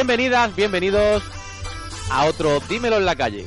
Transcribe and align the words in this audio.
Bienvenidas, 0.00 0.56
bienvenidos 0.56 1.22
a 2.10 2.24
otro 2.24 2.58
Dímelo 2.60 2.96
en 2.96 3.04
la 3.04 3.14
calle. 3.16 3.44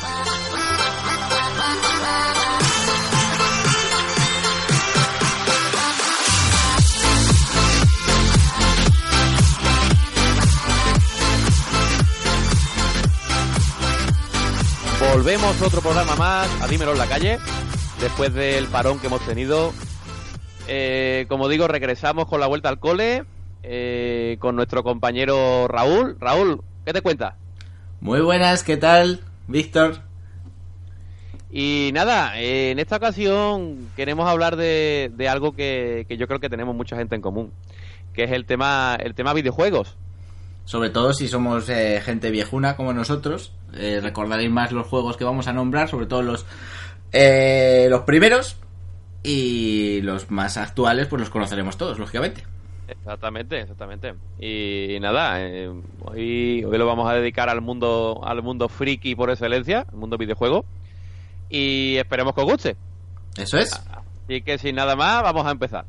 Volvemos 15.11 15.59
otro 15.59 15.81
programa 15.81 16.15
más 16.17 16.47
a 16.61 16.67
Dímelo 16.67 16.91
en 16.91 16.99
la 16.99 17.07
calle, 17.07 17.39
después 17.99 18.31
del 18.31 18.67
parón 18.67 18.99
que 18.99 19.07
hemos 19.07 19.25
tenido. 19.25 19.73
Eh, 20.67 21.25
como 21.29 21.49
digo, 21.49 21.67
regresamos 21.67 22.27
con 22.27 22.39
la 22.39 22.45
vuelta 22.45 22.69
al 22.69 22.79
cole, 22.79 23.25
eh, 23.63 24.37
con 24.39 24.55
nuestro 24.55 24.83
compañero 24.83 25.67
Raúl. 25.67 26.17
Raúl, 26.19 26.61
¿qué 26.85 26.93
te 26.93 27.01
cuenta? 27.01 27.37
Muy 28.01 28.21
buenas, 28.21 28.63
¿qué 28.63 28.77
tal, 28.77 29.21
Víctor? 29.47 30.01
Y 31.49 31.91
nada, 31.93 32.39
eh, 32.39 32.71
en 32.71 32.79
esta 32.79 32.97
ocasión 32.97 33.89
queremos 33.95 34.27
hablar 34.27 34.55
de, 34.55 35.11
de 35.15 35.29
algo 35.29 35.53
que, 35.53 36.05
que 36.07 36.17
yo 36.17 36.27
creo 36.27 36.39
que 36.39 36.49
tenemos 36.49 36.75
mucha 36.75 36.95
gente 36.95 37.15
en 37.15 37.21
común, 37.21 37.51
que 38.13 38.23
es 38.23 38.31
el 38.31 38.45
tema, 38.45 38.97
el 38.99 39.15
tema 39.15 39.33
videojuegos. 39.33 39.97
Sobre 40.65 40.89
todo 40.89 41.13
si 41.13 41.27
somos 41.27 41.67
eh, 41.69 42.01
gente 42.03 42.31
viejuna 42.31 42.75
como 42.75 42.93
nosotros, 42.93 43.51
eh, 43.73 43.99
recordaréis 44.01 44.49
más 44.49 44.71
los 44.71 44.87
juegos 44.87 45.17
que 45.17 45.25
vamos 45.25 45.47
a 45.47 45.53
nombrar, 45.53 45.89
sobre 45.89 46.05
todo 46.05 46.21
los, 46.21 46.45
eh, 47.11 47.87
los 47.89 48.01
primeros 48.01 48.57
y 49.23 50.01
los 50.01 50.31
más 50.31 50.55
actuales, 50.57 51.07
pues 51.07 51.19
los 51.19 51.29
conoceremos 51.29 51.77
todos, 51.77 51.99
lógicamente. 51.99 52.45
Exactamente, 52.87 53.61
exactamente. 53.61 54.13
Y, 54.39 54.97
nada, 54.99 55.41
eh, 55.41 55.69
hoy, 56.03 56.63
hoy 56.63 56.77
lo 56.77 56.85
vamos 56.85 57.09
a 57.09 57.13
dedicar 57.13 57.49
al 57.49 57.61
mundo, 57.61 58.21
al 58.23 58.41
mundo 58.43 58.67
friki 58.69 59.15
por 59.15 59.29
excelencia, 59.29 59.85
al 59.91 59.97
mundo 59.97 60.17
videojuego. 60.17 60.65
Y 61.49 61.95
esperemos 61.97 62.33
que 62.33 62.41
os 62.41 62.47
guste. 62.47 62.75
Eso 63.37 63.57
es. 63.57 63.71
Así 64.25 64.41
que 64.41 64.57
sin 64.57 64.75
nada 64.75 64.95
más, 64.95 65.23
vamos 65.23 65.45
a 65.45 65.51
empezar. 65.51 65.85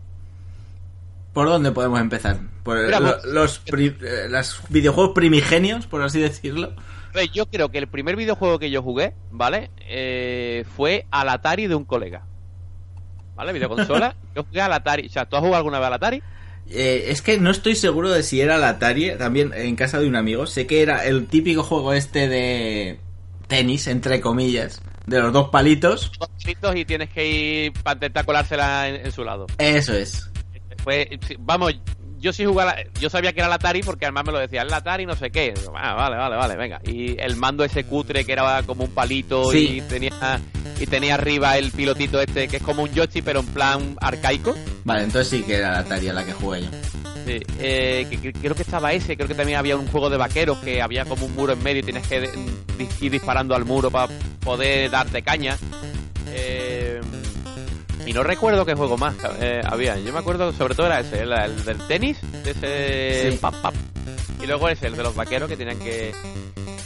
¿Por 1.32 1.48
dónde 1.48 1.72
podemos 1.72 2.00
empezar? 2.00 2.38
¿Por 2.62 2.84
Mira, 2.84 3.00
lo- 3.00 3.12
pues- 3.20 3.24
los, 3.24 3.58
pri- 3.58 3.96
eh, 4.02 4.26
los 4.28 4.60
videojuegos 4.68 5.14
primigenios, 5.14 5.86
por 5.86 6.02
así 6.02 6.20
decirlo? 6.20 6.72
Pues 7.12 7.30
yo 7.32 7.46
creo 7.46 7.70
que 7.70 7.78
el 7.78 7.88
primer 7.88 8.16
videojuego 8.16 8.58
que 8.58 8.70
yo 8.70 8.82
jugué, 8.82 9.14
¿vale? 9.30 9.70
Eh, 9.88 10.64
fue 10.76 11.06
al 11.10 11.28
Atari 11.28 11.66
de 11.66 11.74
un 11.74 11.84
colega. 11.84 12.22
¿Vale? 13.36 13.52
Videoconsola. 13.52 14.14
yo 14.36 14.44
jugué 14.44 14.60
al 14.60 14.72
Atari. 14.72 15.06
O 15.06 15.10
sea, 15.10 15.24
¿tú 15.26 15.34
has 15.36 15.40
jugado 15.40 15.56
alguna 15.58 15.78
vez 15.80 15.86
al 15.88 15.94
Atari? 15.94 16.22
Eh, 16.70 17.06
es 17.08 17.22
que 17.22 17.38
no 17.38 17.50
estoy 17.50 17.74
seguro 17.76 18.10
de 18.10 18.22
si 18.22 18.40
era 18.40 18.56
el 18.56 18.64
Atari, 18.64 19.16
también 19.16 19.52
en 19.54 19.76
casa 19.76 20.00
de 20.00 20.08
un 20.08 20.16
amigo. 20.16 20.46
Sé 20.46 20.66
que 20.66 20.82
era 20.82 21.04
el 21.04 21.26
típico 21.26 21.62
juego 21.62 21.92
este 21.92 22.28
de 22.28 22.98
tenis, 23.46 23.86
entre 23.86 24.20
comillas, 24.20 24.82
de 25.06 25.20
los 25.20 25.32
dos 25.32 25.50
palitos. 25.50 26.10
Dos 26.18 26.30
gritos 26.42 26.76
y 26.76 26.84
tienes 26.84 27.10
que 27.10 27.26
ir 27.26 27.72
para 27.82 27.94
intentar 27.94 28.24
colársela 28.24 28.88
en, 28.88 29.06
en 29.06 29.12
su 29.12 29.24
lado. 29.24 29.46
Eso 29.58 29.94
es. 29.94 30.30
Fue, 30.82 31.18
sí, 31.26 31.36
vamos, 31.38 31.74
yo 32.24 32.32
sí 32.32 32.44
jugaba, 32.46 32.74
yo 32.98 33.10
sabía 33.10 33.34
que 33.34 33.40
era 33.40 33.48
el 33.48 33.52
Atari 33.52 33.82
porque 33.82 34.06
además 34.06 34.24
me 34.24 34.32
lo 34.32 34.38
decía, 34.38 34.62
el 34.62 34.72
Atari 34.72 35.04
no 35.04 35.14
sé 35.14 35.30
qué. 35.30 35.52
Ah, 35.76 35.92
vale, 35.92 36.16
vale, 36.16 36.36
vale, 36.36 36.56
venga. 36.56 36.80
Y 36.86 37.20
el 37.20 37.36
mando 37.36 37.64
ese 37.64 37.84
cutre 37.84 38.24
que 38.24 38.32
era 38.32 38.62
como 38.62 38.84
un 38.84 38.90
palito 38.92 39.50
Sí. 39.52 39.76
y 39.76 39.80
tenía 39.82 40.40
y 40.80 40.86
tenía 40.86 41.14
arriba 41.14 41.58
el 41.58 41.70
pilotito 41.70 42.18
este 42.20 42.48
que 42.48 42.56
es 42.56 42.62
como 42.62 42.82
un 42.82 42.92
joystick 42.94 43.22
pero 43.24 43.40
en 43.40 43.46
plan 43.46 43.96
arcaico. 44.00 44.54
Vale, 44.84 45.04
entonces 45.04 45.28
sí 45.28 45.42
que 45.44 45.56
era 45.56 45.72
la 45.72 45.78
Atari 45.80 46.08
a 46.08 46.12
la 46.14 46.24
que 46.24 46.32
jugué 46.32 46.62
yo. 46.62 46.68
Sí, 47.26 47.40
eh, 47.60 48.06
que, 48.08 48.20
que- 48.20 48.32
creo 48.32 48.54
que 48.54 48.62
estaba 48.62 48.92
ese, 48.94 49.16
creo 49.16 49.28
que 49.28 49.34
también 49.34 49.58
había 49.58 49.76
un 49.76 49.86
juego 49.86 50.08
de 50.10 50.16
vaqueros 50.16 50.58
que 50.58 50.80
había 50.80 51.04
como 51.04 51.26
un 51.26 51.34
muro 51.34 51.52
en 51.52 51.62
medio 51.62 51.80
y 51.80 51.84
tienes 51.84 52.06
que 52.08 52.30
ir 53.02 53.10
disparando 53.10 53.54
al 53.54 53.64
muro 53.66 53.90
para 53.90 54.12
poder 54.40 54.90
darte 54.90 55.22
caña. 55.22 55.56
Eh, 56.36 56.93
y 58.06 58.12
no 58.12 58.22
recuerdo 58.22 58.64
qué 58.66 58.74
juego 58.74 58.96
más 58.96 59.14
eh, 59.40 59.60
había. 59.64 59.98
Yo 59.98 60.12
me 60.12 60.18
acuerdo 60.18 60.52
sobre 60.52 60.74
todo 60.74 60.86
era 60.86 61.00
ese, 61.00 61.20
el, 61.22 61.32
el 61.32 61.64
del 61.64 61.78
tenis, 61.86 62.18
ese 62.44 63.30
Sí. 63.32 63.38
pap, 63.38 63.54
pap. 63.62 63.74
Y 64.42 64.46
luego 64.46 64.68
ese, 64.68 64.86
el 64.88 64.96
de 64.96 65.02
los 65.02 65.14
vaqueros 65.14 65.48
que 65.48 65.56
tenían 65.56 65.78
que... 65.78 66.12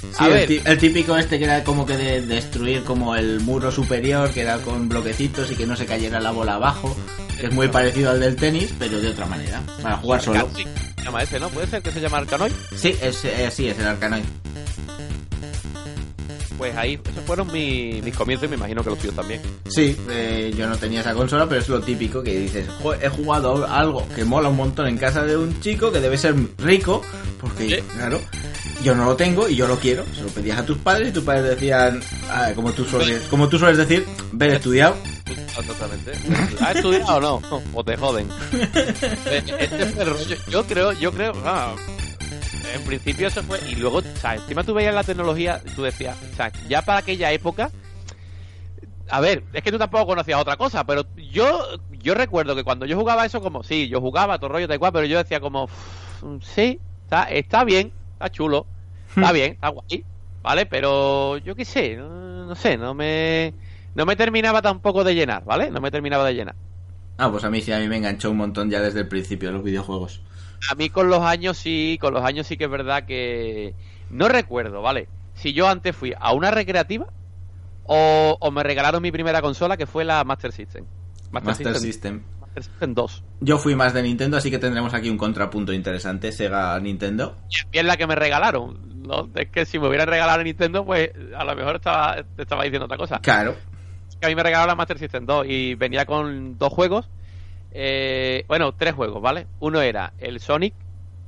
Sí, 0.00 0.24
A 0.24 0.26
el, 0.26 0.32
ver. 0.32 0.46
ti- 0.48 0.60
el 0.64 0.78
típico 0.78 1.16
este 1.16 1.38
que 1.38 1.44
era 1.44 1.64
como 1.64 1.84
que 1.84 1.96
de 1.96 2.20
destruir 2.22 2.82
como 2.84 3.14
el 3.16 3.40
muro 3.40 3.70
superior, 3.70 4.30
que 4.30 4.40
era 4.42 4.58
con 4.58 4.88
bloquecitos 4.88 5.50
y 5.50 5.56
que 5.56 5.66
no 5.66 5.74
se 5.76 5.86
cayera 5.86 6.20
la 6.20 6.30
bola 6.30 6.54
abajo. 6.54 6.96
Que 7.38 7.46
es 7.46 7.52
muy 7.52 7.68
parecido 7.68 8.10
al 8.10 8.20
del 8.20 8.34
tenis, 8.36 8.72
pero 8.78 9.00
de 9.00 9.08
otra 9.08 9.26
manera. 9.26 9.60
Para 9.82 9.96
jugar 9.98 10.22
solo. 10.22 10.48
Llama 11.04 11.22
ese, 11.22 11.38
¿no? 11.40 11.48
¿Puede 11.50 11.66
ser 11.68 11.82
que 11.82 11.90
se 11.90 12.00
llama 12.00 12.18
Arcanoid? 12.18 12.52
Sí, 12.76 12.96
es, 13.00 13.24
eh, 13.24 13.48
sí, 13.52 13.68
es 13.68 13.78
el 13.78 13.86
Arcanoid. 13.86 14.24
Pues 16.58 16.76
ahí, 16.76 16.98
esos 17.08 17.24
fueron 17.24 17.50
mi- 17.52 18.02
mis 18.02 18.14
comienzos 18.16 18.46
y 18.46 18.50
me 18.50 18.56
imagino 18.56 18.82
que 18.82 18.90
los 18.90 18.98
tuyos 18.98 19.14
también. 19.14 19.40
Sí, 19.68 19.96
eh, 20.10 20.52
yo 20.56 20.66
no 20.68 20.76
tenía 20.76 21.00
esa 21.00 21.14
consola, 21.14 21.46
pero 21.48 21.60
es 21.60 21.68
lo 21.68 21.80
típico 21.80 22.20
que 22.22 22.36
dices, 22.36 22.66
"Jo, 22.82 22.94
he 22.94 23.08
jugado 23.08 23.64
algo 23.66 24.06
que 24.14 24.24
mola 24.24 24.48
un 24.48 24.56
montón 24.56 24.88
en 24.88 24.98
casa 24.98 25.22
de 25.22 25.36
un 25.36 25.60
chico 25.60 25.92
que 25.92 26.00
debe 26.00 26.18
ser 26.18 26.34
rico, 26.58 27.00
porque, 27.40 27.76
Sí. 27.76 27.82
claro, 27.96 28.20
yo 28.82 28.94
no 28.96 29.04
lo 29.04 29.14
tengo 29.16 29.48
y 29.48 29.54
yo 29.54 29.68
lo 29.68 29.76
quiero. 29.78 30.04
Se 30.14 30.22
lo 30.22 30.28
pedías 30.28 30.58
a 30.58 30.66
tus 30.66 30.78
padres 30.78 31.10
y 31.10 31.12
tus 31.12 31.22
padres 31.22 31.44
decían, 31.44 32.00
ah, 32.28 32.50
como, 32.56 32.72
tú 32.72 32.84
sueles, 32.84 33.22
como 33.30 33.48
tú 33.48 33.56
sueles 33.58 33.78
decir, 33.78 34.04
ver 34.32 34.50
estudiado. 34.50 34.96
Exactamente. 35.58 36.12
¿Has 36.60 36.76
estudiado 36.76 37.16
o 37.16 37.20
no? 37.20 37.62
O 37.74 37.84
te 37.84 37.96
joden. 37.96 38.28
Este 38.52 39.86
fue 39.94 40.02
el 40.02 40.10
rollo. 40.10 40.36
Yo 40.50 40.64
creo, 40.64 40.92
yo 40.92 41.12
creo, 41.12 41.32
ah, 41.44 41.74
en 42.74 42.82
principio 42.84 43.28
eso 43.28 43.42
fue, 43.42 43.58
y 43.68 43.74
luego, 43.76 43.98
o 43.98 44.02
sea, 44.02 44.34
encima 44.34 44.64
tú 44.64 44.74
veías 44.74 44.94
la 44.94 45.04
tecnología, 45.04 45.60
tú 45.74 45.82
decías, 45.82 46.16
o 46.32 46.36
sea, 46.36 46.52
ya 46.68 46.82
para 46.82 47.00
aquella 47.00 47.32
época, 47.32 47.70
a 49.10 49.20
ver, 49.20 49.42
es 49.52 49.62
que 49.62 49.72
tú 49.72 49.78
tampoco 49.78 50.06
conocías 50.06 50.40
otra 50.40 50.56
cosa, 50.56 50.84
pero 50.84 51.04
yo, 51.16 51.60
yo 51.92 52.14
recuerdo 52.14 52.54
que 52.54 52.64
cuando 52.64 52.86
yo 52.86 52.96
jugaba 52.98 53.24
eso 53.24 53.40
como, 53.40 53.62
sí, 53.62 53.88
yo 53.88 54.00
jugaba 54.00 54.38
todo 54.38 54.50
rollo, 54.50 54.68
tal 54.68 54.78
cual, 54.78 54.92
pero 54.92 55.06
yo 55.06 55.18
decía 55.18 55.40
como, 55.40 55.64
"Uf, 55.64 56.42
sí, 56.42 56.78
está, 57.04 57.24
está 57.24 57.64
bien, 57.64 57.92
está 58.12 58.30
chulo, 58.30 58.66
está 59.16 59.32
bien, 59.32 59.52
está 59.52 59.68
guay, 59.68 60.04
¿vale? 60.42 60.66
Pero 60.66 61.38
yo 61.38 61.54
qué 61.54 61.64
sé, 61.64 61.96
no, 61.96 62.44
no 62.46 62.54
sé, 62.54 62.76
no 62.76 62.92
me, 62.94 63.54
no 63.94 64.04
me 64.04 64.14
terminaba 64.16 64.60
tampoco 64.60 65.04
de 65.04 65.14
llenar, 65.14 65.44
¿vale? 65.44 65.70
No 65.70 65.80
me 65.80 65.90
terminaba 65.90 66.26
de 66.26 66.34
llenar. 66.34 66.54
Ah, 67.16 67.30
pues 67.30 67.42
a 67.44 67.50
mí 67.50 67.60
sí, 67.62 67.72
a 67.72 67.78
mí 67.78 67.88
me 67.88 67.96
enganchó 67.96 68.30
un 68.30 68.36
montón 68.36 68.70
ya 68.70 68.80
desde 68.80 69.00
el 69.00 69.08
principio 69.08 69.48
de 69.48 69.54
los 69.54 69.64
videojuegos. 69.64 70.20
A 70.70 70.74
mí 70.74 70.90
con 70.90 71.08
los 71.08 71.22
años 71.22 71.56
sí, 71.56 71.98
con 72.00 72.14
los 72.14 72.24
años 72.24 72.46
sí 72.46 72.56
que 72.56 72.64
es 72.64 72.70
verdad 72.70 73.04
que 73.04 73.74
no 74.10 74.28
recuerdo, 74.28 74.82
¿vale? 74.82 75.08
Si 75.34 75.52
yo 75.52 75.68
antes 75.68 75.94
fui 75.94 76.14
a 76.18 76.32
una 76.32 76.50
recreativa 76.50 77.06
o, 77.84 78.36
o 78.40 78.50
me 78.50 78.62
regalaron 78.62 79.02
mi 79.02 79.12
primera 79.12 79.40
consola 79.40 79.76
que 79.76 79.86
fue 79.86 80.04
la 80.04 80.24
Master 80.24 80.52
System. 80.52 80.84
Master 81.30 81.76
System. 81.78 82.22
Master 82.40 82.62
System 82.64 82.94
2. 82.94 83.24
Yo 83.40 83.58
fui 83.58 83.74
más 83.74 83.94
de 83.94 84.02
Nintendo, 84.02 84.36
así 84.36 84.50
que 84.50 84.58
tendremos 84.58 84.94
aquí 84.94 85.08
un 85.10 85.18
contrapunto 85.18 85.72
interesante, 85.72 86.32
Sega 86.32 86.78
Nintendo. 86.80 87.36
Y 87.72 87.78
es 87.78 87.84
la 87.84 87.96
que 87.96 88.06
me 88.06 88.14
regalaron. 88.14 89.02
No, 89.02 89.28
es 89.34 89.48
que 89.50 89.64
si 89.64 89.78
me 89.78 89.88
hubieran 89.88 90.08
regalado 90.08 90.42
Nintendo, 90.42 90.84
pues 90.84 91.10
a 91.36 91.44
lo 91.44 91.54
mejor 91.54 91.76
estaba, 91.76 92.16
te 92.36 92.42
estaba 92.42 92.64
diciendo 92.64 92.86
otra 92.86 92.98
cosa. 92.98 93.20
Claro. 93.20 93.56
que 94.20 94.26
a 94.26 94.28
mí 94.28 94.34
me 94.34 94.42
regalaron 94.42 94.68
la 94.68 94.74
Master 94.74 94.98
System 94.98 95.24
2 95.24 95.46
y 95.48 95.74
venía 95.76 96.04
con 96.04 96.58
dos 96.58 96.72
juegos. 96.72 97.08
Eh, 97.70 98.44
bueno, 98.48 98.72
tres 98.74 98.94
juegos, 98.94 99.20
¿vale? 99.22 99.46
Uno 99.60 99.80
era 99.80 100.12
el 100.18 100.40
Sonic, 100.40 100.74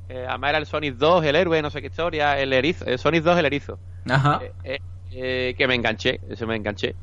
eh, 0.08 0.26
además 0.28 0.50
era 0.50 0.58
el 0.58 0.66
Sonic 0.66 0.94
2, 0.96 1.24
el 1.24 1.36
héroe, 1.36 1.62
no 1.62 1.70
sé 1.70 1.80
qué 1.80 1.88
historia, 1.88 2.38
el 2.38 2.52
erizo, 2.52 2.84
el 2.86 2.98
Sonic 2.98 3.22
2, 3.22 3.38
el 3.38 3.46
erizo. 3.46 3.78
Ajá. 4.08 4.40
Eh, 4.64 4.78
eh, 5.12 5.54
que 5.56 5.66
me 5.68 5.74
enganché, 5.74 6.20
ese 6.28 6.46
me 6.46 6.56
enganché. 6.56 6.94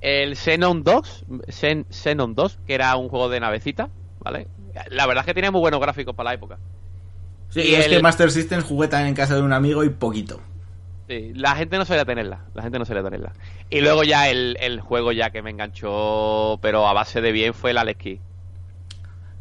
El 0.00 0.36
Xenon 0.36 0.82
2, 0.82 1.24
Xen- 1.48 1.86
Xenon 1.90 2.34
2, 2.34 2.58
que 2.66 2.74
era 2.74 2.96
un 2.96 3.08
juego 3.08 3.28
de 3.28 3.40
navecita, 3.40 3.88
¿vale? 4.18 4.48
La 4.90 5.06
verdad 5.06 5.22
es 5.22 5.26
que 5.26 5.34
tenía 5.34 5.50
muy 5.50 5.60
buenos 5.60 5.80
gráficos 5.80 6.14
para 6.14 6.30
la 6.30 6.34
época. 6.34 6.58
Sí, 7.50 7.60
Y 7.60 7.74
es 7.74 7.86
el- 7.86 7.96
que 7.96 8.02
Master 8.02 8.30
System 8.30 8.62
jugué 8.62 8.88
también 8.88 9.08
en 9.08 9.14
casa 9.14 9.34
de 9.36 9.42
un 9.42 9.52
amigo 9.52 9.84
y 9.84 9.90
poquito. 9.90 10.40
Sí, 11.08 11.32
la 11.34 11.54
gente 11.56 11.76
no 11.78 11.84
solía 11.84 12.04
tenerla, 12.04 12.44
la 12.54 12.62
gente 12.62 12.78
no 12.78 12.84
solía 12.84 13.02
tenerla. 13.02 13.32
Y 13.68 13.80
luego 13.80 14.02
ya 14.04 14.28
el, 14.30 14.56
el 14.60 14.80
juego 14.80 15.12
ya 15.12 15.30
que 15.30 15.42
me 15.42 15.50
enganchó, 15.50 16.58
pero 16.62 16.86
a 16.86 16.92
base 16.92 17.20
de 17.20 17.32
bien, 17.32 17.54
fue 17.54 17.72
el 17.72 17.78
Alex 17.78 17.98
Kidd. 18.00 18.20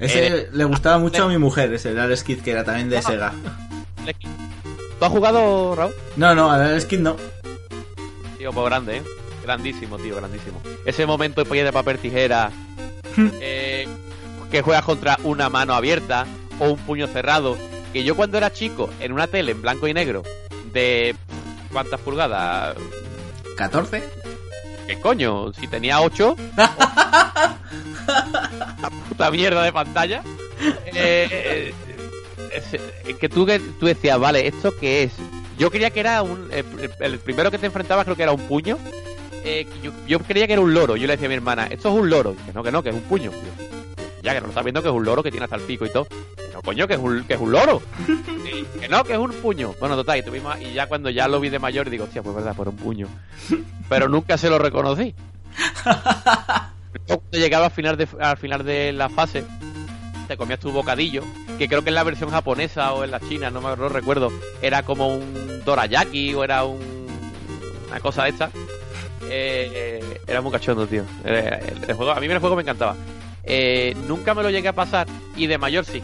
Ese 0.01 0.27
Eh, 0.27 0.49
le 0.51 0.63
gustaba 0.65 0.97
mucho 0.97 1.23
a 1.23 1.27
mi 1.27 1.37
mujer, 1.37 1.71
ese, 1.73 1.91
el 1.91 1.99
Alex 1.99 2.23
que 2.23 2.51
era 2.51 2.63
también 2.63 2.89
de 2.89 3.01
Sega. 3.01 3.33
¿Tú 4.99 5.05
has 5.05 5.11
jugado, 5.11 5.75
Raúl? 5.75 5.93
No, 6.15 6.33
no, 6.33 6.51
al 6.51 6.61
Alex 6.61 6.85
Kidd 6.85 6.99
no. 6.99 7.15
Tío, 8.37 8.51
pues 8.51 8.65
grande, 8.65 8.97
¿eh? 8.97 9.03
Grandísimo, 9.43 9.97
tío, 9.97 10.15
grandísimo. 10.15 10.59
Ese 10.85 11.05
momento 11.05 11.43
de 11.43 11.63
de 11.63 11.71
papel 11.71 11.99
tijera, 11.99 12.51
eh, 13.39 13.87
que 14.49 14.61
juegas 14.63 14.83
contra 14.83 15.17
una 15.23 15.49
mano 15.49 15.75
abierta 15.75 16.25
o 16.59 16.71
un 16.71 16.77
puño 16.77 17.07
cerrado. 17.07 17.55
Que 17.93 18.03
yo 18.03 18.15
cuando 18.15 18.37
era 18.37 18.51
chico, 18.51 18.89
en 18.99 19.11
una 19.11 19.27
tele 19.27 19.51
en 19.51 19.61
blanco 19.61 19.87
y 19.87 19.93
negro, 19.93 20.23
de... 20.73 21.15
¿Cuántas 21.71 21.99
pulgadas? 22.01 22.75
¿14? 23.57 24.01
¿Qué 24.91 24.99
coño? 24.99 25.53
Si 25.53 25.67
tenía 25.69 26.01
8. 26.01 26.35
la 26.57 27.55
puta 29.07 29.31
mierda 29.31 29.63
de 29.63 29.71
pantalla. 29.71 30.21
Eh, 30.93 31.73
es- 32.53 32.73
es 33.07 33.15
que 33.15 33.29
tú, 33.29 33.45
que 33.45 33.59
tú 33.59 33.85
decías, 33.85 34.19
vale, 34.19 34.45
¿esto 34.47 34.73
qué 34.77 35.03
es? 35.03 35.13
Yo 35.57 35.71
creía 35.71 35.91
que 35.91 36.01
era 36.01 36.21
un. 36.23 36.49
eh, 36.51 36.65
El, 36.99 37.19
primero 37.19 37.49
que 37.51 37.57
te 37.57 37.67
enfrentabas 37.67 38.03
creo 38.03 38.17
que 38.17 38.23
era 38.23 38.33
un 38.33 38.41
puño. 38.47 38.77
Eh, 39.45 39.65
yo, 39.81 39.91
yo 40.07 40.19
creía 40.19 40.45
que 40.45 40.53
era 40.53 40.61
un 40.61 40.73
loro. 40.73 40.97
Yo 40.97 41.07
le 41.07 41.13
decía 41.13 41.27
a 41.27 41.29
mi 41.29 41.35
hermana, 41.35 41.67
esto 41.67 41.87
es 41.89 41.95
un 41.95 42.09
loro. 42.09 42.33
Y 42.33 42.37
que 42.47 42.51
no, 42.53 42.61
que 42.61 42.71
no, 42.71 42.83
que 42.83 42.89
es 42.89 42.95
un 42.95 43.01
puño. 43.03 43.31
Yo, 43.31 43.39
ya 44.21 44.33
que 44.33 44.41
no 44.41 44.47
lo 44.47 44.51
estás 44.51 44.63
viendo 44.65 44.81
que 44.83 44.89
es 44.89 44.93
un 44.93 45.05
loro 45.05 45.23
que 45.23 45.31
tiene 45.31 45.45
hasta 45.45 45.55
el 45.55 45.61
pico 45.63 45.85
y 45.85 45.89
todo. 45.89 46.05
No, 46.53 46.61
coño, 46.61 46.87
que 46.87 46.93
es 46.95 46.99
un, 46.99 47.23
que 47.23 47.33
es 47.33 47.39
un 47.39 47.51
loro. 47.51 47.81
Y 48.51 48.63
que 48.79 48.89
no, 48.89 49.03
que 49.03 49.13
es 49.13 49.19
un 49.19 49.31
puño. 49.31 49.73
Bueno, 49.79 49.95
total, 49.95 50.19
y, 50.19 50.23
tuvimos, 50.23 50.59
y 50.59 50.73
ya 50.73 50.87
cuando 50.87 51.09
ya 51.09 51.27
lo 51.27 51.39
vi 51.39 51.49
de 51.49 51.59
mayor 51.59 51.89
digo, 51.89 52.03
hostia, 52.03 52.21
pues 52.21 52.35
verdad, 52.35 52.55
por 52.55 52.67
un 52.67 52.75
puño. 52.75 53.07
Pero 53.87 54.09
nunca 54.09 54.37
se 54.37 54.49
lo 54.49 54.59
reconocí. 54.59 55.15
Cuando 57.07 57.23
llegaba 57.31 57.65
al 57.67 57.71
final 57.71 57.97
de, 57.97 58.07
al 58.19 58.37
final 58.37 58.65
de 58.65 58.91
la 58.91 59.09
fase, 59.09 59.45
te 60.27 60.35
comías 60.35 60.59
tu 60.59 60.71
bocadillo, 60.71 61.23
que 61.57 61.67
creo 61.67 61.83
que 61.83 61.89
en 61.89 61.95
la 61.95 62.03
versión 62.03 62.29
japonesa 62.29 62.93
o 62.93 63.03
en 63.03 63.11
la 63.11 63.19
china, 63.21 63.49
no 63.49 63.61
me 63.61 63.75
lo 63.75 63.89
recuerdo, 63.89 64.31
era 64.61 64.83
como 64.83 65.07
un 65.07 65.61
dorayaki 65.65 66.33
o 66.33 66.43
era 66.43 66.65
un, 66.65 67.07
una 67.87 67.99
cosa 68.01 68.23
de 68.23 68.29
esta. 68.29 68.51
Eh, 69.23 69.71
eh, 69.73 70.21
era 70.27 70.41
muy 70.41 70.51
cachondo, 70.51 70.85
tío. 70.85 71.03
Eh, 71.23 71.59
el, 71.67 71.89
el 71.89 71.95
juego, 71.95 72.11
a 72.11 72.19
mí 72.19 72.27
el 72.27 72.39
juego 72.39 72.55
me 72.55 72.61
encantaba. 72.63 72.95
Eh, 73.43 73.95
nunca 74.07 74.33
me 74.33 74.43
lo 74.43 74.49
llegué 74.49 74.67
a 74.67 74.73
pasar 74.73 75.07
y 75.35 75.47
de 75.47 75.57
mayor 75.57 75.85
sí. 75.85 76.01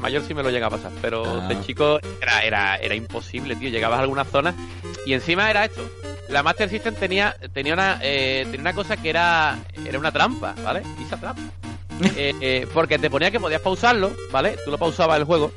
Mayor 0.00 0.22
sí 0.26 0.34
me 0.34 0.42
lo 0.42 0.50
llegué 0.50 0.64
a 0.64 0.70
pasar, 0.70 0.90
pero 1.02 1.24
Ah. 1.24 1.48
de 1.48 1.60
chico 1.64 1.98
era, 2.20 2.40
era, 2.42 2.76
era 2.76 2.94
imposible, 2.94 3.56
tío. 3.56 3.68
Llegabas 3.70 3.98
a 3.98 4.02
algunas 4.02 4.28
zonas 4.28 4.54
y 5.06 5.12
encima 5.12 5.50
era 5.50 5.64
esto. 5.64 5.82
La 6.28 6.42
Master 6.42 6.68
System 6.68 6.94
tenía, 6.94 7.36
tenía, 7.52 7.74
una, 7.74 7.98
eh, 8.02 8.42
tenía 8.46 8.60
una 8.60 8.72
cosa 8.74 8.96
que 8.96 9.10
era, 9.10 9.58
era 9.84 9.98
una 9.98 10.12
trampa, 10.12 10.54
¿vale? 10.64 10.82
Esa 11.04 11.16
trampa. 11.16 11.42
Eh, 12.16 12.34
eh, 12.40 12.66
porque 12.72 12.98
te 12.98 13.10
ponía 13.10 13.30
que 13.30 13.38
podías 13.38 13.60
pausarlo, 13.60 14.10
¿vale? 14.32 14.56
Tú 14.64 14.70
lo 14.70 14.78
pausabas 14.78 15.18
el 15.18 15.24
juego. 15.24 15.52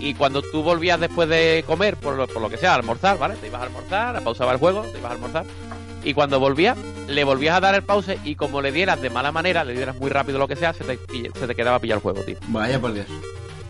Y 0.00 0.12
cuando 0.12 0.42
tú 0.42 0.62
volvías 0.62 1.00
después 1.00 1.30
de 1.30 1.64
comer, 1.66 1.96
por 1.96 2.14
lo, 2.14 2.26
por 2.26 2.42
lo 2.42 2.50
que 2.50 2.58
sea, 2.58 2.72
a 2.72 2.74
almorzar, 2.74 3.16
¿vale? 3.18 3.36
Te 3.36 3.46
ibas 3.46 3.62
a 3.62 3.64
almorzar, 3.64 4.22
pausaba 4.22 4.52
el 4.52 4.58
juego, 4.58 4.82
te 4.82 4.98
ibas 4.98 5.12
a 5.12 5.14
almorzar. 5.14 5.44
Y 6.04 6.12
cuando 6.12 6.38
volvías, 6.40 6.76
le 7.08 7.24
volvías 7.24 7.56
a 7.56 7.60
dar 7.60 7.74
el 7.74 7.82
pause 7.84 8.18
y 8.22 8.34
como 8.34 8.60
le 8.60 8.70
dieras 8.70 9.00
de 9.00 9.08
mala 9.08 9.32
manera, 9.32 9.64
le 9.64 9.72
dieras 9.72 9.96
muy 9.96 10.10
rápido 10.10 10.38
lo 10.38 10.46
que 10.46 10.56
sea, 10.56 10.74
se 10.74 10.84
te, 10.84 10.98
se 11.38 11.46
te 11.46 11.54
quedaba 11.54 11.78
pillar 11.78 11.96
el 11.96 12.02
juego, 12.02 12.20
tío. 12.20 12.36
Vaya 12.48 12.78
por 12.78 12.92
Dios. 12.92 13.06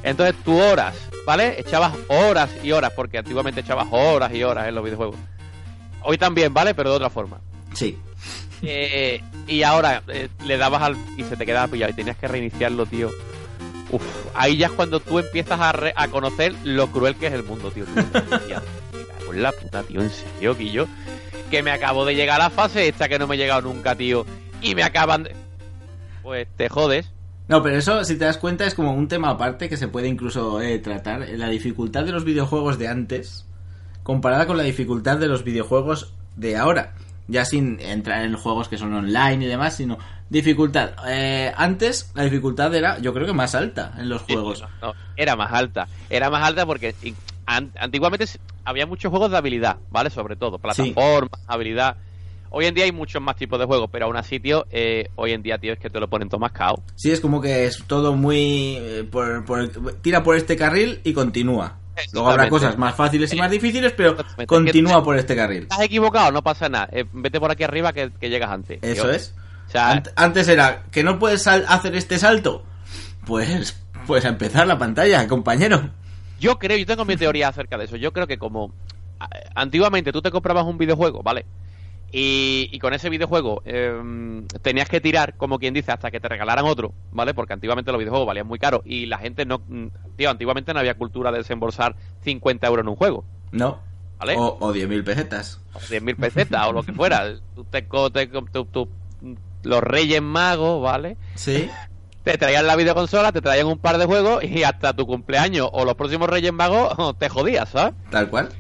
Entonces 0.03 0.35
tú 0.45 0.59
horas, 0.61 0.95
¿vale? 1.27 1.61
Echabas 1.61 1.93
horas 2.09 2.51
y 2.63 2.73
horas, 2.73 2.93
porque 2.95 3.19
antiguamente 3.19 3.61
echabas 3.61 3.87
horas 3.91 4.33
y 4.35 4.43
horas 4.43 4.69
en 4.69 4.75
los 4.75 4.85
videojuegos. 4.85 5.17
Hoy 6.03 6.19
también, 6.19 6.53
¿vale? 6.53 6.75
Pero 6.75 6.91
de 6.91 6.97
otra 6.97 7.11
forma. 7.11 7.39
Sí. 7.75 7.99
Eh, 8.63 9.21
y 9.47 9.63
ahora 9.63 10.03
eh, 10.09 10.29
le 10.45 10.57
dabas 10.57 10.83
al 10.83 10.97
y 11.17 11.25
se 11.25 11.37
te 11.37 11.47
quedaba 11.47 11.69
pillado 11.69 11.91
y 11.93 11.95
tenías 11.97 12.17
que 12.17 12.29
reiniciarlo, 12.29 12.87
tío. 12.87 13.11
Uf, 13.91 14.03
ahí 14.35 14.57
ya 14.57 14.67
es 14.69 14.73
cuando 14.73 15.01
tú 15.01 15.19
empiezas 15.19 15.61
a, 15.61 15.73
re- 15.73 15.93
a 15.97 16.09
conocer 16.09 16.55
lo 16.65 16.87
cruel 16.89 17.15
que 17.17 17.27
es 17.27 17.33
el 17.33 17.43
mundo, 17.43 17.71
tío. 17.71 17.85
Tú 17.85 17.95
dices, 17.95 18.23
"Hostia, 18.33 18.63
me 18.93 19.05
cago 19.19 19.33
en 19.35 19.43
la 19.43 19.53
puta, 19.53 19.83
tío, 19.83 20.01
en 20.01 20.11
serio, 20.11 20.57
Quillo. 20.57 20.87
Que 21.51 21.63
me 21.63 21.71
acabo 21.71 22.05
de 22.05 22.15
llegar 22.15 22.41
a 22.41 22.45
la 22.45 22.51
fase 22.51 22.89
esta 22.89 23.09
que 23.09 23.19
no 23.19 23.27
me 23.27 23.35
he 23.35 23.39
llegado 23.39 23.61
nunca, 23.63 23.95
tío. 23.95 24.25
Y 24.63 24.75
me 24.75 24.83
acaban 24.83 25.25
de... 25.25 25.35
Pues 26.23 26.47
te 26.57 26.69
jodes. 26.69 27.11
No, 27.49 27.63
pero 27.63 27.77
eso, 27.77 28.05
si 28.05 28.17
te 28.17 28.25
das 28.25 28.39
cuenta, 28.39 28.67
es 28.67 28.75
como 28.75 28.93
un 28.93 29.09
tema 29.09 29.31
aparte 29.31 29.69
que 29.69 29.77
se 29.77 29.89
puede 29.89 30.09
incluso 30.09 30.61
eh, 30.61 30.79
tratar. 30.79 31.29
La 31.37 31.49
dificultad 31.49 32.05
de 32.05 32.13
los 32.13 32.25
videojuegos 32.25 32.79
de 32.79 32.89
antes 32.89 33.47
comparada 34.03 34.47
con 34.47 34.57
la 34.57 34.63
dificultad 34.63 35.19
de 35.19 35.29
los 35.29 35.45
videojuegos 35.45 36.13
de 36.37 36.57
ahora. 36.57 36.95
Ya 37.29 37.45
sin 37.45 37.81
entrar 37.81 38.25
en 38.25 38.35
juegos 38.35 38.69
que 38.69 38.77
son 38.77 38.93
online 38.93 39.45
y 39.45 39.49
demás, 39.49 39.77
sino 39.77 39.99
dificultad. 40.29 40.93
Eh, 41.07 41.53
antes 41.57 42.11
la 42.15 42.25
dificultad 42.25 42.75
era, 42.75 42.99
yo 42.99 43.15
creo 43.15 43.27
que 43.27 43.33
más 43.33 43.55
alta 43.55 43.93
en 43.99 44.09
los 44.09 44.23
juegos. 44.23 44.65
No, 44.81 44.95
era 45.17 45.37
más 45.37 45.53
alta. 45.53 45.87
Era 46.11 46.31
más 46.31 46.43
alta 46.43 46.67
porque 46.67 46.95
antiguamente 47.47 48.27
había 48.65 48.87
muchos 48.87 49.11
juegos 49.11 49.31
de 49.31 49.37
habilidad, 49.37 49.77
¿vale? 49.91 50.11
Sobre 50.11 50.37
todo, 50.37 50.59
plataformas, 50.59 51.41
habilidad. 51.47 51.97
Hoy 52.55 52.67
en 52.67 52.75
día 52.75 52.85
hay 52.85 52.93
muchos 52.93 53.21
más 53.23 53.37
tipos 53.37 53.59
de 53.59 53.65
juegos, 53.65 53.89
pero 53.91 54.05
aún 54.07 54.17
así, 54.17 54.39
tío, 54.39 54.67
eh, 54.71 55.09
hoy 55.17 55.33
en 55.33 55.43
día, 55.43 55.57
tío, 55.59 55.73
es 55.73 55.79
que 55.79 55.89
te 55.91 55.99
lo 55.99 56.09
ponen 56.09 56.29
todo 56.29 56.39
más 56.39 56.53
cao. 56.53 56.83
Sí, 56.97 57.11
es 57.11 57.21
como 57.21 57.41
que 57.41 57.65
es 57.67 57.83
todo 57.87 58.15
muy... 58.15 58.77
eh, 58.79 59.09
por- 59.11 59.45
por 59.45 59.69
tira 60.03 60.23
por 60.23 60.37
este 60.37 60.57
carril 60.57 61.01
y 61.03 61.13
continúa. 61.13 61.79
Luego 62.13 62.29
habrá 62.31 62.45
Exactamente. 62.45 62.51
cosas 62.51 62.79
más 62.79 62.95
fáciles 62.95 63.33
y 63.33 63.37
más 63.37 63.51
difíciles, 63.51 63.93
pero 63.97 64.11
Exactamente. 64.11 64.47
continúa 64.47 65.03
por 65.05 65.17
este 65.17 65.35
carril. 65.37 65.63
Estás 65.63 65.81
equivocado, 65.83 66.31
no 66.33 66.43
pasa 66.43 66.69
nada. 66.69 66.89
Eh, 66.93 67.05
vete 67.13 67.39
por 67.41 67.51
aquí 67.51 67.65
arriba 67.65 67.93
que, 67.93 68.11
que 68.21 68.29
llegas 68.31 68.51
antes. 68.51 68.79
Eso 68.83 69.11
es. 69.11 69.35
O 69.69 69.71
sea, 69.71 69.95
Ant- 69.95 70.13
Antes 70.17 70.49
era 70.49 70.85
que 70.91 71.03
no 71.03 71.19
puedes 71.19 71.43
sal- 71.43 71.65
hacer 71.69 71.95
este 71.95 72.19
salto. 72.19 72.65
Pues, 73.27 73.79
pues 74.07 74.25
a 74.25 74.29
empezar 74.29 74.67
la 74.67 74.79
pantalla, 74.79 75.27
compañero. 75.29 75.91
yo 76.41 76.59
creo, 76.59 76.77
yo 76.77 76.87
tengo 76.87 77.05
mi 77.05 77.17
teoría 77.17 77.49
acerca 77.49 77.79
de 77.79 77.85
eso. 77.85 77.97
Yo 77.97 78.13
creo 78.13 78.27
que 78.27 78.37
como 78.39 78.73
a- 79.21 79.29
antiguamente 79.55 80.13
tú 80.13 80.21
te 80.21 80.31
comprabas 80.31 80.65
un 80.67 80.77
videojuego, 80.79 81.23
¿vale? 81.23 81.47
Y, 82.15 82.69
y 82.71 82.79
con 82.79 82.93
ese 82.93 83.09
videojuego 83.09 83.63
eh, 83.65 84.43
tenías 84.61 84.89
que 84.89 85.01
tirar, 85.01 85.35
como 85.39 85.59
quien 85.59 85.73
dice, 85.73 85.93
hasta 85.93 86.11
que 86.11 86.21
te 86.21 86.29
regalaran 86.29 86.67
otro, 86.67 86.93
¿vale? 87.11 87.33
Porque 87.33 87.55
antiguamente 87.55 87.91
los 87.91 87.99
videojuegos 87.99 88.27
valían 88.27 88.47
muy 88.47 88.59
caro 88.59 88.83
y 88.85 89.07
la 89.07 89.17
gente 89.19 89.47
no... 89.47 89.63
mm, 89.67 89.87
Tío, 90.17 90.29
antiguamente 90.31 90.75
no 90.75 90.81
había 90.81 90.95
cultura 90.95 91.33
de 91.33 91.39
desembolsar 91.39 91.97
50 92.23 92.67
euros 92.67 92.85
en 92.85 92.89
un 92.91 92.97
juego, 92.97 93.25
No. 93.51 93.81
¿vale? 94.19 94.35
O, 94.37 94.59
o 94.61 94.75
10.000 94.75 95.03
pesetas. 95.05 95.59
o 95.73 95.79
10.000 95.79 96.17
pesetas 96.17 96.67
o 96.69 96.73
lo 96.73 96.83
que 96.83 96.93
fuera. 96.93 97.33
Tú 97.55 97.65
te, 97.65 97.87
co- 97.89 98.11
te 98.11 98.29
co- 98.29 98.45
tú- 98.53 98.67
tú- 98.67 98.89
los 99.63 99.81
Reyes 99.83 100.21
Magos, 100.21 100.83
¿vale? 100.83 101.17
Sí. 101.35 101.71
Te 102.25 102.37
traían 102.37 102.67
la 102.67 102.77
videoconsola, 102.77 103.33
te 103.33 103.41
traían 103.41 103.67
un 103.69 103.79
par 103.79 103.97
de 103.97 104.05
juegos 104.05 104.45
y 104.45 104.65
hasta 104.65 104.93
tu 104.93 105.07
cumpleaños 105.07 105.69
o 105.73 105.85
los 105.87 105.95
próximos 105.95 106.29
Reyes 106.29 106.53
Magos 106.53 107.17
te 107.19 107.29
jodías, 107.31 107.71
¿sabes? 107.71 107.95
Tal 108.11 108.29
cual. 108.29 108.51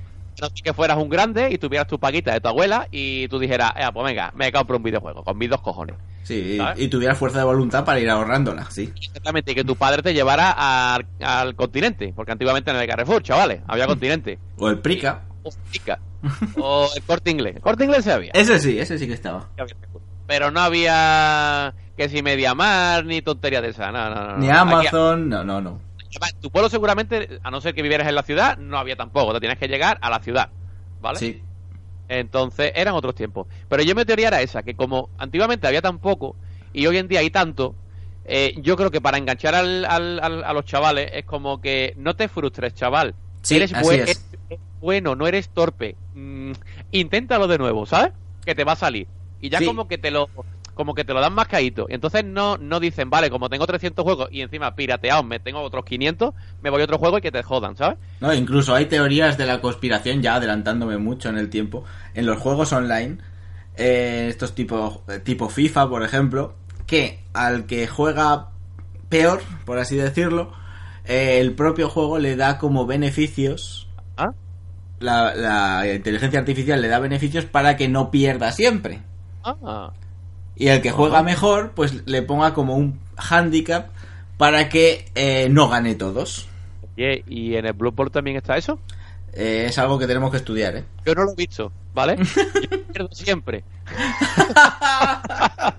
No 0.40 0.48
sé 0.48 0.62
que 0.62 0.72
fueras 0.72 0.96
un 0.98 1.08
grande 1.08 1.50
y 1.50 1.58
tuvieras 1.58 1.86
tu 1.86 1.98
paguita 1.98 2.32
de 2.32 2.40
tu 2.40 2.48
abuela 2.48 2.88
y 2.90 3.28
tú 3.28 3.38
dijeras, 3.38 3.72
eh, 3.76 3.86
pues 3.92 4.04
venga, 4.04 4.32
me 4.34 4.50
compro 4.50 4.76
un 4.78 4.82
videojuego 4.82 5.22
con 5.22 5.36
mis 5.38 5.50
dos 5.50 5.60
cojones. 5.60 5.96
Sí, 6.22 6.58
y, 6.76 6.84
y 6.84 6.88
tuviera 6.88 7.14
fuerza 7.14 7.38
de 7.38 7.44
voluntad 7.44 7.84
para 7.84 7.98
ir 8.00 8.08
ahorrándola, 8.08 8.70
sí. 8.70 8.92
Exactamente, 8.96 9.52
y 9.52 9.54
que 9.56 9.64
tu 9.64 9.76
padre 9.76 10.02
te 10.02 10.14
llevara 10.14 10.94
al, 10.94 11.06
al 11.20 11.54
continente, 11.56 12.12
porque 12.14 12.32
antiguamente 12.32 12.70
no 12.72 12.78
había 12.78 12.88
Carrefour, 12.94 13.22
chavales, 13.22 13.60
había 13.66 13.86
continente. 13.86 14.38
O 14.56 14.68
el 14.70 14.78
Prica. 14.78 15.22
O 15.42 15.50
Pica. 15.72 15.98
O 16.60 16.88
el 16.94 17.02
corte 17.02 17.30
inglés. 17.32 17.56
El 17.56 17.62
corte 17.62 17.84
inglés 17.84 18.04
se 18.04 18.12
había. 18.12 18.30
Ese 18.34 18.58
sí, 18.60 18.78
ese 18.78 18.96
sí 18.98 19.06
que 19.08 19.14
estaba. 19.14 19.48
Pero 20.26 20.50
no 20.52 20.60
había 20.60 21.74
que 21.96 22.08
si 22.08 22.22
Mediamar 22.22 23.04
ni 23.04 23.22
tontería 23.22 23.60
de 23.60 23.68
esa. 23.70 23.90
No, 23.90 24.08
no, 24.08 24.28
no. 24.28 24.36
Ni. 24.38 24.48
Aquí- 24.48 24.56
Amazon, 24.58 25.28
no, 25.28 25.44
no, 25.44 25.60
no. 25.60 25.80
Además, 26.14 26.34
tu 26.40 26.50
pueblo 26.50 26.68
seguramente, 26.68 27.40
a 27.42 27.50
no 27.50 27.60
ser 27.60 27.74
que 27.74 27.82
vivieras 27.82 28.06
en 28.08 28.14
la 28.14 28.22
ciudad, 28.22 28.58
no 28.58 28.78
había 28.78 28.96
tampoco. 28.96 29.32
Te 29.34 29.40
tienes 29.40 29.58
que 29.58 29.68
llegar 29.68 29.98
a 30.00 30.10
la 30.10 30.20
ciudad. 30.20 30.50
¿Vale? 31.00 31.18
Sí. 31.18 31.42
Entonces 32.08 32.72
eran 32.74 32.94
otros 32.94 33.14
tiempos. 33.14 33.46
Pero 33.68 33.82
yo 33.82 33.94
mi 33.94 34.04
teoría 34.04 34.28
era 34.28 34.40
esa, 34.42 34.62
que 34.62 34.74
como 34.74 35.08
antiguamente 35.18 35.66
había 35.66 35.80
tan 35.82 35.98
poco 35.98 36.36
y 36.72 36.86
hoy 36.86 36.98
en 36.98 37.08
día 37.08 37.20
hay 37.20 37.30
tanto, 37.30 37.74
eh, 38.24 38.54
yo 38.58 38.76
creo 38.76 38.90
que 38.90 39.00
para 39.00 39.18
enganchar 39.18 39.54
al, 39.54 39.84
al- 39.86 40.20
al- 40.22 40.44
a 40.44 40.52
los 40.52 40.64
chavales 40.64 41.10
es 41.14 41.24
como 41.24 41.60
que 41.60 41.94
no 41.96 42.14
te 42.14 42.28
frustres, 42.28 42.74
chaval. 42.74 43.14
Sí, 43.42 43.56
eres, 43.56 43.72
así 43.72 43.84
buen- 43.84 44.00
es. 44.00 44.24
eres 44.48 44.60
bueno, 44.80 45.14
no 45.16 45.26
eres 45.26 45.48
torpe. 45.48 45.96
Mm, 46.14 46.52
inténtalo 46.90 47.46
de 47.46 47.56
nuevo, 47.58 47.86
¿sabes? 47.86 48.12
Que 48.44 48.54
te 48.54 48.64
va 48.64 48.72
a 48.72 48.76
salir. 48.76 49.06
Y 49.40 49.48
ya 49.48 49.58
Sí. 49.58 49.64
como 49.66 49.88
que 49.88 49.96
te 49.98 50.10
lo 50.10 50.28
como 50.82 50.96
que 50.96 51.04
te 51.04 51.14
lo 51.14 51.20
dan 51.20 51.32
más 51.32 51.46
caído. 51.46 51.86
Y 51.88 51.94
entonces 51.94 52.24
no, 52.24 52.58
no 52.58 52.80
dicen, 52.80 53.08
vale, 53.08 53.30
como 53.30 53.48
tengo 53.48 53.68
300 53.68 54.02
juegos 54.02 54.28
y 54.32 54.40
encima 54.40 54.74
pirateados 54.74 55.24
me 55.24 55.38
tengo 55.38 55.60
otros 55.60 55.84
500, 55.84 56.34
me 56.60 56.70
voy 56.70 56.80
a 56.80 56.84
otro 56.86 56.98
juego 56.98 57.18
y 57.18 57.20
que 57.20 57.30
te 57.30 57.40
jodan, 57.44 57.76
¿sabes? 57.76 57.98
No, 58.18 58.34
incluso 58.34 58.74
hay 58.74 58.86
teorías 58.86 59.38
de 59.38 59.46
la 59.46 59.60
conspiración, 59.60 60.22
ya 60.22 60.34
adelantándome 60.34 60.98
mucho 60.98 61.28
en 61.28 61.38
el 61.38 61.50
tiempo, 61.50 61.84
en 62.14 62.26
los 62.26 62.40
juegos 62.40 62.72
online, 62.72 63.18
eh, 63.76 64.26
estos 64.28 64.56
tipo, 64.56 65.04
tipo 65.22 65.48
FIFA, 65.48 65.88
por 65.88 66.02
ejemplo, 66.02 66.56
que 66.84 67.22
al 67.32 67.66
que 67.66 67.86
juega 67.86 68.48
peor, 69.08 69.40
por 69.64 69.78
así 69.78 69.94
decirlo, 69.94 70.52
eh, 71.04 71.38
el 71.38 71.52
propio 71.52 71.88
juego 71.90 72.18
le 72.18 72.34
da 72.34 72.58
como 72.58 72.86
beneficios. 72.86 73.88
¿Ah? 74.16 74.32
La, 74.98 75.32
la 75.36 75.94
inteligencia 75.94 76.40
artificial 76.40 76.82
le 76.82 76.88
da 76.88 76.98
beneficios 76.98 77.44
para 77.44 77.76
que 77.76 77.86
no 77.86 78.10
pierda 78.10 78.50
siempre. 78.50 79.02
Ah, 79.44 79.92
Y 80.56 80.68
el 80.68 80.82
que 80.82 80.90
juega 80.90 81.22
mejor, 81.22 81.72
pues 81.74 82.06
le 82.06 82.22
ponga 82.22 82.54
como 82.54 82.76
un 82.76 83.00
handicap 83.16 83.88
para 84.36 84.68
que 84.68 85.06
eh, 85.14 85.48
no 85.50 85.68
gane 85.68 85.94
todos. 85.94 86.48
oye, 86.96 87.24
¿y 87.28 87.54
en 87.56 87.66
el 87.66 87.72
Bloodborne 87.72 88.10
también 88.10 88.36
está 88.36 88.56
eso? 88.56 88.78
Eh, 89.32 89.66
es 89.68 89.78
algo 89.78 89.98
que 89.98 90.06
tenemos 90.06 90.30
que 90.30 90.36
estudiar, 90.36 90.76
¿eh? 90.76 90.84
Yo 91.06 91.14
no 91.14 91.24
lo 91.24 91.32
he 91.32 91.36
visto, 91.36 91.72
¿vale? 91.94 92.16
Yo 92.70 92.82
pierdo 92.84 93.08
siempre. 93.12 93.64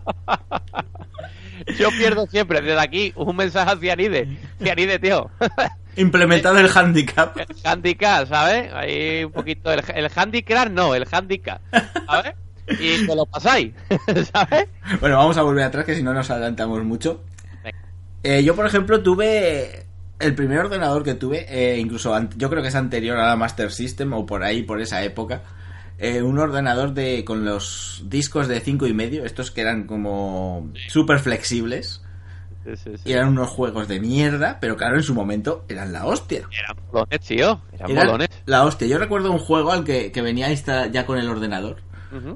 Yo 1.78 1.90
pierdo 1.92 2.26
siempre. 2.28 2.62
Desde 2.62 2.80
aquí, 2.80 3.14
un 3.16 3.36
mensaje 3.36 3.72
a 3.72 3.78
Cianide. 3.78 4.38
Cianide, 4.62 5.00
tío. 5.00 5.30
Implementado 5.96 6.60
el 6.60 6.70
handicap. 6.76 7.38
El 7.38 7.46
handicap, 7.64 8.28
¿sabes? 8.28 8.74
Ahí 8.74 9.24
un 9.24 9.32
poquito. 9.32 9.72
El, 9.72 9.84
el 9.94 10.10
handicap 10.16 10.70
no, 10.70 10.96
el 10.96 11.08
handicap. 11.12 11.62
¿Sabes? 12.08 12.34
Y 12.68 13.06
te 13.06 13.16
lo 13.16 13.26
pasáis, 13.26 13.74
¿sabes? 14.34 14.68
Bueno, 15.00 15.18
vamos 15.18 15.38
a 15.38 15.42
volver 15.44 15.64
atrás, 15.66 15.86
que 15.86 15.96
si 15.96 16.04
no 16.04 16.14
nos 16.14 16.30
adelantamos 16.30 16.84
mucho. 16.84 17.22
Eh, 18.24 18.44
yo, 18.44 18.56
por 18.56 18.66
ejemplo, 18.66 19.02
tuve 19.04 19.86
el 20.20 20.36
primer 20.36 20.60
ordenador 20.60 21.04
que 21.04 21.16
tuve, 21.16 21.46
eh, 21.50 21.78
incluso 21.80 22.18
yo 22.38 22.50
creo 22.50 22.62
que 22.62 22.70
es 22.70 22.76
anterior 22.76 23.18
a 23.18 23.28
la 23.28 23.36
Master 23.36 23.72
System 23.72 24.14
o 24.14 24.26
por 24.26 24.44
ahí, 24.44 24.64
por 24.64 24.82
esa 24.82 25.04
época. 25.04 25.42
eh, 25.98 26.22
un 26.22 26.40
ordenador 26.40 26.94
de 26.94 27.24
con 27.26 27.46
los 27.46 28.04
discos 28.08 28.48
de 28.48 28.60
cinco 28.62 28.88
y 28.88 28.94
medio, 28.94 29.26
estos 29.26 29.52
que 29.52 29.62
eran 29.62 29.86
como 29.86 30.72
súper 30.88 31.20
flexibles. 31.20 32.02
Sí, 32.64 32.78
sí, 32.78 32.92
sí. 32.98 33.04
Y 33.10 33.12
eran 33.12 33.28
unos 33.30 33.50
juegos 33.50 33.90
de 33.90 34.00
mierda, 34.00 34.58
pero 34.62 34.78
claro, 34.78 34.96
en 34.96 35.04
su 35.04 35.14
momento 35.14 35.66
eran 35.68 35.92
la 35.92 36.06
hostia. 36.06 36.44
Eran 36.52 36.78
molones, 36.92 37.20
tío. 37.20 37.62
Eran 37.74 37.92
Eran 37.92 38.28
la 38.46 38.64
hostia. 38.64 38.88
Yo 38.88 38.98
recuerdo 38.98 39.32
un 39.32 39.40
juego 39.40 39.72
al 39.74 39.84
que, 39.84 40.12
que 40.14 40.22
venía 40.22 40.52
ya 40.54 41.06
con 41.06 41.18
el 41.20 41.30
ordenador. 41.30 41.82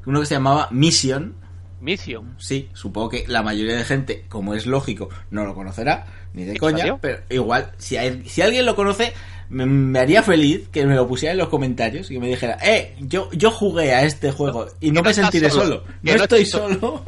Uno 0.05 0.19
que 0.19 0.25
se 0.25 0.36
llamaba 0.36 0.67
Mission. 0.72 1.36
Mission. 1.79 2.36
Sí, 2.38 2.69
supongo 2.74 3.10
que 3.10 3.25
la 3.27 3.43
mayoría 3.43 3.75
de 3.75 3.84
gente, 3.84 4.25
como 4.29 4.53
es 4.55 4.65
lógico, 4.65 5.10
no 5.29 5.46
lo 5.46 5.53
conocerá, 5.53 6.07
ni 6.34 6.43
de 6.43 6.53
¿Qué 6.53 6.60
coña, 6.60 6.98
pero 7.00 7.19
igual, 7.29 7.72
si, 7.77 7.98
hay- 7.98 8.24
si 8.27 8.41
alguien 8.41 8.65
lo 8.65 8.75
conoce, 8.75 9.13
me, 9.50 9.65
me 9.67 10.00
haría 10.00 10.24
feliz 10.24 10.67
que 10.69 10.86
me 10.88 10.96
lo 10.96 11.07
pusiera 11.07 11.34
en 11.34 11.38
los 11.38 11.50
comentarios 11.50 12.10
y 12.10 12.15
que 12.15 12.19
me 12.19 12.27
dijera, 12.27 12.57
eh, 12.63 12.96
yo, 13.00 13.29
yo 13.31 13.51
jugué 13.51 13.93
a 13.93 14.03
este 14.03 14.31
juego 14.31 14.67
y 14.81 14.89
no 14.91 15.03
me 15.03 15.13
sentiré 15.13 15.50
solo, 15.51 15.84
no 16.01 16.15
no 16.15 16.24
estoy 16.24 16.46
solo. 16.46 17.03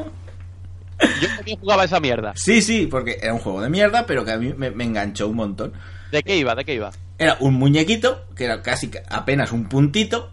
Yo 1.22 1.28
también 1.36 1.58
jugaba 1.60 1.86
esa 1.86 2.00
mierda. 2.00 2.34
sí, 2.36 2.62
sí, 2.62 2.86
porque 2.86 3.18
era 3.22 3.34
un 3.34 3.40
juego 3.40 3.62
de 3.62 3.70
mierda, 3.70 4.06
pero 4.06 4.26
que 4.26 4.32
a 4.34 4.38
mí 4.38 4.54
me, 4.56 4.70
me 4.70 4.84
enganchó 4.84 5.28
un 5.30 5.38
montón. 5.38 5.74
¿De 6.12 6.22
qué 6.24 6.38
iba? 6.38 6.54
¿De 6.56 6.66
qué 6.66 6.76
iba? 6.76 6.92
Era 7.18 7.38
un 7.40 7.54
muñequito, 7.56 8.26
que 8.36 8.46
era 8.46 8.62
casi 8.62 8.90
ca- 8.90 9.04
apenas 9.10 9.52
un 9.52 9.68
puntito, 9.70 10.30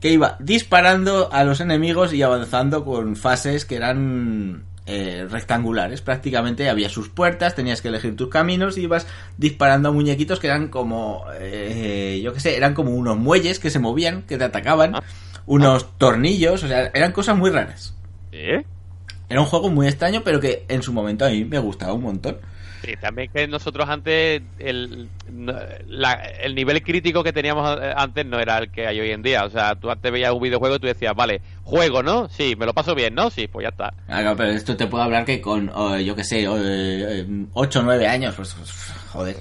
que 0.00 0.10
iba 0.10 0.36
disparando 0.40 1.32
a 1.32 1.44
los 1.44 1.60
enemigos 1.60 2.12
y 2.12 2.22
avanzando 2.22 2.84
con 2.84 3.16
fases 3.16 3.64
que 3.64 3.76
eran 3.76 4.64
eh, 4.86 5.26
rectangulares. 5.30 6.00
Prácticamente 6.00 6.68
había 6.68 6.88
sus 6.88 7.08
puertas, 7.08 7.54
tenías 7.54 7.82
que 7.82 7.88
elegir 7.88 8.14
tus 8.14 8.28
caminos 8.28 8.78
y 8.78 8.82
ibas 8.82 9.06
disparando 9.36 9.88
a 9.88 9.92
muñequitos 9.92 10.38
que 10.38 10.46
eran 10.46 10.68
como, 10.68 11.24
eh, 11.40 12.20
yo 12.22 12.32
qué 12.32 12.40
sé, 12.40 12.56
eran 12.56 12.74
como 12.74 12.90
unos 12.90 13.16
muelles 13.16 13.58
que 13.58 13.70
se 13.70 13.78
movían, 13.78 14.22
que 14.22 14.36
te 14.38 14.44
atacaban, 14.44 14.94
Ah. 14.94 15.02
unos 15.46 15.98
tornillos, 15.98 16.62
o 16.62 16.68
sea, 16.68 16.90
eran 16.94 17.12
cosas 17.12 17.36
muy 17.36 17.50
raras. 17.50 17.94
¿Eh? 18.32 18.64
Era 19.28 19.40
un 19.40 19.46
juego 19.46 19.70
muy 19.70 19.88
extraño, 19.88 20.22
pero 20.24 20.38
que 20.40 20.64
en 20.68 20.82
su 20.82 20.92
momento 20.92 21.24
a 21.24 21.30
mí 21.30 21.44
me 21.44 21.58
gustaba 21.58 21.92
un 21.92 22.02
montón. 22.02 22.36
Sí, 22.86 22.94
también 22.96 23.28
que 23.34 23.46
nosotros 23.48 23.88
antes 23.88 24.40
el, 24.60 25.08
la- 25.88 26.12
el 26.40 26.54
nivel 26.54 26.82
crítico 26.82 27.22
que 27.24 27.32
teníamos 27.32 27.78
eh, 27.82 27.92
antes 27.96 28.24
no 28.24 28.38
era 28.38 28.58
el 28.58 28.70
que 28.70 28.86
hay 28.86 29.00
hoy 29.00 29.10
en 29.10 29.22
día. 29.22 29.44
O 29.44 29.50
sea, 29.50 29.74
tú 29.74 29.90
antes 29.90 30.10
veías 30.12 30.30
un 30.32 30.40
videojuego 30.40 30.76
y 30.76 30.78
tú 30.78 30.86
decías, 30.86 31.12
vale, 31.16 31.42
juego, 31.64 32.02
¿no? 32.04 32.28
Sí, 32.28 32.54
me 32.56 32.64
lo 32.64 32.72
paso 32.72 32.94
bien, 32.94 33.14
¿no? 33.14 33.28
Sí, 33.28 33.48
pues 33.48 33.64
ya 33.64 33.70
está. 33.70 33.92
Claro, 34.06 34.36
pero 34.36 34.50
esto 34.52 34.76
te 34.76 34.86
puedo 34.86 35.02
hablar 35.02 35.24
que 35.24 35.40
con, 35.40 35.68
oh, 35.74 35.98
yo 35.98 36.14
qué 36.14 36.22
sé, 36.24 36.46
8 36.48 37.80
o 37.80 37.82
9 37.82 38.06
años, 38.06 38.34
pues, 38.36 38.54
joder, 39.12 39.36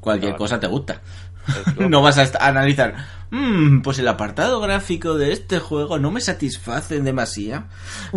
cualquier 0.00 0.32
No, 0.32 0.38
cosa 0.38 0.60
te 0.60 0.68
gusta. 0.68 1.00
No 1.78 2.02
vas 2.02 2.18
a 2.18 2.46
analizar, 2.48 2.94
"Mm, 3.30 3.80
pues 3.80 3.98
el 4.00 4.08
apartado 4.08 4.60
gráfico 4.60 5.14
de 5.16 5.32
este 5.32 5.58
juego 5.60 5.98
no 5.98 6.10
me 6.10 6.20
satisface 6.20 7.00
demasiado. 7.00 7.64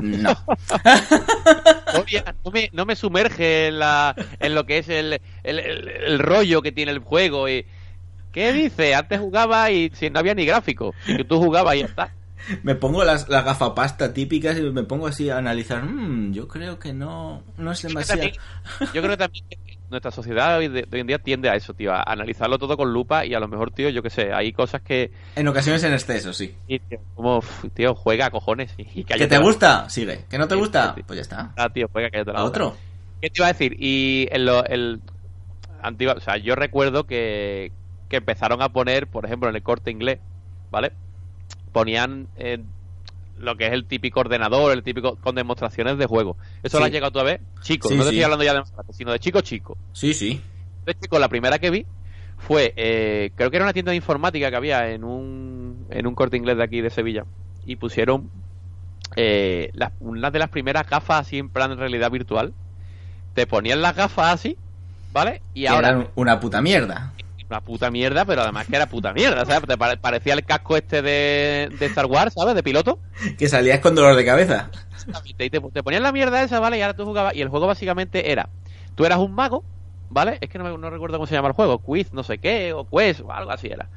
No. 0.02 0.36
Oye, 1.92 2.24
no 2.46 2.52
me, 2.52 2.70
no 2.74 2.86
me 2.86 2.96
sumerge 2.96 3.68
en, 3.68 3.80
la, 3.80 4.16
en 4.40 4.56
lo 4.56 4.66
que 4.66 4.78
es 4.80 4.90
el, 4.90 5.14
el, 5.44 5.60
el- 5.60 5.88
el 5.90 6.20
rollo 6.20 6.62
que 6.62 6.72
tiene 6.72 6.92
el 6.92 7.00
juego. 7.00 7.50
Y, 7.50 7.66
¿Qué 8.32 8.54
dice? 8.54 8.94
Antes 8.96 9.20
jugaba 9.20 9.72
y 9.72 9.90
si 9.94 10.10
no 10.10 10.20
había 10.20 10.36
ni 10.36 10.46
gráfico. 10.46 10.94
Y 11.08 11.24
tú 11.24 11.40
jugabas 11.42 11.76
y 11.76 11.80
ya 11.80 11.86
está. 11.86 12.14
Me 12.64 12.76
pongo 12.76 13.04
las, 13.04 13.28
las 13.30 13.44
gafapasta 13.46 14.14
típicas 14.14 14.58
y 14.58 14.62
me 14.62 14.84
pongo 14.84 15.08
así 15.08 15.30
a 15.30 15.38
analizar, 15.38 15.84
"Mm, 15.84 16.32
yo 16.34 16.48
creo 16.48 16.80
que 16.80 16.94
no, 16.94 17.44
no 17.58 17.72
es 17.72 17.82
Yo 17.82 17.90
creo, 17.90 18.06
demasiado. 18.06 18.22
también, 18.22 18.42
yo 18.94 19.02
creo 19.02 19.18
también 19.18 19.46
nuestra 19.90 20.12
sociedad 20.12 20.58
hoy, 20.58 20.68
de, 20.68 20.84
de 20.84 20.88
hoy 20.92 21.02
en 21.02 21.08
día 21.08 21.20
tiende 21.20 21.50
a 21.50 21.56
eso, 21.56 21.74
tío, 21.74 21.94
a 21.94 22.04
analizarlo 22.04 22.58
todo 22.58 22.78
con 22.78 22.92
lupa 22.94 23.26
y 23.26 23.34
a 23.34 23.40
lo 23.40 23.48
mejor, 23.48 23.72
tío, 23.72 23.90
yo 23.90 24.02
qué 24.04 24.10
sé, 24.10 24.32
hay 24.34 24.52
cosas 24.54 24.82
que... 24.82 25.12
En 25.36 25.48
ocasiones 25.48 25.84
en 25.84 25.94
exceso, 25.94 26.32
sí. 26.34 26.56
y, 26.68 26.80
tío, 26.80 27.00
como, 27.16 27.42
tío, 27.74 27.96
juega, 27.96 28.30
cojones. 28.30 28.74
Y, 28.78 29.02
y 29.02 29.04
¿Que 29.04 29.28
te 29.28 29.38
la- 29.38 29.42
gusta? 29.44 29.90
Sigue. 29.90 30.26
¿Que 30.30 30.38
no 30.38 30.48
te 30.48 30.56
gusta? 30.56 30.94
sí. 30.96 31.04
Pues 31.06 31.18
ya 31.18 31.22
está. 31.22 31.52
Ah, 31.58 31.70
tío, 31.70 31.88
juega, 31.92 32.10
cállate 32.10 32.34
la 32.34 32.40
¿A 32.40 32.44
otro? 32.44 32.76
¿Qué 33.22 33.30
te 33.30 33.40
iba 33.42 33.48
a 33.48 33.52
decir? 33.54 33.76
Y 33.80 34.28
en 34.32 34.46
lo, 34.46 34.64
el 34.66 35.02
antigua, 35.82 36.14
o 36.18 36.20
sea, 36.22 36.38
yo 36.38 36.56
recuerdo 36.56 37.06
que, 37.06 37.72
que 38.10 38.18
empezaron 38.18 38.62
a 38.62 38.70
poner, 38.70 39.08
por 39.08 39.26
ejemplo, 39.26 39.50
en 39.50 39.56
el 39.56 39.64
corte 39.64 39.92
inglés, 39.92 40.20
¿vale? 40.72 40.92
Ponían 41.72 42.28
eh, 42.38 42.60
lo 43.40 43.56
que 43.56 43.68
es 43.68 43.72
el 43.74 43.86
típico 43.86 44.20
ordenador, 44.20 44.72
el 44.74 44.84
típico 44.84 45.16
con 45.16 45.36
demostraciones 45.36 45.98
de 45.98 46.06
juego. 46.06 46.38
¿Eso 46.64 46.78
Sí. 46.78 46.82
lo 46.82 46.86
has 46.86 46.92
llegado 46.92 47.12
tú 47.12 47.20
a 47.20 47.24
ver? 47.24 47.42
Chico, 47.62 47.88
Sí, 47.90 47.96
no 47.96 48.04
te 48.04 48.10
sí. 48.10 48.16
estoy 48.16 48.24
hablando 48.24 48.46
ya 48.46 48.54
de 48.54 48.64
sino 48.94 49.12
de 49.12 49.20
chico 49.20 49.42
chico. 49.42 49.78
Sí, 49.94 50.14
sí. 50.14 50.42
Entonces, 50.80 51.02
chico, 51.02 51.20
la 51.20 51.30
primera 51.30 51.58
que 51.60 51.70
vi 51.70 51.86
fue, 52.38 52.74
eh, 52.78 53.32
creo 53.36 53.50
que 53.50 53.58
era 53.58 53.66
una 53.66 53.74
tienda 53.74 53.92
de 53.92 53.98
informática 53.98 54.50
que 54.50 54.56
había 54.56 54.90
en 54.92 55.04
un, 55.04 55.86
en 55.90 56.08
un 56.08 56.16
corte 56.16 56.38
inglés 56.38 56.58
de 56.58 56.64
aquí 56.64 56.82
de 56.82 56.90
Sevilla. 56.90 57.26
Y 57.66 57.76
pusieron 57.76 58.30
eh, 59.16 59.72
una 60.00 60.32
de 60.32 60.40
las 60.40 60.50
primeras 60.50 60.88
gafas 60.90 61.22
así 61.22 61.38
en 61.38 61.50
plan 61.50 61.78
realidad 61.78 62.12
virtual. 62.12 62.54
Te 63.34 63.46
ponían 63.48 63.82
las 63.82 63.96
gafas 63.96 64.34
así, 64.34 64.58
¿vale? 65.12 65.42
Y 65.54 65.62
Que 65.64 65.68
ahora, 65.70 65.90
eran 65.90 66.08
una 66.16 66.40
puta 66.40 66.62
mierda. 66.62 67.14
Una 67.50 67.62
puta 67.62 67.90
mierda, 67.90 68.26
pero 68.26 68.42
además 68.44 68.68
que 68.68 68.76
era 68.76 68.88
puta 68.88 69.12
mierda, 69.14 69.46
¿sabes? 69.46 69.68
Te 69.68 69.78
pare- 69.78 69.98
parecía 69.98 70.34
el 70.36 70.46
casco 70.46 70.78
este 70.78 71.02
de, 71.02 71.70
de 71.80 71.86
Star 71.88 72.06
Wars, 72.06 72.34
¿sabes? 72.34 72.54
De 72.56 72.64
piloto. 72.64 73.00
Que 73.38 73.50
salías 73.50 73.80
con 73.80 73.96
dolor 73.96 74.16
de 74.16 74.26
cabeza. 74.26 74.70
Exactamente, 74.94 75.46
Y 75.46 75.50
te, 75.50 75.60
te 75.60 75.84
ponían 75.84 76.04
la 76.04 76.12
mierda 76.12 76.44
esa, 76.44 76.60
¿vale? 76.60 76.78
Y 76.78 76.82
ahora 76.82 76.96
tú 76.96 77.06
jugabas. 77.06 77.36
Y 77.36 77.42
el 77.42 77.50
juego 77.50 77.66
básicamente 77.68 78.32
era: 78.32 78.50
tú 78.96 79.06
eras 79.06 79.18
un 79.20 79.34
mago, 79.34 79.64
¿vale? 80.10 80.38
Es 80.42 80.50
que 80.50 80.60
no, 80.60 80.64
me- 80.66 80.78
no 80.78 80.90
recuerdo 80.90 81.18
cómo 81.18 81.26
se 81.28 81.34
llama 81.36 81.48
el 81.48 81.54
juego, 81.56 81.80
Quiz, 81.80 82.14
no 82.14 82.24
sé 82.24 82.38
qué, 82.38 82.74
o 82.74 82.88
Quest, 82.88 83.22
o 83.22 83.32
algo 83.32 83.52
así 83.52 83.68
era. 83.68 83.90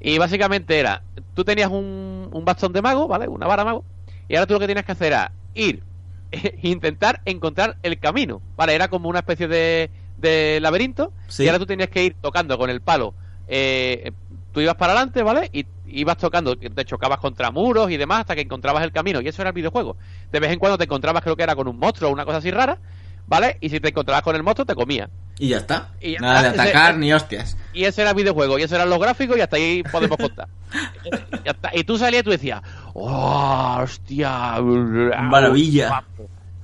Y 0.00 0.18
básicamente 0.18 0.78
era: 0.80 1.02
tú 1.34 1.44
tenías 1.44 1.70
un, 1.70 2.28
un 2.32 2.44
bastón 2.44 2.72
de 2.72 2.82
mago, 2.82 3.06
¿vale? 3.06 3.28
Una 3.28 3.46
vara 3.46 3.64
mago. 3.64 3.84
Y 4.28 4.34
ahora 4.36 4.46
tú 4.46 4.54
lo 4.54 4.60
que 4.60 4.66
tienes 4.66 4.84
que 4.84 4.92
hacer 4.92 5.08
era 5.08 5.32
ir, 5.54 5.84
intentar 6.62 7.20
encontrar 7.24 7.76
el 7.82 7.98
camino, 7.98 8.42
¿vale? 8.56 8.74
Era 8.74 8.88
como 8.88 9.08
una 9.08 9.20
especie 9.20 9.46
de, 9.48 9.90
de 10.22 10.58
laberinto. 10.62 11.12
Sí. 11.28 11.44
Y 11.44 11.48
ahora 11.48 11.58
tú 11.58 11.66
tenías 11.66 11.90
que 11.90 12.02
ir 12.04 12.16
tocando 12.20 12.56
con 12.56 12.70
el 12.70 12.80
palo. 12.80 13.12
eh, 13.48 14.12
tú 14.52 14.60
ibas 14.60 14.74
para 14.76 14.92
adelante, 14.92 15.22
¿vale? 15.22 15.50
Y 15.52 15.66
ibas 15.88 16.16
tocando, 16.18 16.56
te 16.56 16.84
chocabas 16.84 17.18
contra 17.20 17.50
muros 17.50 17.90
y 17.90 17.96
demás 17.98 18.20
hasta 18.20 18.34
que 18.34 18.40
encontrabas 18.42 18.82
el 18.84 18.92
camino. 18.92 19.20
Y 19.20 19.28
eso 19.28 19.42
era 19.42 19.50
el 19.50 19.54
videojuego. 19.54 19.96
De 20.30 20.40
vez 20.40 20.50
en 20.52 20.58
cuando 20.58 20.78
te 20.78 20.84
encontrabas, 20.84 21.22
creo 21.22 21.36
que 21.36 21.42
era 21.42 21.54
con 21.56 21.68
un 21.68 21.78
monstruo 21.78 22.08
o 22.10 22.12
una 22.12 22.24
cosa 22.24 22.38
así 22.38 22.50
rara, 22.50 22.78
¿vale? 23.26 23.56
Y 23.60 23.68
si 23.70 23.80
te 23.80 23.88
encontrabas 23.88 24.22
con 24.22 24.36
el 24.36 24.42
monstruo, 24.42 24.64
te 24.66 24.74
comía. 24.74 25.08
Y 25.38 25.48
ya 25.48 25.56
está. 25.58 25.88
Y 26.00 26.12
ya 26.12 26.18
Nada 26.20 26.42
de 26.42 26.48
atacar 26.48 26.90
Ese- 26.92 26.98
ni 27.00 27.12
hostias. 27.14 27.56
Y 27.72 27.84
ese 27.84 28.02
era 28.02 28.10
el 28.10 28.16
videojuego, 28.16 28.58
y 28.58 28.62
eso 28.62 28.74
eran 28.74 28.90
los 28.90 28.98
gráficos, 29.00 29.36
y 29.38 29.40
hasta 29.40 29.56
ahí 29.56 29.82
podemos 29.82 30.18
contar. 30.18 30.48
Y 31.74 31.84
tú 31.84 31.96
salías 31.98 32.20
y 32.20 32.24
tú 32.24 32.30
decías, 32.30 32.60
¡Oh, 32.94 33.78
hostia! 33.82 34.60
Maravilla. 34.60 36.04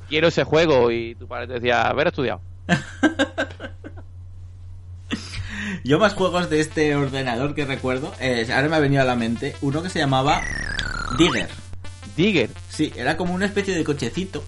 Quiero 0.09 0.29
ese 0.29 0.45
juego. 0.45 0.91
Y 0.91 1.15
tu 1.15 1.27
padre 1.27 1.47
te 1.47 1.53
decía, 1.55 1.89
haber 1.89 2.09
estudiado. 2.09 2.41
Yo 5.85 5.99
más 5.99 6.15
juegos 6.15 6.51
de 6.51 6.61
este 6.61 6.95
ordenador 6.95 7.55
que 7.55 7.65
recuerdo, 7.65 8.13
eh, 8.21 8.47
ahora 8.55 8.69
me 8.69 8.77
ha 8.77 8.81
venido 8.81 9.03
a 9.03 9.07
la 9.07 9.17
mente 9.17 9.57
uno 9.61 9.83
que 9.83 9.89
se 9.91 9.99
llamaba 9.99 10.43
Digger. 11.19 11.49
Digger. 12.17 12.51
Sí, 12.69 12.93
era 12.97 13.17
como 13.17 13.35
una 13.35 13.47
especie 13.47 13.75
de 13.75 13.85
cochecito 13.85 14.45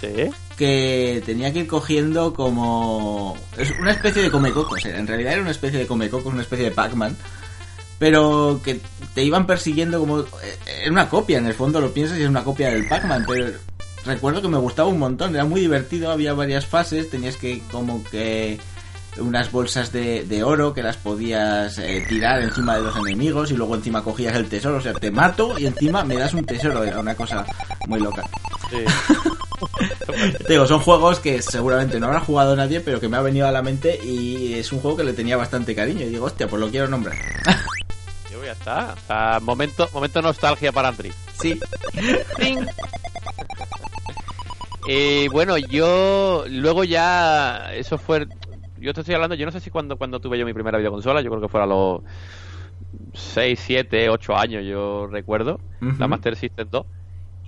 Sí. 0.00 0.30
que 0.56 1.22
tenía 1.24 1.52
que 1.52 1.60
ir 1.60 1.66
cogiendo 1.68 2.34
como... 2.34 3.36
Es 3.56 3.70
una 3.80 3.92
especie 3.92 4.22
de 4.22 4.30
comecocos, 4.32 4.84
en 4.84 5.06
realidad 5.06 5.34
era 5.34 5.42
una 5.42 5.52
especie 5.52 5.78
de 5.78 5.86
comecocos, 5.86 6.32
una 6.32 6.42
especie 6.42 6.64
de 6.66 6.70
Pac-Man. 6.72 7.16
Pero 8.00 8.60
que 8.64 8.80
te 9.14 9.22
iban 9.22 9.46
persiguiendo 9.46 10.00
como... 10.00 10.20
eh, 10.20 10.24
Era 10.82 10.90
una 10.90 11.08
copia, 11.08 11.38
en 11.38 11.46
el 11.46 11.54
fondo 11.54 11.80
lo 11.80 11.92
piensas 11.94 12.18
y 12.18 12.22
es 12.22 12.28
una 12.28 12.42
copia 12.42 12.70
del 12.70 12.88
Pac-Man, 12.88 13.24
pero 13.28 13.52
recuerdo 14.04 14.42
que 14.42 14.48
me 14.48 14.58
gustaba 14.58 14.88
un 14.88 14.98
montón, 14.98 15.34
era 15.34 15.44
muy 15.44 15.60
divertido, 15.60 16.10
había 16.10 16.34
varias 16.34 16.66
fases, 16.66 17.10
tenías 17.10 17.36
que 17.36 17.62
como 17.70 18.02
que 18.04 18.58
unas 19.18 19.52
bolsas 19.52 19.92
de, 19.92 20.24
de 20.24 20.42
oro 20.42 20.72
que 20.72 20.82
las 20.82 20.96
podías 20.96 21.78
eh, 21.78 22.04
tirar 22.08 22.42
encima 22.42 22.76
de 22.76 22.82
los 22.82 22.96
enemigos 22.96 23.50
y 23.50 23.56
luego 23.56 23.74
encima 23.74 24.02
cogías 24.02 24.34
el 24.36 24.48
tesoro. 24.48 24.76
O 24.76 24.80
sea, 24.80 24.94
te 24.94 25.10
mato 25.10 25.58
y 25.58 25.66
encima 25.66 26.04
me 26.04 26.16
das 26.16 26.32
un 26.34 26.44
tesoro. 26.44 26.82
Era 26.82 27.00
una 27.00 27.14
cosa 27.14 27.44
muy 27.86 28.00
loca. 28.00 28.22
Sí. 28.70 28.78
Te 30.46 30.54
digo, 30.54 30.66
son 30.66 30.80
juegos 30.80 31.20
que 31.20 31.40
seguramente 31.40 32.00
no 32.00 32.06
habrá 32.06 32.20
jugado 32.20 32.56
nadie, 32.56 32.80
pero 32.80 33.00
que 33.00 33.08
me 33.08 33.16
ha 33.16 33.22
venido 33.22 33.46
a 33.46 33.52
la 33.52 33.62
mente 33.62 33.98
y 34.04 34.54
es 34.54 34.72
un 34.72 34.80
juego 34.80 34.96
que 34.96 35.04
le 35.04 35.12
tenía 35.12 35.36
bastante 35.36 35.74
cariño. 35.74 36.02
Y 36.02 36.10
digo, 36.10 36.26
hostia, 36.26 36.48
pues 36.48 36.60
lo 36.60 36.70
quiero 36.70 36.88
nombrar. 36.88 37.16
Yo 38.32 38.44
ya 38.44 38.52
está. 38.52 38.94
Sea, 39.06 39.40
momento, 39.40 39.88
momento 39.92 40.20
nostalgia 40.20 40.72
para 40.72 40.88
Andri. 40.88 41.12
Sí. 41.40 41.58
Y 44.88 45.28
bueno, 45.28 45.58
yo 45.58 46.44
luego 46.48 46.84
ya 46.84 47.72
eso 47.74 47.98
fue 47.98 48.26
yo 48.82 48.92
te 48.92 49.00
estoy 49.00 49.14
hablando, 49.14 49.36
yo 49.36 49.46
no 49.46 49.52
sé 49.52 49.60
si 49.60 49.70
cuando 49.70 49.96
cuando 49.96 50.20
tuve 50.20 50.38
yo 50.38 50.44
mi 50.44 50.52
primera 50.52 50.78
videoconsola, 50.78 51.20
yo 51.22 51.30
creo 51.30 51.40
que 51.40 51.48
fuera 51.48 51.64
a 51.64 51.68
los 51.68 52.00
6, 53.14 53.60
7, 53.60 54.08
8 54.08 54.36
años, 54.36 54.64
yo 54.64 55.06
recuerdo, 55.06 55.60
la 55.98 56.08
Master 56.08 56.34
System 56.36 56.68
2. 56.68 56.86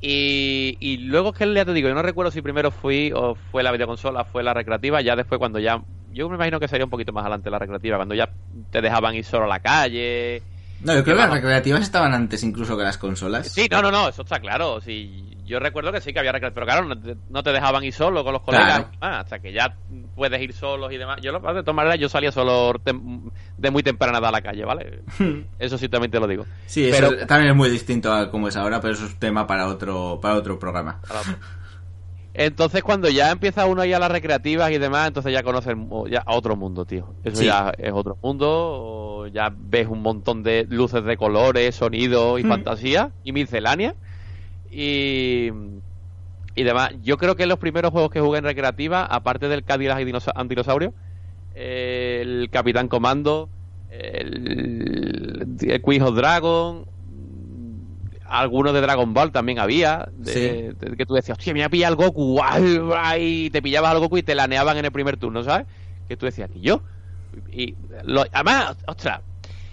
Y, 0.01 0.77
y 0.81 0.99
luego 0.99 1.31
es 1.31 1.39
que 1.39 1.55
ya 1.55 1.65
te 1.65 1.73
digo, 1.73 1.89
yo 1.89 1.95
no 1.95 2.03
recuerdo 2.03 2.31
si 2.31 2.43
primero 2.43 2.71
fui 2.71 3.11
o 3.15 3.35
fue 3.35 3.63
la 3.63 3.73
videoconsola, 3.73 4.25
fue 4.25 4.43
la 4.43 4.55
recreativa, 4.55 5.01
ya 5.01 5.17
después 5.17 5.39
cuando 5.39 5.59
ya 5.59 5.83
yo 6.13 6.29
me 6.29 6.37
imagino 6.37 6.61
que 6.61 6.69
sería 6.69 6.85
un 6.85 6.91
poquito 6.91 7.13
más 7.13 7.23
adelante 7.23 7.51
la 7.51 7.59
recreativa, 7.59 7.97
cuando 7.97 8.15
ya 8.15 8.33
te 8.71 8.81
dejaban 8.81 9.15
ir 9.17 9.25
solo 9.25 9.47
a 9.47 9.49
la 9.49 9.59
calle, 9.59 10.43
No, 10.85 10.95
yo 10.95 11.03
creo 11.03 11.17
que 11.17 11.23
las 11.23 11.31
recreativas 11.33 11.83
estaban 11.83 12.13
antes 12.15 12.43
incluso 12.45 12.77
que 12.77 12.83
las 12.85 12.99
consolas. 12.99 13.49
Sí, 13.49 13.67
no, 13.71 13.81
no, 13.83 13.91
no, 13.91 14.09
eso 14.09 14.23
está 14.23 14.39
claro. 14.39 14.81
Sí, 14.81 15.37
yo 15.47 15.59
recuerdo 15.59 15.91
que 15.93 16.01
sí 16.01 16.13
que 16.13 16.19
había 16.19 16.33
recreativas, 16.33 16.55
pero 16.55 16.67
claro, 16.67 16.85
no 16.95 17.01
te, 17.01 17.17
no 17.31 17.43
te 17.43 17.53
dejaban 17.53 17.83
ir 17.85 17.93
solo 17.93 18.23
con 18.23 18.33
los 18.35 18.43
colegas, 18.43 18.67
Claro. 18.81 18.89
ah, 19.01 19.21
hasta 19.21 19.39
que 19.39 19.53
ya 19.53 19.75
puedes 20.15 20.41
ir 20.41 20.53
solos 20.53 20.93
y 20.93 20.97
demás. 20.99 21.19
Yo, 21.23 21.33
lo- 21.33 21.41
de 21.41 21.63
todas 21.63 21.75
maneras, 21.77 21.99
yo 21.99 22.09
salía 22.09 22.31
solo 22.31 22.73
de 22.85 23.71
muy 23.71 23.83
temprana 23.83 24.19
edad 24.19 24.29
a 24.29 24.33
la 24.33 24.43
calle, 24.43 24.65
¿vale? 24.65 25.01
Eso 25.59 25.79
sí 25.79 25.89
también 25.89 26.11
te 26.11 26.21
lo 26.21 26.27
digo. 26.27 26.45
Sí, 26.67 26.89
eso 26.89 27.09
Pero- 27.11 27.27
también 27.27 27.51
es 27.53 27.57
muy 27.57 27.71
distinto 27.71 28.13
a 28.13 28.31
como 28.31 28.49
es 28.49 28.57
ahora, 28.57 28.81
pero 28.81 28.95
eso 28.95 29.07
es 29.07 29.19
tema 29.19 29.47
para 29.47 29.67
otro, 29.69 30.19
para 30.21 30.35
otro 30.35 30.59
programa. 30.59 31.01
Entonces, 32.37 32.83
cuando 32.83 33.09
ya 33.09 33.31
empieza 33.31 33.65
uno 33.67 33.83
a 33.83 33.87
ir 33.87 33.95
a 33.95 34.01
las 34.01 34.11
recreativas 34.11 34.71
y 34.73 34.79
demás, 34.79 35.07
entonces 35.07 35.33
ya 35.33 35.45
conoces 35.45 35.77
ya 36.11 36.21
a 36.27 36.35
otro 36.35 36.57
mundo, 36.57 36.85
tío. 36.85 37.15
Eso 37.23 37.37
Sí. 37.37 37.45
ya 37.47 37.73
es 37.79 37.93
otro 37.93 38.19
mundo. 38.21 39.29
Ya 39.33 39.55
ves 39.57 39.87
un 39.89 40.03
montón 40.03 40.43
de 40.43 40.67
luces 40.69 41.05
de 41.05 41.17
colores, 41.17 41.77
sonidos 41.77 42.41
y 42.41 42.45
Mm. 42.45 42.49
fantasía 42.49 43.11
y 43.23 43.33
miscelánea. 43.33 43.95
Y, 44.71 45.51
y 46.57 46.63
demás. 46.65 46.91
Yo 47.03 47.17
creo 47.19 47.37
que 47.37 47.47
los 47.47 47.59
primeros 47.61 47.93
juegos 47.93 48.11
que 48.11 48.21
jugué 48.21 48.39
en 48.41 48.45
recreativa, 48.45 49.05
aparte 49.07 49.49
del 49.49 49.63
Cadillac 49.65 50.01
y 50.01 50.05
dinosa- 50.05 50.33
eh, 51.55 52.19
el 52.21 52.51
Capitán 52.51 52.89
Comando, 52.89 53.49
el, 53.91 55.57
el 55.61 55.83
Queen 55.83 56.03
of 56.03 56.17
Dragon, 56.17 56.85
algunos 58.41 58.73
de 58.75 58.81
Dragon 58.81 59.13
Ball 59.15 59.33
también 59.33 59.59
había, 59.59 60.09
de, 60.17 60.33
Sí. 60.33 60.41
de- 60.89 60.97
que 60.97 61.07
tú 61.07 61.15
decías, 61.15 61.39
hostia, 61.39 61.53
me 61.53 61.61
voy 61.61 61.65
a 61.65 61.69
pillar 61.71 61.89
al 61.93 61.97
Goku, 61.97 62.33
guay", 62.35 63.47
y 63.47 63.51
te 63.51 63.61
pillabas 63.63 63.93
al 63.93 63.99
Goku 64.01 64.19
y 64.19 64.23
te 64.23 64.35
laneaban 64.35 64.77
en 64.77 64.85
el 64.85 64.93
primer 64.93 65.17
turno, 65.17 65.43
¿sabes? 65.43 65.67
Que 66.09 66.17
tú 66.17 66.27
decías, 66.27 66.51
¿y 66.55 66.61
yo? 66.61 66.83
Y 67.51 67.75
lo- 68.05 68.25
además, 68.33 68.77
ostras, 68.87 69.21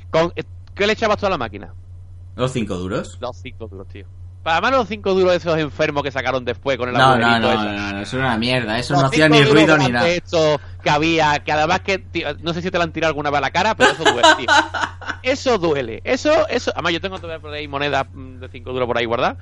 con, 0.09 0.31
¿qué 0.75 0.87
le 0.87 0.93
echabas 0.93 1.17
tú 1.17 1.25
a 1.25 1.29
la 1.29 1.37
máquina? 1.37 1.73
Los 2.35 2.51
cinco 2.51 2.75
duros. 2.77 3.17
Los 3.19 3.37
cinco 3.37 3.67
duros, 3.67 3.87
tío. 3.87 4.05
Además 4.43 4.71
los 4.71 4.87
cinco 4.87 5.13
duros 5.13 5.33
esos 5.35 5.57
enfermos 5.59 6.01
que 6.03 6.11
sacaron 6.11 6.43
después 6.43 6.77
con 6.77 6.89
el 6.89 6.95
No, 6.95 7.17
no, 7.17 7.39
no, 7.39 7.51
ese. 7.51 7.63
no, 7.63 7.91
no, 7.93 7.99
eso 8.01 8.17
era 8.17 8.25
una 8.27 8.37
mierda. 8.37 8.79
Eso 8.79 8.93
Los 8.93 9.03
no 9.03 9.07
hacía 9.09 9.29
ni 9.29 9.43
ruido 9.43 9.77
ni 9.77 9.87
nada. 9.89 10.07
estos 10.09 10.59
que 10.83 10.89
había, 10.89 11.39
que 11.39 11.51
además 11.51 11.81
que, 11.81 11.99
tío, 11.99 12.27
no 12.41 12.53
sé 12.53 12.61
si 12.63 12.71
te 12.71 12.77
lo 12.77 12.83
han 12.83 12.91
tirado 12.91 13.09
alguna 13.09 13.29
vez 13.29 13.37
a 13.37 13.41
la 13.41 13.51
cara, 13.51 13.75
pero 13.75 13.91
eso 13.91 14.03
duele, 14.03 14.27
tío. 14.37 14.47
Eso 15.23 15.59
duele. 15.59 16.01
Eso, 16.03 16.47
eso, 16.47 16.71
además 16.73 16.93
yo 16.93 17.01
tengo 17.01 17.19
todavía 17.19 17.39
por 17.39 17.53
ahí 17.53 17.67
monedas 17.67 18.07
mm, 18.11 18.39
de 18.39 18.49
5 18.49 18.73
duros 18.73 18.87
por 18.87 18.97
ahí 18.97 19.05
guardadas. 19.05 19.37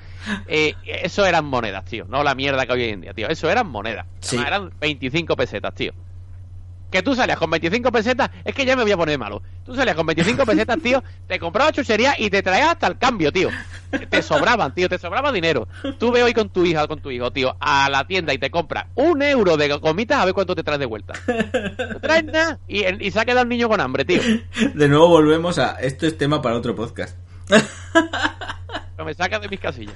Eh, 0.48 0.76
eso 0.84 1.26
eran 1.26 1.46
monedas, 1.46 1.86
tío. 1.86 2.06
No 2.10 2.22
la 2.22 2.36
mierda 2.36 2.66
que 2.66 2.74
hoy 2.74 2.84
en 2.84 3.00
día, 3.00 3.14
tío. 3.14 3.30
Eso 3.30 3.50
eran 3.50 3.68
monedas. 3.68 4.06
Sí. 4.20 4.36
Además, 4.36 4.48
eran 4.48 4.72
25 4.82 5.38
pesetas, 5.38 5.74
tío. 5.74 5.94
Que 6.92 7.04
tú 7.04 7.16
salías 7.16 7.38
con 7.38 7.50
25 7.52 7.92
pesetas, 7.92 8.32
es 8.44 8.54
que 8.56 8.66
ya 8.66 8.76
me 8.76 8.84
voy 8.84 8.92
a 8.92 8.98
poner 8.98 9.18
malo. 9.20 9.42
Tú 9.66 9.76
salías 9.76 9.96
con 9.96 10.06
25 10.06 10.46
pesetas, 10.46 10.80
tío, 10.82 11.04
te 11.28 11.40
comprabas 11.40 11.74
chuchería 11.74 12.16
y 12.18 12.30
te 12.30 12.42
traías 12.42 12.70
hasta 12.70 12.88
el 12.88 12.98
cambio, 12.98 13.32
tío. 13.32 13.50
Te 14.10 14.22
sobraban, 14.22 14.74
tío, 14.74 14.88
te 14.90 14.98
sobraba 14.98 15.32
dinero. 15.32 15.68
Tú 15.98 16.12
ve 16.12 16.24
hoy 16.24 16.34
con 16.34 16.50
tu 16.50 16.66
hija 16.66 16.88
con 16.88 17.00
tu 17.00 17.12
hijo, 17.12 17.32
tío, 17.32 17.56
a 17.60 17.90
la 17.90 18.06
tienda 18.06 18.34
y 18.34 18.38
te 18.38 18.50
compras 18.52 18.86
un 18.96 19.22
euro 19.22 19.58
de 19.58 19.68
gomitas 19.78 20.20
a 20.20 20.26
ver 20.26 20.34
cuánto 20.34 20.56
te 20.56 20.64
traes 20.64 20.80
de 20.80 20.86
vuelta. 20.86 21.14
No 21.94 22.00
traes 22.00 22.26
nada. 22.26 22.60
Y, 22.68 22.86
y 23.06 23.12
se 23.12 23.20
ha 23.20 23.26
quedado 23.26 23.44
el 23.44 23.50
niño 23.50 23.68
con 23.68 23.80
hambre, 23.82 24.06
tío. 24.06 24.22
De 24.74 24.88
nuevo 24.88 25.08
volvemos 25.08 25.58
a. 25.60 25.80
Esto 25.80 26.06
es 26.08 26.18
tema 26.18 26.42
para 26.42 26.56
otro 26.56 26.76
podcast. 26.76 27.18
Pero 27.48 29.06
me 29.06 29.14
saca 29.14 29.40
de 29.40 29.48
mis 29.50 29.60
casillas. 29.60 29.96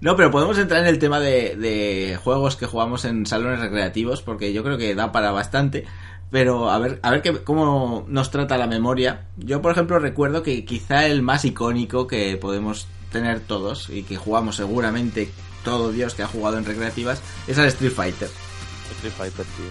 No, 0.00 0.16
pero 0.16 0.30
podemos 0.30 0.58
entrar 0.58 0.82
en 0.82 0.88
el 0.88 0.98
tema 0.98 1.20
de, 1.20 1.56
de 1.56 2.18
juegos 2.22 2.56
que 2.56 2.66
jugamos 2.66 3.04
en 3.04 3.26
salones 3.26 3.60
recreativos, 3.60 4.22
porque 4.22 4.52
yo 4.52 4.62
creo 4.62 4.78
que 4.78 4.94
da 4.94 5.12
para 5.12 5.30
bastante. 5.30 5.84
Pero 6.30 6.70
a 6.70 6.78
ver, 6.78 6.98
a 7.02 7.10
ver 7.10 7.20
qué, 7.20 7.42
cómo 7.42 8.04
nos 8.08 8.30
trata 8.30 8.56
la 8.56 8.66
memoria. 8.66 9.26
Yo, 9.36 9.60
por 9.60 9.72
ejemplo, 9.72 9.98
recuerdo 9.98 10.42
que 10.42 10.64
quizá 10.64 11.06
el 11.06 11.22
más 11.22 11.44
icónico 11.44 12.06
que 12.06 12.36
podemos 12.38 12.88
tener 13.12 13.40
todos 13.40 13.90
y 13.90 14.02
que 14.02 14.16
jugamos 14.16 14.56
seguramente 14.56 15.30
todo 15.62 15.92
Dios 15.92 16.14
que 16.14 16.22
ha 16.22 16.26
jugado 16.26 16.58
en 16.58 16.64
recreativas 16.64 17.22
es 17.46 17.58
al 17.58 17.66
Street 17.66 17.92
Fighter. 17.92 18.30
Street 18.96 19.12
Fighter, 19.12 19.44
tío. 19.44 19.66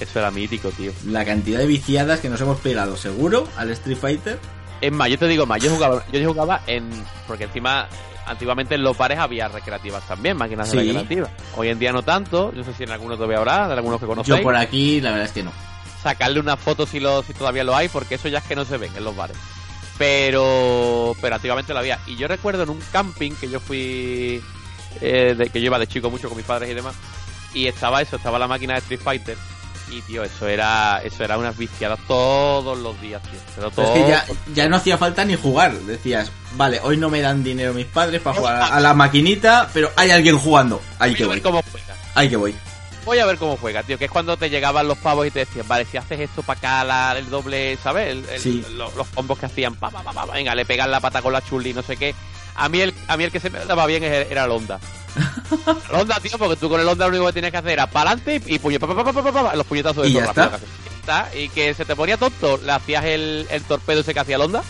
Eso 0.00 0.18
era 0.18 0.30
mítico, 0.30 0.70
tío. 0.70 0.92
La 1.06 1.24
cantidad 1.24 1.58
de 1.58 1.66
viciadas 1.66 2.20
que 2.20 2.28
nos 2.28 2.40
hemos 2.40 2.60
pegado 2.60 2.96
seguro 2.96 3.48
al 3.56 3.70
Street 3.70 3.98
Fighter. 3.98 4.38
Es 4.80 4.92
más, 4.92 5.08
yo 5.08 5.18
te 5.18 5.26
digo 5.26 5.46
más, 5.46 5.62
yo 5.62 5.70
jugaba, 5.70 6.04
yo 6.12 6.28
jugaba 6.28 6.62
en. 6.66 6.88
Porque 7.26 7.44
encima, 7.44 7.88
antiguamente 8.26 8.74
en 8.74 8.82
los 8.82 8.96
bares 8.96 9.18
había 9.18 9.48
recreativas 9.48 10.06
también, 10.06 10.36
máquinas 10.36 10.70
de 10.70 10.80
Sí. 10.80 10.86
recreativas. 10.86 11.30
Hoy 11.56 11.68
en 11.68 11.78
día 11.78 11.92
no 11.92 12.02
tanto, 12.02 12.52
no 12.54 12.64
sé 12.64 12.74
si 12.74 12.82
en 12.84 12.90
algunos 12.90 13.16
todavía 13.16 13.38
habrá, 13.38 13.68
de 13.68 13.74
algunos 13.74 14.00
que 14.00 14.06
conocéis. 14.06 14.36
Yo 14.38 14.42
por 14.42 14.56
aquí, 14.56 15.00
la 15.00 15.10
verdad 15.10 15.26
es 15.26 15.32
que 15.32 15.42
no. 15.42 15.52
Sacarle 16.02 16.38
una 16.40 16.56
foto 16.56 16.86
si, 16.86 17.00
lo, 17.00 17.22
si 17.22 17.32
todavía 17.34 17.64
lo 17.64 17.74
hay, 17.74 17.88
porque 17.88 18.16
eso 18.16 18.28
ya 18.28 18.38
es 18.38 18.44
que 18.44 18.54
no 18.56 18.64
se 18.64 18.76
ven 18.76 18.92
en 18.96 19.04
los 19.04 19.16
bares. 19.16 19.36
Pero, 19.98 21.16
pero 21.20 21.34
antiguamente 21.36 21.72
lo 21.72 21.78
había. 21.80 21.98
Y 22.06 22.16
yo 22.16 22.28
recuerdo 22.28 22.62
en 22.62 22.70
un 22.70 22.80
camping 22.92 23.32
que 23.32 23.48
yo 23.48 23.60
fui, 23.60 24.42
eh, 25.00 25.34
de, 25.36 25.48
que 25.50 25.60
yo 25.60 25.66
iba 25.66 25.78
de 25.78 25.86
chico 25.86 26.10
mucho 26.10 26.28
con 26.28 26.36
mis 26.36 26.46
padres 26.46 26.70
y 26.70 26.74
demás, 26.74 26.94
y 27.54 27.66
estaba 27.66 28.02
eso, 28.02 28.16
estaba 28.16 28.38
la 28.38 28.46
máquina 28.46 28.74
de 28.74 28.80
Street 28.80 29.00
Fighter. 29.02 29.36
Y 29.88 30.02
tío, 30.02 30.24
eso 30.24 30.48
era, 30.48 31.00
eso 31.04 31.22
era 31.22 31.38
unas 31.38 31.56
viciadas 31.56 31.98
todos 32.08 32.76
los 32.78 33.00
días, 33.00 33.22
tío. 33.22 33.38
Pero 33.54 33.70
todo, 33.70 33.94
es 33.94 34.02
que 34.02 34.08
ya, 34.10 34.24
ya 34.52 34.68
no 34.68 34.76
hacía 34.76 34.98
falta 34.98 35.24
ni 35.24 35.36
jugar. 35.36 35.72
Decías, 35.72 36.32
vale, 36.54 36.80
hoy 36.82 36.96
no 36.96 37.08
me 37.08 37.20
dan 37.20 37.44
dinero 37.44 37.72
mis 37.72 37.86
padres 37.86 38.20
para 38.20 38.36
jugar 38.36 38.62
a, 38.72 38.80
la 38.80 38.94
maquinita, 38.94 39.70
pero 39.72 39.90
hay 39.96 40.10
alguien 40.10 40.36
jugando. 40.38 40.80
Ahí 40.98 41.10
voy 41.10 41.16
que 41.16 41.22
a 41.22 41.26
voy. 41.26 41.36
ver 41.36 41.42
cómo 41.42 41.62
juega. 41.70 41.94
Ahí 42.14 42.28
que 42.28 42.36
voy. 42.36 42.54
Voy 43.04 43.18
a 43.20 43.26
ver 43.26 43.36
cómo 43.38 43.56
juega, 43.56 43.84
tío. 43.84 43.96
Que 43.96 44.06
es 44.06 44.10
cuando 44.10 44.36
te 44.36 44.50
llegaban 44.50 44.88
los 44.88 44.98
pavos 44.98 45.24
y 45.28 45.30
te 45.30 45.38
decían, 45.40 45.68
vale, 45.68 45.84
si 45.84 45.96
haces 45.96 46.18
esto 46.18 46.42
para 46.42 46.58
acá, 46.58 46.84
la- 46.84 47.16
el 47.16 47.30
doble, 47.30 47.78
¿sabes? 47.80 48.08
El- 48.10 48.28
el- 48.28 48.40
Sí. 48.40 48.64
lo- 48.72 48.90
los 48.96 49.06
combos 49.14 49.38
que 49.38 49.46
hacían, 49.46 49.76
pa, 49.76 49.90
pa, 49.90 50.02
pa, 50.02 50.12
pa, 50.12 50.26
venga, 50.26 50.52
le 50.56 50.64
pegan 50.64 50.90
la 50.90 50.98
pata 50.98 51.22
con 51.22 51.32
la 51.32 51.40
chuli, 51.44 51.72
no 51.72 51.82
sé 51.82 51.96
qué. 51.96 52.12
A 52.56 52.68
mí 52.68 52.80
el, 52.80 52.92
a 53.06 53.16
mí 53.16 53.22
el 53.22 53.30
que 53.30 53.38
se 53.38 53.50
me 53.50 53.64
daba 53.64 53.86
bien 53.86 54.02
era 54.02 54.16
era 54.22 54.44
el 54.46 54.50
Honda. 54.50 54.80
El 55.16 55.94
Honda, 56.00 56.20
tío, 56.20 56.38
porque 56.38 56.56
tú 56.56 56.68
con 56.68 56.80
el 56.80 56.88
Honda 56.88 57.06
lo 57.06 57.10
único 57.10 57.26
que 57.26 57.32
tenías 57.34 57.50
que 57.52 57.58
hacer 57.58 57.72
era 57.72 57.86
para 57.86 58.10
adelante 58.10 58.42
y, 58.46 58.54
y 58.54 58.58
puñe- 58.58 58.78
pa, 58.78 58.86
pa, 58.86 58.94
pa, 58.96 59.04
pa, 59.04 59.12
pa, 59.22 59.32
pa, 59.32 59.42
pa, 59.50 59.56
los 59.56 59.66
puñetazos 59.66 60.02
de 60.04 60.08
Y 60.10 60.12
ya 60.14 60.24
está. 60.24 60.44
hacías. 60.46 60.60
Ya 60.60 60.96
está. 61.24 61.36
Y 61.36 61.48
que 61.48 61.74
se 61.74 61.84
te 61.84 61.96
ponía 61.96 62.16
tonto, 62.16 62.58
le 62.64 62.72
hacías 62.72 63.04
el, 63.04 63.46
el 63.50 63.62
torpedo 63.62 64.00
ese 64.00 64.12
que 64.14 64.20
hacía 64.20 64.36
el 64.36 64.42
Honda. 64.42 64.62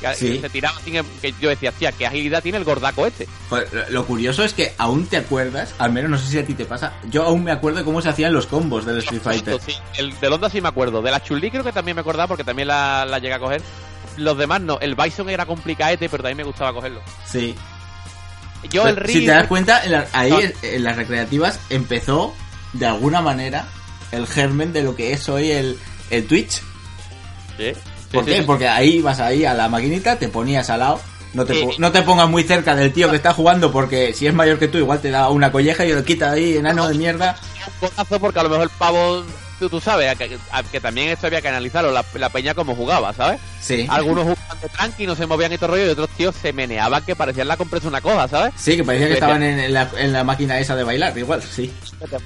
Que 0.00 0.14
Sí. 0.16 0.32
que 0.34 0.40
se 0.42 0.48
tiraba 0.50 0.78
sin 0.84 0.96
el- 0.96 1.04
que 1.22 1.32
yo 1.40 1.48
decía, 1.48 1.72
tía, 1.72 1.92
qué 1.92 2.06
agilidad 2.06 2.42
tiene 2.42 2.58
el 2.58 2.64
gordaco 2.64 3.06
este. 3.06 3.26
Joder, 3.48 3.86
lo- 3.90 4.04
curioso 4.04 4.42
es 4.44 4.52
que 4.52 4.74
aún 4.76 5.06
te 5.06 5.16
acuerdas, 5.16 5.74
al 5.78 5.92
menos 5.92 6.10
no 6.10 6.18
sé 6.18 6.26
si 6.28 6.38
a 6.38 6.44
ti 6.44 6.54
te 6.54 6.64
pasa, 6.66 6.92
yo 7.10 7.22
aún 7.24 7.44
me 7.44 7.52
acuerdo 7.52 7.78
de 7.78 7.84
cómo 7.84 8.02
se 8.02 8.08
hacían 8.10 8.32
los 8.34 8.46
combos 8.46 8.84
del 8.84 8.98
Street 8.98 9.22
Fighter. 9.22 9.60
Sí, 9.64 9.74
el 9.96 10.18
del 10.20 10.32
Honda 10.32 10.50
sí 10.50 10.60
me 10.60 10.68
acuerdo. 10.68 11.00
De 11.00 11.10
la 11.10 11.22
Chun-Li 11.22 11.50
creo 11.50 11.64
que 11.64 11.72
también 11.72 11.94
me 11.94 12.00
acordaba 12.02 12.26
porque 12.28 12.44
también 12.44 12.68
la, 12.68 13.06
la 13.06 13.18
llegué 13.18 13.34
a 13.34 13.38
coger. 13.38 13.62
Los 14.16 14.36
demás 14.38 14.60
no. 14.60 14.78
El 14.80 14.94
Bison 14.94 15.28
era 15.30 15.44
complicadete, 15.46 16.08
pero 16.08 16.22
también 16.22 16.36
me 16.36 16.44
gustaba 16.44 16.72
cogerlo. 16.72 17.00
Sí. 17.26 17.54
Yo 18.70 18.86
el 18.86 19.06
si 19.06 19.24
te 19.26 19.32
das 19.32 19.46
cuenta, 19.46 19.84
en 19.84 19.92
la- 19.92 20.06
ahí 20.12 20.30
No. 20.30 20.38
en, 20.62 20.84
las 20.84 20.96
recreativas 20.96 21.58
empezó 21.70 22.34
de 22.72 22.86
alguna 22.86 23.20
manera 23.20 23.66
el 24.12 24.26
germen 24.26 24.72
de 24.72 24.82
lo 24.82 24.94
que 24.96 25.12
es 25.12 25.28
hoy 25.28 25.50
el, 25.50 25.78
el 26.10 26.26
Twitch. 26.26 26.62
Sí, 27.56 27.72
¿Por 28.12 28.24
sí, 28.24 28.30
qué? 28.30 28.36
sí. 28.38 28.42
Porque 28.46 28.68
ahí 28.68 29.00
vas 29.00 29.20
ahí 29.20 29.44
a 29.44 29.54
la 29.54 29.68
maquinita, 29.68 30.16
te 30.18 30.28
ponías 30.28 30.70
al 30.70 30.80
lado. 30.80 31.00
No 31.34 31.44
te, 31.44 31.54
Sí. 31.54 31.64
po- 31.64 31.72
no 31.78 31.90
te 31.90 32.02
pongas 32.02 32.28
muy 32.28 32.44
cerca 32.44 32.76
del 32.76 32.92
tío 32.92 33.10
que 33.10 33.16
está 33.16 33.32
jugando 33.34 33.72
porque 33.72 34.12
si 34.14 34.26
es 34.26 34.34
mayor 34.34 34.58
que 34.58 34.68
tú 34.68 34.78
igual 34.78 35.00
te 35.00 35.10
da 35.10 35.28
una 35.30 35.50
colleja 35.50 35.84
y 35.84 35.92
lo 35.92 36.04
quita 36.04 36.30
ahí, 36.32 36.56
enano 36.56 36.86
de 36.88 36.94
mierda. 36.94 37.36
Un 37.80 38.20
porque 38.20 38.38
a 38.38 38.42
lo 38.44 38.48
mejor 38.50 38.64
el 38.64 38.70
pavo... 38.78 39.24
Tú, 39.64 39.70
tú 39.70 39.80
sabes, 39.80 40.10
a 40.10 40.14
que, 40.14 40.36
a 40.52 40.62
que 40.62 40.78
también 40.78 41.08
esto 41.08 41.26
había 41.26 41.40
que 41.40 41.48
analizarlo, 41.48 41.90
la, 41.90 42.04
la 42.14 42.28
peña 42.28 42.52
como 42.54 42.74
jugaba, 42.74 43.14
¿sabes? 43.14 43.40
Sí. 43.62 43.86
Algunos 43.88 44.24
jugaban 44.24 44.60
de 44.60 44.68
tranqui, 44.68 45.06
no 45.06 45.16
se 45.16 45.26
movían 45.26 45.52
y 45.54 45.56
todo 45.56 45.68
rollo, 45.70 45.86
y 45.86 45.88
otros 45.88 46.10
tíos 46.10 46.34
se 46.40 46.52
meneaban 46.52 47.02
que 47.04 47.16
parecían 47.16 47.48
la 47.48 47.56
compresa 47.56 47.88
una 47.88 48.02
cosa, 48.02 48.28
¿sabes? 48.28 48.52
Sí, 48.58 48.76
que 48.76 48.84
parecía 48.84 49.06
que 49.08 49.14
estaban 49.14 49.42
en, 49.42 49.72
la, 49.72 49.90
en 49.96 50.12
la 50.12 50.22
máquina 50.22 50.58
esa 50.58 50.76
de 50.76 50.84
bailar, 50.84 51.16
igual, 51.16 51.42
sí. 51.42 51.72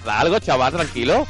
Algo, 0.07 0.39
chaval, 0.41 0.73
tranquilo. 0.73 1.27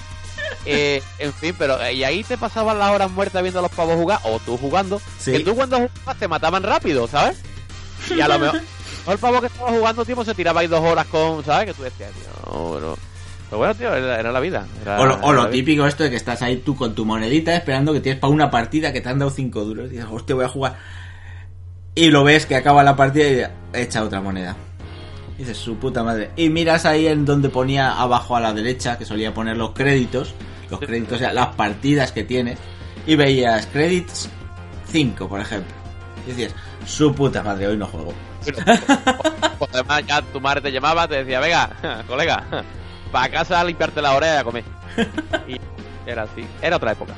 eh, 0.65 1.03
en 1.19 1.33
fin, 1.35 1.55
pero 1.59 1.79
eh, 1.83 1.93
y 1.93 2.05
ahí 2.05 2.25
te 2.25 2.39
pasaban 2.39 2.79
las 2.79 2.91
horas 2.91 3.11
muertas 3.11 3.43
viendo 3.43 3.59
a 3.59 3.63
los 3.63 3.71
pavos 3.73 3.97
jugar, 3.97 4.21
o 4.25 4.39
tú 4.39 4.57
jugando, 4.57 5.01
Sí. 5.19 5.33
que 5.33 5.41
tú 5.41 5.55
cuando 5.55 5.77
jugabas 5.77 6.19
te 6.19 6.29
mataban 6.29 6.63
rápido, 6.63 7.07
¿sabes? 7.07 7.37
Y 8.17 8.21
a 8.21 8.29
lo 8.29 8.39
mejor 8.39 8.61
el 9.09 9.19
pavo 9.19 9.41
que 9.41 9.49
estaba 9.49 9.71
jugando 9.71 10.05
tiempo 10.07 10.25
se 10.25 10.35
tiraba 10.35 10.61
ahí 10.61 10.67
dos 10.69 10.81
horas 10.85 11.07
con, 11.09 11.45
¿sabes? 11.45 11.67
Que 11.67 11.75
tú 11.75 11.83
decías, 11.83 12.11
tío, 12.13 12.53
no, 12.53 12.73
pero, 12.75 12.99
pero 13.49 13.59
bueno, 13.59 13.75
tío, 13.75 13.95
era, 13.95 14.19
era 14.21 14.33
la 14.33 14.41
vida. 14.41 14.67
era- 14.83 15.01
O 15.01 15.07
lo, 15.07 15.15
o 15.15 15.19
era 15.19 15.27
lo 15.29 15.33
la 15.35 15.41
vida. 15.45 15.51
típico 15.53 15.87
esto 15.87 16.05
de 16.05 16.11
que 16.11 16.17
estás 16.17 16.43
ahí 16.43 16.59
tú 16.59 16.77
con 16.77 16.95
tu 16.95 17.05
monedita 17.05 17.55
esperando 17.57 17.93
que 17.93 18.01
tienes 18.01 18.21
para 18.21 18.33
una 18.33 18.51
partida 18.51 18.93
que 18.93 19.01
te 19.01 19.09
han 19.09 19.19
dado 19.19 19.31
5 19.31 19.65
duros 19.65 19.87
y 19.87 19.91
dices, 19.91 20.07
hostia, 20.11 20.35
voy 20.35 20.45
a 20.45 20.49
jugar. 20.49 20.77
Y 21.95 22.11
lo 22.11 22.25
ves 22.25 22.47
que 22.47 22.57
acaba 22.57 22.83
la 22.83 22.95
partida 22.97 23.51
y 23.75 23.79
echa 23.81 24.05
otra 24.05 24.21
moneda. 24.21 24.55
Y 25.37 25.43
dices, 25.43 25.57
su 25.57 25.77
puta 25.77 26.03
madre. 26.03 26.31
Y 26.37 26.49
miras 26.51 26.85
ahí 26.87 27.07
en 27.07 27.25
donde 27.25 27.49
ponía 27.49 27.93
abajo 28.01 28.37
a 28.37 28.41
la 28.41 28.53
derecha, 28.53 28.99
que 28.99 29.05
solía 29.05 29.33
poner 29.35 29.57
los 29.57 29.71
créditos, 29.71 30.35
los 30.71 30.79
créditos, 30.81 31.15
o 31.17 31.19
sea, 31.19 31.33
las 31.33 31.49
partidas 31.55 32.13
que 32.13 32.25
tienes, 32.25 32.59
y 33.07 33.17
veías 33.17 33.67
credits 33.67 34.29
5, 34.87 35.29
por 35.29 35.41
ejemplo. 35.41 35.73
Y 36.27 36.31
decías, 36.31 36.55
su 36.85 37.15
puta 37.15 37.43
madre, 37.43 37.67
hoy 37.69 37.77
no 37.77 37.87
juego. 37.87 38.13
Pues 39.59 39.71
además 39.73 40.03
ya 40.07 40.23
tu 40.23 40.41
madre 40.41 40.61
te 40.61 40.71
llamaba, 40.73 41.09
te 41.09 41.17
decía, 41.25 41.41
venga, 41.41 41.71
colega, 42.07 42.45
para 43.09 43.29
casa 43.31 43.61
a 43.61 43.65
limpiarte 43.65 44.01
la 44.03 44.13
oreja 44.15 44.35
y 44.35 44.39
a 44.39 44.45
comer. 44.45 44.65
Y 45.49 45.57
era 46.11 46.23
así, 46.23 46.45
era 46.63 46.77
otra 46.77 46.93
época. 46.93 47.13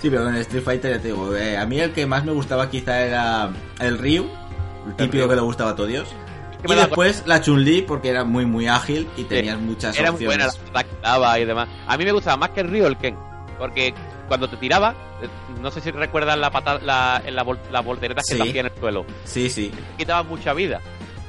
Sí, 0.00 0.10
pero 0.10 0.28
en 0.28 0.36
Street 0.36 0.62
Fighter 0.62 0.96
ya 0.96 1.00
te 1.02 1.08
digo, 1.08 1.34
eh, 1.34 1.56
a 1.56 1.64
mí 1.66 1.80
el 1.80 1.92
que 1.92 2.06
más 2.06 2.24
me 2.24 2.32
gustaba 2.32 2.68
quizá 2.70 3.00
era 3.00 3.50
el 3.80 3.98
Ryu, 3.98 4.28
el 4.86 4.94
típico 4.96 5.24
Ryu. 5.24 5.28
que 5.30 5.34
le 5.36 5.40
gustaba 5.42 5.70
a 5.70 5.76
todo 5.76 5.86
Dios. 5.86 6.08
que 6.66 6.72
Y 6.72 6.76
después 6.76 7.22
la 7.26 7.40
Chun-Li 7.40 7.82
porque 7.82 8.10
era 8.10 8.22
muy 8.24 8.44
muy 8.44 8.68
ágil 8.68 9.08
y 9.16 9.24
tenías 9.24 9.58
muchas 9.58 9.98
Era 9.98 10.12
muy 10.12 10.24
buena 10.26 10.46
la 10.74 10.84
daba 11.02 11.38
y 11.38 11.44
demás. 11.46 11.68
A 11.86 11.96
mí 11.96 12.04
me 12.04 12.12
gustaba 12.12 12.36
más 12.36 12.50
que 12.50 12.60
el 12.60 12.68
Ryu 12.70 12.84
el 12.86 12.98
Ken. 12.98 13.16
Porque 13.58 13.94
cuando 14.28 14.48
te 14.48 14.56
tiraba, 14.56 14.94
eh, 15.22 15.28
no 15.60 15.70
sé 15.70 15.80
si 15.80 15.90
recuerdas 15.90 16.36
la 16.36 16.50
patada, 16.50 16.80
la, 16.82 17.22
la, 17.30 17.44
vol- 17.44 17.58
las 17.70 17.84
volteretas 17.84 18.26
que 18.26 18.34
Sí. 18.34 18.42
te 18.42 18.48
hacía 18.48 18.60
en 18.60 18.66
el 18.66 18.72
suelo. 18.78 19.06
Sí, 19.24 19.48
sí. 19.48 19.70
Quitaba 19.96 20.22
mucha 20.22 20.52
vida. 20.52 20.80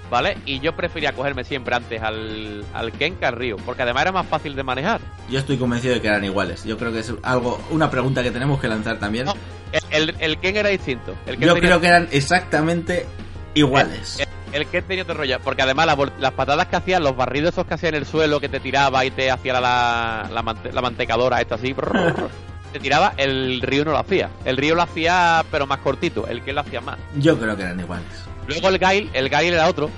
¿Vale? 0.10 0.38
Y 0.46 0.60
yo 0.60 0.76
prefería 0.76 1.14
cogerme 1.14 1.44
siempre 1.44 1.76
antes 1.76 2.02
al, 2.02 2.64
al 2.74 2.92
Ken 2.92 3.16
que 3.16 3.26
al 3.26 3.36
Ryu. 3.36 3.58
Porque 3.66 3.82
además 3.82 4.04
era 4.04 4.12
más 4.12 4.28
fácil 4.28 4.56
de 4.56 4.62
manejar. 4.64 5.02
Yo 5.30 5.40
estoy 5.40 5.58
convencido 5.58 5.96
de 5.96 6.02
que 6.02 6.08
eran 6.08 6.24
iguales. 6.24 6.64
Yo 6.64 6.78
creo 6.78 6.92
que 6.94 7.00
es 7.00 7.12
algo 7.24 7.60
una 7.72 7.90
pregunta 7.90 8.22
que 8.22 8.30
tenemos 8.32 8.60
que 8.62 8.68
lanzar 8.68 9.00
también. 9.00 9.26
No, 9.26 9.34
El, 9.72 10.10
el, 10.10 10.16
el 10.20 10.38
Ken 10.38 10.56
era 10.58 10.70
distinto. 10.70 11.16
El 11.26 11.38
Ken 11.38 11.48
Yo 11.48 11.54
tenía- 11.56 11.70
creo 11.70 11.82
que 11.82 11.88
eran 11.88 12.08
exactamente 12.12 13.08
iguales. 13.56 14.20
El, 14.20 14.62
el 14.62 14.68
Ken 14.68 14.84
tenía 14.84 15.04
otro 15.04 15.16
rollo. 15.16 15.40
Porque 15.44 15.64
además 15.64 15.88
las 16.20 16.32
patadas 16.34 16.68
que 16.68 16.76
hacían, 16.76 17.04
los 17.04 17.16
barridos 17.18 17.54
esos 17.54 17.66
que 17.66 17.74
hacía 17.74 17.90
en 17.90 17.96
el 17.96 18.06
suelo, 18.06 18.40
que 18.40 18.48
te 18.48 18.60
tiraba 18.60 19.04
y 19.06 19.12
te 19.12 19.32
hacía 19.32 19.54
la, 19.54 19.62
la, 19.62 20.30
la 20.32 20.42
mante- 20.44 20.72
la 20.72 20.82
mantecadora 20.82 21.42
esta 21.42 21.56
así. 21.56 21.76
te 22.74 22.80
tiraba, 22.80 23.14
el 23.18 23.60
Ryu 23.62 23.86
no 23.86 23.92
lo 23.92 23.98
hacía. 23.98 24.30
El 24.46 24.58
Ryu 24.58 24.76
lo 24.76 24.84
hacía, 24.84 25.44
pero 25.50 25.66
más 25.66 25.80
cortito. 25.80 26.28
El 26.28 26.44
Ken 26.44 26.54
lo 26.56 26.62
hacía 26.62 26.82
más. 26.82 26.98
Yo 27.18 27.40
creo 27.40 27.56
que 27.58 27.64
eran 27.64 27.80
iguales. 27.80 28.06
Luego 28.48 28.70
el 28.70 28.78
Gail, 28.80 29.10
el 29.14 29.30
Gail 29.30 29.54
era 29.54 29.68
otro. 29.68 29.90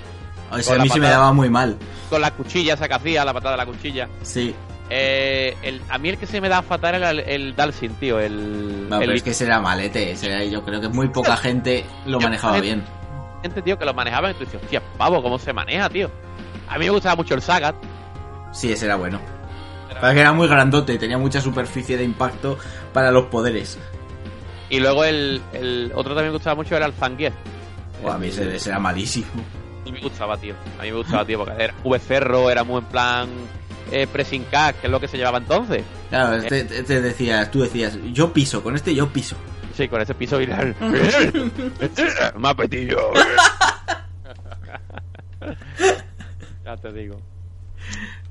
O 0.51 0.57
sea, 0.59 0.75
a 0.75 0.79
mí 0.79 0.89
se 0.89 0.99
me 0.99 1.09
daba 1.09 1.33
muy 1.33 1.49
mal. 1.49 1.77
Con 2.09 2.21
la 2.21 2.31
cuchilla 2.31 2.75
esa 2.75 2.87
que 2.87 2.93
hacía, 2.93 3.25
la 3.25 3.33
patada 3.33 3.51
de 3.51 3.57
la 3.57 3.65
cuchilla. 3.65 4.07
Sí. 4.23 4.55
Eh, 4.89 5.53
el, 5.63 5.81
a 5.89 5.97
mí 5.97 6.07
el 6.09 6.17
que 6.17 6.25
se 6.25 6.39
me 6.39 6.47
da 6.47 6.61
fatal 6.61 6.95
era 6.95 7.09
el, 7.11 7.19
el 7.19 7.55
Dalsin, 7.55 7.93
tío. 7.95 8.19
El, 8.19 8.87
No, 8.89 8.95
el 8.95 9.01
pero 9.01 9.13
es 9.13 9.23
que 9.23 9.31
ese 9.31 9.43
era 9.45 9.59
malete. 9.59 10.11
ese 10.11 10.27
era- 10.27 10.43
yo 10.45 10.63
creo 10.63 10.79
que 10.79 10.87
muy 10.87 11.09
poca 11.09 11.35
gente 11.37 11.85
lo 12.05 12.19
manejaba 12.21 12.61
bien. 12.61 12.83
gente, 13.41 13.61
tío, 13.61 13.77
que 13.77 13.83
lo 13.83 13.93
manejaban 13.93 14.31
y 14.31 14.33
tú 14.35 14.45
dices, 14.45 14.61
hostia, 14.63 14.81
pavo, 14.97 15.21
¿cómo 15.21 15.37
se 15.37 15.51
maneja, 15.51 15.89
tío? 15.89 16.09
A 16.69 16.77
mí 16.77 16.85
me 16.85 16.91
gustaba 16.91 17.15
mucho 17.17 17.33
el 17.33 17.41
Sagat. 17.41 17.75
Sí, 18.53 18.71
ese 18.71 18.85
era 18.85 18.95
bueno. 18.95 19.19
Para 19.99 20.13
que 20.13 20.19
era 20.21 20.31
muy 20.31 20.47
grandote 20.47 20.93
y 20.93 20.97
tenía 20.97 21.17
mucha 21.17 21.41
superficie 21.41 21.97
de 21.97 22.03
impacto 22.05 22.57
para 22.93 23.11
los 23.11 23.25
poderes. 23.25 23.77
Y 24.69 24.79
luego 24.79 25.03
el, 25.03 25.41
el 25.53 25.91
otro 25.95 26.13
también 26.13 26.31
me 26.31 26.37
gustaba 26.37 26.55
mucho 26.55 26.75
era 26.77 26.85
el 26.85 26.93
Zangief. 26.93 27.33
A 28.05 28.17
mí 28.17 28.27
ese, 28.27 28.55
ese 28.55 28.69
era 28.69 28.79
malísimo. 28.79 29.27
A 29.81 29.85
mí 29.85 29.91
me 29.91 30.01
gustaba, 30.01 30.37
tío. 30.37 30.53
A 30.79 30.83
mí 30.83 30.91
me 30.91 30.97
gustaba, 30.97 31.25
tío, 31.25 31.39
porque 31.39 31.63
era 31.63 31.73
V-Cerro, 31.83 32.49
era 32.51 32.63
muy 32.63 32.79
en 32.79 32.85
plan 32.85 33.29
eh, 33.91 34.05
pressing 34.11 34.43
catch, 34.51 34.75
que 34.77 34.87
es 34.87 34.91
lo 34.91 34.99
que 34.99 35.07
se 35.07 35.17
llevaba 35.17 35.37
entonces. 35.37 35.83
Claro, 36.09 36.41
te, 36.43 36.63
te- 36.65 36.83
te 36.83 37.01
decías, 37.01 37.49
tú 37.51 37.61
decías, 37.61 37.97
yo 38.13 38.31
piso, 38.33 38.61
con 38.63 38.75
este 38.75 38.93
yo 38.93 39.07
piso. 39.09 39.35
Sí, 39.75 39.87
con 39.87 40.01
ese 40.01 40.13
piso 40.15 40.37
viral. 40.39 40.75
Más 42.37 42.55
petillo. 42.55 42.97
ya 46.65 46.77
te 46.77 46.91
digo. 46.93 47.19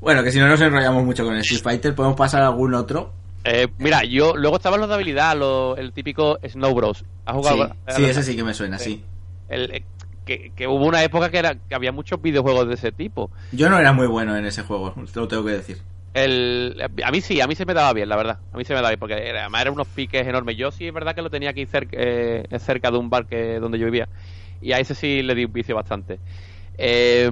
Bueno, 0.01 0.23
que 0.23 0.31
si 0.33 0.39
no 0.39 0.49
nos 0.49 0.61
enrollamos 0.61 1.05
mucho 1.05 1.25
con 1.25 1.35
el 1.35 1.41
Street 1.41 1.63
Fighter, 1.63 1.95
podemos 1.95 2.17
pasar 2.17 2.43
a 2.43 2.49
algún 2.49 2.75
otro. 2.75 3.13
Eh, 3.45 3.69
mira, 3.79 4.03
yo 4.05 4.37
luego 4.37 4.57
estaban 4.57 4.81
los 4.81 4.89
de 4.89 4.95
habilidad, 4.97 5.37
lo- 5.37 5.77
el 5.77 5.93
típico 5.93 6.39
Snow 6.47 6.75
Bros. 6.75 7.05
¿Has 7.25 7.37
Sí, 7.37 7.43
jugado? 7.43 7.75
sí, 7.89 8.05
ese 8.05 8.23
sí 8.23 8.37
que 8.37 8.45
me 8.45 8.55
suena, 8.55 8.79
sí. 8.79 9.05
El- 9.49 9.71
eh, 9.75 9.87
que, 10.25 10.53
que 10.55 10.67
hubo 10.67 10.87
una 10.87 11.03
época 11.05 11.31
que, 11.31 11.39
era, 11.39 11.55
que 11.57 11.75
había 11.75 11.93
muchos 11.93 12.21
videojuegos 12.21 12.69
de 12.69 12.75
ese 12.75 12.93
tipo. 12.93 13.31
Yo 13.51 13.69
no 13.69 13.79
era 13.79 13.93
muy 13.93 14.07
bueno 14.07 14.37
en 14.37 14.45
ese 14.47 14.63
juego, 14.63 14.95
te 15.13 15.19
lo 15.21 15.27
tengo 15.29 15.45
que 15.45 15.51
decir. 15.53 15.83
El, 16.13 16.81
a 17.05 17.11
mí 17.11 17.21
sí, 17.21 17.41
a 17.43 17.47
mí 17.47 17.55
se 17.55 17.67
me 17.67 17.75
daba 17.75 17.93
bien, 17.93 18.09
la 18.09 18.17
verdad. 18.17 18.41
A 18.51 18.57
mí 18.57 18.65
se 18.65 18.73
me 18.73 18.77
daba 18.79 18.89
bien, 18.89 18.99
porque 18.99 19.15
era- 19.29 19.41
además 19.43 19.61
eran 19.63 19.75
unos 19.75 19.89
piques 19.89 20.27
enormes. 20.27 20.57
Yo 20.57 20.71
sí 20.71 20.87
es 20.87 20.93
verdad 20.95 21.15
que 21.15 21.21
lo 21.23 21.29
tenía 21.31 21.51
aquí 21.51 21.67
cerca, 21.67 21.95
eh, 22.01 22.45
cerca 22.59 22.91
de 22.91 22.97
un 22.99 23.11
bar 23.11 23.27
que 23.27 23.59
donde 23.61 23.79
yo 23.79 23.85
vivía. 23.85 24.09
Y 24.61 24.73
a 24.73 24.79
ese 24.79 24.95
sí 24.95 25.23
le 25.23 25.35
di 25.35 25.45
un 25.45 25.53
vicio 25.53 25.75
bastante. 25.75 26.21
Eh, 26.79 27.31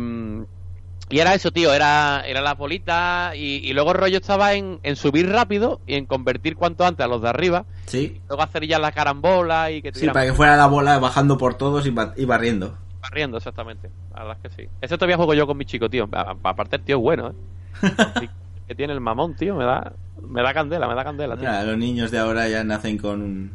y 1.10 1.18
era 1.18 1.34
eso, 1.34 1.50
tío, 1.50 1.72
era, 1.74 2.22
era 2.26 2.40
las 2.40 2.56
bolitas 2.56 3.34
y, 3.36 3.58
y 3.68 3.72
luego 3.74 3.92
el 3.92 3.98
rollo 3.98 4.16
estaba 4.18 4.54
en, 4.54 4.80
en 4.82 4.96
subir 4.96 5.28
rápido 5.28 5.80
y 5.86 5.94
en 5.94 6.06
convertir 6.06 6.56
cuanto 6.56 6.84
antes 6.86 7.04
a 7.04 7.08
los 7.08 7.20
de 7.22 7.28
arriba. 7.28 7.64
Sí, 7.86 8.20
Luego 8.28 8.42
hacer 8.42 8.66
ya 8.66 8.78
la 8.78 8.90
carambola 8.92 9.70
y 9.70 9.82
que 9.82 9.92
sí, 9.92 10.06
para 10.08 10.24
que 10.26 10.32
fuera 10.32 10.56
la 10.56 10.66
bola 10.66 10.98
bajando 10.98 11.36
por 11.38 11.54
todos 11.54 11.86
y, 11.86 11.90
ba- 11.90 12.14
y 12.16 12.24
barriendo. 12.24 12.76
barriendo, 13.02 13.36
exactamente. 13.36 13.90
La 14.14 14.24
verdad 14.24 14.38
es 14.42 14.50
que 14.50 14.62
sí. 14.64 14.68
Ese 14.80 14.96
todavía 14.96 15.16
juego 15.16 15.34
yo 15.34 15.46
con 15.46 15.56
mi 15.58 15.66
chico, 15.66 15.88
tío. 15.90 16.08
Aparte 16.42 16.76
el 16.76 16.82
tío 16.82 16.96
es 16.96 17.02
bueno, 17.02 17.28
¿eh? 17.30 18.28
Que 18.66 18.74
tiene 18.74 18.94
el 18.94 19.00
mamón, 19.00 19.36
tío. 19.36 19.54
Me 19.56 19.64
da, 19.64 19.92
me 20.26 20.42
da 20.42 20.54
candela, 20.54 20.88
me 20.88 20.94
da 20.94 21.04
candela, 21.04 21.36
tío. 21.36 21.50
Ah, 21.50 21.62
los 21.64 21.76
niños 21.76 22.10
de 22.10 22.18
ahora 22.18 22.48
ya 22.48 22.64
nacen 22.64 22.96
con 22.96 23.50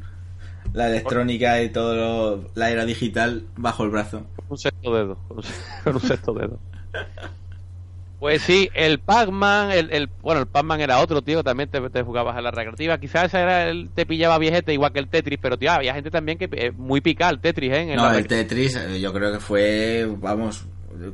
la 0.72 0.88
electrónica 0.88 1.64
y 1.64 1.70
todo 1.70 1.96
lo- 1.96 2.50
la 2.54 2.70
era 2.70 2.86
digital 2.86 3.46
bajo 3.58 3.84
el 3.86 3.90
brazo. 3.90 4.28
Con 4.36 4.46
un 4.50 4.58
sexto 4.60 4.94
dedo. 4.94 5.18
Con 5.84 5.96
un 5.96 6.00
sexto 6.02 6.34
dedo. 6.34 6.60
Pues 8.20 8.42
sí, 8.42 8.70
el 8.76 9.00
Pac-Man, 9.00 9.72
el, 9.72 9.92
el- 9.94 10.10
bueno, 10.22 10.42
el 10.42 10.48
Pac-Man 10.48 10.82
era 10.82 11.00
otro, 11.00 11.22
tío, 11.22 11.42
también 11.42 11.70
te, 11.70 11.80
te 11.90 12.04
jugabas 12.04 12.38
en 12.38 12.44
la 12.44 12.52
recreativa. 12.52 12.98
Quizás 12.98 13.34
era 13.34 13.70
el, 13.70 13.90
te 13.96 14.06
pillaba 14.06 14.38
viejete 14.38 14.74
igual 14.74 14.92
que 14.92 15.00
el 15.00 15.08
Tetris, 15.08 15.40
pero 15.42 15.58
tío, 15.58 15.72
había 15.72 15.94
gente 15.94 16.12
también 16.12 16.38
que 16.38 16.50
eh, 16.52 16.72
muy 16.76 17.00
pica 17.00 17.30
el 17.30 17.40
Tetris, 17.40 17.72
¿eh? 17.72 17.82
En 17.94 17.96
No, 17.96 18.12
el 18.12 18.28
Tetris 18.28 18.76
eh, 18.76 19.00
yo 19.00 19.14
creo 19.14 19.32
que 19.32 19.40
fue, 19.40 20.06
vamos, 20.18 20.66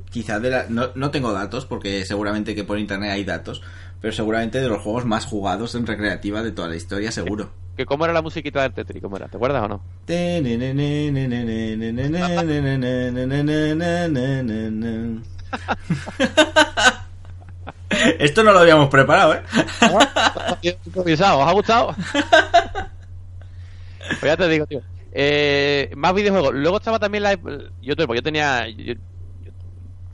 quizás 0.10 0.42
de 0.42 0.50
la... 0.50 0.66
No, 0.68 0.90
no 0.96 1.12
tengo 1.12 1.32
datos 1.32 1.68
porque 1.68 2.04
seguramente 2.06 2.56
que 2.56 2.64
por 2.64 2.80
internet 2.80 3.12
hay 3.12 3.24
datos, 3.24 3.62
pero 4.02 4.12
seguramente 4.12 4.60
de 4.60 4.68
los 4.68 4.82
juegos 4.82 5.06
más 5.06 5.26
jugados 5.28 5.76
en 5.76 5.86
recreativa 5.86 6.42
de 6.42 6.54
toda 6.54 6.70
la 6.70 6.76
historia, 6.76 7.12
seguro. 7.12 7.52
que 7.78 7.86
¿Cómo 7.86 8.06
era 8.06 8.16
la 8.16 8.24
musiquita 8.24 8.64
del 8.64 8.74
Tetris? 8.74 9.04
¿Cómo 9.04 9.18
era? 9.18 9.28
¿Te 9.28 9.38
acuerdas 9.38 9.64
o 9.64 9.68
no? 9.68 9.82
Esto 18.20 18.44
no 18.44 18.52
lo 18.52 18.60
habíamos 18.60 18.90
preparado, 18.90 19.36
¿eh? 19.36 19.42
¿os 21.40 21.48
ha 21.48 21.54
gustado? 21.54 21.96
pues 24.08 24.22
ya 24.22 24.38
te 24.38 24.48
digo, 24.48 24.66
tío. 24.66 24.82
Eh, 25.12 25.92
más 25.96 26.14
videojuegos. 26.14 26.54
Luego 26.54 26.78
estaba 26.78 27.00
también 27.00 27.24
la. 27.24 27.34
Yo, 27.82 27.96
yo 27.96 28.24
tenía. 28.24 28.68
Yo 28.68 28.96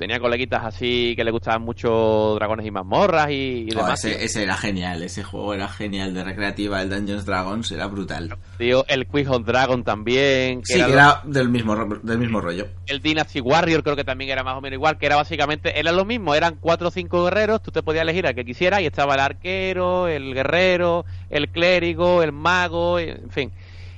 tenía 0.02 0.20
coleguitas 0.20 0.66
así 0.66 1.14
que 1.16 1.24
le 1.24 1.30
gustaban 1.32 1.62
mucho 1.62 2.34
dragones 2.36 2.66
y 2.66 2.72
mazmorras 2.72 3.30
y, 3.30 3.68
y 3.70 3.76
Oh, 3.78 3.88
ese, 3.94 4.24
ese 4.26 4.44
era 4.44 4.58
genial, 4.58 5.02
ese 5.04 5.24
juego 5.24 5.54
era 5.54 5.68
genial 5.70 6.14
de 6.14 6.24
recreativa, 6.24 6.82
el 6.82 6.90
Dungeons 6.90 7.26
Dragons 7.26 7.72
era 7.72 7.86
brutal. 7.88 8.36
tío. 8.58 8.84
El 8.88 9.06
Quiz 9.08 9.28
of 9.30 9.46
Dragon 9.46 9.84
también. 9.84 10.62
Que 10.62 10.74
Sí, 10.74 10.80
era 10.80 10.86
que 10.88 10.92
lo- 10.92 10.98
era 11.00 11.22
del 11.26 11.50
mismo, 11.50 11.76
del 12.04 12.18
mismo 12.18 12.42
rollo. 12.42 12.68
El 12.88 13.02
Dynasty 13.02 13.40
Warrior 13.42 13.84
creo 13.84 13.96
que 13.96 14.04
también 14.04 14.32
era 14.32 14.44
más 14.44 14.58
o 14.58 14.62
menos 14.62 14.76
igual, 14.78 14.98
que 14.98 15.06
era 15.06 15.16
básicamente, 15.16 15.80
era 15.80 15.92
lo 15.92 16.04
mismo, 16.04 16.34
eran 16.36 16.56
cuatro 16.60 16.88
o 16.88 16.92
cinco 16.92 17.24
guerreros, 17.24 17.62
tú 17.62 17.72
te 17.72 17.84
podías 17.84 18.02
elegir 18.02 18.26
al 18.26 18.34
que 18.36 18.44
quisieras 18.44 18.82
y 18.82 18.88
estaba 18.88 19.14
el 19.14 19.20
arquero, 19.22 20.08
el 20.08 20.34
guerrero, 20.34 21.06
el 21.30 21.50
clérigo, 21.50 22.24
el 22.24 22.32
mago, 22.32 22.98
en 23.00 23.30
fin. 23.30 23.52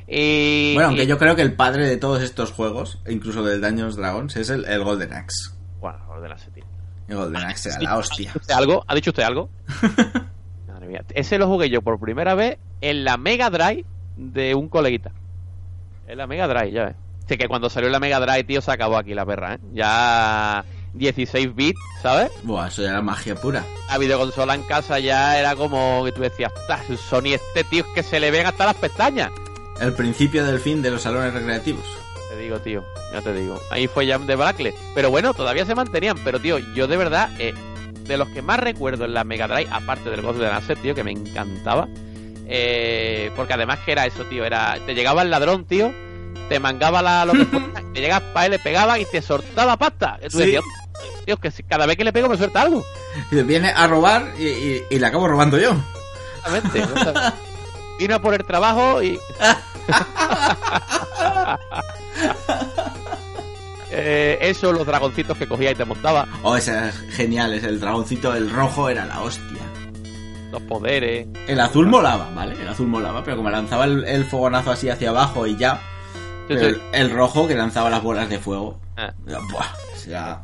Y, 0.07 0.73
Bueno, 0.73 0.89
aunque 0.89 1.03
y- 1.05 1.07
yo 1.07 1.17
creo 1.17 1.35
que 1.35 1.41
el 1.41 1.53
padre 1.53 1.87
de 1.87 1.95
todos 1.97 2.21
estos 2.21 2.51
juegos, 2.51 2.99
incluso 3.09 3.41
del 3.43 3.61
Dungeons 3.61 3.95
Dragons, 3.95 4.35
es 4.35 4.49
el, 4.49 4.65
el 4.65 4.83
Golden 4.83 5.13
Axe. 5.13 5.51
Bueno, 5.83 5.97
ordenarse, 6.07 6.49
tío. 6.51 6.63
El 7.09 7.17
Golden 7.17 7.43
Axe 7.43 7.69
la 7.81 7.97
hostia. 7.97 8.29
¿Ha 8.29 8.33
dicho 8.33 8.39
usted 8.39 8.53
algo? 8.53 8.85
¿Ha 8.87 8.95
dicho 8.95 9.09
usted 9.09 9.23
algo? 9.23 9.49
Madre 10.67 10.87
mía. 10.87 11.03
Ese 11.13 11.37
lo 11.37 11.47
jugué 11.47 11.69
yo 11.69 11.81
por 11.81 11.99
primera 11.99 12.35
vez 12.35 12.57
en 12.79 13.03
la 13.03 13.17
Mega 13.17 13.49
Drive 13.49 13.83
de 14.15 14.55
un 14.55 14.69
coleguita. 14.69 15.11
En 16.07 16.17
la 16.19 16.25
Mega 16.25 16.47
Drive, 16.47 16.71
ya 16.71 16.85
ves. 16.85 16.95
Sé 17.27 17.37
que 17.37 17.49
cuando 17.49 17.69
salió 17.69 17.89
la 17.89 17.99
Mega 17.99 18.21
Drive, 18.21 18.45
tío, 18.45 18.61
se 18.61 18.71
acabó 18.71 18.95
aquí 18.95 19.13
la 19.13 19.25
perra, 19.25 19.55
¿eh? 19.55 19.59
Ya 19.73 20.63
16 20.93 21.53
bits, 21.53 21.79
¿sabes? 22.01 22.31
Buah, 22.43 22.67
eso 22.69 22.81
ya 22.81 22.91
era 22.91 23.01
magia 23.01 23.35
pura. 23.35 23.65
La 23.89 23.97
videoconsola 23.97 24.55
en 24.55 24.63
casa 24.63 24.99
ya 24.99 25.37
era 25.37 25.57
como 25.57 26.05
que 26.05 26.13
tú 26.13 26.21
decías, 26.21 26.53
"Ostras, 26.55 26.89
el 26.89 26.97
Sony 26.97 27.33
este 27.33 27.65
tío 27.65 27.83
es 27.83 27.89
que 27.93 28.03
se 28.03 28.21
le 28.21 28.31
ven 28.31 28.45
hasta 28.45 28.65
las 28.67 28.75
pestañas. 28.75 29.31
El 29.81 29.91
principio 29.91 30.45
del 30.45 30.61
fin 30.61 30.81
de 30.81 30.91
los 30.91 31.01
salones 31.01 31.33
recreativos. 31.33 31.83
Digo, 32.43 32.59
tío, 32.59 32.83
ya 33.13 33.21
te 33.21 33.33
digo. 33.33 33.61
Ahí 33.71 33.87
fue 33.87 34.05
ya 34.05 34.17
de 34.17 34.35
Blackle. 34.35 34.73
Pero 34.93 35.09
bueno, 35.09 35.33
todavía 35.33 35.65
se 35.65 35.75
mantenían. 35.75 36.17
Pero, 36.25 36.39
tío, 36.39 36.57
yo 36.75 36.87
de 36.87 36.97
verdad, 36.97 37.29
eh, 37.39 37.53
de 38.05 38.17
los 38.17 38.27
que 38.29 38.41
más 38.41 38.59
recuerdo 38.59 39.05
en 39.05 39.13
la 39.13 39.23
Mega 39.23 39.47
Drive, 39.47 39.69
aparte 39.71 40.09
del 40.09 40.21
God 40.21 40.31
of 40.31 40.39
the 40.39 40.47
Asset, 40.47 40.81
tío, 40.81 40.93
que 40.93 41.03
me 41.05 41.11
encantaba. 41.11 41.87
eh, 42.47 43.31
porque 43.37 43.53
además 43.53 43.79
que 43.85 43.93
era 43.93 44.05
eso, 44.05 44.25
tío. 44.25 44.43
Era, 44.43 44.77
te 44.85 44.93
llegaba 44.93 45.21
el 45.21 45.29
ladrón, 45.29 45.63
tío. 45.65 45.93
Te 46.49 46.59
mangaba 46.59 47.01
la, 47.01 47.23
lo 47.25 47.31
que 47.33 47.45
fuera, 47.45 47.81
te 47.93 48.01
llegabas 48.01 48.29
para 48.33 48.45
él, 48.47 48.51
le 48.51 48.59
pegaba 48.59 48.99
y 48.99 49.05
te 49.05 49.21
soltaba 49.21 49.77
pasta. 49.77 50.17
Y 50.21 50.27
tú 50.27 50.39
Sí. 50.39 50.45
decías, 50.45 50.63
tío, 51.25 51.37
que 51.37 51.49
cada 51.69 51.85
vez 51.85 51.95
que 51.95 52.03
le 52.03 52.11
pego 52.11 52.27
me 52.27 52.35
suelta 52.37 52.61
algo. 52.63 52.83
Y 53.31 53.41
viene 53.43 53.69
a 53.69 53.87
robar 53.87 54.33
y, 54.37 54.47
y, 54.47 54.83
y 54.89 54.99
le 54.99 55.07
acabo 55.07 55.29
robando 55.29 55.57
yo. 55.57 55.73
Exactamente. 56.45 57.37
Vino 57.99 58.15
a 58.15 58.19
por 58.19 58.33
el 58.33 58.43
trabajo 58.43 59.01
y. 59.01 59.17
Eh, 63.95 64.39
eso, 64.41 64.73
los 64.73 64.87
dragoncitos 64.87 65.37
que 65.37 65.45
cogía 65.47 65.69
y 65.71 65.75
te 65.75 65.85
montaba, 65.85 66.27
Oh, 66.41 66.55
ese 66.55 66.89
es 66.89 66.95
genial, 67.11 67.53
es 67.53 67.63
el 67.63 67.79
dragoncito, 67.79 68.33
el 68.33 68.49
rojo 68.49 68.89
era 68.89 69.05
la 69.05 69.21
hostia. 69.21 69.61
los 70.51 70.61
poderes. 70.63 71.27
El 71.47 71.59
azul 71.59 71.85
molaba, 71.85 72.27
¿vale? 72.33 72.59
El 72.59 72.67
azul 72.67 72.87
molaba, 72.87 73.23
pero 73.23 73.37
como 73.37 73.51
lanzaba 73.51 73.85
el, 73.85 74.03
el 74.05 74.25
fogonazo 74.25 74.71
así 74.71 74.89
hacia 74.89 75.09
abajo 75.11 75.45
y 75.45 75.55
ya. 75.57 75.75
Sí, 76.47 76.55
Pero 76.55 76.59
sí. 76.61 76.65
el, 76.65 76.81
el 77.01 77.09
rojo 77.11 77.47
que 77.47 77.53
lanzaba 77.55 77.91
las 77.91 78.01
bolas 78.01 78.29
de 78.29 78.39
fuego. 78.39 78.79
Ah. 78.97 79.13
Buah, 79.25 79.67
o 79.93 79.97
sea, 79.97 80.41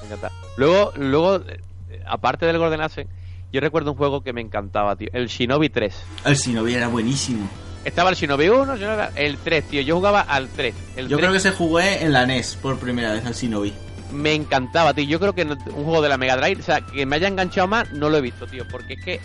Me 0.00 0.06
encanta. 0.06 0.32
Luego, 0.56 0.92
luego 0.96 1.36
eh, 1.36 1.60
aparte 2.04 2.46
del 2.46 2.58
Golden 2.58 2.80
Axe, 2.80 3.06
yo 3.52 3.60
recuerdo 3.60 3.92
un 3.92 3.96
juego 3.96 4.22
que 4.22 4.32
me 4.32 4.40
encantaba, 4.40 4.96
tío. 4.96 5.08
El 5.12 5.28
Shinobi 5.28 5.68
3. 5.68 6.04
el 6.24 6.34
Shinobi 6.34 6.74
era 6.74 6.88
buenísimo. 6.88 7.48
Estaba 7.84 8.10
el 8.10 8.16
Shinobi 8.16 8.48
1, 8.48 8.76
Shinobi- 8.76 9.10
el 9.16 9.36
3, 9.38 9.64
tío. 9.68 9.80
Yo 9.82 9.96
jugaba 9.96 10.20
al 10.20 10.48
3. 10.48 10.74
El 10.96 11.08
Yo 11.08 11.16
3 11.16 11.20
creo 11.20 11.32
que 11.32 11.40
se 11.40 11.50
jugué 11.50 12.04
en 12.04 12.12
la 12.12 12.26
NES 12.26 12.56
por 12.62 12.78
primera 12.78 13.12
vez 13.12 13.24
al 13.26 13.34
Shinobi. 13.34 13.72
me 14.12 14.34
encantaba, 14.34 14.92
tío. 14.94 15.04
Yo 15.04 15.18
creo 15.18 15.34
que 15.34 15.42
un 15.42 15.56
juego 15.84 16.02
de 16.02 16.08
la 16.08 16.16
Mega 16.18 16.36
Drive, 16.36 16.60
o 16.60 16.64
sea, 16.64 16.80
que 16.82 17.04
me 17.06 17.16
haya 17.16 17.28
enganchado 17.28 17.66
más, 17.66 17.90
no 17.92 18.08
lo 18.10 18.18
he 18.18 18.20
visto, 18.20 18.46
tío. 18.46 18.66
Porque 18.70 18.94
es 18.94 19.04
que. 19.04 19.20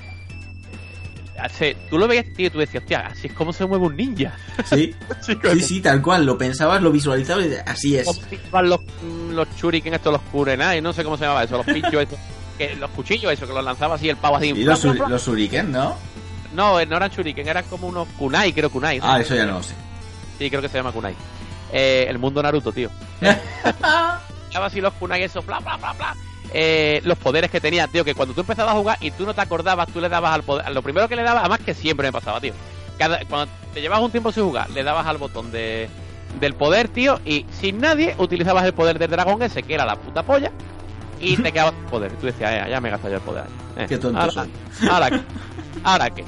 hace- 1.39 1.76
Tú 1.89 1.98
lo 2.00 2.08
veías, 2.08 2.26
tío, 2.36 2.48
y 2.48 2.50
tú 2.50 2.58
decías, 2.60 2.84
hostia, 2.84 3.00
así 3.08 3.28
es 3.28 3.34
como 3.34 3.54
se 3.54 3.65
mueve 3.65 3.86
un 3.86 3.96
ninja. 3.96 4.36
Sí, 4.65 4.96
sí, 5.22 5.38
sí, 5.62 5.82
tal 5.82 6.02
cual. 6.02 6.26
Lo 6.26 6.38
pensabas, 6.38 6.82
lo 6.82 6.91
visualizabas 6.91 7.46
así 7.65 7.96
es. 7.98 8.08
Los, 8.52 8.80
mm, 8.82 9.32
los 9.34 9.48
shuriken 9.56 9.93
estos, 9.93 10.13
los 10.13 10.22
kurenai, 10.32 10.82
no 10.82 10.93
sé 10.93 11.04
cómo 11.04 11.15
se 11.17 11.24
llamaba 11.26 11.43
eso, 11.43 11.58
los 11.58 11.65
pinchos. 11.74 12.08
Que, 12.58 12.76
los 12.76 12.89
cuchillos, 12.89 13.32
eso, 13.32 13.46
que 13.46 13.54
los 13.54 13.63
lanzaba 13.63 13.96
así 13.96 14.10
el 14.10 14.17
pavo 14.17 14.38
así. 14.38 14.48
Y 14.48 14.63
¡plá, 14.63 14.74
los, 14.84 14.84
los 15.10 15.28
Shuriken, 15.28 15.72
¿no? 15.72 15.96
No, 16.58 16.84
no 16.84 16.98
eran 16.98 17.12
shuriken, 17.12 17.48
eran 17.48 17.63
como 17.65 17.88
unos 17.88 18.08
kunai, 18.17 18.52
creo 18.52 18.72
kunai. 18.72 19.00
Ah, 19.04 19.20
eso 19.22 19.36
ya 19.36 19.46
no 19.46 19.54
lo 19.60 19.63
sé. 19.63 19.76
Sí, 20.39 20.50
creo 20.50 20.60
que 20.62 20.67
se 20.67 20.78
llama 20.78 20.91
kunai. 20.91 21.15
Eh, 21.72 22.08
el 22.10 22.17
mundo 22.17 22.41
Naruto, 22.41 22.72
tío. 22.72 22.89
Llama 23.22 24.65
así 24.65 24.82
los 24.82 24.93
kunai, 24.93 25.22
eso, 25.24 25.41
bla, 25.43 25.60
bla, 25.60 25.78
bla, 25.78 25.93
bla. 25.93 26.15
Eh, 26.54 27.02
los 27.04 27.17
poderes 27.17 27.52
que 27.52 27.62
tenía, 27.62 27.88
tío, 27.88 28.04
que 28.04 28.15
cuando 28.15 28.34
tú 28.34 28.41
empezabas 28.41 28.74
a 28.74 28.78
jugar 28.78 28.98
y 29.02 29.12
tú 29.12 29.26
no 29.26 29.34
te 29.36 29.41
acordabas, 29.41 29.88
tú 29.89 30.02
le 30.02 30.10
dabas 30.10 30.34
al 30.34 30.43
poder. 30.43 30.70
Lo 30.72 30.82
primero 30.82 31.08
que 31.08 31.15
le 31.15 31.22
dabas, 31.24 31.41
además 31.41 31.60
que 31.60 31.74
siempre 31.76 32.08
me 32.08 32.12
pasaba, 32.12 32.39
tío. 32.41 32.54
Cada, 32.98 33.20
cuando 33.26 33.52
te 33.74 33.82
llevabas 33.82 34.04
un 34.06 34.12
tiempo 34.12 34.32
sin 34.32 34.43
jugar, 34.46 34.67
le 34.72 34.82
dabas 34.84 35.06
al 35.06 35.17
botón 35.17 35.52
de, 35.52 35.88
del 36.39 36.56
poder, 36.56 36.88
tío, 36.88 37.20
y 37.24 37.46
sin 37.52 37.80
nadie 37.80 38.15
utilizabas 38.17 38.65
el 38.65 38.74
poder 38.74 38.98
del 38.98 39.12
dragón 39.12 39.43
ese, 39.43 39.62
que 39.62 39.76
era 39.76 39.86
la 39.86 39.96
puta 39.98 40.24
polla, 40.24 40.52
y 41.20 41.38
te 41.38 41.52
quedabas 41.54 41.74
sin 41.76 41.86
poder. 41.89 42.12
Y 42.13 42.15
tú 42.15 42.26
decías, 42.26 42.52
eh, 42.52 42.70
ya 42.70 42.82
me 42.82 42.88
he 42.88 42.91
gastado 42.91 43.12
yo 43.12 43.17
el 43.17 43.24
poder. 43.24 43.43
Eh, 43.76 43.86
Qué 43.88 43.98
tonto 44.00 44.17
ahora, 44.20 44.32
soy. 44.32 44.50
ahora 44.89 45.10
qué, 45.12 45.22
ahora 45.84 46.10
qué. 46.10 46.24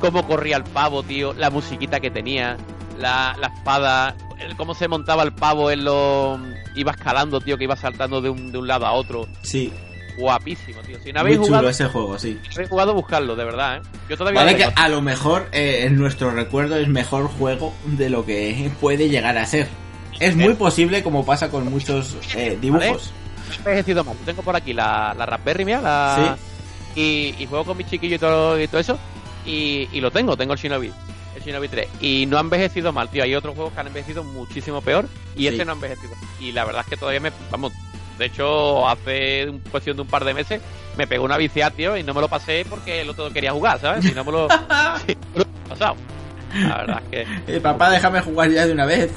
Cómo 0.00 0.26
corría 0.26 0.56
el 0.56 0.64
pavo, 0.64 1.02
tío, 1.02 1.32
la 1.32 1.50
musiquita 1.50 2.00
que 2.00 2.10
tenía, 2.10 2.56
la, 2.98 3.36
la 3.40 3.48
espada, 3.48 4.16
el 4.38 4.56
cómo 4.56 4.74
se 4.74 4.88
montaba 4.88 5.22
el 5.22 5.32
pavo 5.32 5.70
en 5.70 5.84
lo. 5.84 6.38
Iba 6.74 6.92
escalando, 6.92 7.40
tío, 7.40 7.58
que 7.58 7.64
iba 7.64 7.76
saltando 7.76 8.20
de 8.20 8.30
un, 8.30 8.52
de 8.52 8.58
un 8.58 8.68
lado 8.68 8.86
a 8.86 8.92
otro. 8.92 9.26
Sí, 9.42 9.72
Guapísimo, 10.18 10.80
tío. 10.82 10.98
Si 10.98 11.12
no 11.12 11.20
muy 11.20 11.20
habéis 11.20 11.36
chulo 11.36 11.46
jugado, 11.46 11.68
ese 11.68 11.84
juego, 11.86 12.18
sí. 12.18 12.38
si 12.48 12.56
habéis 12.56 12.68
jugado, 12.68 12.92
buscarlo, 12.92 13.36
de 13.36 13.44
verdad, 13.44 13.76
¿eh? 13.76 13.80
Yo 14.08 14.16
todavía 14.16 14.40
Vale 14.40 14.56
que 14.56 14.64
a 14.64 14.88
lo 14.88 15.00
mejor 15.00 15.48
eh, 15.52 15.84
en 15.84 15.96
nuestro 15.96 16.32
recuerdo 16.32 16.76
es 16.76 16.88
mejor 16.88 17.28
juego 17.28 17.72
de 17.84 18.10
lo 18.10 18.26
que 18.26 18.70
puede 18.80 19.08
llegar 19.08 19.38
a 19.38 19.46
ser. 19.46 19.68
Es 20.18 20.34
muy 20.34 20.54
posible 20.54 21.04
como 21.04 21.24
pasa 21.24 21.48
con 21.50 21.70
muchos 21.70 22.16
eh, 22.34 22.58
dibujos. 22.60 23.12
he. 23.64 23.84
Yo 23.86 24.04
tengo 24.24 24.42
por 24.42 24.56
aquí 24.56 24.72
la, 24.72 25.14
la 25.16 25.24
Raspberry 25.24 25.64
mía, 25.64 25.80
la... 25.80 26.36
Y, 26.96 27.34
y 27.38 27.46
juego 27.46 27.64
con 27.64 27.76
mi 27.76 27.84
chiquillo 27.84 28.16
y 28.16 28.18
todo, 28.18 28.60
y 28.60 28.66
todo 28.66 28.80
eso. 28.80 28.98
Y, 29.48 29.88
y 29.92 30.00
lo 30.00 30.10
tengo, 30.10 30.36
tengo 30.36 30.52
el 30.52 30.58
Shinobi. 30.58 30.92
El 31.36 31.42
Shinobi 31.42 31.68
3. 31.68 31.88
Y 32.00 32.26
no 32.26 32.36
ha 32.36 32.40
envejecido 32.40 32.92
mal, 32.92 33.08
tío. 33.08 33.22
Hay 33.24 33.34
otros 33.34 33.54
juegos 33.54 33.72
que 33.72 33.80
han 33.80 33.86
envejecido 33.88 34.22
muchísimo 34.24 34.80
peor. 34.80 35.06
Y 35.34 35.40
Sí. 35.42 35.48
este 35.48 35.64
no 35.64 35.72
ha 35.72 35.74
envejecido. 35.74 36.12
Y 36.40 36.52
la 36.52 36.64
verdad 36.64 36.82
es 36.82 36.88
que 36.90 36.96
todavía 36.96 37.20
me. 37.20 37.32
Vamos. 37.50 37.72
De 38.18 38.26
hecho, 38.26 38.88
hace 38.88 39.48
un- 39.48 39.60
cuestión 39.60 39.96
de 39.96 40.02
un 40.02 40.08
par 40.08 40.24
de 40.24 40.34
meses 40.34 40.60
me 40.96 41.06
pegó 41.06 41.24
una 41.24 41.36
viciada, 41.36 41.70
tío, 41.70 41.96
y 41.96 42.02
no 42.02 42.12
me 42.14 42.20
lo 42.20 42.28
pasé 42.28 42.66
porque 42.68 43.02
el 43.02 43.10
otro 43.10 43.30
quería 43.32 43.52
jugar, 43.52 43.78
¿sabes? 43.80 44.04
Si 44.04 44.12
no 44.12 44.24
me 44.24 44.32
lo, 44.32 44.48
me 45.06 45.12
he 45.12 45.68
pasado. 45.68 45.94
La 46.54 46.76
verdad 46.78 47.02
es 47.12 47.28
que 47.46 47.56
Eh, 47.56 47.60
papá, 47.60 47.90
déjame 47.90 48.20
jugar 48.20 48.50
ya 48.50 48.66
de 48.66 48.72
una 48.72 48.86
vez. 48.86 49.12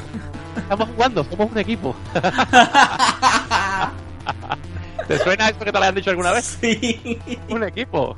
estamos 0.56 0.88
jugando, 0.90 1.24
somos 1.24 1.52
un 1.52 1.58
equipo. 1.58 1.96
¿Te 5.08 5.18
suena 5.20 5.50
esto 5.50 5.66
que 5.66 5.72
te 5.72 5.78
lo 5.78 5.84
hayan 5.84 5.96
dicho 5.96 6.10
alguna 6.12 6.32
vez? 6.32 6.58
Sí. 6.62 7.20
Un 7.50 7.64
equipo. 7.64 8.16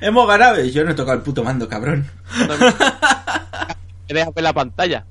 Hemos 0.00 0.26
ganado 0.28 0.62
y 0.64 0.70
yo 0.70 0.84
no 0.84 0.90
he 0.90 0.94
tocado 0.94 1.16
el 1.16 1.22
puto 1.22 1.42
mando, 1.44 1.68
cabrón. 1.68 2.06
Me 4.08 4.14
dejas 4.14 4.34
ver 4.34 4.44
la 4.44 4.52
pantalla. 4.52 5.04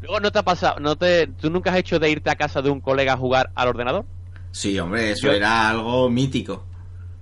Luego 0.00 0.20
no 0.20 0.30
te 0.32 0.38
ha 0.38 0.42
pasado, 0.42 0.80
no 0.80 0.96
te, 0.96 1.26
tú 1.26 1.50
nunca 1.50 1.70
has 1.70 1.76
hecho 1.78 1.98
de 1.98 2.10
irte 2.10 2.30
a 2.30 2.36
casa 2.36 2.62
de 2.62 2.70
un 2.70 2.80
colega 2.80 3.12
a 3.14 3.16
jugar 3.16 3.50
al 3.54 3.68
ordenador. 3.68 4.06
Sí, 4.52 4.78
hombre, 4.78 5.10
eso 5.12 5.26
Yo- 5.26 5.32
era 5.32 5.68
algo 5.68 6.08
mítico. 6.08 6.64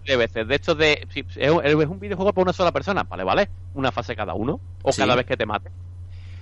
De 0.04 0.16
veces, 0.16 0.46
de 0.46 0.54
hecho 0.54 0.74
de, 0.76 1.06
si- 1.12 1.24
es, 1.34 1.50
un, 1.50 1.64
es 1.66 1.74
un 1.74 1.98
videojuego 1.98 2.32
para 2.32 2.44
una 2.44 2.52
sola 2.52 2.70
persona, 2.70 3.02
vale, 3.02 3.24
vale, 3.24 3.48
una 3.74 3.90
fase 3.90 4.14
cada 4.14 4.34
uno 4.34 4.60
o 4.82 4.92
Sí. 4.92 5.00
cada 5.02 5.16
vez 5.16 5.26
que 5.26 5.36
te 5.36 5.46
mate. 5.46 5.70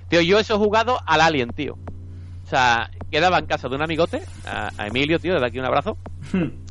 Tío, 0.09 0.21
yo 0.21 0.39
eso 0.39 0.55
he 0.55 0.59
jugado 0.59 0.99
al 1.07 1.23
Alien, 1.23 1.49
tío. 1.51 1.79
O 2.45 2.47
sea, 2.47 2.91
quedaba 3.11 3.39
en 3.39 3.47
casa 3.47 3.71
de 3.71 3.77
un 3.77 3.83
amigote, 3.83 4.23
a, 4.45 4.71
a 4.77 4.87
Emilio, 4.87 5.19
tío, 5.19 5.33
desde 5.33 5.47
aquí 5.47 5.59
un 5.59 5.65
abrazo. 5.65 5.97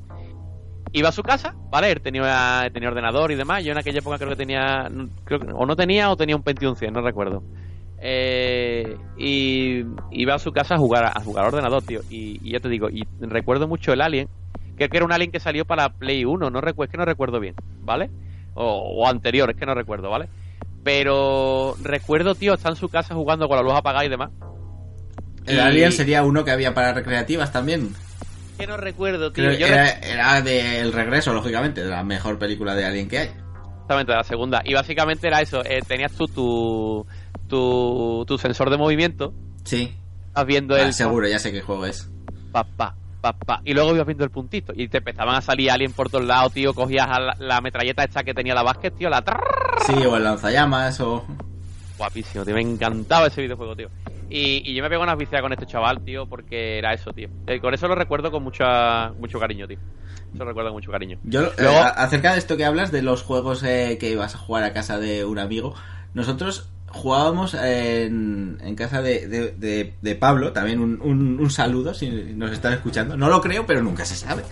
Iba 0.93 1.09
a 1.09 1.11
su 1.11 1.23
casa, 1.23 1.55
¿vale? 1.71 1.91
Él 1.91 2.01
tenía, 2.01 2.69
tenía 2.71 2.89
ordenador 2.89 3.31
y 3.31 3.35
demás. 3.35 3.63
Yo 3.63 3.71
en 3.71 3.79
aquella 3.79 3.99
época 3.99 4.17
creo 4.17 4.29
que 4.29 4.35
tenía. 4.35 4.89
Creo 5.25 5.39
que, 5.39 5.47
o 5.51 5.65
no 5.65 5.75
tenía 5.75 6.09
o 6.11 6.15
tenía 6.15 6.35
un 6.35 6.43
Pentium 6.43 6.75
100, 6.75 6.93
no 6.93 7.01
recuerdo. 7.01 7.43
Eh, 7.99 8.95
y 9.17 9.83
iba 10.11 10.35
a 10.35 10.39
su 10.39 10.51
casa 10.51 10.75
a 10.75 10.77
jugar 10.77 11.05
a 11.05 11.19
jugar 11.23 11.45
ordenador, 11.47 11.81
tío. 11.83 12.01
Y, 12.09 12.39
y 12.47 12.51
yo 12.53 12.61
te 12.61 12.69
digo, 12.69 12.89
y 12.89 13.03
recuerdo 13.21 13.67
mucho 13.67 13.91
el 13.91 14.01
Alien. 14.01 14.27
Creo 14.75 14.89
que 14.89 14.97
era 14.97 15.05
un 15.05 15.11
Alien 15.11 15.31
que 15.31 15.39
salió 15.39 15.65
para 15.65 15.89
Play 15.89 16.25
1, 16.25 16.49
no 16.49 16.61
recuerdo, 16.61 16.85
es 16.89 16.91
que 16.91 16.97
no 16.97 17.05
recuerdo 17.05 17.39
bien, 17.39 17.55
¿vale? 17.81 18.09
O, 18.55 18.63
o 19.03 19.07
anterior, 19.07 19.49
es 19.49 19.55
que 19.55 19.65
no 19.65 19.73
recuerdo, 19.75 20.09
¿vale? 20.09 20.27
Pero 20.83 21.75
recuerdo, 21.81 22.35
tío, 22.35 22.53
está 22.53 22.69
en 22.69 22.75
su 22.75 22.89
casa 22.89 23.15
jugando 23.15 23.47
con 23.47 23.57
la 23.57 23.63
luz 23.63 23.73
apagada 23.73 24.05
y 24.05 24.09
demás. 24.09 24.31
El 25.45 25.55
Y- 25.57 25.59
Alien 25.59 25.91
sería 25.91 26.23
uno 26.23 26.43
que 26.43 26.51
había 26.51 26.73
para 26.73 26.93
recreativas 26.93 27.51
también. 27.51 27.89
Que 28.57 28.67
no 28.67 28.77
recuerdo, 28.77 29.31
tío. 29.31 29.51
Yo 29.53 29.65
era, 29.65 29.89
era 29.99 30.41
del 30.41 30.93
regreso, 30.93 31.33
lógicamente, 31.33 31.83
de 31.83 31.89
la 31.89 32.03
mejor 32.03 32.37
película 32.37 32.75
de 32.75 32.85
Alien 32.85 33.09
que 33.09 33.17
hay. 33.19 33.27
Exactamente, 33.27 34.11
la 34.13 34.23
segunda. 34.23 34.61
Y 34.63 34.73
básicamente 34.73 35.27
era 35.27 35.41
eso, 35.41 35.63
eh, 35.65 35.79
tenías 35.87 36.11
tú 36.13 36.27
tu, 36.27 37.05
tu, 37.47 38.23
tu 38.27 38.37
sensor 38.37 38.69
de 38.69 38.77
movimiento, 38.77 39.33
Sí, 39.65 39.95
vas 40.33 40.45
viendo 40.45 40.75
ah, 40.75 40.81
el 40.81 40.93
seguro, 40.93 41.27
ya 41.27 41.39
sé 41.39 41.51
qué 41.51 41.61
juego 41.61 41.85
es. 41.85 42.09
pa, 42.51 42.63
pa, 42.63 42.95
pa, 43.21 43.33
pa, 43.33 43.61
y 43.65 43.73
luego 43.73 43.93
ibas 43.95 44.05
viendo 44.05 44.23
el 44.23 44.29
puntito 44.29 44.71
y 44.75 44.87
te 44.87 44.97
empezaban 44.99 45.35
a 45.35 45.41
salir 45.41 45.71
alguien 45.71 45.91
por 45.93 46.09
todos 46.09 46.25
lados, 46.25 46.53
tío, 46.53 46.73
cogías 46.73 47.07
a 47.09 47.19
la, 47.19 47.35
la 47.39 47.61
metralleta 47.61 48.03
esta 48.03 48.23
que 48.23 48.33
tenía 48.33 48.53
la 48.53 48.63
básquet, 48.63 48.95
tío, 48.95 49.09
la 49.09 49.23
Sí, 49.85 49.93
o 50.05 50.15
el 50.15 50.23
lanzallamas, 50.23 50.99
o... 51.01 51.25
guapísimo, 51.97 52.45
tío, 52.45 52.53
me 52.55 52.61
encantaba 52.61 53.27
ese 53.27 53.41
videojuego, 53.41 53.75
tío. 53.75 53.89
Y, 54.35 54.71
y 54.71 54.73
yo 54.73 54.81
me 54.83 54.89
pego 54.89 55.03
unas 55.03 55.17
vicias 55.17 55.41
con 55.41 55.53
este 55.53 55.65
chaval, 55.67 56.03
tío, 56.03 56.25
porque 56.25 56.77
era 56.79 56.93
eso, 56.93 57.13
tío. 57.13 57.29
Eh, 57.45 57.59
con 57.59 57.73
eso 57.73 57.87
lo 57.87 57.95
recuerdo 57.95 58.31
con 58.31 58.41
mucha, 58.43 59.11
mucho 59.19 59.39
cariño, 59.39 59.67
tío. 59.67 59.77
Eso 60.33 60.39
lo 60.39 60.45
recuerdo 60.45 60.69
con 60.71 60.77
mucho 60.77 60.91
cariño. 60.91 61.19
Yo, 61.23 61.43
eh, 61.43 61.51
Luego- 61.59 61.77
a- 61.77 61.89
acerca 61.89 62.33
de 62.33 62.39
esto 62.39 62.57
que 62.57 62.65
hablas, 62.65 62.91
de 62.91 63.03
los 63.03 63.21
juegos 63.21 63.61
eh, 63.63 63.97
que 63.99 64.09
ibas 64.09 64.33
a 64.33 64.39
jugar 64.39 64.63
a 64.63 64.73
casa 64.73 64.97
de 64.99 65.23
un 65.23 65.37
amigo, 65.37 65.75
nosotros 66.15 66.67
jugábamos 66.87 67.53
en, 67.55 68.57
en 68.61 68.75
casa 68.75 69.01
de, 69.03 69.27
de- 69.27 69.51
de- 69.51 69.93
de 70.01 70.15
Pablo, 70.15 70.51
también 70.51 70.79
un, 70.79 70.99
un- 71.01 71.39
un 71.39 71.49
saludo 71.51 71.93
si 71.93 72.09
nos 72.09 72.51
están 72.51 72.73
escuchando. 72.73 73.15
No 73.17 73.29
lo 73.29 73.39
creo, 73.41 73.65
pero 73.67 73.83
nunca 73.83 74.03
se 74.05 74.15
sabe. 74.15 74.43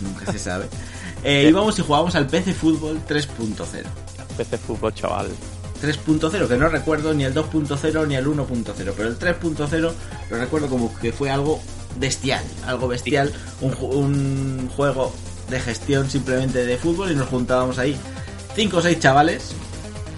Nunca 0.00 0.30
se 0.32 0.38
sabe. 0.38 0.66
Eh, 1.24 1.46
íbamos 1.48 1.76
y 1.76 1.82
jugábamos 1.82 2.14
al 2.14 2.28
PC 2.28 2.52
Fútbol 2.54 3.00
3.0. 3.08 3.82
Este 4.38 4.56
fútbol, 4.56 4.94
chaval. 4.94 5.26
3.0, 5.80 6.48
que 6.48 6.56
no 6.56 6.68
recuerdo 6.68 7.14
ni 7.14 7.24
el 7.24 7.34
2.0 7.34 8.06
ni 8.06 8.14
el 8.16 8.26
1.0, 8.26 8.92
pero 8.96 9.08
el 9.08 9.18
3.0 9.18 9.92
lo 10.30 10.36
recuerdo 10.38 10.68
como 10.68 10.96
que 10.98 11.12
fue 11.12 11.30
algo 11.30 11.60
bestial, 11.98 12.44
algo 12.66 12.88
bestial, 12.88 13.32
un, 13.60 13.74
un 13.80 14.68
juego 14.76 15.12
de 15.50 15.60
gestión 15.60 16.10
simplemente 16.10 16.64
de 16.66 16.76
fútbol 16.76 17.10
y 17.10 17.14
nos 17.16 17.28
juntábamos 17.28 17.78
ahí 17.78 17.96
cinco 18.54 18.78
o 18.78 18.82
seis 18.82 18.98
chavales 19.00 19.52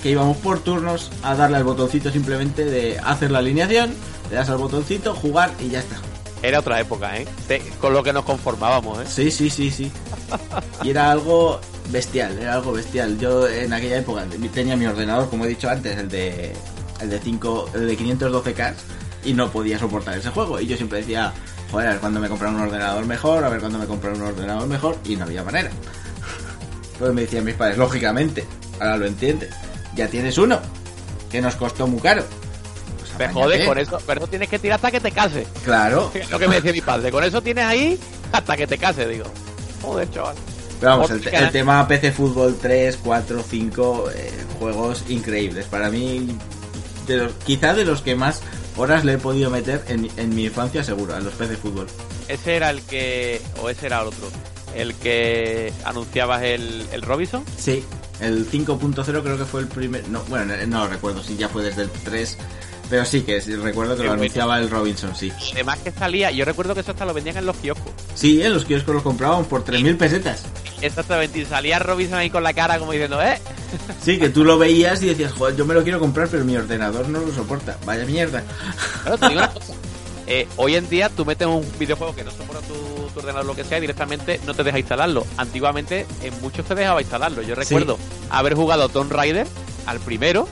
que 0.02 0.10
íbamos 0.10 0.36
por 0.38 0.60
turnos 0.60 1.10
a 1.22 1.34
darle 1.34 1.58
al 1.58 1.64
botoncito 1.64 2.10
simplemente 2.10 2.64
de 2.64 2.98
hacer 2.98 3.30
la 3.30 3.38
alineación, 3.40 3.92
le 4.30 4.36
das 4.36 4.48
al 4.50 4.56
botoncito, 4.58 5.14
jugar 5.14 5.50
y 5.60 5.68
ya 5.68 5.80
está. 5.80 5.96
Era 6.42 6.60
otra 6.60 6.80
época, 6.80 7.18
¿eh? 7.18 7.26
Te- 7.46 7.60
con 7.80 7.92
lo 7.92 8.02
que 8.02 8.14
nos 8.14 8.24
conformábamos, 8.24 8.98
¿eh? 9.00 9.04
Sí, 9.06 9.30
sí, 9.30 9.50
sí, 9.50 9.70
sí. 9.70 9.92
Y 10.82 10.88
era 10.90 11.10
algo 11.10 11.60
bestial, 11.90 12.38
era 12.38 12.54
algo 12.54 12.72
bestial. 12.72 13.18
Yo 13.18 13.46
en 13.48 13.72
aquella 13.72 13.98
época 13.98 14.24
tenía 14.52 14.76
mi 14.76 14.86
ordenador, 14.86 15.28
como 15.30 15.44
he 15.44 15.48
dicho 15.48 15.68
antes, 15.68 15.96
el 15.98 16.08
de 16.08 16.52
el 17.00 17.08
de 17.10 17.18
5, 17.18 17.70
el 17.74 17.86
de 17.86 17.98
512K 17.98 18.74
y 19.24 19.32
no 19.32 19.50
podía 19.50 19.78
soportar 19.78 20.18
ese 20.18 20.30
juego 20.30 20.60
y 20.60 20.66
yo 20.66 20.76
siempre 20.76 20.98
decía, 20.98 21.32
joder, 21.70 21.88
a 21.88 21.90
ver 21.92 22.00
cuándo 22.00 22.20
me 22.20 22.28
compran 22.28 22.54
un 22.54 22.62
ordenador 22.62 23.06
mejor, 23.06 23.42
a 23.44 23.48
ver 23.48 23.60
cuándo 23.60 23.78
me 23.78 23.86
compran 23.86 24.16
un 24.16 24.22
ordenador 24.22 24.66
mejor 24.68 24.96
y 25.04 25.16
no 25.16 25.24
había 25.24 25.42
manera. 25.42 25.70
Entonces 26.92 27.14
me 27.14 27.22
decían 27.22 27.44
mis 27.44 27.54
padres, 27.54 27.78
lógicamente, 27.78 28.44
ahora 28.78 28.98
lo 28.98 29.06
entiendes, 29.06 29.50
ya 29.94 30.08
tienes 30.08 30.36
uno 30.36 30.60
que 31.30 31.40
nos 31.40 31.56
costó 31.56 31.86
muy 31.86 32.00
caro. 32.00 32.22
Pues 32.98 33.10
Me 33.18 33.24
apáñate. 33.26 33.32
jodes 33.40 33.66
con 33.66 33.78
eso, 33.78 33.98
pero 34.06 34.26
tienes 34.26 34.48
que 34.48 34.58
tirar 34.58 34.76
hasta 34.76 34.90
que 34.90 35.00
te 35.00 35.10
cases. 35.12 35.48
Claro, 35.64 36.12
lo 36.30 36.38
que 36.38 36.48
me 36.48 36.56
decía 36.56 36.72
mi 36.72 36.80
padre. 36.82 37.10
Con 37.10 37.24
eso 37.24 37.40
tienes 37.40 37.64
ahí 37.64 37.98
hasta 38.32 38.56
que 38.56 38.66
te 38.66 38.76
cases, 38.76 39.08
digo. 39.08 39.24
Joder, 39.82 40.10
chaval. 40.10 40.36
Pero 40.80 40.92
vamos, 40.92 41.10
el, 41.10 41.26
el 41.28 41.50
tema 41.50 41.86
PC 41.86 42.10
Fútbol 42.12 42.56
3, 42.60 42.98
4, 43.04 43.44
5, 43.48 44.10
eh, 44.14 44.32
juegos 44.58 45.04
increíbles. 45.08 45.66
Para 45.66 45.90
mí, 45.90 46.26
de 47.06 47.16
los, 47.18 47.32
quizá 47.44 47.74
de 47.74 47.84
los 47.84 48.00
que 48.02 48.14
más 48.16 48.40
horas 48.76 49.04
le 49.04 49.14
he 49.14 49.18
podido 49.18 49.50
meter 49.50 49.84
en, 49.88 50.02
mi- 50.02 50.10
en 50.16 50.34
mi 50.34 50.44
infancia, 50.46 50.82
seguro, 50.82 51.14
a 51.14 51.20
los 51.20 51.34
PC 51.34 51.56
Fútbol. 51.56 51.86
Ese 52.28 52.56
era 52.56 52.70
el 52.70 52.80
que. 52.82 53.40
O 53.62 53.68
ese 53.68 53.86
era 53.86 54.00
el 54.00 54.08
otro. 54.08 54.28
El 54.74 54.94
que 54.94 55.72
anunciabas 55.84 56.42
el, 56.44 56.86
el 56.92 57.02
Robinson. 57.02 57.44
Sí, 57.58 57.84
el 58.20 58.48
5.0 58.48 59.04
creo 59.22 59.36
que 59.36 59.44
fue 59.44 59.62
el 59.62 59.66
primer... 59.66 60.08
No, 60.08 60.22
bueno, 60.28 60.54
no 60.68 60.84
lo 60.84 60.88
recuerdo 60.90 61.22
si 61.24 61.36
ya 61.36 61.48
fue 61.48 61.64
desde 61.64 61.82
el 61.82 61.90
3, 61.90 62.38
pero 62.88 63.04
sí 63.04 63.22
que 63.22 63.40
sí, 63.40 63.56
recuerdo 63.56 63.96
que 63.96 64.04
lo 64.04 64.12
anunciaba 64.12 64.60
el 64.60 64.70
Robinson, 64.70 65.16
sí. 65.16 65.32
Además 65.54 65.80
que 65.80 65.90
salía. 65.90 66.30
Yo 66.30 66.44
recuerdo 66.44 66.74
que 66.74 66.80
eso 66.82 66.92
hasta 66.92 67.04
lo 67.04 67.12
vendían 67.12 67.38
en 67.38 67.46
los 67.46 67.56
kioscos. 67.56 67.92
Sí, 68.14 68.40
en 68.42 68.54
los 68.54 68.64
kioscos 68.64 68.94
los 68.94 69.02
comprábamos 69.02 69.48
por 69.48 69.64
3.000 69.64 69.96
pesetas. 69.98 70.44
Exactamente. 70.80 71.38
Y 71.38 71.44
salía 71.44 71.78
Robinson 71.78 72.18
ahí 72.18 72.30
con 72.30 72.42
la 72.42 72.52
cara 72.52 72.78
como 72.78 72.92
diciendo, 72.92 73.20
¿eh? 73.22 73.38
Sí, 74.02 74.18
que 74.18 74.30
tú 74.30 74.44
lo 74.44 74.58
veías 74.58 75.02
y 75.02 75.06
decías, 75.06 75.32
joder, 75.32 75.56
yo 75.56 75.64
me 75.64 75.74
lo 75.74 75.82
quiero 75.82 76.00
comprar, 76.00 76.28
pero 76.28 76.44
mi 76.44 76.56
ordenador 76.56 77.08
no 77.08 77.20
lo 77.20 77.32
soporta. 77.32 77.78
Vaya 77.84 78.04
mierda. 78.04 78.42
Claro, 79.02 79.18
te 79.18 79.28
digo 79.28 79.40
una 79.40 79.50
cosa. 79.54 79.74
Eh, 80.26 80.46
hoy 80.56 80.76
en 80.76 80.88
día 80.88 81.08
tú 81.08 81.24
metes 81.24 81.46
un 81.46 81.66
videojuego 81.78 82.14
que 82.14 82.22
no 82.22 82.30
soporta 82.30 82.60
tu, 82.66 82.74
tu 83.12 83.18
ordenador 83.18 83.46
lo 83.46 83.56
que 83.56 83.64
sea 83.64 83.78
y 83.78 83.80
directamente 83.80 84.40
no 84.46 84.54
te 84.54 84.62
deja 84.62 84.78
instalarlo. 84.78 85.26
Antiguamente 85.36 86.06
en 86.22 86.40
muchos 86.40 86.64
te 86.66 86.74
dejaba 86.74 87.00
instalarlo. 87.02 87.42
Yo 87.42 87.54
recuerdo 87.54 87.98
haber 88.30 88.54
jugado 88.54 88.88
Tomb 88.88 89.10
Raider 89.12 89.46
al 89.86 89.98
primero 90.00 90.48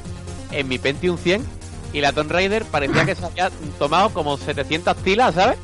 en 0.51 0.67
mi 0.69 0.79
Pentium 0.79 1.17
100 1.17 1.58
y 1.93 2.01
la 2.01 2.13
Tomb 2.13 2.31
Raider 2.31 2.65
parecía 2.65 3.05
que 3.05 3.15
se 3.15 3.25
había 3.25 3.51
tomado 3.79 4.11
como 4.11 4.37
700 4.37 4.97
tilas, 4.99 5.35
¿sabes? 5.35 5.59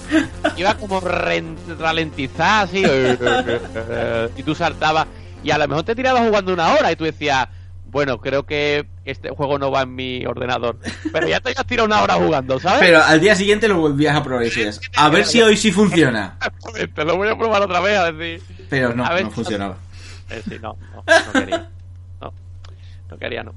Iba 0.57 0.75
como 0.75 1.01
ralentizada 1.01 2.63
así 2.63 2.83
y 4.37 4.43
tú 4.43 4.55
saltabas 4.55 5.07
y 5.43 5.51
a 5.51 5.59
lo 5.59 5.69
mejor 5.69 5.85
te 5.85 5.95
tirabas 5.95 6.27
jugando 6.27 6.53
una 6.53 6.73
hora 6.73 6.91
y 6.91 6.97
tú 6.97 7.05
decías 7.05 7.49
bueno, 7.95 8.19
creo 8.19 8.45
que 8.45 8.89
este 9.05 9.31
juego 9.31 9.57
no 9.57 9.71
va 9.71 9.83
en 9.83 9.95
mi 9.95 10.27
ordenador. 10.27 10.81
Pero 11.13 11.29
ya 11.29 11.39
te 11.39 11.51
has 11.51 11.65
tirado 11.65 11.87
una 11.87 12.03
hora 12.03 12.15
jugando, 12.15 12.59
¿sabes? 12.59 12.81
Pero 12.81 13.01
al 13.01 13.21
día 13.21 13.37
siguiente 13.37 13.69
lo 13.69 13.79
volvías 13.79 14.17
a 14.17 14.23
probar 14.25 14.43
y 14.43 14.47
decías, 14.47 14.81
a 14.97 15.09
ver 15.11 15.25
si 15.25 15.41
hoy 15.41 15.57
sí 15.57 15.71
funciona. 15.71 16.37
Te 16.95 17.05
lo 17.05 17.17
voy 17.17 17.29
a 17.29 17.39
probar 17.39 17.63
otra 17.63 17.79
vez 17.79 17.97
a 17.97 18.11
decir. 18.11 18.43
Pero 18.69 18.93
no, 18.97 19.05
A 19.05 19.15
ver, 19.15 19.23
no 19.23 19.31
funcionaba. 19.31 19.77
Eh, 20.29 20.43
sí, 20.49 20.57
no, 20.61 20.77
no, 20.93 21.05
no 21.07 21.33
quería. 21.33 21.69
No, 22.21 22.33
no 23.11 23.17
quería, 23.17 23.45
no. 23.45 23.55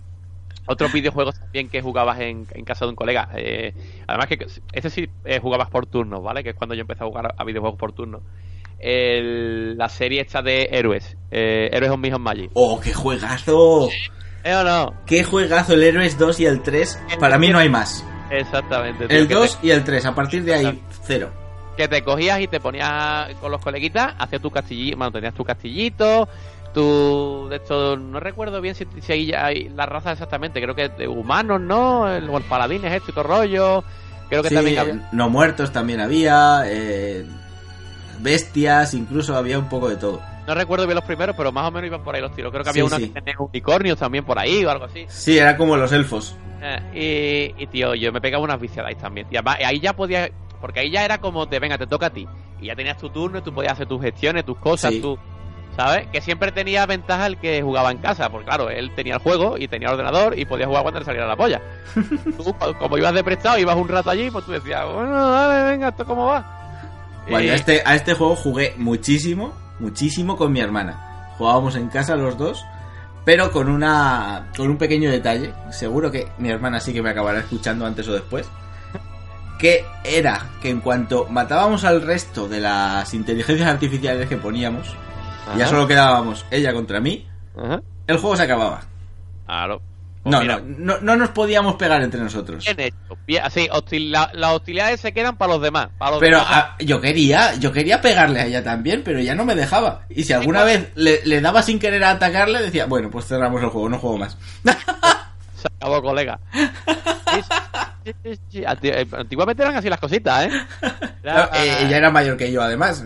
Otros 0.68 0.92
videojuegos 0.92 1.40
también 1.40 1.70
que 1.70 1.82
jugabas 1.82 2.20
en, 2.20 2.46
en 2.52 2.66
casa 2.66 2.86
de 2.86 2.90
un 2.90 2.96
colega. 2.96 3.30
eh, 3.36 3.74
además 4.06 4.28
que 4.28 4.46
ese 4.74 4.90
sí 4.90 5.10
eh, 5.26 5.40
jugabas 5.40 5.70
por 5.70 5.86
turnos, 5.86 6.22
¿vale? 6.22 6.44
Que 6.44 6.50
es 6.50 6.56
cuando 6.56 6.76
yo 6.76 6.82
empecé 6.82 7.04
a 7.04 7.08
jugar 7.08 7.34
a 7.38 7.44
videojuegos 7.44 7.80
por 7.80 7.94
turnos. 7.94 8.22
El- 8.80 9.78
la 9.78 9.90
serie 9.90 10.22
esta 10.22 10.42
de 10.42 10.70
Héroes. 10.72 11.18
Eh, 11.32 11.70
Héroes 11.72 11.92
of 11.92 12.00
Mission 12.00 12.22
Magic. 12.22 12.52
¡Oh, 12.54 12.80
qué 12.80 12.94
juegazo! 12.94 13.90
¿Eh 14.44 14.56
o 14.56 14.64
no? 14.64 14.94
¡Qué 15.06 15.24
juegazo! 15.24 15.74
El 15.74 15.84
Héroes 15.84 16.18
2 16.18 16.40
y 16.42 16.46
el 16.46 16.62
3. 16.62 17.00
Para 17.20 17.38
mí 17.38 17.50
no 17.50 17.60
hay 17.60 17.70
más. 17.70 18.06
Exactamente. 18.30 19.08
tío, 19.08 19.18
El 19.18 19.28
que 19.28 19.34
2 19.34 19.60
y 19.64 19.70
el 19.72 19.84
3. 19.84 20.06
A 20.06 20.16
partir 20.16 20.44
de 20.44 20.54
ahí, 20.54 20.82
cero. 21.04 21.32
que 21.76 21.88
te 21.88 22.02
cogías 22.04 22.40
y 22.42 22.48
te 22.48 22.60
ponías 22.60 23.34
con 23.42 23.52
los 23.52 23.62
coleguitas, 23.62 24.14
hacías 24.18 24.42
tu 24.42 24.50
castillito, 24.52 24.98
bueno, 24.98 25.12
tenías 25.12 25.34
tu 25.34 25.44
castillito, 25.44 26.28
tu... 26.82 27.48
De 27.50 27.56
esto, 27.58 27.98
no 27.98 28.20
recuerdo 28.20 28.62
bien 28.62 28.76
si, 28.76 28.86
si 29.02 29.12
hay, 29.12 29.32
hay 29.34 29.70
la 29.70 29.86
raza 29.86 30.12
exactamente, 30.12 30.62
creo 30.62 30.76
que 30.76 30.90
de 30.90 31.08
humanos, 31.08 31.60
¿no? 31.60 32.08
El, 32.14 32.30
o 32.30 32.38
el 32.38 32.44
paladines, 32.44 32.94
esto 32.94 33.12
y 33.12 33.14
todo 33.14 33.24
rollo. 33.24 33.84
Creo 34.30 34.44
que 34.44 34.50
Sí, 34.50 34.56
también 34.56 34.80
había... 34.80 35.10
no 35.12 35.30
muertos 35.30 35.72
también 35.72 36.00
había. 36.02 36.64
eh, 36.66 37.26
bestias, 38.20 38.94
incluso 38.94 39.36
había 39.36 39.60
un 39.60 39.70
poco 39.70 39.90
de 39.90 39.96
todo. 39.98 40.22
No 40.48 40.56
recuerdo 40.56 40.86
bien 40.88 40.96
los 40.96 41.04
primeros, 41.04 41.36
pero 41.36 41.52
más 41.52 41.68
o 41.68 41.72
menos 41.72 41.88
iban 41.88 42.04
por 42.04 42.16
ahí 42.16 42.22
los 42.22 42.34
tiros. 42.34 42.52
Creo 42.52 42.64
que 42.64 42.72
Sí, 42.74 42.80
había 42.80 42.98
sí. 42.98 43.10
que 43.10 43.22
tenía 43.22 43.36
unicornios 43.40 43.98
también 44.00 44.24
por 44.26 44.40
ahí 44.40 44.64
o 44.66 44.70
algo 44.72 44.86
así. 44.86 45.06
Sí, 45.10 45.38
era 45.38 45.58
como 45.58 45.76
los 45.78 45.92
elfos. 45.92 46.36
Eh, 46.62 47.54
y, 47.58 47.64
y, 47.64 47.68
tío, 47.68 47.94
yo 47.96 48.12
me 48.12 48.22
pegaba 48.22 48.44
unas 48.44 48.60
viciadas 48.60 48.98
también. 48.98 49.28
Y 49.30 49.36
además, 49.36 49.58
ahí 49.64 49.80
ya 49.80 49.94
podías. 49.94 50.30
Porque 50.62 50.80
ahí 50.80 50.90
ya 50.90 51.06
era 51.06 51.20
como 51.20 51.46
de, 51.46 51.60
venga, 51.60 51.78
te 51.78 51.86
toca 51.86 52.08
a 52.08 52.10
ti. 52.10 52.26
Y 52.62 52.68
ya 52.68 52.76
tenías 52.76 52.98
tu 52.98 53.10
turno 53.10 53.40
y 53.40 53.42
tú 53.42 53.54
podías 53.54 53.74
hacer 53.74 53.88
tus 53.88 54.02
gestiones, 54.02 54.46
tus 54.46 54.58
cosas, 54.58 54.94
tú. 55.02 55.20
¿Sabes? 55.78 56.08
Que 56.08 56.20
siempre 56.22 56.52
tenía 56.52 56.86
ventaja 56.88 57.28
el 57.28 57.38
que 57.38 57.62
jugaba 57.62 57.92
en 57.92 58.00
casa. 58.00 58.30
Porque 58.30 58.48
claro, 58.48 58.70
él 58.70 58.92
tenía 58.96 59.14
el 59.14 59.20
juego 59.22 59.58
y 59.60 59.68
tenía 59.68 59.88
el 59.90 59.94
ordenador 59.94 60.38
y 60.38 60.44
podía 60.44 60.66
jugar 60.66 60.82
cuando 60.82 61.00
le 61.00 61.06
saliera 61.06 61.28
la 61.28 61.36
polla. 61.38 61.62
tú, 62.38 62.56
como 62.80 62.98
ibas 62.98 63.14
de 63.14 63.24
prestado, 63.24 63.60
ibas 63.60 63.76
un 63.76 63.88
rato 63.88 64.10
allí, 64.10 64.30
pues 64.32 64.44
tú 64.44 64.52
decías, 64.54 64.84
bueno, 64.92 65.30
dale, 65.30 65.70
venga, 65.72 65.90
¿esto 65.90 66.04
cómo 66.04 66.26
va? 66.26 67.24
Bueno, 67.30 67.46
Y- 67.46 67.50
a 67.50 67.56
este, 67.56 67.84
a 67.86 67.96
este 67.96 68.16
juego 68.16 68.36
jugué 68.36 68.74
muchísimo, 68.78 69.54
muchísimo 69.80 70.36
con 70.36 70.52
mi 70.52 70.60
hermana. 70.62 71.30
Jugábamos 71.38 71.76
en 71.76 71.90
casa 71.90 72.16
los 72.16 72.38
dos, 72.40 72.66
pero 73.24 73.52
con 73.52 73.70
una 73.70 74.48
con 74.58 74.70
un 74.72 74.78
pequeño 74.78 75.12
detalle. 75.12 75.54
Seguro 75.70 76.10
que 76.10 76.28
mi 76.40 76.50
hermana 76.50 76.80
sí 76.80 76.92
que 76.92 77.04
me 77.04 77.12
acabará 77.12 77.38
escuchando 77.40 77.86
antes 77.86 78.08
o 78.08 78.14
después. 78.14 78.50
Que 79.60 79.86
era 80.04 80.40
que 80.62 80.70
en 80.70 80.82
cuanto 80.82 81.28
matábamos 81.30 81.84
al 81.84 82.02
resto 82.02 82.48
de 82.48 82.60
las 82.62 83.14
inteligencias 83.14 83.68
artificiales 83.68 84.28
que 84.30 84.38
poníamos, 84.38 84.96
ya 85.56 85.68
solo 85.68 85.88
quedábamos 85.88 86.46
ella 86.52 86.74
contra 86.74 87.00
mí, 87.00 87.28
ajá. 87.58 87.82
el 88.08 88.18
juego 88.18 88.36
se 88.36 88.44
acababa. 88.44 88.82
Claro. 89.46 89.82
Pues 90.24 90.32
No, 90.34 90.42
mira, 90.42 90.60
no, 90.60 90.96
no, 90.96 91.00
no 91.02 91.16
nos 91.16 91.30
podíamos 91.30 91.76
pegar 91.76 92.02
entre 92.02 92.20
nosotros. 92.20 92.66
Bien 92.66 92.80
hecho. 92.82 93.18
Bien, 93.26 93.44
así, 93.46 93.70
hostil- 93.72 94.10
la- 94.10 94.30
las 94.34 94.52
hostilidades 94.56 95.00
se 95.00 95.14
quedan 95.14 95.38
para 95.38 95.54
los 95.54 95.62
demás. 95.62 95.88
Para 95.98 96.12
los 96.12 96.20
Pero 96.20 96.40
demás. 96.40 96.52
ah, 96.54 96.76
yo 96.80 97.00
quería, 97.00 97.56
yo 97.56 97.72
quería 97.72 98.02
pegarle 98.02 98.42
a 98.42 98.46
ella 98.46 98.62
también, 98.64 99.04
pero 99.06 99.20
ya 99.22 99.36
no 99.36 99.46
me 99.46 99.56
dejaba. 99.56 100.02
Y 100.10 100.24
si 100.26 100.34
alguna 100.34 100.64
vez 100.66 100.92
le, 100.96 101.22
le 101.26 101.40
daba 101.40 101.62
sin 101.64 101.80
querer 101.80 102.04
a 102.04 102.12
atacarle, 102.12 102.62
decía, 102.62 102.88
bueno, 102.88 103.10
pues 103.10 103.26
cerramos 103.26 103.62
el 103.64 103.70
juego, 103.70 103.88
no 103.88 104.00
juego 104.00 104.18
más. 104.18 104.38
Se 105.56 105.68
acabó, 105.68 106.02
colega. 106.02 106.40
Eh, 108.06 109.08
Antiguamente 109.18 109.64
eran 109.64 109.76
así 109.76 109.90
las 109.90 110.00
cositas, 110.00 110.46
¿eh? 110.46 110.50
Era- 111.24 111.50
eh, 111.56 111.78
ella 111.82 111.98
era 111.98 112.10
mayor 112.12 112.38
que 112.38 112.52
yo, 112.52 112.62
además. 112.62 113.04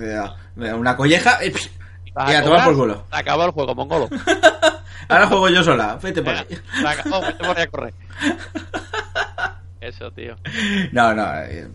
Una 0.55 0.95
colleja 0.95 1.43
y, 1.45 1.49
pff, 1.49 1.65
ibas 1.67 1.80
y 2.27 2.33
a 2.33 2.43
tomar 2.43 2.65
por 2.65 2.75
culo. 2.75 3.05
Se 3.11 3.17
acabó 3.17 3.45
el 3.45 3.51
juego, 3.51 3.75
mongolo. 3.75 4.09
Ahora 5.09 5.27
juego 5.27 5.49
yo 5.49 5.63
sola, 5.63 5.97
vete 6.01 6.21
por 6.21 6.33
ahí. 6.33 6.45
se 6.81 6.87
acabó, 6.87 7.21
vete 7.21 7.43
por 7.43 7.57
ahí 7.57 7.63
a 7.63 7.67
correr. 7.67 7.93
Eso, 9.81 10.11
tío. 10.11 10.35
No, 10.91 11.13
no, 11.15 11.23
eh, 11.43 11.67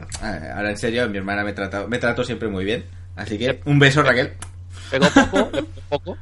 ahora 0.55 0.71
en 0.71 0.79
serio, 0.79 1.09
mi 1.09 1.19
hermana 1.19 1.43
me 1.43 1.53
trata, 1.53 1.89
me 1.89 1.99
trató 1.99 2.23
siempre 2.23 2.47
muy 2.49 2.65
bien. 2.65 2.85
Así 3.17 3.37
que 3.37 3.61
un 3.65 3.81
beso, 3.81 4.01
Raquel. 4.03 4.35
Pegó 4.91 5.07
poco, 5.11 5.51
le 5.53 5.63
pegó 5.65 5.81
poco. 5.89 6.17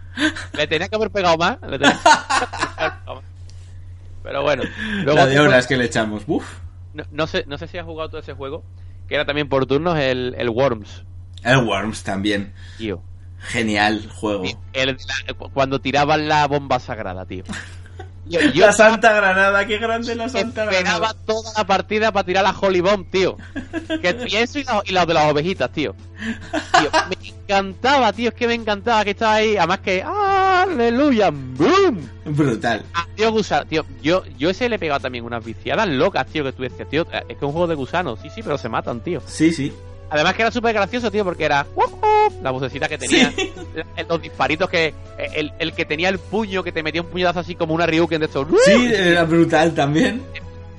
Le 0.57 0.67
tenía 0.67 0.89
que 0.89 0.97
haber 0.97 1.11
pegado 1.11 1.37
más. 1.37 1.59
Le 1.61 1.79
tenía 1.79 1.93
que 2.03 2.09
haber 2.09 2.49
pegado 2.75 3.15
más. 3.17 3.25
Pero 4.23 4.43
bueno. 4.43 4.63
Luego, 5.03 5.19
La 5.19 5.27
de 5.27 5.39
horas 5.39 5.67
que 5.67 5.77
le 5.77 5.85
echamos. 5.85 6.23
Uf. 6.27 6.59
no, 6.95 7.05
no 7.11 7.27
sé, 7.27 7.45
no 7.47 7.59
sé 7.59 7.69
si 7.69 7.77
has 7.77 7.85
jugado 7.85 8.09
todo 8.09 8.21
ese 8.23 8.33
juego. 8.33 8.65
Que 9.07 9.17
era 9.17 9.27
también 9.27 9.51
por 9.51 9.67
turnos 9.67 9.99
el, 9.99 10.35
el 10.39 10.49
Worms, 10.49 11.05
El 11.43 11.59
Worms 11.59 12.03
también. 12.03 12.55
tío. 12.79 13.03
Genial 13.49 14.09
juego. 14.15 14.45
El- 14.73 14.97
la- 15.27 15.35
cuando 15.53 15.81
tiraban 15.81 16.29
la 16.29 16.47
bomba 16.47 16.79
sagrada, 16.81 17.25
tío. 17.27 17.45
Yo, 18.27 18.41
yo 18.41 18.65
La 18.65 18.73
Santa 18.73 19.13
Granada, 19.13 19.67
qué 19.67 19.77
grande 19.77 20.15
la 20.15 20.31
Santa 20.31 20.63
esperaba 20.65 20.81
Granada. 20.81 21.15
toda 21.27 21.53
la 21.59 21.67
partida 21.67 22.11
para 22.11 22.25
tirar 22.25 22.43
la 22.43 22.57
Holy 22.59 22.81
Bomb, 22.81 23.11
tío. 23.11 23.37
Que, 24.01 24.17
y 24.29 24.37
eso 24.37 24.59
y 24.59 24.65
la, 24.65 24.81
y 24.87 24.93
la 24.93 25.05
de 25.05 25.13
las 25.13 25.31
ovejitas, 25.31 25.71
tío. 25.71 25.95
Tío, 26.81 26.91
Me 27.11 27.29
encantaba, 27.29 28.15
tío. 28.15 28.31
Es 28.31 28.35
que 28.35 28.47
me 28.47 28.55
encantaba 28.55 29.05
que 29.05 29.11
estaba 29.11 29.35
ahí. 29.35 29.59
Además 29.59 29.81
que... 29.81 30.03
¡Aleluya! 30.03 31.29
¡Boom! 31.31 32.09
Brutal. 32.25 32.83
Ah, 32.95 33.07
tío, 33.15 33.31
gusano. 33.31 33.67
Tío, 33.67 33.85
yo, 34.03 34.23
yo 34.39 34.49
ese 34.49 34.71
le 34.71 34.77
he 34.77 34.79
pegado 34.79 35.01
también 35.01 35.23
unas 35.27 35.45
viciadas 35.45 35.87
locas, 35.87 36.27
tío. 36.27 36.45
Que 36.45 36.53
tú 36.53 36.63
decías, 36.63 36.89
tío, 36.89 37.03
es 37.13 37.25
que 37.27 37.33
es 37.35 37.43
un 37.43 37.53
juego 37.53 37.67
de 37.67 37.75
gusanos. 37.75 38.19
Sí, 38.23 38.31
sí, 38.35 38.43
pero 38.43 38.57
se 38.57 38.71
matan, 38.71 39.01
tío. 39.01 39.21
Sí, 39.27 39.53
sí. 39.53 39.71
Además 40.11 40.35
que 40.35 40.43
era 40.43 40.51
súper 40.51 40.75
gracioso, 40.75 41.11
tío, 41.11 41.25
porque 41.25 41.45
era 41.45 41.67
la 42.43 42.51
vocecita 42.51 42.89
que 42.89 42.99
tenía, 42.99 43.33
los 44.09 44.23
disparitos 44.23 44.69
que 44.69 44.95
el, 45.35 45.53
el, 45.59 45.73
que 45.73 45.85
tenía 45.85 46.09
el 46.09 46.19
puño, 46.19 46.63
que 46.63 46.73
te 46.73 46.83
metía 46.83 47.03
un 47.03 47.09
puñazo 47.09 47.41
así 47.41 47.55
como 47.55 47.75
una 47.75 47.87
Ryuken 47.87 48.21
de 48.21 48.27
estos. 48.27 48.47
Sí, 48.65 48.91
era 48.93 49.25
brutal 49.25 49.75
también. 49.75 50.23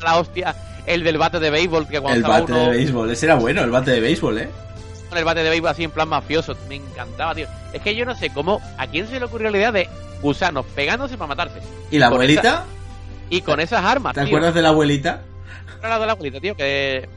La 0.02 0.18
hostia, 0.18 0.56
el 0.86 1.04
del 1.04 1.18
bate 1.18 1.40
de 1.40 1.50
béisbol 1.50 1.88
que 1.88 2.00
cuando 2.00 2.18
El 2.18 2.24
bate 2.24 2.54
de 2.54 2.70
béisbol, 2.70 3.12
ese 3.12 3.26
era 3.26 3.36
bueno, 3.36 3.64
el 3.64 3.72
bate 3.72 3.92
de 3.92 4.00
béisbol, 4.00 4.38
¿eh? 4.40 4.50
Con 5.10 5.18
el 5.18 5.26
bate 5.26 5.44
de 5.44 5.50
béisbol 5.50 5.72
así 5.72 5.84
en 5.84 5.92
plan 5.92 6.08
mafioso, 6.08 6.56
me 6.70 6.76
encantaba, 6.76 7.34
tío. 7.34 7.48
Es 7.74 7.82
que 7.82 7.96
yo 7.96 8.06
no 8.06 8.16
sé 8.16 8.30
cómo, 8.30 8.62
¿a 8.78 8.88
quién 8.88 9.08
se 9.08 9.20
le 9.20 9.26
ocurrió 9.26 9.50
la 9.50 9.58
idea 9.58 9.72
de 9.72 9.90
gusanos 10.22 10.66
pegándose 10.76 11.18
para 11.18 11.30
matarse? 11.30 11.60
¿Y 11.92 11.98
la 11.98 12.08
abuelita? 12.08 12.66
y 13.30 13.42
con 13.42 13.60
esas 13.60 13.84
armas, 13.84 14.14
¿Te 14.14 14.22
acuerdas 14.22 14.54
de 14.54 14.62
la 14.62 14.70
abuelita? 14.70 15.22
De 15.82 15.90
la 15.90 16.12
abuelita, 16.12 16.40
tío, 16.40 16.56
que 16.56 17.08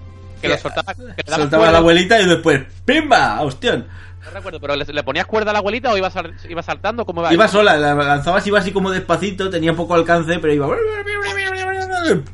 que 0.40 0.48
lo 0.48 0.58
soltaba, 0.58 0.94
que 0.94 1.30
soltaba 1.30 1.68
a 1.68 1.72
la 1.72 1.78
abuelita 1.78 2.20
y 2.20 2.26
después 2.26 2.62
¡Pimba! 2.84 3.40
¡Hostión! 3.42 3.86
No 4.24 4.30
recuerdo, 4.30 4.60
pero 4.60 4.76
¿le, 4.76 5.02
ponías 5.02 5.26
cuerda 5.26 5.50
a 5.50 5.52
la 5.52 5.60
abuelita 5.60 5.92
o 5.92 5.96
iba, 5.96 6.10
iba 6.48 6.62
saltando? 6.62 7.04
¿Cómo 7.06 7.22
iba? 7.22 7.32
Iba 7.32 7.48
sola, 7.48 7.76
la 7.76 7.94
lanzabas, 7.94 8.46
iba 8.46 8.58
así 8.58 8.72
como 8.72 8.90
despacito, 8.90 9.48
tenía 9.48 9.74
poco 9.74 9.94
alcance, 9.94 10.38
pero 10.38 10.52
iba... 10.52 10.68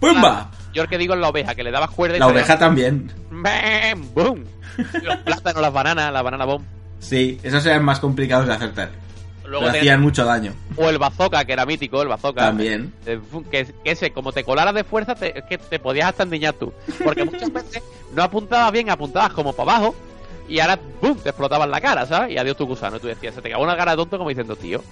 ¡Pumba! 0.00 0.50
Yo 0.72 0.82
el 0.82 0.88
que 0.88 0.98
digo 0.98 1.14
es 1.14 1.20
la 1.20 1.28
oveja, 1.28 1.54
que 1.54 1.62
le 1.62 1.70
dabas 1.70 1.90
cuerda 1.90 2.16
y 2.16 2.20
La 2.20 2.26
oveja 2.26 2.58
también. 2.58 3.12
¡Bam! 3.30 4.12
¡Boom! 4.12 4.44
Los 5.02 5.16
plátanos, 5.18 5.62
las 5.62 5.72
bananas, 5.72 6.12
la 6.12 6.22
banana 6.22 6.44
bomb. 6.44 6.64
Sí, 6.98 7.38
esos 7.42 7.64
eran 7.66 7.84
más 7.84 8.00
complicados 8.00 8.46
de 8.46 8.54
acertar. 8.54 8.90
Luego 9.46 9.66
hacían 9.66 10.00
mucho 10.00 10.24
daño. 10.24 10.54
O 10.76 10.88
el 10.88 10.98
bazooka, 10.98 11.44
que 11.44 11.52
era 11.52 11.66
mítico, 11.66 12.00
el 12.02 12.08
bazooka. 12.08 12.42
También. 12.42 12.92
Eh, 13.06 13.20
que, 13.50 13.66
ese, 13.84 14.10
como 14.12 14.32
te 14.32 14.44
colara 14.44 14.72
de 14.72 14.84
fuerza, 14.84 15.14
te, 15.14 15.32
que 15.48 15.58
te 15.58 15.78
podías 15.78 16.08
hasta 16.08 16.22
endiñar 16.22 16.54
tú. 16.54 16.72
Porque 17.02 17.24
muchas 17.26 17.52
veces 17.52 17.82
no 18.14 18.22
apuntabas 18.22 18.72
bien, 18.72 18.90
apuntabas 18.90 19.32
como 19.32 19.52
para 19.52 19.76
abajo. 19.76 19.94
Y 20.48 20.60
ahora, 20.60 20.78
¡bum! 21.00 21.16
Te 21.18 21.30
explotabas 21.30 21.68
la 21.68 21.80
cara, 21.80 22.06
¿sabes? 22.06 22.32
Y 22.32 22.38
adiós 22.38 22.56
tu 22.56 22.66
gusano. 22.66 22.96
Y 22.96 23.00
tú 23.00 23.06
decías, 23.06 23.34
se 23.34 23.42
te 23.42 23.50
cagó 23.50 23.62
una 23.62 23.76
cara 23.76 23.92
de 23.92 23.96
tonto 23.96 24.18
como 24.18 24.28
diciendo, 24.28 24.56
tío. 24.56 24.82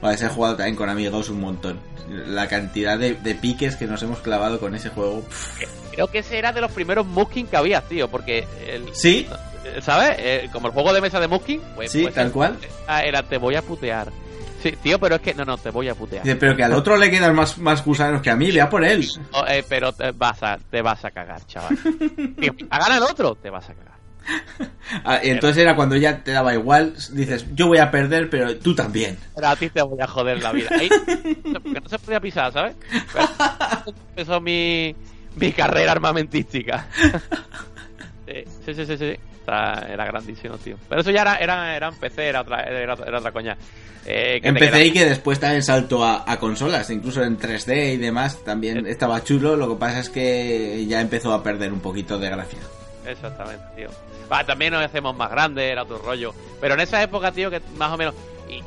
Vale, 0.00 0.16
ese 0.16 0.28
jugado 0.28 0.56
también 0.56 0.74
con 0.74 0.88
amigos 0.88 1.28
un 1.28 1.40
montón. 1.40 1.78
La 2.08 2.48
cantidad 2.48 2.98
de, 2.98 3.14
piques 3.40 3.76
que 3.76 3.86
nos 3.86 4.02
hemos 4.02 4.18
clavado 4.18 4.58
con 4.58 4.74
ese 4.74 4.90
juego. 4.90 5.22
Creo 5.92 6.08
que 6.08 6.18
ese 6.18 6.38
era 6.38 6.52
de 6.52 6.60
los 6.60 6.72
primeros 6.72 7.06
Muskin 7.06 7.46
que 7.46 7.56
había, 7.56 7.80
tío. 7.82 8.08
Porque. 8.08 8.46
El, 8.66 8.94
sí. 8.94 9.28
¿Sabes? 9.80 10.16
Eh, 10.18 10.48
como 10.52 10.68
el 10.68 10.72
juego 10.72 10.92
de 10.92 11.00
mesa 11.00 11.20
de 11.20 11.28
Muskin. 11.28 11.60
Pues, 11.74 11.90
sí, 11.90 12.02
pues 12.02 12.14
tal 12.14 12.30
cual. 12.30 12.56
Era 12.88 13.22
te 13.22 13.38
voy 13.38 13.56
a 13.56 13.62
putear. 13.62 14.08
Sí, 14.62 14.72
tío, 14.80 14.98
pero 15.00 15.16
es 15.16 15.20
que 15.20 15.34
no, 15.34 15.44
no, 15.44 15.58
te 15.58 15.70
voy 15.70 15.88
a 15.88 15.94
putear. 15.94 16.22
pero 16.38 16.54
que 16.54 16.62
al 16.62 16.72
otro 16.72 16.96
le 16.96 17.10
quedan 17.10 17.34
más, 17.34 17.58
más 17.58 17.84
gusanos 17.84 18.22
que 18.22 18.30
a 18.30 18.36
mí, 18.36 18.50
vea 18.52 18.68
por 18.68 18.84
él. 18.84 19.08
Eh, 19.48 19.64
pero 19.68 19.92
te 19.92 20.12
vas, 20.12 20.40
a, 20.42 20.56
te 20.56 20.80
vas 20.82 21.04
a 21.04 21.10
cagar, 21.10 21.44
chaval. 21.46 21.76
Hagan 22.70 22.92
al 22.92 23.02
otro, 23.02 23.34
te 23.34 23.50
vas 23.50 23.68
a 23.68 23.74
cagar. 23.74 23.92
Ah, 25.04 25.20
y 25.22 25.30
entonces 25.30 25.62
era 25.62 25.74
cuando 25.74 25.96
ya 25.96 26.22
te 26.22 26.32
daba 26.32 26.52
igual, 26.52 26.94
dices, 27.12 27.46
yo 27.54 27.66
voy 27.66 27.78
a 27.78 27.90
perder, 27.90 28.28
pero 28.28 28.56
tú 28.58 28.74
también. 28.74 29.16
Pero 29.34 29.48
a 29.48 29.56
ti 29.56 29.70
te 29.70 29.80
voy 29.80 29.98
a 30.00 30.06
joder 30.06 30.42
la 30.42 30.52
vida. 30.52 30.68
Ahí, 30.78 30.90
porque 31.42 31.80
no 31.80 31.88
se 31.88 31.98
podía 31.98 32.20
pisar, 32.20 32.52
¿sabes? 32.52 32.76
empezó 34.10 34.40
mi, 34.40 34.94
mi 35.36 35.52
carrera 35.52 35.92
armamentística. 35.92 36.88
sí, 38.26 38.74
sí, 38.74 38.86
sí, 38.86 38.96
sí 38.96 39.16
era 39.46 40.04
grandísimo, 40.06 40.56
tío. 40.58 40.76
Pero 40.88 41.00
eso 41.00 41.10
ya 41.10 41.22
era, 41.22 41.36
era, 41.36 41.76
era 41.76 41.88
en 41.88 41.94
PC, 41.94 42.28
era 42.28 42.42
otra, 42.42 42.62
era, 42.62 42.94
otra 42.94 43.32
coña. 43.32 43.56
Eh, 44.04 44.40
en 44.42 44.54
PC 44.54 44.86
y 44.86 44.92
que 44.92 45.04
después 45.04 45.38
también 45.38 45.62
saltó 45.62 46.04
a, 46.04 46.24
consolas, 46.38 46.90
incluso 46.90 47.22
en 47.22 47.38
3D 47.38 47.94
y 47.94 47.96
demás, 47.98 48.42
también 48.44 48.86
estaba 48.86 49.22
chulo, 49.22 49.56
lo 49.56 49.68
que 49.68 49.76
pasa 49.76 50.00
es 50.00 50.10
que 50.10 50.84
ya 50.86 51.00
empezó 51.00 51.32
a 51.32 51.42
perder 51.42 51.72
un 51.72 51.80
poquito 51.80 52.18
de 52.18 52.30
gracia. 52.30 52.58
Exactamente, 53.06 53.64
tío. 53.76 53.88
también 54.46 54.72
nos 54.72 54.84
hacemos 54.84 55.16
más 55.16 55.30
grandes, 55.30 55.70
era 55.70 55.82
otro 55.82 55.98
rollo. 55.98 56.34
Pero 56.60 56.74
en 56.74 56.80
esa 56.80 57.02
época, 57.02 57.32
tío, 57.32 57.50
que 57.50 57.60
más 57.76 57.92
o 57.92 57.96
menos... 57.96 58.14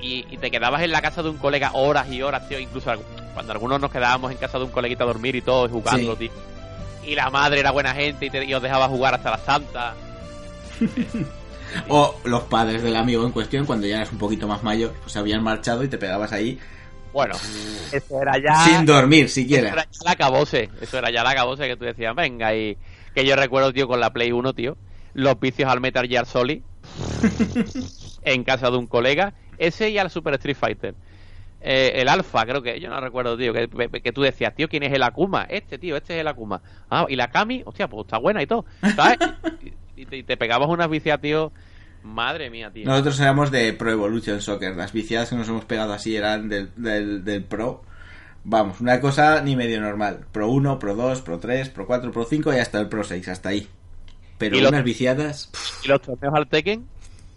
Y, 0.02 0.24
te 0.38 0.50
quedabas 0.50 0.82
en 0.82 0.92
la 0.92 1.00
casa 1.00 1.22
de 1.22 1.30
un 1.30 1.38
colega 1.38 1.72
horas 1.74 2.10
y 2.10 2.22
horas, 2.24 2.50
tío, 2.50 2.58
incluso 2.58 2.92
cuando 3.36 3.52
algunos 3.52 3.80
nos 3.80 3.92
quedábamos 3.92 4.32
en 4.32 4.38
casa 4.38 4.58
de 4.58 4.64
un 4.64 4.72
coleguita 4.72 5.04
a 5.04 5.08
dormir 5.08 5.36
y 5.36 5.42
todo, 5.42 5.70
jugando, 5.70 6.16
tío. 6.16 6.32
Y 7.06 7.16
la 7.16 7.30
madre 7.30 7.60
era 7.60 7.72
buena 7.72 7.94
gente 7.94 8.30
y, 8.32 8.50
y 8.50 8.54
os 8.54 8.62
dejaba 8.62 8.88
jugar 8.88 9.16
hasta 9.16 9.32
las 9.32 9.42
santas. 9.44 9.96
o 11.90 12.16
los 12.24 12.44
padres 12.44 12.84
del 12.84 12.96
amigo 12.96 13.26
en 13.26 13.32
cuestión, 13.32 13.66
cuando 13.66 13.88
ya 13.88 13.98
eras 13.98 14.12
un 14.12 14.18
poquito 14.18 14.48
más 14.48 14.64
mayor, 14.64 14.94
pues 15.00 15.12
se 15.12 15.20
habían 15.20 15.44
marchado 15.44 15.84
y 15.84 15.88
te 15.88 15.98
pegabas 15.98 16.32
ahí. 16.32 16.60
Bueno, 17.14 17.36
eso 17.92 18.22
era 18.22 18.34
ya. 18.38 18.66
Sin 18.66 18.86
dormir 18.86 19.30
siquiera. 19.30 19.70
Eso 19.70 19.78
era 19.78 19.88
ya 19.90 20.10
la 20.10 20.16
cabose. 20.16 20.70
Eso 20.82 20.98
era 20.98 21.12
ya 21.12 21.24
la 21.24 21.34
cabose 21.34 21.68
que 21.68 21.78
tú 21.78 21.86
decías, 21.86 22.14
venga, 22.14 22.54
y 22.54 22.78
que 23.14 23.26
yo 23.26 23.36
recuerdo, 23.36 23.72
tío, 23.72 23.88
con 23.88 24.00
la 24.00 24.12
Play 24.12 24.32
1, 24.32 24.54
tío, 24.54 24.78
los 25.14 25.40
vicios 25.40 25.70
al 25.70 25.80
Metal 25.80 26.08
Gear 26.08 26.26
Solid 26.26 26.62
en 28.24 28.44
casa 28.44 28.70
de 28.70 28.78
un 28.78 28.88
colega, 28.88 29.34
ese 29.58 29.90
y 29.90 29.98
al 29.98 30.10
Super 30.10 30.34
Street 30.34 30.58
Fighter. 30.58 30.96
Eh, 31.68 32.00
el 32.00 32.10
Alfa, 32.10 32.46
creo 32.46 32.62
que, 32.62 32.80
yo 32.80 32.92
no 32.92 33.02
recuerdo, 33.02 33.36
tío, 33.36 33.52
que, 33.52 33.68
que, 33.68 34.12
tú 34.12 34.22
decías, 34.22 34.54
tío, 34.54 34.70
¿quién 34.70 34.84
es 34.84 34.94
el 34.94 35.02
Akuma? 35.02 35.48
Este, 35.50 35.80
tío, 35.80 35.98
este 35.98 36.14
es 36.14 36.22
el 36.22 36.28
Akuma. 36.28 36.62
Ah, 36.92 37.08
y 37.10 37.16
la 37.16 37.32
Kami, 37.32 37.64
hostia, 37.66 37.88
pues 37.88 38.06
está 38.06 38.20
buena 38.20 38.44
y 38.44 38.46
todo, 38.46 38.66
¿sabes? 38.96 39.18
y 39.96 40.06
te, 40.06 40.22
te 40.22 40.38
pegabas 40.38 40.70
unas 40.70 40.88
vicias, 40.88 41.20
tío. 41.20 41.52
Madre 42.04 42.52
mía, 42.52 42.70
tío. 42.72 42.86
Nosotros 42.86 43.20
éramos 43.20 43.50
de 43.50 43.74
Pro 43.74 43.90
Evolution 43.90 44.40
Soccer. 44.42 44.76
Las 44.76 44.94
viciadas 44.94 45.32
que 45.32 45.38
nos 45.38 45.50
hemos 45.50 45.66
pegado 45.66 45.92
así 45.92 46.16
eran 46.16 46.50
del, 46.50 46.70
del, 46.76 47.44
Pro. 47.46 47.82
Vamos, 48.44 48.80
una 48.80 49.02
cosa 49.02 49.42
ni 49.42 49.56
medio 49.56 49.82
normal. 49.82 50.28
Pro 50.32 50.48
1, 50.50 50.78
Pro 50.78 50.94
2, 50.94 51.24
Pro 51.24 51.40
3, 51.40 51.70
Pro 51.70 51.88
4, 51.88 52.12
Pro 52.12 52.26
5 52.26 52.54
y 52.54 52.58
hasta 52.58 52.80
el 52.80 52.90
Pro 52.90 53.04
6, 53.04 53.28
hasta 53.28 53.50
ahí. 53.50 53.68
Pero 54.38 54.70
unas 54.70 54.84
viciadas. 54.84 55.50
¿Y 55.84 55.88
los 55.88 56.00
torneos 56.00 56.36
al 56.36 56.48
Tekken? 56.48 56.86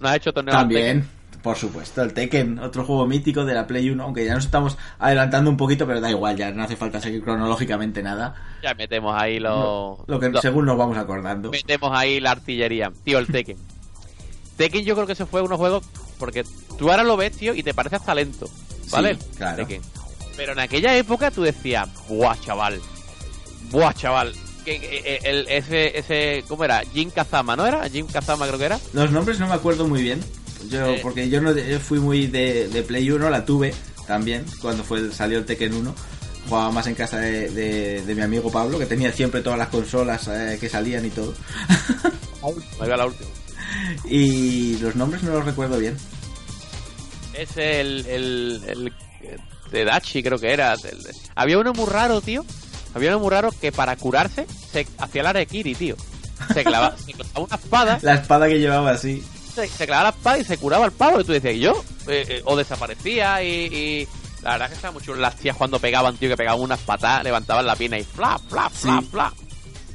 ¿No 0.01 0.09
has 0.09 0.16
hecho 0.16 0.35
torneos 0.35 0.55
También. 0.55 0.99
al 0.99 1.03
Tekken? 1.03 1.18
Por 1.43 1.57
supuesto, 1.57 2.03
el 2.03 2.12
Tekken, 2.12 2.59
otro 2.59 2.84
juego 2.84 3.07
mítico 3.07 3.45
de 3.45 3.55
la 3.55 3.66
Play 3.66 3.91
1, 3.91 4.03
aunque 4.03 4.24
ya 4.24 4.34
nos 4.34 4.45
estamos 4.45 4.76
adelantando 4.99 5.51
un 5.51 5.57
poquito, 5.57 5.86
pero 5.86 6.01
da 6.01 6.11
igual, 6.11 6.36
ya 6.36 6.51
no 6.51 6.64
hace 6.64 6.76
falta 6.76 7.01
seguir 7.01 7.22
cronológicamente 7.22 8.03
nada. 8.03 8.34
Ya 8.62 8.74
metemos 8.74 9.14
ahí 9.20 9.39
lo, 9.39 10.05
lo 10.07 10.18
que 10.18 10.32
según 10.41 10.66
nos 10.66 10.76
vamos 10.76 10.99
acordando. 10.99 11.51
Metemos 11.51 11.91
ahí 11.95 12.18
la 12.18 12.32
artillería, 12.32 12.91
tío, 13.05 13.18
el 13.18 13.28
Tekken. 13.28 13.57
Tekken 14.57 14.84
yo 14.84 14.95
creo 14.97 15.07
que 15.07 15.14
se 15.14 15.26
fue 15.26 15.41
unos 15.41 15.59
juegos 15.59 15.84
porque 16.18 16.45
tú 16.76 16.91
ahora 16.91 17.05
lo 17.05 17.16
ves, 17.16 17.36
tío, 17.36 17.55
y 17.55 17.62
te 17.62 17.72
parece 17.74 17.97
hasta 17.97 18.14
lento, 18.14 18.49
¿vale? 18.91 19.16
claro. 19.36 19.66
Pero 20.36 20.53
en 20.53 20.61
aquella 20.61 20.97
época 20.97 21.30
tú 21.30 21.43
decías, 21.43 21.89
buah, 22.09 22.36
chaval, 22.41 22.80
buah, 23.70 23.93
chaval, 23.93 24.34
que, 24.64 25.20
el, 25.24 25.47
ese, 25.49 25.99
ese, 25.99 26.45
¿cómo 26.47 26.64
era? 26.64 26.82
Jin 26.93 27.11
Kazama, 27.11 27.57
¿no 27.57 27.66
era? 27.66 27.89
Jin 27.89 28.07
Kazama 28.07 28.47
creo 28.47 28.59
que 28.59 28.66
era. 28.66 28.78
Los 28.93 29.11
nombres 29.11 29.41
no 29.41 29.49
me 29.49 29.55
acuerdo 29.55 29.89
muy 29.89 30.03
bien. 30.03 30.20
Yo, 30.71 30.97
porque 31.03 31.29
yo 31.29 31.41
no 31.41 31.55
fui 31.81 31.99
muy 31.99 32.27
de, 32.27 32.85
Play 32.87 33.11
1, 33.11 33.31
la 33.31 33.45
tuve 33.45 33.75
también 34.07 34.45
cuando 34.61 34.85
fue 34.85 35.11
salió 35.12 35.39
el 35.39 35.45
Tekken 35.45 35.75
1. 35.75 35.95
Jugaba 36.49 36.71
más 36.71 36.87
en 36.87 36.95
casa 36.95 37.19
de, 37.19 38.03
mi 38.07 38.23
amigo 38.23 38.51
Pablo, 38.51 38.79
que 38.79 38.87
tenía 38.87 39.12
siempre 39.12 39.43
todas 39.43 39.59
las 39.59 39.69
consolas 39.69 40.29
eh, 40.29 40.57
que 40.59 40.69
salían 40.69 41.05
y 41.05 41.11
todo. 41.11 41.35
la 42.81 43.07
última. 43.07 43.29
Y 44.05 44.79
los 44.79 44.97
nombres 44.97 45.23
no 45.23 45.33
los 45.33 45.45
recuerdo 45.45 45.79
bien. 45.79 45.97
Es 47.35 47.57
el, 47.57 48.07
el, 48.07 48.62
el 48.66 48.93
de 49.71 49.85
Dachi, 49.85 50.23
creo 50.23 50.39
que 50.39 50.53
era. 50.53 50.75
había 51.35 51.59
uno 51.59 51.73
muy 51.73 51.87
raro, 51.87 52.21
tío. 52.21 52.45
Había 52.95 53.11
uno 53.11 53.21
muy 53.21 53.31
raro 53.31 53.51
que 53.61 53.71
para 53.71 53.97
curarse 53.97 54.47
se 54.73 54.87
hacía 54.99 55.23
la 55.23 55.31
Arekiri, 55.31 55.75
tío. 55.75 55.97
Se 56.55 56.64
clavaba, 56.64 56.97
se 57.07 57.12
clavaba 57.12 57.41
una 57.45 57.57
espada. 57.57 57.99
La 58.03 58.14
espada 58.14 58.49
que 58.49 58.59
llevaba 58.59 58.93
así 58.93 59.23
se, 59.66 59.86
clavaba 59.86 60.11
la 60.11 60.16
espada 60.16 60.38
y 60.38 60.44
se 60.44 60.59
curaba 60.59 60.86
el 60.86 60.92
pavo. 60.92 61.20
Y 61.20 61.24
tú 61.24 61.32
decías, 61.32 61.54
¿y 61.54 61.61
yo? 61.61 61.72
Eh, 62.06 62.24
eh, 62.28 62.42
o 62.44 62.56
desaparecía 62.56 63.42
y, 63.42 64.06
La 64.42 64.52
verdad 64.52 64.68
que 64.68 64.74
estaba 64.74 64.92
mucho 64.92 65.14
las 65.14 65.36
tías 65.36 65.56
cuando 65.56 65.78
pegaban, 65.78 66.16
tío, 66.16 66.28
que 66.28 66.36
pegaban 66.36 66.61
unas 66.61 66.80
patadas, 66.80 67.24
levantaban 67.24 67.66
la 67.66 67.76
pierna 67.76 67.98
y 67.98 68.04
fla, 68.04 68.38
fla, 68.38 68.70
fla, 68.70 69.02
fla. 69.02 69.32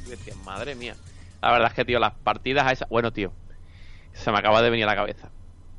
Y 0.06 0.10
decías, 0.10 0.36
madre 0.44 0.74
mía. 0.74 0.96
La 1.40 1.52
verdad 1.52 1.68
es 1.68 1.74
que, 1.74 1.84
tío, 1.84 1.98
las 1.98 2.14
partidas 2.14 2.66
a 2.66 2.72
esa... 2.72 2.86
Bueno, 2.90 3.12
tío, 3.12 3.32
se 4.12 4.30
me 4.30 4.38
acaba 4.38 4.62
de 4.62 4.70
venir 4.70 4.84
a 4.84 4.88
la 4.88 4.96
cabeza 4.96 5.30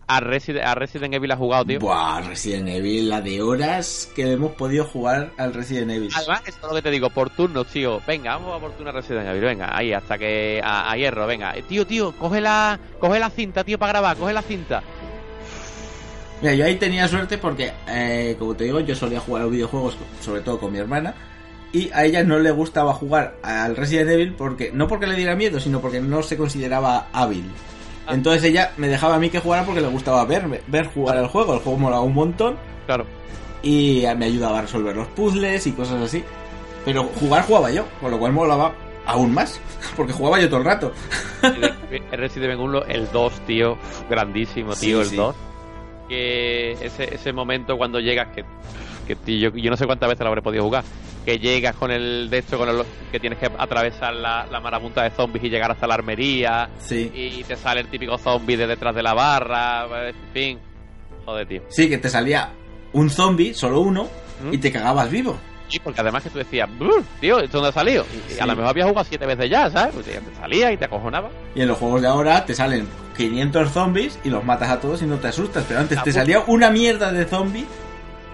a, 0.07 0.19
Resident 0.19 1.13
Evil 1.13 1.31
ha 1.31 1.37
jugado, 1.37 1.65
tío. 1.65 1.79
Buah, 1.79 2.21
Resident 2.21 2.67
Evil, 2.67 3.09
la 3.09 3.21
de 3.21 3.41
horas 3.41 4.11
que 4.15 4.33
hemos 4.33 4.51
podido 4.53 4.85
jugar 4.85 5.31
al 5.37 5.53
Resident 5.53 5.91
Evil. 5.91 6.09
Además, 6.15 6.41
esto 6.45 6.67
es 6.67 6.69
lo 6.69 6.75
que 6.75 6.81
te 6.81 6.91
digo, 6.91 7.09
por 7.09 7.29
turnos, 7.29 7.67
tío. 7.67 8.01
Venga, 8.05 8.35
vamos 8.35 8.55
a 8.55 8.59
por 8.59 8.71
turno 8.73 8.89
a 8.89 8.93
Resident 8.93 9.27
Evil, 9.27 9.41
venga, 9.41 9.75
ahí, 9.75 9.93
hasta 9.93 10.17
que. 10.17 10.61
A, 10.63 10.95
hierro, 10.95 11.25
venga. 11.27 11.55
Eh, 11.55 11.63
tío, 11.63 11.85
tío, 11.87 12.11
coge 12.13 12.41
la, 12.41 12.79
coge 12.99 13.19
la 13.19 13.29
cinta, 13.29 13.63
tío, 13.63 13.79
para 13.79 13.93
grabar, 13.93 14.17
coge 14.17 14.33
la 14.33 14.41
cinta. 14.41 14.83
Mira, 16.41 16.53
yo 16.53 16.65
ahí 16.65 16.75
tenía 16.75 17.07
suerte 17.07 17.37
porque, 17.37 17.71
eh, 17.87 18.35
como 18.37 18.55
te 18.55 18.65
digo, 18.65 18.79
yo 18.81 18.95
solía 18.95 19.19
jugar 19.19 19.41
a 19.41 19.45
los 19.45 19.53
videojuegos, 19.53 19.97
sobre 20.21 20.41
todo 20.41 20.59
con 20.59 20.71
mi 20.71 20.79
hermana. 20.79 21.15
Y 21.71 21.89
a 21.91 22.05
ella 22.05 22.23
no 22.23 22.39
le 22.39 22.51
gustaba 22.51 22.93
jugar 22.93 23.35
al 23.41 23.75
Resident 23.75 24.09
Evil 24.09 24.33
porque 24.33 24.71
no 24.71 24.87
porque 24.87 25.07
le 25.07 25.15
diera 25.15 25.35
miedo, 25.35 25.59
sino 25.59 25.81
porque 25.81 25.99
no 25.99 26.23
se 26.23 26.37
consideraba 26.37 27.07
hábil. 27.11 27.51
Entonces 28.09 28.43
ella 28.43 28.71
me 28.77 28.87
dejaba 28.87 29.15
a 29.15 29.19
mí 29.19 29.29
que 29.29 29.39
jugara 29.39 29.65
porque 29.65 29.81
le 29.81 29.87
gustaba 29.87 30.25
verme, 30.25 30.61
ver 30.67 30.87
jugar 30.87 31.17
el 31.17 31.27
juego. 31.27 31.53
El 31.53 31.59
juego 31.59 31.77
molaba 31.79 32.01
un 32.01 32.13
montón. 32.13 32.55
Claro. 32.85 33.05
Y 33.63 34.03
me 34.17 34.25
ayudaba 34.25 34.59
a 34.59 34.61
resolver 34.61 34.95
los 34.95 35.07
puzzles 35.07 35.65
y 35.67 35.71
cosas 35.71 36.01
así. 36.01 36.23
Pero 36.85 37.03
jugar 37.19 37.43
jugaba 37.45 37.71
yo, 37.71 37.85
con 37.99 38.11
lo 38.11 38.19
cual 38.19 38.31
molaba. 38.33 38.73
aún 39.07 39.33
más, 39.33 39.59
porque 39.95 40.13
jugaba 40.13 40.39
yo 40.39 40.47
todo 40.47 40.59
el 40.59 40.65
rato. 40.65 40.91
Resident 42.11 42.53
Evil 42.53 42.59
1, 42.59 42.83
el 42.85 43.11
2, 43.11 43.33
tío, 43.47 43.77
grandísimo, 44.09 44.75
tío, 44.75 44.97
Sí, 44.99 45.03
el 45.03 45.09
sí. 45.09 45.15
2. 45.15 45.35
Que 46.09 46.71
ese, 46.73 47.15
ese 47.15 47.33
momento 47.33 47.77
cuando 47.77 47.99
llegas, 47.99 48.27
que, 48.35 48.45
que 49.05 49.39
yo, 49.39 49.49
yo 49.55 49.69
no 49.69 49.77
sé 49.77 49.85
cuántas 49.85 50.09
veces 50.09 50.21
lo 50.23 50.27
habré 50.29 50.41
podido 50.41 50.63
jugar, 50.63 50.83
que 51.25 51.39
llegas 51.39 51.75
con 51.75 51.91
el 51.91 52.29
de 52.29 52.37
esto, 52.39 52.57
con 52.57 52.69
el, 52.69 52.83
que 53.11 53.19
tienes 53.19 53.39
que 53.39 53.47
atravesar 53.57 54.13
la, 54.13 54.45
la 54.51 54.59
marabunta 54.59 55.03
de 55.03 55.09
zombies 55.11 55.43
y 55.45 55.49
llegar 55.49 55.71
hasta 55.71 55.87
la 55.87 55.95
armería, 55.95 56.69
Sí. 56.79 57.11
y 57.13 57.43
te 57.43 57.55
sale 57.55 57.81
el 57.81 57.87
típico 57.87 58.17
zombie 58.17 58.57
de 58.57 58.67
detrás 58.67 58.93
de 58.95 59.01
la 59.03 59.13
barra, 59.13 59.87
en 60.09 60.15
fin. 60.33 60.59
Joder, 61.25 61.47
tío. 61.47 61.61
Sí, 61.69 61.89
que 61.89 61.97
te 61.97 62.09
salía 62.09 62.51
un 62.93 63.09
zombie, 63.09 63.53
solo 63.53 63.79
uno, 63.81 64.07
¿Mm? 64.43 64.53
y 64.53 64.57
te 64.59 64.71
cagabas 64.71 65.09
vivo. 65.09 65.37
Sí, 65.67 65.79
porque 65.83 65.99
además 66.01 66.21
que 66.21 66.29
tú 66.29 66.37
decías, 66.37 66.69
"Brr, 66.77 67.03
tío, 67.19 67.39
¿esto 67.39 67.57
dónde 67.57 67.69
ha 67.69 67.73
salido? 67.73 68.05
Y, 68.29 68.39
a 68.39 68.45
lo 68.45 68.55
mejor 68.55 68.69
habías 68.69 68.87
jugado 68.87 69.03
siete 69.09 69.25
veces 69.25 69.49
ya, 69.49 69.67
¿sabes? 69.71 69.95
Pues 69.95 70.05
te 70.05 70.21
salía 70.39 70.71
y 70.71 70.77
te 70.77 70.85
acojonaba. 70.85 71.29
Y 71.55 71.61
en 71.61 71.67
los 71.67 71.79
juegos 71.79 72.03
de 72.03 72.07
ahora 72.07 72.45
te 72.45 72.53
salen 72.53 72.87
500 73.17 73.71
zombies 73.71 74.19
y 74.23 74.29
los 74.29 74.43
matas 74.45 74.69
a 74.69 74.79
todos 74.79 75.01
y 75.01 75.07
no 75.07 75.17
te 75.17 75.29
asustas. 75.29 75.65
Pero 75.67 75.79
antes 75.79 76.03
te 76.03 76.11
salía 76.13 76.43
una 76.45 76.69
mierda 76.69 77.11
de 77.11 77.25
zombie 77.25 77.65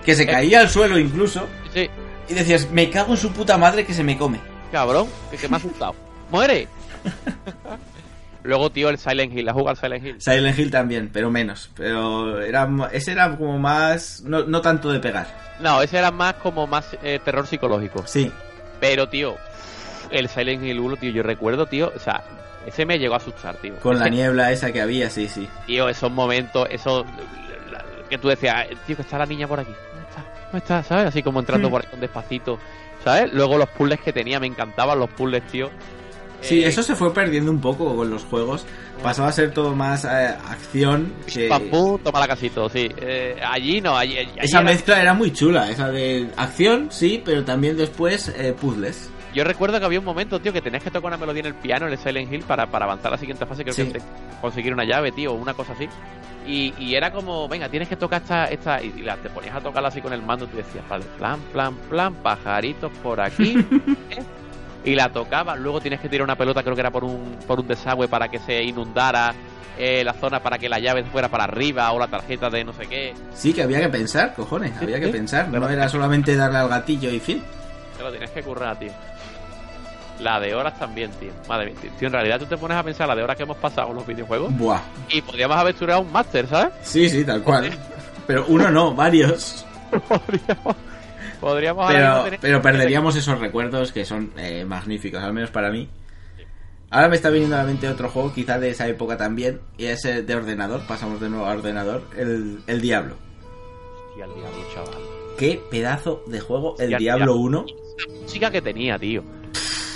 que 0.05 0.15
se 0.15 0.23
Eh. 0.23 0.27
caía 0.27 0.59
al 0.61 0.69
suelo 0.69 0.97
incluso. 0.97 1.47
Sí, 1.73 1.89
Y 2.29 2.33
decías, 2.33 2.69
me 2.71 2.89
cago 2.89 3.11
en 3.13 3.17
su 3.17 3.31
puta 3.33 3.57
madre 3.57 3.85
que 3.85 3.93
se 3.93 4.03
me 4.03 4.17
come. 4.17 4.39
cabrón, 4.71 5.07
que, 5.29 5.37
que 5.37 5.47
me 5.49 5.55
ha 5.55 5.57
asustado. 5.57 5.95
¡Muere! 6.29 6.67
Luego, 8.43 8.71
tío, 8.71 8.89
el 8.89 8.97
Silent 8.97 9.37
Hill, 9.37 9.47
¿has 9.49 9.53
jugado 9.53 9.69
al 9.71 9.77
Silent 9.77 10.05
Hill? 10.05 10.15
Silent 10.21 10.57
Hill 10.57 10.71
también, 10.71 11.09
pero 11.13 11.29
menos. 11.29 11.69
Pero 11.75 12.41
era, 12.41 12.67
ese 12.91 13.11
era 13.11 13.35
como 13.37 13.59
más... 13.59 14.21
No, 14.25 14.43
no 14.45 14.61
tanto 14.61 14.91
de 14.91 14.99
pegar. 14.99 15.27
No, 15.59 15.81
ese 15.81 15.99
era 15.99 16.09
más 16.09 16.33
como 16.35 16.65
más 16.65 16.97
eh, 17.03 17.19
terror 17.23 17.45
psicológico. 17.45 18.03
Sí. 18.07 18.31
Pero, 18.79 19.07
tío, 19.09 19.35
el 20.09 20.27
Silent 20.27 20.63
Hill 20.63 20.79
1, 20.79 20.97
tío, 20.97 21.11
yo 21.11 21.21
recuerdo, 21.21 21.67
tío, 21.67 21.91
o 21.95 21.99
sea, 21.99 22.23
ese 22.65 22.83
me 22.87 22.97
llegó 22.97 23.13
a 23.13 23.17
asustar, 23.17 23.57
tío. 23.57 23.75
Con 23.75 23.99
la 23.99 24.09
niebla 24.09 24.51
esa 24.51 24.71
que 24.71 24.81
había, 24.81 25.09
sí, 25.11 25.27
sí. 25.27 25.47
Tío, 25.67 25.87
esos 25.87 26.11
momentos, 26.11 26.67
esos 26.71 27.05
que 28.12 28.18
tú 28.20 28.28
decías, 28.28 28.68
tío, 28.86 28.95
que 28.95 29.01
está 29.01 29.18
la 29.18 29.26
niña 29.26 29.47
por 29.47 29.59
aquí. 29.59 29.72
¿Dónde 29.93 30.07
está? 30.09 30.24
¿Dónde 30.43 30.57
está? 30.59 30.84
¿Sabes? 30.84 31.05
Así 31.07 31.24
como 31.24 31.39
entrando 31.39 31.68
Hmm. 31.68 31.72
por 31.72 31.82
ahí 31.82 31.88
con 31.89 31.99
despacito. 31.99 32.59
¿Sabes? 33.03 33.34
Luego 33.34 33.57
los 33.57 33.70
puzzles 33.70 33.99
que 34.01 34.14
tenía, 34.14 34.39
me 34.39 34.45
encantaban 34.45 34.99
los 34.99 35.09
puzzles, 35.09 35.41
tío. 35.47 35.72
Sí, 36.41 36.64
Eh, 36.64 36.68
eso 36.68 36.82
se 36.84 36.95
fue 36.95 37.14
perdiendo 37.14 37.51
un 37.51 37.62
poco 37.62 37.95
con 37.95 38.09
los 38.09 38.24
juegos. 38.24 38.66
Pasaba 39.03 39.30
a 39.30 39.32
ser 39.32 39.51
todo 39.51 39.76
más 39.76 40.05
eh, 40.05 40.07
acción. 40.49 41.14
Que... 41.32 41.49
Toma 42.03 42.20
la 42.20 42.28
casito, 42.28 42.68
sí. 42.70 42.89
Eh, 42.97 43.39
allí 43.47 43.80
no, 43.82 43.95
allí, 43.97 44.18
allí 44.18 44.32
Esa 44.38 44.59
era- 44.59 44.70
mezcla 44.70 45.01
era 45.01 45.14
muy 45.14 45.32
chula, 45.34 45.70
esa 45.72 45.89
de 45.89 46.30
acción, 46.38 46.88
sí, 46.91 47.22
pero 47.24 47.43
también 47.43 47.78
después 47.78 48.30
eh, 48.30 48.53
puzzles. 48.59 49.09
Yo 49.34 49.43
recuerdo 49.45 49.79
que 49.79 49.86
había 49.86 49.99
un 49.99 50.05
momento, 50.05 50.39
tío, 50.41 50.51
que 50.51 50.61
tenías 50.61 50.84
que 50.84 50.91
tocar 50.91 51.07
una 51.07 51.17
melodía 51.17 51.39
en 51.41 51.45
el 51.47 51.55
piano 51.55 51.86
en 51.88 51.93
el 51.93 51.97
Silent 51.99 52.32
Hill 52.34 52.43
para, 52.43 52.67
para 52.67 52.86
avanzar 52.86 53.07
a 53.07 53.11
la 53.11 53.17
siguiente 53.17 53.45
fase, 53.45 53.63
creo 53.63 53.73
Sí. 53.73 53.86
que 53.91 53.99
conseguir 54.41 54.73
una 54.73 54.84
llave, 54.84 55.11
tío, 55.11 55.32
o 55.32 55.36
una 55.36 55.53
cosa 55.53 55.71
así. 55.73 55.88
Y, 56.45 56.73
y 56.77 56.95
era 56.95 57.11
como, 57.11 57.47
venga, 57.47 57.69
tienes 57.69 57.88
que 57.88 57.95
tocar 57.95 58.21
esta, 58.23 58.45
esta, 58.45 58.82
y, 58.84 58.93
y 58.97 59.01
la, 59.03 59.15
te 59.15 59.29
ponías 59.29 59.55
a 59.55 59.61
tocarla 59.61 59.88
así 59.89 60.01
con 60.01 60.11
el 60.11 60.21
mando, 60.21 60.45
y 60.45 60.47
tú 60.49 60.57
decías, 60.57 60.84
vale, 60.89 61.05
plan, 61.17 61.39
plan, 61.53 61.75
plan, 61.89 62.13
pajaritos 62.15 62.91
por 63.03 63.21
aquí. 63.21 63.53
¿eh? 64.09 64.23
Y 64.84 64.95
la 64.95 65.09
tocabas, 65.09 65.59
luego 65.59 65.79
tienes 65.79 65.99
que 66.01 66.09
tirar 66.09 66.23
una 66.25 66.36
pelota, 66.36 66.63
creo 66.63 66.75
que 66.75 66.82
era 66.82 66.91
por 66.91 67.03
un, 67.03 67.38
por 67.47 67.59
un 67.59 67.67
desagüe 67.67 68.07
para 68.07 68.27
que 68.29 68.39
se 68.39 68.63
inundara 68.63 69.34
eh, 69.77 70.03
la 70.03 70.13
zona 70.13 70.41
para 70.41 70.57
que 70.57 70.67
la 70.67 70.79
llave 70.79 71.03
fuera 71.05 71.29
para 71.29 71.43
arriba, 71.45 71.89
o 71.93 71.99
la 71.99 72.07
tarjeta 72.07 72.49
de 72.49 72.63
no 72.65 72.73
sé 72.73 72.88
qué. 72.88 73.13
Sí, 73.34 73.53
que 73.53 73.61
había 73.63 73.79
que 73.79 73.89
pensar, 73.89 74.34
cojones, 74.34 74.73
había 74.82 74.99
que 74.99 75.07
pensar. 75.09 75.47
No 75.47 75.69
era 75.69 75.88
solamente 75.88 76.36
darle 76.36 76.57
al 76.57 76.67
gatillo 76.67 77.09
y 77.11 77.19
fin. 77.19 77.41
Te 77.95 78.03
lo 78.03 78.09
tienes 78.09 78.32
que 78.32 78.41
currar, 78.41 78.77
tío. 78.79 78.91
La 80.22 80.39
de 80.39 80.53
horas 80.53 80.78
también, 80.78 81.09
tío. 81.19 81.32
Madre 81.49 81.67
mía, 81.72 81.76
tío, 81.97 82.07
en 82.07 82.13
realidad 82.13 82.39
tú 82.39 82.45
te 82.45 82.57
pones 82.57 82.78
a 82.78 82.84
pensar 82.84 83.07
la 83.07 83.15
de 83.15 83.24
horas 83.24 83.36
que 83.36 83.43
hemos 83.43 83.57
pasado 83.57 83.88
con 83.88 83.95
los 83.97 84.05
videojuegos 84.07 84.55
Buah. 84.57 84.82
y 85.09 85.22
podríamos 85.22 85.57
haber 85.57 85.74
estudiado 85.74 86.01
un 86.01 86.11
máster, 86.11 86.47
¿sabes? 86.47 86.74
Sí, 86.84 87.09
sí, 87.09 87.24
tal 87.26 87.41
cual. 87.43 87.72
Pero 88.28 88.45
uno 88.47 88.69
no, 88.69 88.93
varios. 88.93 89.65
podríamos, 90.07 90.76
podríamos 91.39 91.88
Pero, 91.91 92.24
tener- 92.24 92.39
pero 92.39 92.61
perderíamos 92.61 93.15
esos 93.15 93.39
recuerdos 93.39 93.91
que 93.91 94.05
son 94.05 94.32
eh, 94.38 94.63
magníficos, 94.65 95.22
al 95.24 95.34
menos 95.34 95.49
para 95.49 95.72
mí. 95.72 95.89
Ahora 96.91 97.07
me 97.07 97.15
está 97.15 97.30
viniendo 97.30 97.55
a 97.55 97.59
la 97.59 97.65
mente 97.65 97.88
otro 97.88 98.09
juego, 98.09 98.34
quizá 98.34 98.59
de 98.59 98.69
esa 98.69 98.88
época 98.88 99.15
también, 99.17 99.61
y 99.78 99.86
es 99.86 100.03
el 100.05 100.26
de 100.26 100.36
ordenador, 100.36 100.82
pasamos 100.88 101.22
de 101.22 101.30
nuevo 101.30 101.45
a 101.45 101.51
ordenador, 101.53 102.03
el, 102.17 102.59
el 102.67 102.82
Diablo. 102.82 103.15
Hostia, 104.09 104.26
el 104.26 104.34
diablo, 104.36 104.65
chaval. 104.74 105.01
Qué 105.38 105.61
pedazo 105.72 106.22
de 106.28 106.39
juego, 106.41 106.76
el 106.80 106.97
Diablo. 106.97 107.36
1. 107.38 107.65
La 108.07 108.22
música 108.22 108.51
que 108.51 108.61
tenía, 108.61 108.99
tío. 108.99 109.24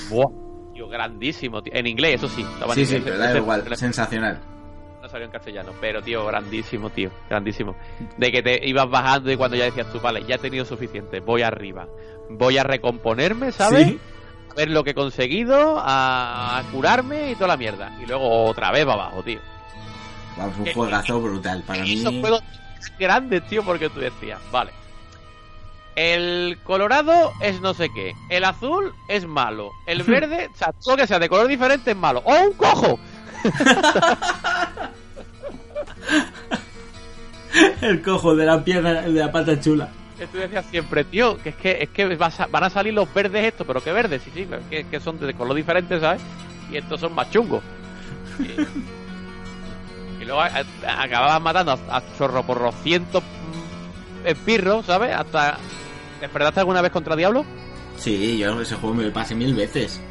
Buah. 0.09 0.27
Tío, 0.73 0.87
grandísimo, 0.89 1.61
tío. 1.63 1.73
En 1.75 1.87
inglés, 1.87 2.15
eso 2.15 2.27
sí. 2.27 2.41
estaba 2.41 2.73
en 2.73 2.79
Sí, 2.79 2.85
sí, 2.85 2.95
inglés. 2.97 3.03
pero 3.05 3.17
da 3.17 3.29
Ese- 3.29 3.37
igual, 3.39 3.61
ese- 3.65 3.75
sensacional. 3.77 4.39
No 5.01 5.09
salió 5.09 5.25
en 5.25 5.31
castellano, 5.31 5.71
pero 5.79 6.01
tío, 6.01 6.25
grandísimo, 6.25 6.89
tío, 6.89 7.11
grandísimo. 7.29 7.75
De 8.17 8.31
que 8.31 8.41
te 8.41 8.67
ibas 8.67 8.89
bajando 8.89 9.31
y 9.31 9.37
cuando 9.37 9.55
ya 9.55 9.65
decías 9.65 9.91
tú, 9.91 9.99
vale, 10.01 10.23
ya 10.27 10.35
he 10.35 10.39
tenido 10.39 10.65
suficiente, 10.65 11.19
voy 11.19 11.43
arriba. 11.43 11.87
Voy 12.31 12.57
a 12.57 12.63
recomponerme, 12.63 13.51
¿sabes? 13.51 13.87
Sí. 13.87 13.99
A 14.51 14.55
ver 14.55 14.69
lo 14.71 14.83
que 14.83 14.91
he 14.91 14.95
conseguido, 14.95 15.77
a, 15.79 16.57
a 16.57 16.63
curarme 16.71 17.31
y 17.31 17.35
toda 17.35 17.49
la 17.49 17.57
mierda. 17.57 17.95
Y 18.01 18.07
luego 18.07 18.45
otra 18.45 18.71
vez 18.71 18.87
va 18.87 18.93
abajo, 18.93 19.21
tío. 19.21 19.39
Vamos, 20.37 20.57
un 20.57 20.65
juegazo 20.73 21.21
brutal. 21.21 21.63
Para 21.67 21.83
mí, 21.83 21.93
Esos 21.93 22.13
juegos 22.19 22.43
grandes, 22.97 23.43
tío, 23.47 23.63
porque 23.63 23.89
tú 23.89 23.99
decías, 23.99 24.39
vale. 24.51 24.71
El 25.95 26.57
colorado 26.63 27.31
es 27.41 27.61
no 27.61 27.73
sé 27.73 27.89
qué. 27.89 28.13
El 28.29 28.43
azul 28.43 28.93
es 29.07 29.25
malo. 29.25 29.71
El 29.85 30.03
verde, 30.03 30.49
o 30.53 30.57
sea, 30.57 30.73
todo 30.73 30.97
que 30.97 31.07
sea 31.07 31.19
de 31.19 31.29
color 31.29 31.47
diferente 31.47 31.91
es 31.91 31.97
malo. 31.97 32.21
¡O 32.25 32.33
un 32.35 32.53
cojo! 32.53 32.99
el 37.81 38.01
cojo 38.01 38.35
de 38.35 38.45
la 38.45 38.63
pierna, 38.63 38.93
de 39.01 39.09
la 39.11 39.31
pata 39.31 39.59
chula. 39.59 39.89
Tú 40.31 40.37
decías 40.37 40.65
siempre, 40.67 41.03
tío, 41.03 41.37
que 41.41 41.49
es 41.49 41.55
que, 41.55 41.83
es 41.83 41.89
que 41.89 42.05
van 42.15 42.63
a 42.63 42.69
salir 42.69 42.93
los 42.93 43.13
verdes 43.13 43.43
estos, 43.45 43.67
pero 43.67 43.83
¿qué 43.83 43.91
verdes? 43.91 44.21
Sí, 44.23 44.31
sí, 44.33 44.47
que, 44.69 44.85
que 44.85 44.99
son 45.01 45.19
de 45.19 45.33
color 45.33 45.55
diferente, 45.55 45.99
¿sabes? 45.99 46.21
Y 46.71 46.77
estos 46.77 47.01
son 47.01 47.13
más 47.13 47.29
chungos. 47.31 47.61
Y, 48.39 50.21
y 50.21 50.25
luego 50.25 50.39
a- 50.41 50.51
acababas 51.03 51.41
matando 51.41 51.73
a, 51.89 51.97
a 51.97 52.03
chorro 52.17 52.43
por 52.43 52.71
cientos 52.81 53.21
mm, 53.23 54.27
espirros, 54.27 54.85
¿sabes? 54.85 55.13
Hasta... 55.13 55.57
¿Te 56.26 56.30
enfrentaste 56.30 56.59
alguna 56.61 56.82
vez 56.82 56.91
contra 56.91 57.15
Diablo? 57.15 57.45
Sí, 57.97 58.39
yo 58.39 58.59
ese 58.59 58.73
juego 58.78 58.95
me 58.95 59.03
lo 59.03 59.13
pasé 59.13 59.36
mil 59.36 59.53
veces. 59.53 60.01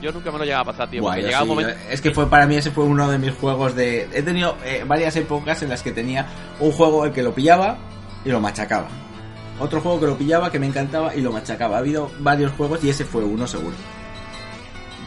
Yo 0.00 0.10
nunca 0.10 0.32
me 0.32 0.38
lo 0.38 0.44
llegaba 0.44 0.62
a 0.62 0.72
pasar, 0.72 0.88
tío. 0.88 1.02
Sí, 1.12 1.20
un 1.42 1.48
momento... 1.48 1.74
es 1.90 2.00
que 2.00 2.12
fue 2.12 2.30
para 2.30 2.46
mí 2.46 2.56
ese 2.56 2.70
fue 2.70 2.84
uno 2.84 3.10
de 3.10 3.18
mis 3.18 3.32
juegos 3.34 3.74
de 3.74 4.08
he 4.14 4.22
tenido 4.22 4.56
eh, 4.64 4.84
varias 4.86 5.14
épocas 5.16 5.62
en 5.62 5.68
las 5.68 5.82
que 5.82 5.92
tenía 5.92 6.26
un 6.60 6.72
juego 6.72 7.04
el 7.04 7.12
que 7.12 7.22
lo 7.22 7.34
pillaba 7.34 7.76
y 8.24 8.30
lo 8.30 8.40
machacaba 8.40 8.88
otro 9.60 9.82
juego 9.82 10.00
que 10.00 10.06
lo 10.06 10.16
pillaba 10.16 10.50
que 10.50 10.58
me 10.58 10.66
encantaba 10.66 11.14
y 11.14 11.20
lo 11.20 11.30
machacaba 11.30 11.76
ha 11.76 11.80
habido 11.80 12.10
varios 12.20 12.52
juegos 12.52 12.82
y 12.82 12.88
ese 12.88 13.04
fue 13.04 13.22
uno 13.22 13.46
seguro 13.46 13.76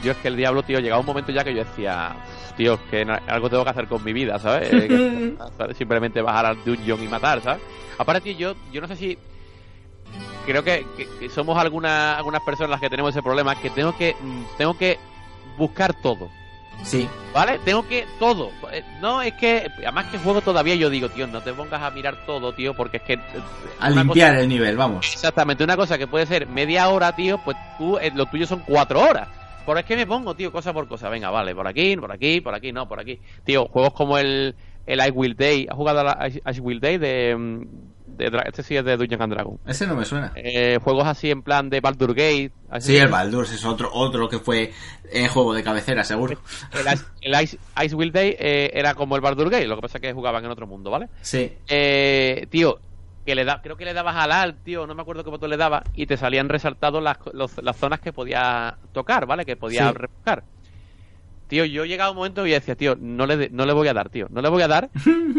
Yo 0.03 0.11
es 0.11 0.17
que 0.19 0.27
el 0.27 0.37
Diablo, 0.37 0.61
tío, 0.61 0.79
llegaba 0.79 0.99
un 1.01 1.07
momento 1.07 1.31
ya 1.31 1.43
que 1.43 1.53
yo 1.55 1.63
decía... 1.63 2.15
"Uf, 2.15 2.53
Tío, 2.57 2.73
es 2.75 2.79
que 2.89 3.01
algo 3.27 3.49
tengo 3.49 3.63
que 3.63 3.69
hacer 3.71 3.87
con 3.87 4.03
mi 4.03 4.13
vida, 4.13 4.39
¿sabes? 4.39 4.69
Simplemente 5.77 6.21
bajar 6.21 6.45
al 6.47 6.63
dungeon 6.63 7.03
y 7.03 7.07
matar, 7.07 7.41
¿sabes? 7.41 7.61
Aparte, 7.99 8.21
tío, 8.21 8.33
yo, 8.37 8.55
yo 8.71 8.81
no 8.81 8.87
sé 8.87 8.95
si... 8.95 9.17
Creo 10.47 10.63
que, 10.63 10.83
que- 10.97 11.07
que 11.19 11.29
somos 11.29 11.55
alguna- 11.59 12.17
algunas 12.17 12.41
personas 12.41 12.71
las 12.71 12.79
que 12.81 12.89
tenemos 12.89 13.11
ese 13.11 13.21
problema, 13.21 13.53
que 13.55 13.69
tengo 13.69 13.95
que 13.95 14.15
mm, 14.19 14.43
tengo 14.57 14.75
que 14.75 14.97
buscar 15.57 15.93
todo, 16.01 16.29
sí 16.83 17.07
¿vale? 17.33 17.59
Tengo 17.65 17.87
que 17.87 18.05
todo. 18.19 18.49
Eh, 18.71 18.83
No, 19.01 19.21
es 19.21 19.33
que... 19.33 19.69
Además 19.83 20.05
que 20.07 20.17
juego 20.17 20.41
todavía 20.41 20.73
yo 20.75 20.89
digo, 20.89 21.09
tío, 21.09 21.27
no 21.27 21.41
te 21.41 21.53
pongas 21.53 21.81
a 21.83 21.91
mirar 21.91 22.25
todo, 22.25 22.53
tío, 22.53 22.73
porque 22.75 22.97
es 22.97 23.03
que... 23.03 23.13
eh, 23.13 23.19
a 23.79 23.89
limpiar 23.89 24.35
el 24.37 24.47
nivel 24.49 24.75
vamos 24.77 25.13
Exactamente, 25.13 25.63
una 25.63 25.75
cosa 25.75 25.97
que 25.99 26.07
puede 26.07 26.25
ser 26.25 26.47
media 26.47 26.89
hora, 26.89 27.15
tío, 27.15 27.39
pues 27.43 27.57
tú, 27.77 27.97
eh, 27.99 28.11
lo 28.15 28.25
tuyo 28.27 28.47
son 28.47 28.61
cuatro 28.65 29.01
horas. 29.01 29.27
Por 29.65 29.77
es 29.77 29.83
que 29.85 29.97
me 29.97 30.07
pongo, 30.07 30.33
tío, 30.33 30.49
cosa 30.51 30.71
por 30.71 30.87
cosa. 30.87 31.09
Venga, 31.09 31.29
vale, 31.29 31.53
por 31.53 31.67
aquí, 31.67 31.97
por 31.97 32.09
aquí, 32.11 32.39
por 32.39 32.55
aquí, 32.55 32.71
no, 32.71 32.87
por 32.87 33.01
aquí. 33.01 33.19
Tío, 33.43 33.65
juegos 33.67 33.91
como 33.93 34.17
el, 34.17 34.55
el 34.85 34.99
I 35.05 35.11
Will 35.11 35.35
Day. 35.35 35.67
¿Has 35.69 35.75
jugado 35.75 35.99
a 35.99 36.03
la 36.05 36.27
I, 36.29 36.41
I 36.55 36.59
Will 36.61 36.79
Day 36.79 36.97
de, 36.97 37.35
mm, 37.35 37.61
de 38.17 38.31
Este 38.45 38.63
sí 38.63 38.75
es 38.75 38.83
de 38.83 38.97
Dungeons 38.97 39.21
and 39.21 39.33
Dragons. 39.33 39.59
ese 39.65 39.87
no 39.87 39.95
me 39.95 40.03
suena 40.05 40.31
Eh, 40.35 40.79
juegos 40.83 41.05
así 41.07 41.31
en 41.31 41.41
plan 41.43 41.69
de 41.69 41.79
Baldur 41.79 42.13
Gate. 42.13 42.51
así. 42.69 42.93
sí 42.93 42.97
el 42.97 43.07
Baldur's 43.09 43.53
es 43.53 43.63
otro 43.65 43.89
otro 43.93 44.27
que 44.27 44.39
fue 44.39 44.73
eh, 45.11 45.27
juego 45.29 45.53
de 45.53 45.63
cabecera 45.63 46.03
seguro 46.03 46.39
El, 46.73 46.93
Ice, 46.93 47.05
el 47.21 47.41
Ice, 47.43 47.57
Ice 47.85 47.95
Will 47.95 48.11
Day 48.11 48.35
eh, 48.39 48.71
era 48.73 48.93
como 48.95 49.15
el 49.15 49.21
Baldur 49.21 49.49
Gate, 49.49 49.67
lo 49.67 49.75
que 49.75 49.81
pasa 49.83 49.97
es 49.97 50.01
que 50.01 50.13
jugaban 50.13 50.43
en 50.43 50.51
otro 50.51 50.67
mundo, 50.67 50.89
¿vale? 50.91 51.07
sí 51.21 51.53
Eh, 51.67 52.47
tío, 52.49 52.79
que 53.25 53.35
le 53.35 53.43
da, 53.43 53.61
creo 53.61 53.75
que 53.75 53.83
le 53.85 53.93
dabas 53.93 54.15
al 54.15 54.31
alt, 54.31 54.63
tío, 54.63 54.87
no 54.87 54.95
me 54.95 55.01
acuerdo 55.01 55.23
qué 55.23 55.29
botón 55.29 55.49
le 55.49 55.57
dabas, 55.57 55.83
y 55.95 56.05
te 56.05 56.15
salían 56.15 56.47
resaltados 56.47 57.03
las, 57.03 57.17
los- 57.33 57.61
las 57.61 57.75
zonas 57.75 57.99
que 57.99 58.13
podías 58.13 58.73
tocar, 58.93 59.25
¿vale? 59.25 59.43
Que 59.45 59.57
podías 59.57 59.89
Sí. 59.91 59.97
Tío, 61.47 61.63
yo 61.65 61.83
he 61.83 61.87
llegado 61.87 62.09
a 62.09 62.11
un 62.11 62.17
momento 62.17 62.45
y 62.45 62.51
decía, 62.51 62.75
tío, 62.75 62.97
no 62.99 63.25
le, 63.25 63.37
de- 63.37 63.49
no 63.49 63.65
le 63.65 63.73
voy 63.73 63.87
a 63.87 63.93
dar, 63.93 64.09
tío, 64.09 64.27
no 64.29 64.41
le 64.41 64.49
voy 64.49 64.61
a 64.63 64.67
dar 64.67 64.89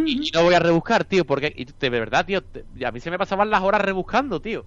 y, 0.07 0.29
y 0.29 0.31
no 0.35 0.43
voy 0.43 0.55
a 0.55 0.59
rebuscar, 0.59 1.05
tío, 1.05 1.25
porque, 1.27 1.53
y 1.55 1.65
de 1.67 1.91
verdad, 1.91 2.25
tío, 2.25 2.43
te- 2.43 2.65
a 2.87 2.91
mí 2.91 3.01
se 3.01 3.11
me 3.11 3.19
pasaban 3.19 3.51
las 3.51 3.63
horas 3.63 3.83
rebuscando, 3.83 4.41
tío. 4.41 4.65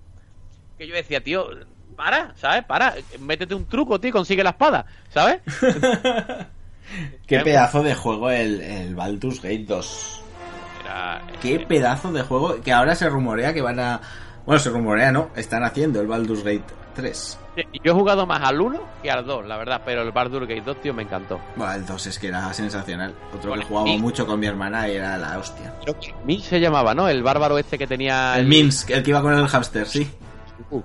Que 0.77 0.87
yo 0.87 0.93
decía, 0.93 1.23
tío, 1.23 1.47
para, 1.95 2.33
¿sabes? 2.37 2.63
Para, 2.65 2.93
métete 3.19 3.55
un 3.55 3.65
truco, 3.65 3.99
tío, 3.99 4.11
consigue 4.11 4.43
la 4.43 4.51
espada, 4.51 4.85
¿sabes? 5.09 5.39
Qué 7.27 7.39
pedazo 7.39 7.83
de 7.83 7.95
juego 7.95 8.29
el, 8.29 8.61
el 8.61 8.95
Baldur's 8.95 9.41
Gate 9.41 9.65
2. 9.67 10.21
Era, 10.83 11.21
Qué 11.41 11.55
eh, 11.55 11.65
pedazo 11.67 12.11
de 12.11 12.21
juego 12.21 12.61
que 12.61 12.71
ahora 12.73 12.95
se 12.95 13.09
rumorea 13.09 13.53
que 13.53 13.61
van 13.61 13.79
a... 13.79 14.01
Bueno, 14.45 14.59
se 14.59 14.69
rumorea, 14.69 15.11
¿no? 15.11 15.29
Están 15.35 15.63
haciendo 15.63 16.01
el 16.01 16.07
Baldur's 16.07 16.43
Gate 16.43 16.63
3. 16.93 17.39
Yo 17.83 17.91
he 17.91 17.95
jugado 17.95 18.25
más 18.25 18.41
al 18.43 18.61
1 18.61 18.79
que 19.03 19.11
al 19.11 19.25
2, 19.25 19.45
la 19.45 19.57
verdad, 19.57 19.81
pero 19.85 20.01
el 20.03 20.11
Baldur's 20.11 20.47
Gate 20.47 20.61
2, 20.65 20.81
tío, 20.81 20.93
me 20.93 21.03
encantó. 21.03 21.39
Bueno, 21.55 21.73
el 21.73 21.85
2 21.85 22.07
es 22.07 22.19
que 22.19 22.27
era 22.27 22.53
sensacional. 22.53 23.13
Otro 23.35 23.51
Vale, 23.51 23.63
que 23.63 23.67
jugaba 23.67 23.87
mucho 23.97 24.25
con 24.25 24.39
mi 24.39 24.47
hermana 24.47 24.87
y 24.89 24.95
era 24.95 25.17
la 25.17 25.37
hostia. 25.37 25.73
Creo 25.83 25.99
que 25.99 26.13
Min 26.25 26.41
se 26.41 26.59
llamaba, 26.59 26.93
¿no? 26.93 27.07
El 27.09 27.23
bárbaro 27.23 27.57
este 27.57 27.77
que 27.77 27.87
tenía... 27.87 28.37
El 28.37 28.47
Minsk, 28.47 28.91
el 28.91 29.03
que 29.03 29.09
iba 29.09 29.21
con 29.21 29.33
el 29.33 29.47
hámster, 29.47 29.87
sí. 29.87 30.09
Uh, 30.69 30.81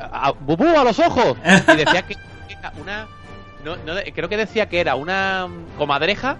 a, 0.00 0.32
¡Bubú, 0.32 0.66
a 0.66 0.84
los 0.84 0.98
ojos! 0.98 1.36
Y 1.44 1.76
decía 1.76 2.02
que 2.02 2.16
era 2.48 2.72
una... 2.80 3.06
no- 3.64 3.76
no 3.76 3.94
creo 4.14 4.28
que 4.28 4.36
decía 4.36 4.68
que 4.68 4.80
era 4.80 4.94
una 4.96 5.46
comadreja 5.78 6.36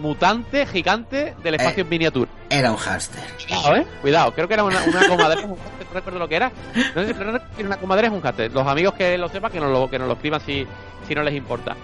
mutante 0.00 0.66
gigante 0.66 1.34
del 1.42 1.54
espacio 1.54 1.78
Eh. 1.80 1.82
en 1.82 1.88
miniatura. 1.88 2.30
Era 2.50 2.70
un 2.70 2.76
hámster. 2.76 3.22
Cuidado, 3.46 3.76
¿eh? 3.76 3.86
Cuidado, 4.00 4.34
creo 4.34 4.48
que 4.48 4.54
era 4.54 4.64
una, 4.64 4.82
una 4.84 5.08
comadreja, 5.08 5.48
no 5.88 5.94
recuerdo 5.94 6.18
lo 6.18 6.28
que 6.28 6.36
era. 6.36 6.52
No 6.94 7.02
sé 7.02 7.14
si 7.14 7.20
no 7.20 7.66
una 7.66 7.76
comadreja 7.76 8.12
o 8.12 8.16
un 8.16 8.22
hámster. 8.22 8.52
Los 8.52 8.66
amigos 8.66 8.94
que 8.94 9.18
lo 9.18 9.28
sepan, 9.28 9.50
que 9.50 9.60
nos 9.60 9.70
lo, 9.70 9.90
que 9.90 9.98
nos 9.98 10.08
lo 10.08 10.14
escriban 10.14 10.40
si, 10.40 10.66
si 11.06 11.14
no 11.14 11.22
les 11.22 11.34
importa. 11.34 11.76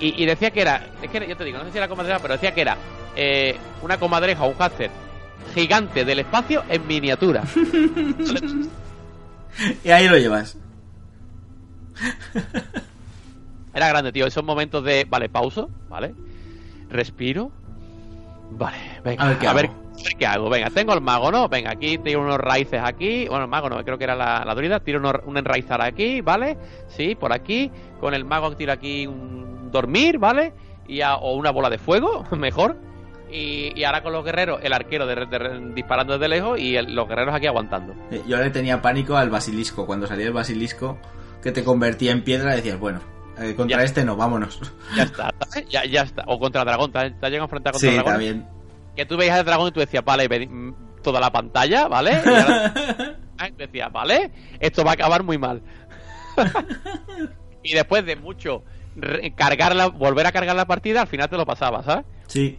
Y, 0.00 0.22
y 0.22 0.26
decía 0.26 0.50
que 0.50 0.62
era, 0.62 0.86
es 1.00 1.10
que 1.10 1.26
yo 1.26 1.36
te 1.36 1.44
digo, 1.44 1.58
no 1.58 1.64
sé 1.64 1.72
si 1.72 1.78
era 1.78 1.88
comadreja, 1.88 2.18
pero 2.18 2.34
decía 2.34 2.54
que 2.54 2.62
era 2.62 2.76
eh, 3.14 3.56
una 3.82 3.98
comadreja 3.98 4.44
o 4.44 4.48
un 4.48 4.54
hámster 4.54 4.90
gigante 5.54 6.04
del 6.04 6.20
espacio 6.20 6.62
en 6.68 6.86
miniatura. 6.86 7.42
Y 9.84 9.90
ahí 9.90 10.08
lo 10.08 10.16
llevas. 10.16 10.56
Era 13.74 13.88
grande, 13.88 14.12
tío. 14.12 14.26
Esos 14.26 14.44
momentos 14.44 14.82
de, 14.82 15.06
vale, 15.08 15.28
pauso, 15.28 15.70
¿vale? 15.88 16.14
Respiro. 16.88 17.52
Vale, 18.50 19.00
venga, 19.04 19.28
ver 19.28 19.46
a 19.46 19.52
ver 19.52 19.70
qué 20.18 20.26
hago. 20.26 20.48
Venga, 20.50 20.70
tengo 20.70 20.92
el 20.94 21.00
mago, 21.00 21.30
¿no? 21.30 21.48
Venga, 21.48 21.70
aquí 21.72 21.98
tiro 21.98 22.20
unos 22.20 22.38
raíces 22.38 22.80
aquí. 22.82 23.26
Bueno, 23.28 23.44
el 23.44 23.50
mago 23.50 23.68
no, 23.68 23.82
creo 23.84 23.98
que 23.98 24.04
era 24.04 24.14
la, 24.16 24.44
la 24.44 24.54
druida. 24.54 24.80
Tiro 24.80 24.98
unos- 25.00 25.22
un 25.26 25.36
enraizar 25.36 25.80
aquí, 25.82 26.20
¿vale? 26.20 26.56
Sí, 26.88 27.14
por 27.14 27.32
aquí. 27.32 27.70
Con 28.00 28.14
el 28.14 28.24
mago 28.24 28.54
tiro 28.56 28.72
aquí 28.72 29.06
un 29.06 29.70
dormir, 29.70 30.18
¿vale? 30.18 30.52
Y 30.88 31.00
a- 31.00 31.16
o 31.16 31.34
una 31.36 31.50
bola 31.50 31.70
de 31.70 31.78
fuego, 31.78 32.24
mejor. 32.36 32.76
Y, 33.30 33.72
y 33.80 33.84
ahora 33.84 34.02
con 34.02 34.12
los 34.12 34.24
guerreros, 34.24 34.60
el 34.62 34.72
arquero 34.74 35.06
de- 35.06 35.26
de- 35.26 35.72
disparando 35.74 36.14
desde 36.18 36.28
lejos 36.28 36.58
y 36.60 36.76
el- 36.76 36.94
los 36.94 37.08
guerreros 37.08 37.34
aquí 37.34 37.46
aguantando. 37.46 37.94
Eh, 38.10 38.20
Yo 38.26 38.36
le 38.36 38.50
tenía 38.50 38.82
pánico 38.82 39.16
al 39.16 39.30
basilisco. 39.30 39.86
Cuando 39.86 40.06
salía 40.06 40.26
el 40.26 40.32
basilisco 40.34 40.98
que 41.42 41.50
te 41.52 41.64
convertía 41.64 42.12
en 42.12 42.22
piedra, 42.24 42.54
decías, 42.54 42.78
bueno, 42.78 43.00
eh, 43.38 43.54
contra 43.56 43.78
Ya. 43.78 43.84
este 43.84 44.04
no, 44.04 44.16
vámonos. 44.16 44.60
Ya 44.96 45.04
está, 45.04 45.30
ya, 45.70 45.84
ya 45.86 46.02
está. 46.02 46.24
O 46.26 46.38
contra 46.38 46.60
el 46.62 46.66
dragón, 46.66 46.92
¿te 46.92 46.98
has 46.98 47.04
llegado 47.22 47.42
a 47.42 47.44
enfrentar 47.44 47.72
contra 47.72 47.80
Sí, 47.90 47.96
el 47.96 48.02
dragón? 48.02 48.12
también. 48.12 48.46
Que 48.96 49.06
tú 49.06 49.16
veías 49.16 49.38
el 49.38 49.44
dragón 49.44 49.68
y 49.68 49.72
tú 49.72 49.80
decías, 49.80 50.04
vale, 50.04 50.28
mm, 50.48 51.00
toda 51.02 51.20
la 51.20 51.30
pantalla, 51.32 51.88
¿vale? 51.88 52.12
Y 52.24 52.28
ahora 52.28 52.72
y 53.48 53.50
tú 53.52 53.56
decías, 53.58 53.90
vale, 53.92 54.30
esto 54.60 54.84
va 54.84 54.90
a 54.92 54.94
acabar 54.94 55.22
muy 55.22 55.38
mal. 55.38 55.62
y 57.62 57.74
después 57.74 58.04
de 58.04 58.16
mucho 58.16 58.64
re- 58.96 59.32
cargar 59.34 59.74
la, 59.74 59.86
volver 59.88 60.26
a 60.26 60.32
cargar 60.32 60.56
la 60.56 60.66
partida, 60.66 61.02
al 61.02 61.06
final 61.08 61.28
te 61.28 61.36
lo 61.36 61.46
pasabas, 61.46 61.84
¿sabes? 61.84 62.04
Sí. 62.26 62.58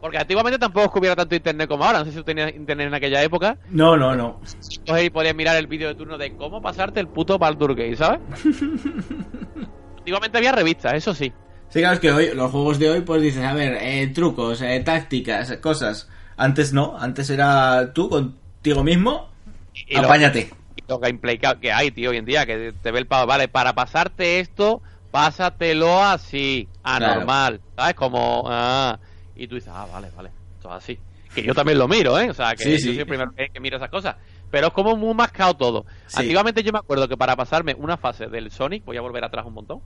Porque 0.00 0.18
antiguamente 0.18 0.58
tampoco 0.58 0.98
hubiera 0.98 1.14
tanto 1.14 1.34
internet 1.36 1.68
como 1.68 1.84
ahora, 1.84 2.00
no 2.00 2.04
sé 2.06 2.10
si 2.10 2.16
tú 2.16 2.24
tenías 2.24 2.52
internet 2.54 2.88
en 2.88 2.94
aquella 2.94 3.22
época, 3.22 3.56
No, 3.68 3.96
no, 3.96 4.16
no. 4.16 4.40
entonces 4.42 4.80
ahí 4.88 5.10
podías 5.10 5.34
mirar 5.34 5.56
el 5.56 5.68
vídeo 5.68 5.86
de 5.88 5.94
turno 5.94 6.18
de 6.18 6.34
cómo 6.34 6.60
pasarte 6.60 6.98
el 6.98 7.06
puto 7.08 7.38
Baldur 7.38 7.74
Gate, 7.76 7.96
¿sabes? 7.96 8.20
antiguamente 9.98 10.38
había 10.38 10.52
revistas, 10.52 10.94
eso 10.94 11.14
sí. 11.14 11.32
Sí, 11.72 11.78
claro, 11.80 11.94
es 11.94 12.00
que 12.00 12.12
hoy, 12.12 12.34
los 12.34 12.50
juegos 12.50 12.78
de 12.78 12.90
hoy, 12.90 13.00
pues 13.00 13.22
dices, 13.22 13.42
a 13.44 13.54
ver, 13.54 13.78
eh, 13.80 14.06
trucos, 14.08 14.60
eh, 14.60 14.80
tácticas, 14.84 15.56
cosas. 15.58 16.08
Antes 16.36 16.72
no, 16.72 16.96
antes 16.98 17.30
era 17.30 17.92
tú 17.94 18.08
contigo 18.10 18.84
mismo, 18.84 19.30
Y 19.74 19.96
apáñate. 19.96 20.50
y 20.76 20.82
los 20.86 21.00
gameplay 21.00 21.38
que 21.38 21.48
que 21.60 21.72
hay, 21.72 21.90
tío, 21.90 22.10
hoy 22.10 22.18
en 22.18 22.24
día, 22.26 22.44
que 22.44 22.74
te 22.82 22.90
ve 22.90 22.98
el 22.98 23.06
pavo, 23.06 23.26
vale, 23.26 23.48
para 23.48 23.72
pasarte 23.74 24.40
esto, 24.40 24.82
pásatelo 25.10 26.02
así, 26.02 26.68
anormal, 26.82 27.60
¿sabes? 27.76 27.94
Como, 27.94 28.44
ah, 28.48 28.98
y 29.34 29.46
tú 29.46 29.54
dices, 29.54 29.70
ah, 29.74 29.86
vale, 29.90 30.08
vale, 30.14 30.30
es 30.60 30.66
así. 30.66 30.98
Que 31.34 31.42
yo 31.42 31.54
también 31.54 31.78
lo 31.78 31.88
miro, 31.88 32.18
¿eh? 32.18 32.28
O 32.28 32.34
sea, 32.34 32.54
que 32.54 32.64
Sí, 32.64 32.70
yo 32.72 32.76
sí. 32.76 32.84
soy 32.88 32.98
el 32.98 33.06
primero 33.06 33.32
que, 33.34 33.48
que 33.48 33.60
miro 33.60 33.78
esas 33.78 33.88
cosas. 33.88 34.16
Pero 34.50 34.66
es 34.66 34.72
como 34.74 34.94
muy 34.96 35.14
mascado 35.14 35.54
todo. 35.54 35.86
Sí. 36.06 36.20
Antiguamente 36.20 36.62
yo 36.62 36.72
me 36.72 36.78
acuerdo 36.78 37.08
que 37.08 37.16
para 37.16 37.34
pasarme 37.36 37.74
una 37.74 37.96
fase 37.96 38.26
del 38.26 38.50
Sonic, 38.50 38.84
voy 38.84 38.98
a 38.98 39.00
volver 39.00 39.24
atrás 39.24 39.46
un 39.46 39.54
montón, 39.54 39.80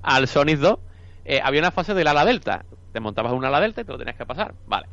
al 0.00 0.26
Sonic 0.26 0.56
2, 0.58 0.78
eh, 1.26 1.40
había 1.42 1.60
una 1.60 1.70
fase 1.70 1.92
del 1.94 2.06
ala 2.06 2.24
delta. 2.24 2.64
Te 2.92 3.00
montabas 3.00 3.32
un 3.32 3.44
ala 3.44 3.60
delta 3.60 3.82
y 3.82 3.84
te 3.84 3.92
lo 3.92 3.98
tenías 3.98 4.16
que 4.16 4.24
pasar. 4.24 4.54
Vale. 4.66 4.86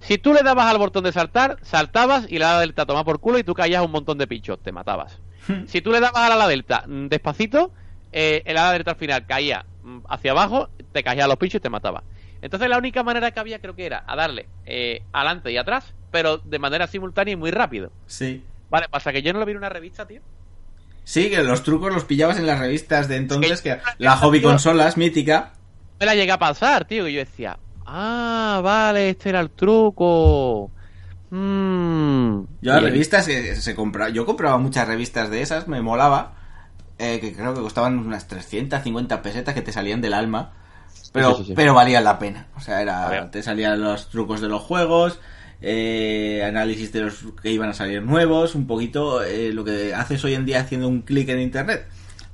Si 0.00 0.18
tú 0.18 0.32
le 0.32 0.42
dabas 0.42 0.66
al 0.66 0.78
botón 0.78 1.04
de 1.04 1.12
saltar, 1.12 1.58
saltabas 1.62 2.26
y 2.30 2.38
la 2.38 2.50
ala 2.52 2.60
delta 2.60 2.86
tomaba 2.86 3.04
por 3.04 3.18
culo 3.20 3.38
y 3.38 3.44
tú 3.44 3.54
caías 3.54 3.82
un 3.84 3.90
montón 3.90 4.18
de 4.18 4.26
pinchos, 4.26 4.58
te 4.62 4.72
matabas. 4.72 5.18
Si 5.66 5.80
tú 5.80 5.90
le 5.92 6.00
dabas 6.00 6.22
al 6.22 6.32
ala 6.32 6.48
delta 6.48 6.84
mm, 6.86 7.06
despacito, 7.06 7.72
eh, 8.12 8.42
el 8.46 8.56
ala 8.56 8.72
delta 8.72 8.92
al 8.92 8.96
final 8.96 9.26
caía 9.26 9.64
mm, 9.82 9.98
hacia 10.08 10.32
abajo, 10.32 10.68
te 10.92 11.02
caía 11.02 11.24
a 11.24 11.28
los 11.28 11.36
pinchos 11.36 11.58
y 11.58 11.62
te 11.62 11.70
mataba. 11.70 12.02
Entonces 12.42 12.68
la 12.68 12.78
única 12.78 13.02
manera 13.02 13.30
que 13.30 13.40
había 13.40 13.58
creo 13.60 13.74
que 13.74 13.86
era 13.86 14.04
a 14.06 14.14
darle 14.16 14.48
eh, 14.66 15.02
adelante 15.12 15.50
y 15.50 15.56
atrás, 15.56 15.94
pero 16.10 16.38
de 16.38 16.58
manera 16.58 16.86
simultánea 16.86 17.32
y 17.32 17.36
muy 17.36 17.50
rápido. 17.50 17.90
Sí. 18.06 18.44
Vale, 18.68 18.88
pasa 18.90 19.12
que 19.12 19.22
yo 19.22 19.32
no 19.32 19.38
lo 19.38 19.46
vi 19.46 19.52
en 19.52 19.58
una 19.58 19.68
revista, 19.68 20.06
tío. 20.06 20.20
Sí, 21.04 21.30
que 21.30 21.42
los 21.42 21.62
trucos 21.62 21.92
los 21.94 22.04
pillabas 22.04 22.38
en 22.38 22.46
las 22.46 22.58
revistas 22.58 23.08
de 23.08 23.16
entonces, 23.16 23.62
que- 23.62 23.76
que 23.76 23.80
la 23.98 24.16
hobby 24.16 24.42
consolas 24.42 24.96
mítica. 24.96 25.52
Me 25.98 26.06
la 26.06 26.14
llegué 26.14 26.32
a 26.32 26.38
pasar, 26.38 26.84
tío, 26.86 27.08
y 27.08 27.14
yo 27.14 27.20
decía, 27.20 27.58
ah, 27.86 28.60
vale, 28.62 29.10
este 29.10 29.30
era 29.30 29.40
el 29.40 29.50
truco. 29.50 30.70
Mm. 31.30 32.40
Yo 32.60 32.72
las 32.72 32.82
revistas 32.82 33.26
que 33.26 33.56
se 33.56 33.74
compraba, 33.74 34.10
yo 34.10 34.26
compraba 34.26 34.58
muchas 34.58 34.86
revistas 34.86 35.30
de 35.30 35.42
esas, 35.42 35.68
me 35.68 35.82
molaba, 35.82 36.34
eh, 36.98 37.18
que 37.20 37.32
creo 37.32 37.54
que 37.54 37.60
costaban 37.60 37.98
unas 37.98 38.26
350 38.28 39.22
pesetas 39.22 39.54
que 39.54 39.62
te 39.62 39.72
salían 39.72 40.00
del 40.00 40.14
alma, 40.14 40.52
pero, 41.12 41.34
Sí, 41.34 41.42
sí, 41.42 41.48
sí. 41.48 41.52
pero 41.56 41.74
valían 41.74 42.04
la 42.04 42.18
pena. 42.18 42.46
O 42.56 42.60
sea, 42.60 42.80
era, 42.82 43.30
te 43.30 43.42
salían 43.42 43.80
los 43.80 44.08
trucos 44.08 44.40
de 44.40 44.48
los 44.48 44.62
juegos, 44.62 45.18
eh, 45.62 46.42
análisis 46.46 46.92
de 46.92 47.00
los 47.00 47.24
que 47.42 47.50
iban 47.50 47.70
a 47.70 47.74
salir 47.74 48.02
nuevos, 48.02 48.54
un 48.54 48.66
poquito 48.66 49.22
eh, 49.22 49.52
lo 49.52 49.64
que 49.64 49.94
haces 49.94 50.22
hoy 50.24 50.34
en 50.34 50.44
día 50.44 50.60
haciendo 50.60 50.88
un 50.88 51.02
clic 51.02 51.28
en 51.30 51.40
internet. 51.40 51.86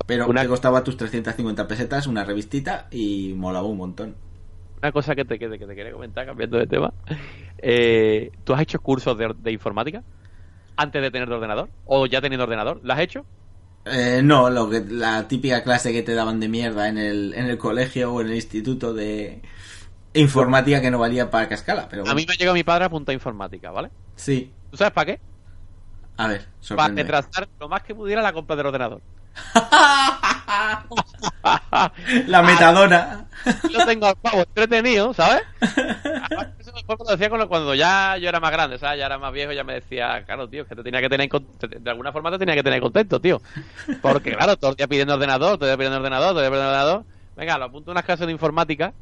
Pero 0.05 0.27
Una- 0.27 0.41
te 0.41 0.47
costaba 0.47 0.83
tus 0.83 0.97
350 0.97 1.67
pesetas, 1.67 2.07
una 2.07 2.23
revistita 2.25 2.87
y 2.91 3.33
molaba 3.35 3.67
un 3.67 3.77
montón. 3.77 4.15
Una 4.81 4.91
cosa 4.91 5.15
que 5.15 5.23
te, 5.25 5.39
que 5.39 5.47
te, 5.47 5.57
que 5.57 5.65
te 5.65 5.75
quería 5.75 5.93
comentar, 5.93 6.25
cambiando 6.25 6.57
de 6.57 6.67
tema. 6.67 6.93
Eh, 7.57 8.31
¿Tú 8.43 8.53
has 8.53 8.61
hecho 8.61 8.79
cursos 8.79 9.17
de, 9.17 9.33
de 9.37 9.51
informática 9.51 10.03
antes 10.77 11.01
de 11.01 11.11
tener 11.11 11.31
ordenador? 11.31 11.69
¿O 11.85 12.05
ya 12.07 12.21
teniendo 12.21 12.43
ordenador? 12.45 12.81
¿Lo 12.83 12.93
has 12.93 12.99
hecho? 12.99 13.25
Eh, 13.85 14.21
no, 14.23 14.49
lo 14.49 14.69
que, 14.69 14.81
la 14.87 15.27
típica 15.27 15.61
clase 15.63 15.91
que 15.91 16.03
te 16.03 16.13
daban 16.13 16.39
de 16.39 16.47
mierda 16.47 16.87
en 16.87 16.97
el, 16.97 17.33
en 17.33 17.45
el 17.47 17.57
colegio 17.57 18.13
o 18.13 18.21
en 18.21 18.27
el 18.27 18.35
instituto 18.35 18.93
de 18.93 19.41
informática 20.13 20.81
que 20.81 20.91
no 20.91 20.99
valía 20.99 21.29
para 21.31 21.49
cascala, 21.49 21.89
pero 21.89 22.07
A 22.07 22.13
mí 22.15 22.25
me 22.27 22.33
ha 22.33 22.37
llegado 22.37 22.55
mi 22.55 22.63
padre 22.63 22.85
a 22.85 22.89
punta 22.89 23.13
informática, 23.13 23.71
¿vale? 23.71 23.89
sí. 24.15 24.51
¿Tú 24.69 24.77
sabes 24.77 24.93
para 24.93 25.05
qué? 25.05 25.21
A 26.17 26.27
ver, 26.27 26.41
Para 26.41 26.51
sorprende. 26.59 27.03
retrasar 27.03 27.49
lo 27.59 27.69
más 27.69 27.83
que 27.83 27.95
pudiera 27.95 28.21
la 28.21 28.33
compra 28.33 28.55
del 28.55 28.67
ordenador. 28.67 29.01
La 32.27 32.41
metadona. 32.41 33.25
Yo 33.69 33.85
tengo 33.85 34.05
al 34.07 34.15
pavo 34.15 34.39
entretenido, 34.41 35.13
¿sabes? 35.13 35.43
Eso 36.59 36.71
lo 36.87 37.05
decía 37.11 37.29
cuando- 37.47 37.75
ya 37.75 38.17
yo 38.17 38.29
era 38.29 38.39
más 38.39 38.51
grande, 38.51 38.77
¿sabes? 38.79 38.99
Ya 38.99 39.05
era 39.07 39.17
más 39.17 39.33
viejo, 39.33 39.51
ya 39.51 39.63
me 39.63 39.73
decía, 39.75 40.23
claro, 40.25 40.47
tío, 40.47 40.65
que 40.65 40.75
te 40.75 40.83
tenía 40.83 41.01
que 41.01 41.09
tener, 41.09 41.29
de 41.29 41.89
alguna 41.89 42.11
forma 42.11 42.31
te 42.31 42.39
tenía 42.39 42.55
que 42.55 42.63
tener 42.63 42.79
contento, 42.81 43.19
tío. 43.19 43.41
Porque, 44.01 44.33
claro, 44.35 44.55
todo 44.57 44.71
el 44.71 44.77
día 44.77 44.87
pidiendo 44.87 45.13
ordenador, 45.15 45.57
todo 45.57 45.65
el 45.65 45.71
día 45.71 45.77
pidiendo 45.77 45.97
ordenador, 45.97 46.29
todo 46.29 46.39
el 46.39 46.45
día 46.45 46.51
pidiendo 46.51 46.69
ordenador. 46.69 47.03
Venga, 47.35 47.57
lo 47.57 47.65
apunto 47.65 47.91
a 47.91 47.93
unas 47.93 48.05
clases 48.05 48.25
de 48.27 48.31
informática 48.33 48.93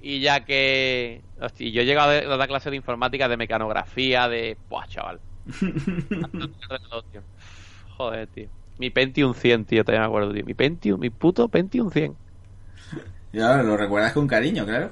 y 0.00 0.20
ya 0.20 0.40
que... 0.44 1.20
Hostia, 1.40 1.70
yo 1.70 1.82
he 1.82 1.84
llegado 1.84 2.10
a 2.10 2.36
dar 2.36 2.48
clases 2.48 2.70
de 2.70 2.76
informática, 2.76 3.28
de 3.28 3.36
mecanografía, 3.36 4.28
de... 4.28 4.56
Buah, 4.68 4.86
chaval. 4.86 5.20
Joder, 7.96 8.26
tío. 8.28 8.48
Mi 8.80 8.90
Pentium 8.90 9.34
100, 9.34 9.64
tío, 9.66 9.84
todavía 9.84 10.00
me 10.02 10.06
acuerdo, 10.06 10.32
tío. 10.32 10.44
Mi 10.44 10.54
Pentium, 10.54 10.98
mi 11.00 11.10
puto 11.10 11.48
Pentium 11.48 11.90
100. 11.90 12.16
Y 13.32 13.40
ahora 13.40 13.62
lo 13.62 13.76
recuerdas 13.76 14.12
con 14.12 14.26
cariño, 14.26 14.64
claro. 14.66 14.90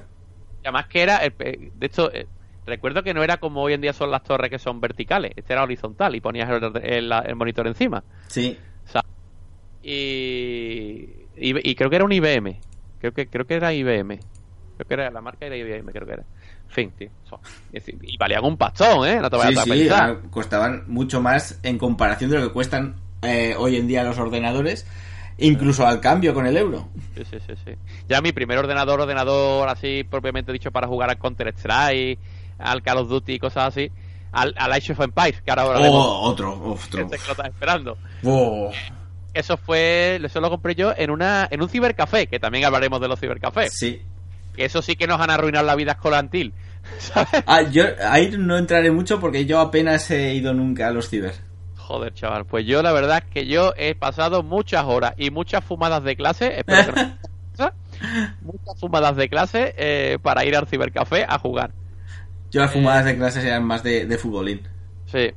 Y 0.63 0.67
además 0.67 0.87
que 0.87 1.01
era, 1.01 1.17
el 1.17 1.33
pe- 1.33 1.71
de 1.73 1.85
hecho, 1.85 2.11
eh, 2.13 2.27
recuerdo 2.65 3.03
que 3.03 3.13
no 3.13 3.23
era 3.23 3.37
como 3.37 3.61
hoy 3.61 3.73
en 3.73 3.81
día 3.81 3.93
son 3.93 4.11
las 4.11 4.23
torres 4.23 4.49
que 4.49 4.59
son 4.59 4.81
verticales, 4.81 5.31
este 5.35 5.53
era 5.53 5.63
horizontal 5.63 6.15
y 6.15 6.21
ponías 6.21 6.49
el, 6.49 6.71
el- 6.83 7.11
el 7.11 7.35
monitor 7.35 7.67
encima. 7.67 8.03
Sí. 8.27 8.57
O 8.87 8.91
sea, 8.91 9.01
y, 9.81 11.27
y, 11.35 11.69
y 11.71 11.75
creo 11.75 11.89
que 11.89 11.95
era 11.97 12.05
un 12.05 12.11
IBM, 12.11 12.59
creo 12.99 13.13
que 13.13 13.29
creo 13.29 13.45
que 13.47 13.55
era 13.55 13.73
IBM, 13.73 14.19
creo 14.77 14.87
que 14.87 14.93
era 14.95 15.11
la 15.11 15.21
marca 15.21 15.45
era 15.45 15.57
IBM, 15.57 15.91
creo 15.91 16.05
que 16.07 16.13
era. 16.13 16.23
En 16.23 16.73
fin, 16.75 16.91
tío. 16.91 17.09
y 18.03 18.17
valían 18.17 18.45
un 18.45 18.57
pastón, 18.57 19.07
¿eh? 19.07 19.19
No 19.21 19.29
te 19.29 19.37
Sí, 19.37 19.41
vayas 19.41 19.57
a 19.57 19.63
sí, 19.63 20.29
costaban 20.31 20.83
mucho 20.87 21.21
más 21.21 21.59
en 21.63 21.77
comparación 21.77 22.29
de 22.31 22.39
lo 22.39 22.47
que 22.47 22.53
cuestan 22.53 22.95
eh, 23.21 23.55
hoy 23.57 23.75
en 23.77 23.87
día 23.87 24.03
los 24.03 24.17
ordenadores, 24.17 24.85
incluso 25.37 25.85
al 25.87 25.99
cambio 25.99 26.33
con 26.33 26.45
el 26.45 26.57
euro. 26.57 26.87
Sí, 27.15 27.23
sí, 27.29 27.37
sí, 27.45 27.53
sí. 27.65 27.71
Ya 28.07 28.21
mi 28.21 28.31
primer 28.31 28.57
ordenador, 28.57 29.01
ordenador 29.01 29.67
así 29.69 30.03
propiamente 30.09 30.51
dicho 30.51 30.71
para 30.71 30.87
jugar 30.87 31.09
al 31.09 31.17
Counter-Strike, 31.17 32.19
al 32.59 32.81
Call 32.83 32.97
of 32.99 33.09
Duty 33.09 33.33
y 33.33 33.39
cosas 33.39 33.67
así, 33.69 33.91
al, 34.31 34.53
al 34.57 34.71
Age 34.73 34.91
of 34.93 34.99
Empires, 35.01 35.41
que 35.41 35.49
ahora 35.51 35.63
ahora 35.63 35.79
vemos 35.79 35.97
Oh, 36.05 36.21
otro, 36.21 36.53
otro. 36.53 36.99
gente 36.99 37.17
que 37.17 37.25
lo 37.25 37.31
está 37.31 37.47
esperando. 37.47 37.97
Oh, 38.23 38.71
Eso 39.33 39.57
fue, 39.57 40.19
eso 40.23 40.41
lo 40.41 40.49
compré 40.49 40.75
yo 40.75 40.93
en 40.95 41.09
una 41.11 41.47
en 41.49 41.61
un 41.61 41.69
cibercafé, 41.69 42.27
que 42.27 42.39
también 42.39 42.65
hablaremos 42.65 42.99
de 43.01 43.07
los 43.07 43.19
cibercafés. 43.19 43.71
sí. 43.73 44.01
Que 44.55 44.65
eso 44.65 44.81
sí 44.81 44.97
que 44.97 45.07
nos 45.07 45.21
han 45.21 45.29
arruinado 45.29 45.65
la 45.65 45.75
vida 45.75 45.93
escolantil. 45.93 46.53
¿Sabes? 46.97 47.43
Ah, 47.45 47.61
yo 47.61 47.83
ahí 48.09 48.33
no 48.37 48.57
entraré 48.57 48.91
mucho 48.91 49.17
porque 49.19 49.45
yo 49.45 49.59
apenas 49.59 50.09
he 50.11 50.33
ido 50.33 50.53
nunca 50.53 50.87
a 50.87 50.91
los 50.91 51.07
ciber. 51.07 51.33
Joder, 51.89 52.13
chaval. 52.13 52.45
Pues 52.45 52.67
yo 52.67 52.83
la 52.83 52.91
verdad 52.91 53.23
es 53.25 53.33
que 53.33 53.47
yo 53.47 53.73
he 53.75 53.95
pasado 53.95 54.43
muchas 54.43 54.85
horas 54.85 55.15
y 55.17 55.31
muchas 55.31 55.63
fumadas 55.63 56.03
de 56.03 56.15
clase, 56.15 56.59
espero 56.59 56.93
que 56.93 57.01
no 57.01 57.17
muchas 58.41 58.79
fumadas 58.79 59.15
de 59.15 59.27
clase 59.27 59.73
eh, 59.75 60.19
para 60.21 60.45
ir 60.45 60.55
al 60.55 60.67
cibercafé 60.67 61.25
a 61.27 61.39
jugar. 61.39 61.71
Yo 62.51 62.61
las 62.61 62.71
fumadas 62.71 63.05
de 63.05 63.17
clases 63.17 63.43
eran 63.43 63.63
más 63.63 63.81
de, 63.81 64.05
de 64.05 64.17
futbolín. 64.19 64.61
Sí. 65.07 65.31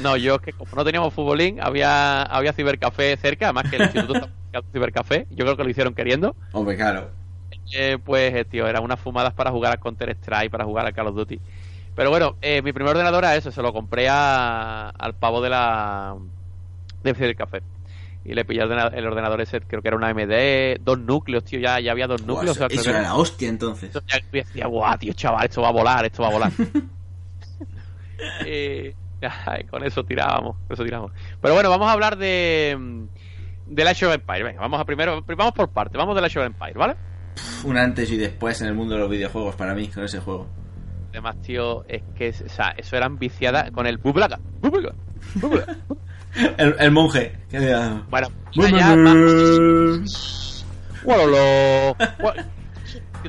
No, 0.00 0.16
yo 0.16 0.36
es 0.36 0.42
que 0.42 0.52
como 0.52 0.70
no 0.76 0.84
teníamos 0.84 1.12
futbolín, 1.12 1.58
había, 1.60 2.22
había 2.22 2.52
cibercafé 2.52 3.16
cerca, 3.16 3.46
además 3.46 3.68
que 3.68 3.74
el 3.74 3.82
instituto 3.82 4.14
estaba 4.46 4.64
cibercafé. 4.72 5.26
Yo 5.30 5.44
creo 5.44 5.56
que 5.56 5.64
lo 5.64 5.70
hicieron 5.70 5.92
queriendo. 5.92 6.36
Hombre, 6.52 6.76
claro. 6.76 7.10
Eh, 7.72 7.98
pues, 8.04 8.32
eh, 8.32 8.44
tío, 8.44 8.68
eran 8.68 8.84
unas 8.84 9.00
fumadas 9.00 9.34
para 9.34 9.50
jugar 9.50 9.72
al 9.72 9.80
Counter-Strike, 9.80 10.52
para 10.52 10.64
jugar 10.64 10.86
al 10.86 10.94
Call 10.94 11.08
of 11.08 11.16
Duty. 11.16 11.40
Pero 11.96 12.10
bueno, 12.10 12.36
eh, 12.42 12.62
mi 12.62 12.72
primer 12.72 12.92
ordenador 12.92 13.24
era 13.24 13.34
eso, 13.34 13.50
se 13.50 13.60
lo 13.62 13.72
compré 13.72 14.08
a- 14.08 14.90
al 14.90 15.14
pavo 15.14 15.40
de 15.40 15.50
la 15.50 16.14
del 17.02 17.16
cibercafé. 17.16 17.62
Y 18.24 18.34
le 18.34 18.44
pillé 18.44 18.60
el 18.62 18.70
ordena- 18.70 18.92
el 18.94 19.06
ordenador 19.06 19.40
ese, 19.40 19.60
creo 19.62 19.80
que 19.82 19.88
era 19.88 19.96
una 19.96 20.08
AMD, 20.08 20.78
dos 20.80 20.98
núcleos, 20.98 21.44
tío, 21.44 21.58
ya, 21.60 21.80
ya 21.80 21.92
había 21.92 22.06
dos 22.06 22.20
Buah, 22.22 22.34
núcleos. 22.34 22.56
eso 22.56 22.66
o 22.66 22.68
sea, 22.68 22.74
eso 22.74 22.82
creo 22.82 22.94
que- 22.94 23.00
era 23.00 23.08
la 23.08 23.14
hostia 23.16 23.48
entonces. 23.48 23.90
Ya 23.92 24.18
decía, 24.30 24.66
guau, 24.66 24.98
tío, 24.98 25.12
chaval, 25.14 25.44
esto 25.46 25.62
va 25.62 25.68
a 25.68 25.72
volar, 25.72 26.04
esto 26.04 26.22
va 26.22 26.28
a 26.28 26.32
volar. 26.32 26.52
Ay, 29.46 29.64
con 29.64 29.82
eso 29.84 30.04
tirábamos, 30.04 30.56
con 30.66 30.74
eso 30.74 30.84
tirábamos. 30.84 31.12
Pero 31.40 31.54
bueno, 31.54 31.70
vamos 31.70 31.88
a 31.88 31.92
hablar 31.92 32.16
de 32.18 33.06
de 33.66 33.84
la 33.84 33.90
of 33.92 34.02
Empire. 34.02 34.42
Venga, 34.44 34.60
vamos 34.60 34.80
a 34.80 34.84
primero, 34.84 35.22
vamos 35.22 35.54
por 35.54 35.68
parte, 35.70 35.96
vamos 35.98 36.14
de 36.14 36.20
la 36.20 36.26
of 36.28 36.36
Empire, 36.36 36.74
¿vale? 36.74 36.94
Un 37.64 37.76
antes 37.76 38.10
y 38.10 38.16
después 38.16 38.60
en 38.60 38.68
el 38.68 38.74
mundo 38.74 38.94
de 38.94 39.00
los 39.00 39.10
videojuegos 39.10 39.54
para 39.56 39.74
mí 39.74 39.88
con 39.88 40.04
ese 40.04 40.20
juego. 40.20 40.46
Además, 41.16 41.40
tío, 41.40 41.82
es 41.88 42.02
que, 42.14 42.28
o 42.28 42.48
sea, 42.50 42.74
eso 42.76 42.94
eran 42.94 43.18
viciadas 43.18 43.70
con 43.70 43.86
el 43.86 43.96
bublaga, 43.96 44.38
bublaga, 44.60 44.94
bublaga. 45.36 45.76
El, 46.58 46.76
el 46.78 46.90
monje. 46.90 47.32
que 47.48 47.58
Bueno, 51.02 51.96
bueno, 52.20 52.42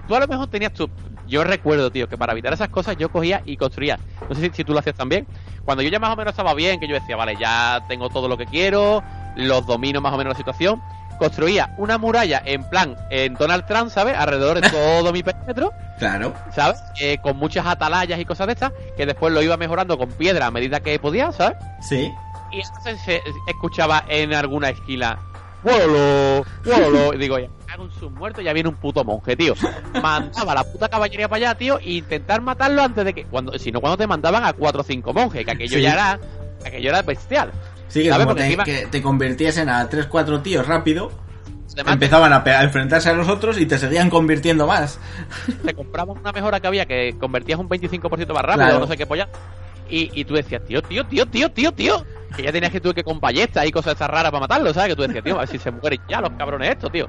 tú 0.06 0.16
a 0.16 0.20
lo 0.20 0.28
mejor 0.28 0.48
tenías 0.48 0.74
tu... 0.74 0.90
Yo 1.30 1.46
recuerdo, 1.46 1.90
tío, 1.90 2.10
que 2.10 2.18
para 2.18 2.34
evitar 2.34 2.52
esas 2.52 2.68
cosas 2.68 2.98
yo 2.98 3.08
cogía 3.10 3.42
y 3.46 3.56
construía. 3.56 3.98
No 4.28 4.36
sé 4.36 4.42
si, 4.42 4.50
si 4.50 4.64
tú 4.66 4.74
lo 4.74 4.80
hacías 4.80 4.98
también. 4.98 5.26
Cuando 5.64 5.82
yo 5.82 5.90
ya 5.90 6.00
más 6.00 6.12
o 6.12 6.18
menos 6.18 6.34
estaba 6.34 6.54
bien, 6.54 6.82
que 6.82 6.90
yo 6.90 6.96
decía, 6.96 7.16
vale, 7.16 7.38
ya 7.40 7.86
tengo 7.88 8.10
todo 8.10 8.28
lo 8.28 8.38
que 8.38 8.48
quiero, 8.48 9.02
los 9.38 9.66
domino 9.66 10.02
más 10.02 10.14
o 10.14 10.18
menos 10.18 10.34
la 10.34 10.38
situación, 10.38 10.82
construía 11.18 11.74
una 11.78 11.98
muralla 11.98 12.42
en 12.46 12.64
plan, 12.64 12.96
en 13.10 13.34
Donald 13.36 13.66
Trump, 13.66 13.90
¿sabes? 13.92 14.16
Alrededor 14.18 14.62
de 14.62 14.70
todo 14.70 15.12
mi 15.12 15.24
perímetro, 15.24 15.72
Claro. 16.00 16.34
¿sabes? 16.54 16.82
Eh, 17.02 17.18
con 17.22 17.38
muchas 17.38 17.66
atalayas 17.66 18.20
y 18.20 18.26
cosas 18.26 18.48
de 18.48 18.54
estas, 18.54 18.72
que 18.96 19.06
después 19.06 19.34
lo 19.34 19.42
iba 19.42 19.58
mejorando 19.58 19.98
con 19.98 20.10
piedra 20.12 20.48
a 20.48 20.52
medida 20.52 20.80
que 20.80 20.98
podía, 21.00 21.32
¿sabes? 21.32 21.58
Sí. 21.82 22.12
Y 22.52 22.62
entonces 22.62 23.00
se 23.04 23.22
escuchaba 23.48 24.04
en 24.08 24.34
alguna 24.34 24.70
esquina, 24.70 25.18
¡Wololo! 25.64 26.46
¡Wololo! 26.66 27.14
Y 27.16 27.18
digo, 27.18 27.40
ya, 27.40 27.48
en 27.78 27.92
sus 27.92 28.12
ya 28.44 28.54
viene 28.54 28.70
un 28.70 28.76
puto 28.76 29.04
monje, 29.04 29.36
tío. 29.36 29.54
Mandaba 30.02 30.54
la 30.56 30.64
puta 30.64 30.88
caballería 30.88 31.28
para 31.28 31.38
allá, 31.50 31.56
tío, 31.56 31.80
e 31.80 31.92
intentar 31.94 32.42
matarlo 32.42 32.82
antes 32.84 33.04
de 33.06 33.14
que. 33.14 33.26
cuando 33.26 33.58
Si 33.60 33.72
no, 33.72 33.82
cuando 33.82 33.98
te 33.98 34.08
mandaban 34.08 34.46
a 34.46 34.54
cuatro 34.54 34.82
o 34.82 34.84
cinco 34.84 35.14
monjes, 35.14 35.44
que 35.46 35.52
aquello 35.52 35.78
Sí. 35.78 35.82
ya 35.82 35.94
era. 35.94 36.20
Aquello 36.66 36.90
era 36.90 37.02
bestial. 37.02 37.52
Sí, 37.88 38.04
que 38.04 38.10
como 38.10 38.36
te, 38.36 38.58
que 38.58 38.88
te 38.92 39.02
convirtiesen 39.02 39.70
a 39.70 39.90
3-4 39.90 40.42
tíos 40.44 40.68
rápido, 40.68 41.12
empezaban 41.86 42.34
a, 42.34 42.38
a 42.46 42.64
enfrentarse 42.64 43.10
a 43.10 43.14
los 43.14 43.28
otros 43.30 43.60
y 43.60 43.66
te 43.66 43.78
seguían 43.78 44.10
convirtiendo 44.10 44.68
más. 44.68 45.00
te 45.66 45.74
compraban 45.74 46.18
una 46.18 46.32
mejora 46.32 46.60
que 46.60 46.68
había 46.68 46.86
que 46.86 47.16
convertías 47.20 47.60
un 47.60 47.70
25% 47.70 48.34
más 48.34 48.44
rápido, 48.44 48.56
Claro. 48.68 48.80
no 48.80 48.88
sé 48.88 48.98
qué 48.98 49.06
polla. 49.06 49.28
Y, 49.90 50.10
y 50.20 50.26
tú 50.26 50.34
decías, 50.34 50.62
tío, 50.66 50.82
tío, 50.82 51.06
tío, 51.06 51.26
tío, 51.28 51.50
tío, 51.52 51.72
tío. 51.72 52.06
Que 52.36 52.44
ya 52.44 52.52
tenías 52.52 52.74
que 52.74 52.82
tú 52.82 52.94
que 52.94 53.06
con 53.06 53.22
ballestas 53.22 53.66
y 53.66 53.72
cosas 53.72 53.96
esas 53.96 54.10
raras 54.10 54.32
para 54.32 54.42
matarlo, 54.42 54.74
¿sabes? 54.74 54.90
Que 54.90 54.96
tú 54.98 55.02
decías, 55.04 55.24
tío, 55.24 55.36
a 55.36 55.40
ver 55.40 55.48
si 55.48 55.58
se 55.58 55.72
mueren 55.72 56.02
ya 56.10 56.20
los 56.20 56.32
cabrones 56.32 56.72
estos, 56.72 56.92
tío. 56.92 57.08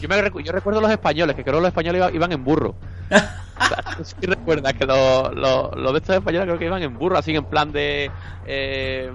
Yo, 0.00 0.08
me 0.08 0.16
yo 0.42 0.52
recuerdo 0.52 0.80
los 0.80 0.90
españoles, 0.90 1.36
que 1.36 1.44
creo 1.44 1.56
que 1.58 1.60
los 1.60 1.68
españoles 1.68 2.00
iba- 2.00 2.10
iban 2.10 2.32
en 2.32 2.42
burro. 2.42 2.74
O 3.60 3.66
sea, 3.66 3.76
tú 3.96 4.04
sí 4.04 4.14
recuerdas 4.22 4.72
que 4.74 4.86
los 4.86 5.34
los 5.34 5.92
de 5.92 5.98
estos 5.98 6.16
españoles 6.16 6.46
creo 6.46 6.58
que 6.58 6.64
iban 6.66 6.82
en 6.82 6.94
burro, 6.98 7.18
así 7.18 7.34
en 7.34 7.44
plan 7.44 7.70
de. 7.72 8.10
eh, 8.46 9.10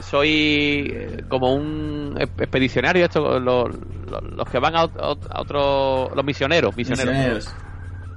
soy 0.00 0.90
eh, 0.94 1.24
como 1.28 1.54
un 1.54 2.14
exp- 2.16 2.40
expedicionario, 2.42 3.04
esto, 3.04 3.38
los, 3.38 3.68
los, 4.36 4.48
que 4.48 4.58
van 4.58 4.76
a, 4.76 4.80
a 4.82 5.16
otro. 5.40 6.10
Los 6.14 6.24
misioneros, 6.24 6.76
misioneros. 6.76 7.14
Misioneros. 7.14 7.54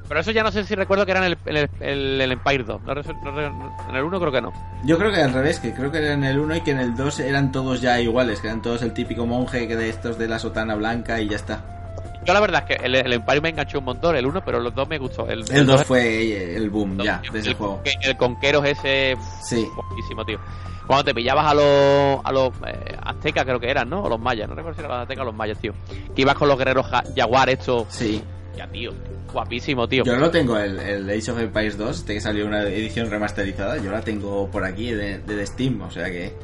Pero 0.07 0.19
eso 0.19 0.31
ya 0.31 0.43
no 0.43 0.51
sé 0.51 0.63
si 0.65 0.75
recuerdo 0.75 1.05
que 1.05 1.11
era 1.11 1.25
en 1.25 1.31
el, 1.31 1.37
en 1.45 1.57
el, 1.57 1.69
el- 1.79 2.21
el 2.21 2.31
Empire 2.33 2.63
2. 2.63 2.81
No 2.83 2.93
resu- 2.93 3.21
no 3.23 3.31
re- 3.31 3.51
en 3.89 3.95
el 3.95 4.03
1 4.03 4.19
creo 4.19 4.31
que 4.31 4.41
no. 4.41 4.51
Yo 4.85 4.97
creo 4.97 5.11
que 5.11 5.21
al 5.21 5.33
revés, 5.33 5.59
que 5.59 5.73
creo 5.73 5.91
que 5.91 5.99
era 5.99 6.13
en 6.13 6.23
el 6.25 6.39
1 6.39 6.57
y 6.57 6.61
que 6.61 6.71
en 6.71 6.79
el 6.79 6.95
2 6.95 7.19
eran 7.21 7.51
todos 7.51 7.81
ya 7.81 7.99
iguales, 8.01 8.41
que 8.41 8.47
eran 8.47 8.61
todos 8.61 8.81
el 8.81 8.93
típico 8.93 9.25
monje 9.25 9.67
que 9.67 9.75
de 9.77 9.89
estos 9.89 10.17
de 10.17 10.27
la 10.27 10.39
sotana 10.39 10.75
blanca 10.75 11.19
y 11.21 11.29
ya 11.29 11.37
está. 11.37 11.82
Yo 12.25 12.33
la 12.33 12.39
verdad 12.39 12.65
es 12.67 12.77
que 12.77 12.85
el, 12.85 12.95
el 12.95 13.13
Empire 13.13 13.41
me 13.41 13.49
enganchó 13.49 13.79
un 13.79 13.85
montón, 13.85 14.15
el 14.15 14.25
1, 14.25 14.43
pero 14.45 14.59
los 14.59 14.73
dos 14.73 14.87
me 14.87 14.97
gustó. 14.97 15.27
El, 15.27 15.39
El 15.51 15.65
2 15.65 15.77
dos- 15.77 15.83
fue 15.85 16.55
el 16.55 16.69
boom 16.69 16.97
ya 17.03 17.21
el- 17.23 17.31
de 17.31 17.39
ese 17.39 17.49
el, 17.49 17.55
juego. 17.55 17.81
El 18.01 18.17
conqueros 18.17 18.65
ese. 18.65 19.15
Sí. 19.43 19.67
Buenísimo, 19.89 20.23
tío. 20.25 20.39
Cuando 20.87 21.05
te 21.05 21.13
pillabas 21.13 21.45
a 21.45 21.53
los, 21.53 22.19
a 22.25 22.31
los 22.33 22.49
eh, 22.67 22.97
aztecas, 23.03 23.45
creo 23.45 23.59
que 23.59 23.69
eran, 23.69 23.89
¿no? 23.89 24.03
O 24.03 24.09
los 24.09 24.19
mayas, 24.19 24.49
no 24.49 24.55
recuerdo 24.55 24.75
si 24.75 24.81
eran 24.81 24.91
los 24.97 25.01
aztecas 25.03 25.21
o 25.21 25.25
los 25.25 25.35
mayas, 25.35 25.57
tío. 25.59 25.73
Que 26.15 26.21
ibas 26.23 26.35
con 26.35 26.47
los 26.49 26.57
guerreros 26.57 26.85
ja- 26.87 27.03
jaguar, 27.15 27.49
esto. 27.49 27.85
Sí. 27.89 28.21
Ya, 28.57 28.67
tío. 28.67 28.91
Guapísimo, 29.31 29.87
tío. 29.87 30.03
Yo 30.03 30.15
lo 30.17 30.29
tengo, 30.29 30.57
el, 30.59 30.77
el 30.77 31.09
Age 31.09 31.31
of 31.31 31.39
Empires 31.39 31.77
2, 31.77 31.97
este 31.99 32.13
que 32.15 32.21
salió 32.21 32.45
una 32.45 32.61
edición 32.63 33.09
remasterizada, 33.09 33.77
yo 33.77 33.89
la 33.91 34.01
tengo 34.01 34.47
por 34.51 34.63
aquí 34.63 34.91
de, 34.91 35.17
de 35.19 35.45
Steam, 35.47 35.81
o 35.81 35.89
sea 35.89 36.05
que... 36.11 36.35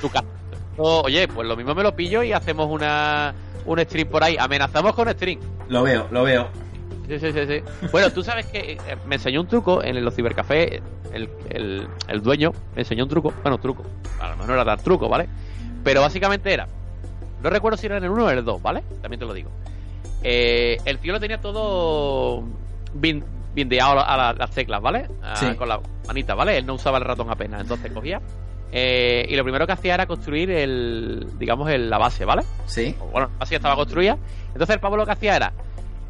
Tu 0.00 0.10
No, 0.76 1.00
Oye, 1.02 1.28
pues 1.28 1.46
lo 1.46 1.54
mismo 1.56 1.74
me 1.76 1.82
lo 1.84 1.94
pillo 1.94 2.22
y 2.24 2.32
hacemos 2.32 2.68
una 2.68 3.32
un 3.66 3.78
stream 3.80 4.08
por 4.08 4.22
ahí. 4.24 4.36
Amenazamos 4.38 4.94
con 4.94 5.08
stream. 5.10 5.40
Lo 5.68 5.82
veo, 5.82 6.06
lo 6.10 6.24
veo. 6.24 6.48
Sí, 7.08 7.18
sí, 7.18 7.32
sí, 7.32 7.46
sí. 7.46 7.62
Bueno, 7.92 8.10
tú 8.10 8.22
sabes 8.22 8.46
que 8.46 8.72
eh, 8.72 8.78
me 9.06 9.16
enseñó 9.16 9.40
un 9.42 9.46
truco 9.46 9.82
en 9.82 10.02
los 10.04 10.14
cibercafés. 10.14 10.80
El, 11.12 11.28
el, 11.50 11.86
el 12.08 12.22
dueño 12.22 12.52
me 12.74 12.82
enseñó 12.82 13.04
un 13.04 13.10
truco. 13.10 13.32
Bueno, 13.42 13.58
truco. 13.58 13.84
A 14.20 14.28
lo 14.28 14.32
mejor 14.36 14.48
no 14.48 14.54
era 14.54 14.64
dar 14.64 14.80
truco, 14.80 15.08
¿vale? 15.08 15.28
Pero 15.84 16.00
básicamente 16.00 16.52
era. 16.52 16.66
No 17.42 17.50
recuerdo 17.50 17.76
si 17.76 17.86
era 17.86 17.98
en 17.98 18.04
el 18.04 18.10
1 18.10 18.24
o 18.24 18.30
en 18.30 18.38
el 18.38 18.44
2, 18.44 18.62
¿vale? 18.62 18.82
También 19.02 19.20
te 19.20 19.26
lo 19.26 19.34
digo. 19.34 19.50
Eh, 20.22 20.78
el 20.86 20.98
tío 20.98 21.12
lo 21.12 21.20
tenía 21.20 21.38
todo 21.40 22.42
bin- 22.94 23.22
bindeado 23.54 24.00
a, 24.00 24.16
la- 24.16 24.32
las 24.32 24.50
teclas, 24.50 24.80
¿vale? 24.80 25.06
Ah, 25.22 25.36
Sí. 25.36 25.54
Con 25.54 25.68
la 25.68 25.78
manita, 26.06 26.34
¿vale? 26.34 26.56
Él 26.58 26.64
no 26.66 26.74
usaba 26.74 26.96
el 26.98 27.04
ratón 27.04 27.28
apenas. 27.30 27.60
Entonces 27.60 27.92
cogía. 27.92 28.20
Eh, 28.76 29.24
y 29.28 29.36
lo 29.36 29.44
primero 29.44 29.66
que 29.68 29.72
hacía 29.72 29.94
era 29.94 30.06
construir 30.06 30.50
el. 30.50 31.26
digamos, 31.38 31.70
el, 31.70 31.88
la 31.88 31.96
base, 31.98 32.24
¿vale? 32.24 32.42
Sí, 32.66 32.96
bueno, 33.12 33.30
así 33.38 33.54
estaba 33.54 33.76
construida. 33.76 34.18
Entonces 34.48 34.74
el 34.74 34.80
pavo 34.80 34.96
lo 34.96 35.06
que 35.06 35.12
hacía 35.12 35.36
era, 35.36 35.52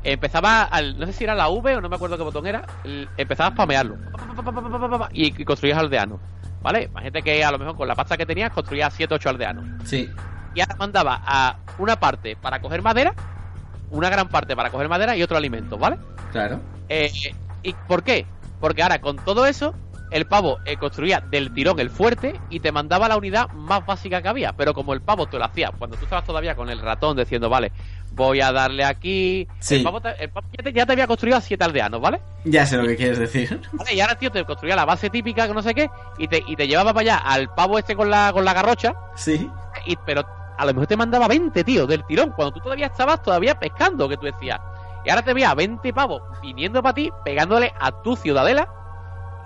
empezaba, 0.02 0.62
al, 0.62 0.98
no 0.98 1.04
sé 1.06 1.12
si 1.12 1.24
era 1.24 1.34
la 1.34 1.48
V 1.50 1.76
o 1.76 1.80
no 1.80 1.88
me 1.88 1.96
acuerdo 1.96 2.16
qué 2.16 2.22
botón 2.22 2.46
era, 2.46 2.64
el- 2.84 3.08
empezaba 3.18 3.48
a 3.50 3.52
spamearlo. 3.52 3.96
Pa, 4.12 4.18
pa, 4.18 4.34
pa, 4.34 4.42
pa, 4.52 4.52
pa, 4.62 4.78
pa, 4.78 4.88
pa, 4.90 4.98
pa, 4.98 5.08
Y, 5.12 5.40
y 5.40 5.44
construías 5.44 5.78
aldeanos. 5.78 6.20
¿Vale? 6.62 6.84
Imagínate 6.84 7.22
que 7.22 7.44
a 7.44 7.50
lo 7.50 7.58
mejor 7.58 7.76
con 7.76 7.86
la 7.86 7.94
pasta 7.94 8.16
que 8.16 8.24
tenías 8.24 8.50
construías 8.50 8.92
7 8.94 9.14
8 9.14 9.28
aldeanos. 9.28 9.64
sí. 9.84 10.08
Y 10.54 10.60
ahora 10.60 10.76
mandaba 10.78 11.20
a 11.26 11.56
una 11.78 11.96
parte 11.98 12.36
para 12.36 12.60
coger 12.60 12.80
madera, 12.80 13.12
una 13.90 14.08
gran 14.08 14.28
parte 14.28 14.54
para 14.54 14.70
coger 14.70 14.88
madera 14.88 15.16
y 15.16 15.22
otro 15.22 15.36
alimento, 15.36 15.76
¿vale? 15.76 15.96
Claro. 16.30 16.60
Eh, 16.88 17.10
¿Y 17.64 17.72
por 17.88 18.04
qué? 18.04 18.24
Porque 18.60 18.82
ahora 18.84 19.00
con 19.00 19.16
todo 19.16 19.46
eso, 19.46 19.74
el 20.14 20.26
pavo 20.26 20.58
eh, 20.64 20.76
construía 20.76 21.20
del 21.20 21.52
tirón 21.52 21.78
el 21.80 21.90
fuerte 21.90 22.40
y 22.48 22.60
te 22.60 22.70
mandaba 22.72 23.08
la 23.08 23.16
unidad 23.16 23.48
más 23.50 23.84
básica 23.84 24.22
que 24.22 24.28
había. 24.28 24.52
Pero 24.52 24.72
como 24.72 24.94
el 24.94 25.02
pavo 25.02 25.26
te 25.26 25.36
lo 25.38 25.44
hacía, 25.44 25.72
cuando 25.76 25.96
tú 25.96 26.04
estabas 26.04 26.24
todavía 26.24 26.54
con 26.54 26.70
el 26.70 26.78
ratón 26.80 27.16
diciendo, 27.16 27.50
vale, 27.50 27.72
voy 28.12 28.40
a 28.40 28.52
darle 28.52 28.84
aquí. 28.84 29.48
Sí. 29.58 29.76
El 29.76 29.82
pavo, 29.82 30.00
te- 30.00 30.22
el 30.22 30.30
pavo 30.30 30.46
ya, 30.56 30.62
te, 30.62 30.72
ya 30.72 30.86
te 30.86 30.92
había 30.92 31.06
construido 31.08 31.36
a 31.36 31.40
siete 31.40 31.64
aldeanos, 31.64 32.00
¿vale? 32.00 32.20
Ya 32.44 32.64
sé 32.64 32.76
lo 32.76 32.86
que 32.86 32.96
quieres 32.96 33.18
decir. 33.18 33.60
¿Vale? 33.72 33.92
Y 33.94 34.00
ahora, 34.00 34.14
tío, 34.16 34.30
te 34.30 34.44
construía 34.44 34.76
la 34.76 34.84
base 34.84 35.10
típica, 35.10 35.48
que 35.48 35.52
no 35.54 35.62
sé 35.62 35.74
qué, 35.74 35.90
y 36.18 36.28
te, 36.28 36.42
y 36.46 36.54
te 36.56 36.68
llevaba 36.68 36.94
para 36.94 37.02
allá 37.02 37.16
al 37.18 37.52
pavo 37.52 37.78
este 37.78 37.96
con 37.96 38.08
la, 38.08 38.32
con 38.32 38.44
la 38.44 38.52
garrocha, 38.54 38.94
Sí. 39.16 39.50
y, 39.84 39.96
pero 40.06 40.24
a 40.56 40.64
lo 40.64 40.72
mejor 40.74 40.86
te 40.86 40.96
mandaba 40.96 41.26
20, 41.26 41.64
tío, 41.64 41.86
del 41.88 42.04
tirón, 42.04 42.30
cuando 42.30 42.54
tú 42.54 42.60
todavía 42.60 42.86
estabas 42.86 43.20
todavía 43.20 43.58
pescando, 43.58 44.08
que 44.08 44.16
tú 44.16 44.26
decías. 44.26 44.60
Y 45.04 45.10
ahora 45.10 45.22
te 45.22 45.34
veía 45.34 45.50
a 45.50 45.54
20 45.56 45.92
pavos 45.92 46.22
viniendo 46.40 46.80
para 46.82 46.94
ti, 46.94 47.10
pegándole 47.24 47.74
a 47.80 47.90
tu 48.02 48.14
ciudadela, 48.14 48.68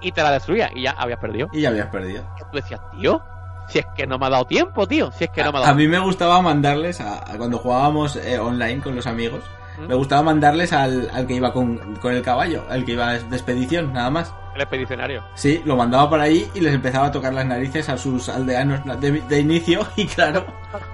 y 0.01 0.13
te 0.13 0.23
la 0.23 0.31
destruía, 0.33 0.71
y 0.75 0.83
ya 0.83 0.93
habías 0.93 1.19
perdido. 1.19 1.49
Y 1.53 1.63
ya 1.63 1.69
habías 1.71 1.89
perdido. 1.89 2.25
Y 2.39 2.41
tú 2.51 2.57
decías, 2.57 2.81
tío, 2.99 3.23
Si 3.69 3.79
es 3.81 3.87
que 3.95 4.07
no 4.07 4.19
me 4.19 4.27
ha 4.27 4.31
dado 4.31 4.47
tiempo, 4.47 4.87
tío. 4.87 5.13
Si 5.13 5.25
es 5.25 5.31
que 5.31 5.43
no 5.45 5.53
me 5.53 5.59
ha 5.59 5.61
A 5.61 5.65
dado 5.67 5.77
mí 5.77 5.87
me 5.89 5.99
gustaba 5.99 6.41
mandarles, 6.41 7.01
a, 7.03 7.19
a 7.19 7.37
cuando 7.37 7.59
jugábamos 7.59 8.17
eh, 8.17 8.39
online 8.39 8.81
con 8.81 8.97
los 8.97 9.07
amigos, 9.07 9.43
¿Mm? 9.79 9.87
me 9.87 9.95
gustaba 9.95 10.23
mandarles 10.23 10.73
al, 10.73 11.11
al 11.13 11.27
que 11.27 11.35
iba 11.35 11.53
con, 11.53 11.97
con 11.97 12.13
el 12.15 12.23
caballo, 12.23 12.65
al 12.69 12.85
que 12.85 12.93
iba 12.93 13.13
de 13.15 13.37
expedición, 13.37 13.93
nada 13.93 14.11
más. 14.11 14.35
el 14.55 14.63
expedicionario. 14.63 15.23
Sí, 15.35 15.63
lo 15.65 15.77
mandaba 15.77 16.09
por 16.11 16.21
ahí 16.21 16.49
y 16.55 16.61
les 16.61 16.75
empezaba 16.75 17.07
a 17.07 17.13
tocar 17.13 17.33
las 17.33 17.47
narices 17.47 17.89
a 17.89 17.97
sus 17.97 18.29
aldeanos 18.29 18.81
de, 19.01 19.13
de 19.23 19.41
inicio 19.41 19.87
y 19.97 20.07
claro, 20.07 20.45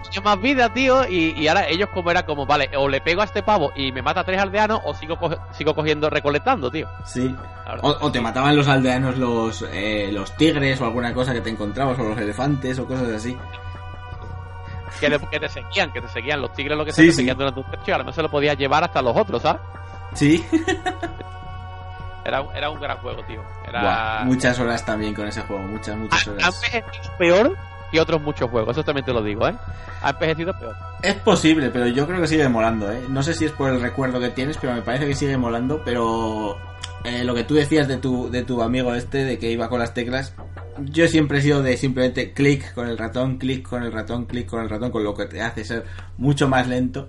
Tenía 0.04 0.20
más 0.22 0.40
vida, 0.40 0.72
tío, 0.72 1.08
y, 1.08 1.32
y 1.36 1.48
ahora 1.48 1.66
ellos 1.68 1.88
como 1.92 2.10
era 2.10 2.24
como, 2.24 2.46
vale, 2.46 2.70
o 2.76 2.88
le 2.88 3.00
pego 3.00 3.22
a 3.22 3.24
este 3.24 3.42
pavo 3.42 3.72
y 3.74 3.90
me 3.90 4.02
mata 4.02 4.20
a 4.20 4.24
tres 4.24 4.40
aldeanos, 4.40 4.80
o 4.84 4.94
sigo, 4.94 5.16
co- 5.18 5.36
sigo 5.52 5.74
cogiendo, 5.74 6.08
recolectando, 6.10 6.70
tío. 6.70 6.88
sí. 7.04 7.34
O, 7.80 7.88
o 8.02 8.12
te 8.12 8.20
mataban 8.20 8.54
los 8.54 8.68
aldeanos 8.68 9.16
los, 9.16 9.64
eh, 9.72 10.10
los 10.12 10.36
tigres 10.36 10.78
o 10.80 10.84
alguna 10.84 11.14
cosa 11.14 11.32
que 11.32 11.40
te 11.40 11.48
encontrabas, 11.50 11.98
o 11.98 12.04
los 12.04 12.18
elefantes 12.18 12.78
o 12.78 12.86
cosas 12.86 13.08
así. 13.08 13.36
Que, 15.00 15.40
te 15.40 15.48
seguían, 15.48 15.92
que 15.92 16.00
te 16.00 16.08
seguían. 16.08 16.40
Los 16.40 16.52
tigres 16.52 16.76
lo 16.78 16.84
que 16.84 16.92
Sí, 16.92 16.96
sea, 16.96 17.04
te 17.06 17.10
sí. 17.12 17.16
seguían 17.18 17.36
durante 17.38 17.60
un 17.60 17.66
y 17.86 17.90
a 17.90 17.98
lo 17.98 18.04
mejor 18.04 18.14
se 18.14 18.22
lo 18.22 18.30
podías 18.30 18.56
llevar 18.56 18.84
hasta 18.84 19.02
los 19.02 19.16
otros, 19.16 19.42
¿sabes? 19.42 19.60
Sí, 20.14 20.44
Era, 22.24 22.42
era 22.54 22.70
un 22.70 22.80
gran 22.80 22.96
juego, 22.98 23.22
tío. 23.24 23.42
Era... 23.68 24.22
Muchas 24.24 24.58
horas 24.58 24.84
también 24.84 25.14
con 25.14 25.26
ese 25.28 25.42
juego, 25.42 25.62
muchas, 25.64 25.96
muchas 25.96 26.26
ha, 26.26 26.30
ha 26.30 26.34
horas. 26.34 26.62
envejecido 26.64 27.16
peor 27.18 27.56
que 27.92 28.00
otros 28.00 28.20
muchos 28.22 28.50
juegos, 28.50 28.70
eso 28.76 28.82
también 28.82 29.04
te 29.04 29.12
lo 29.12 29.22
digo, 29.22 29.46
¿eh? 29.46 29.54
Ha 30.02 30.10
envejecido 30.10 30.52
peor. 30.58 30.74
Es 31.02 31.14
posible, 31.16 31.68
pero 31.70 31.86
yo 31.86 32.06
creo 32.06 32.20
que 32.20 32.26
sigue 32.26 32.48
molando, 32.48 32.90
¿eh? 32.90 33.04
No 33.08 33.22
sé 33.22 33.34
si 33.34 33.44
es 33.44 33.52
por 33.52 33.70
el 33.70 33.80
recuerdo 33.80 34.18
que 34.20 34.30
tienes, 34.30 34.56
pero 34.56 34.72
me 34.72 34.80
parece 34.82 35.06
que 35.06 35.14
sigue 35.14 35.36
molando, 35.36 35.82
pero 35.84 36.58
eh, 37.04 37.22
lo 37.22 37.34
que 37.34 37.44
tú 37.44 37.54
decías 37.54 37.86
de 37.86 37.98
tu, 37.98 38.30
de 38.30 38.42
tu 38.42 38.62
amigo 38.62 38.94
este, 38.94 39.24
de 39.24 39.38
que 39.38 39.50
iba 39.50 39.68
con 39.68 39.78
las 39.78 39.92
teclas, 39.92 40.34
yo 40.78 41.06
siempre 41.06 41.38
he 41.38 41.42
sido 41.42 41.62
de 41.62 41.76
simplemente 41.76 42.32
clic 42.32 42.72
con 42.74 42.88
el 42.88 42.96
ratón, 42.96 43.38
clic 43.38 43.68
con 43.68 43.82
el 43.82 43.92
ratón, 43.92 44.24
clic 44.24 44.46
con 44.46 44.62
el 44.62 44.70
ratón, 44.70 44.90
con 44.90 45.04
lo 45.04 45.14
que 45.14 45.26
te 45.26 45.42
hace 45.42 45.64
ser 45.64 45.84
mucho 46.16 46.48
más 46.48 46.66
lento. 46.66 47.08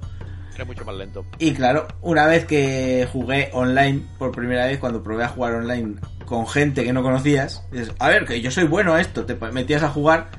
Era 0.53 0.65
mucho 0.65 0.85
más 0.85 0.95
lento. 0.95 1.25
Y 1.39 1.53
claro, 1.53 1.87
una 2.01 2.27
vez 2.27 2.45
que 2.45 3.07
jugué 3.11 3.49
online 3.53 4.03
por 4.17 4.31
primera 4.31 4.65
vez, 4.65 4.79
cuando 4.79 5.01
probé 5.01 5.23
a 5.23 5.29
jugar 5.29 5.55
online 5.55 5.95
con 6.25 6.47
gente 6.47 6.83
que 6.83 6.93
no 6.93 7.01
conocías, 7.01 7.65
dices, 7.71 7.93
a 7.99 8.09
ver, 8.09 8.25
que 8.25 8.41
yo 8.41 8.51
soy 8.51 8.65
bueno 8.65 8.93
a 8.93 9.01
esto, 9.01 9.25
te 9.25 9.35
metías 9.51 9.83
a 9.83 9.89
jugar 9.89 10.29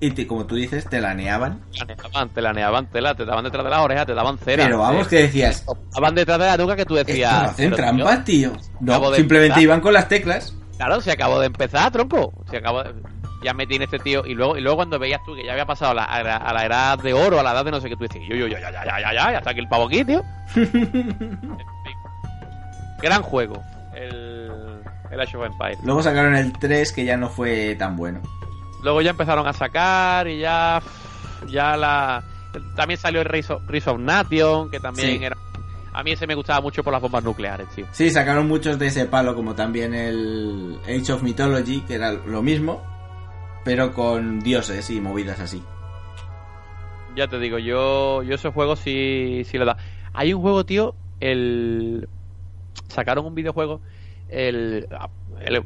y 0.00 0.10
te, 0.10 0.26
como 0.26 0.44
tú 0.46 0.54
dices, 0.56 0.88
te 0.88 1.00
laneaban. 1.00 1.60
Te 1.72 1.78
laneaban, 1.86 2.28
te 2.30 2.42
laneaban 2.42 2.86
tela, 2.90 3.14
te 3.14 3.24
daban 3.24 3.44
detrás 3.44 3.64
de 3.64 3.70
las 3.70 3.80
orejas, 3.80 4.06
te 4.06 4.14
daban 4.14 4.38
cera. 4.38 4.64
Pero 4.64 4.78
vamos, 4.78 5.08
que 5.08 5.16
decías, 5.22 5.64
Daban 5.94 6.14
detrás 6.14 6.38
de 6.38 6.46
la 6.46 6.56
nuca 6.56 6.76
que 6.76 6.84
tú 6.84 6.94
decías. 6.94 7.32
Esto 7.32 7.50
hacen 7.50 7.70
"Pero, 7.70 7.76
trampas, 7.76 8.24
tío. 8.24 8.52
No, 8.80 8.94
simplemente 9.14 9.46
empezar". 9.46 9.62
iban 9.62 9.80
con 9.80 9.92
las 9.94 10.08
teclas. 10.08 10.54
Claro, 10.76 11.00
se 11.00 11.12
acabó 11.12 11.40
de 11.40 11.46
empezar, 11.46 11.90
tronco. 11.90 12.32
Se 12.50 12.58
acabó 12.58 12.82
de- 12.82 12.92
Ya 13.42 13.54
me 13.54 13.66
tiene 13.66 13.84
este 13.84 13.98
tío. 13.98 14.26
Y 14.26 14.34
luego, 14.34 14.56
y 14.56 14.60
luego 14.60 14.76
cuando 14.76 14.98
veías 14.98 15.20
tú 15.24 15.34
que 15.34 15.44
ya 15.44 15.52
había 15.52 15.66
pasado 15.66 15.92
a 15.92 15.94
la, 15.94 16.04
a 16.04 16.22
la- 16.22 16.36
a 16.36 16.52
la 16.52 16.66
edad 16.66 16.98
de 16.98 17.14
oro, 17.14 17.38
a 17.38 17.42
la 17.42 17.52
edad 17.52 17.64
de 17.64 17.70
no 17.70 17.80
sé 17.80 17.88
qué, 17.88 17.96
tú 17.96 18.02
decías, 18.04 18.24
yo, 18.28 18.34
yo, 18.36 18.46
yo, 18.48 18.58
ya, 18.58 18.70
ya, 18.70 18.84
ya, 18.84 19.00
ya, 19.00 19.12
ya, 19.14 19.32
ya 19.32 19.38
está 19.38 19.50
aquí 19.50 19.60
el 19.60 19.68
pavo 19.68 19.86
aquí, 19.86 20.04
tío. 20.04 20.22
En 20.56 20.66
fin. 20.70 21.58
Gran 23.02 23.22
juego. 23.22 23.62
El, 23.94 24.50
el 25.10 25.20
Age 25.20 25.36
of 25.36 25.46
Empires. 25.46 25.78
Luego 25.84 26.02
sacaron 26.02 26.34
el 26.34 26.52
3 26.52 26.92
que 26.92 27.04
ya 27.04 27.16
no 27.16 27.28
fue 27.28 27.74
tan 27.76 27.96
bueno. 27.96 28.20
Luego 28.82 29.00
ya 29.02 29.10
empezaron 29.10 29.46
a 29.46 29.52
sacar 29.52 30.28
y 30.28 30.38
ya. 30.40 30.80
Ya 31.48 31.76
la. 31.76 32.22
También 32.74 32.98
salió 32.98 33.20
el 33.20 33.26
Rise 33.26 33.52
of, 33.52 33.62
Rise 33.68 33.90
of 33.90 33.98
Nation, 33.98 34.70
que 34.70 34.80
también 34.80 35.18
Sí. 35.18 35.24
era. 35.24 35.36
A 35.92 36.02
mí 36.02 36.12
ese 36.12 36.26
me 36.26 36.34
gustaba 36.34 36.60
mucho 36.60 36.82
por 36.84 36.92
las 36.92 37.00
bombas 37.00 37.24
nucleares, 37.24 37.68
tío. 37.74 37.86
Sí, 37.90 38.10
sacaron 38.10 38.46
muchos 38.48 38.78
de 38.78 38.86
ese 38.88 39.06
palo, 39.06 39.34
como 39.34 39.54
también 39.54 39.94
el 39.94 40.78
Age 40.84 41.12
of 41.12 41.22
Mythology, 41.22 41.80
que 41.82 41.94
era 41.94 42.12
lo 42.12 42.42
mismo, 42.42 42.82
pero 43.64 43.92
con 43.94 44.40
dioses 44.40 44.88
y 44.90 45.00
movidas 45.00 45.40
así. 45.40 45.62
Ya 47.14 47.28
te 47.28 47.38
digo, 47.38 47.58
yo, 47.58 48.22
yo 48.22 48.34
esos 48.34 48.52
juegos 48.52 48.78
sí, 48.80 49.42
sí 49.46 49.56
le 49.58 49.64
da. 49.64 49.76
Hay 50.12 50.34
un 50.34 50.42
juego, 50.42 50.64
tío, 50.66 50.94
el. 51.20 52.08
Sacaron 52.88 53.24
un 53.26 53.34
videojuego. 53.34 53.80
El, 54.28 54.86
el- 55.44 55.62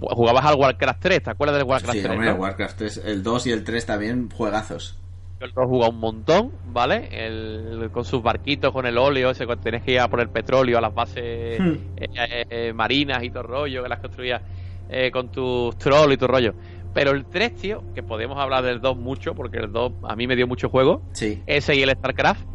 jugabas 0.00 0.44
al 0.44 0.54
Warcraft 0.56 1.00
3, 1.00 1.22
¿te 1.22 1.30
acuerdas 1.30 1.56
del 1.58 1.66
Warcraft 1.66 1.94
Sí, 1.96 2.02
3? 2.02 2.10
hombre, 2.12 2.26
no? 2.28 2.34
el 2.34 2.40
Warcraft 2.40 2.78
3, 2.78 3.02
el 3.04 3.22
2 3.22 3.46
y 3.46 3.52
el 3.52 3.64
3 3.64 3.86
también, 3.86 4.28
juegazos. 4.30 4.98
Yo 5.40 5.46
lo 5.48 5.62
he 5.64 5.66
jugado 5.66 5.90
un 5.92 5.98
montón, 5.98 6.52
¿vale? 6.66 7.08
El, 7.10 7.90
con 7.92 8.04
sus 8.04 8.22
barquitos, 8.22 8.72
con 8.72 8.86
el 8.86 8.96
óleo, 8.96 9.30
ese 9.30 9.46
cuando 9.46 9.62
tenés 9.64 9.82
que 9.82 9.92
ir 9.92 10.00
a 10.00 10.08
por 10.08 10.20
el 10.20 10.30
petróleo 10.30 10.78
a 10.78 10.80
las 10.80 10.94
bases 10.94 11.58
Hmm. 11.60 11.72
eh, 11.96 12.06
eh, 12.16 12.44
eh, 12.50 12.72
marinas 12.72 13.22
y 13.22 13.30
todo 13.30 13.40
el 13.42 13.48
rollo, 13.48 13.82
que 13.82 13.88
las 13.88 14.00
construías 14.00 14.40
eh, 14.88 15.10
con 15.10 15.30
tus 15.30 15.76
trolls 15.76 16.14
y 16.14 16.16
tu 16.16 16.26
rollo. 16.26 16.54
Pero 16.94 17.10
el 17.10 17.24
3, 17.26 17.56
tío, 17.56 17.82
que 17.94 18.02
podemos 18.04 18.38
hablar 18.38 18.62
del 18.62 18.80
2 18.80 18.96
mucho, 18.96 19.34
porque 19.34 19.58
el 19.58 19.72
2 19.72 19.92
a 20.04 20.14
mí 20.14 20.26
me 20.28 20.36
dio 20.36 20.46
mucho 20.46 20.68
juego, 20.68 21.02
Sí. 21.12 21.42
ese 21.46 21.74
y 21.74 21.82
el 21.82 21.90
StarCraft. 21.90 22.46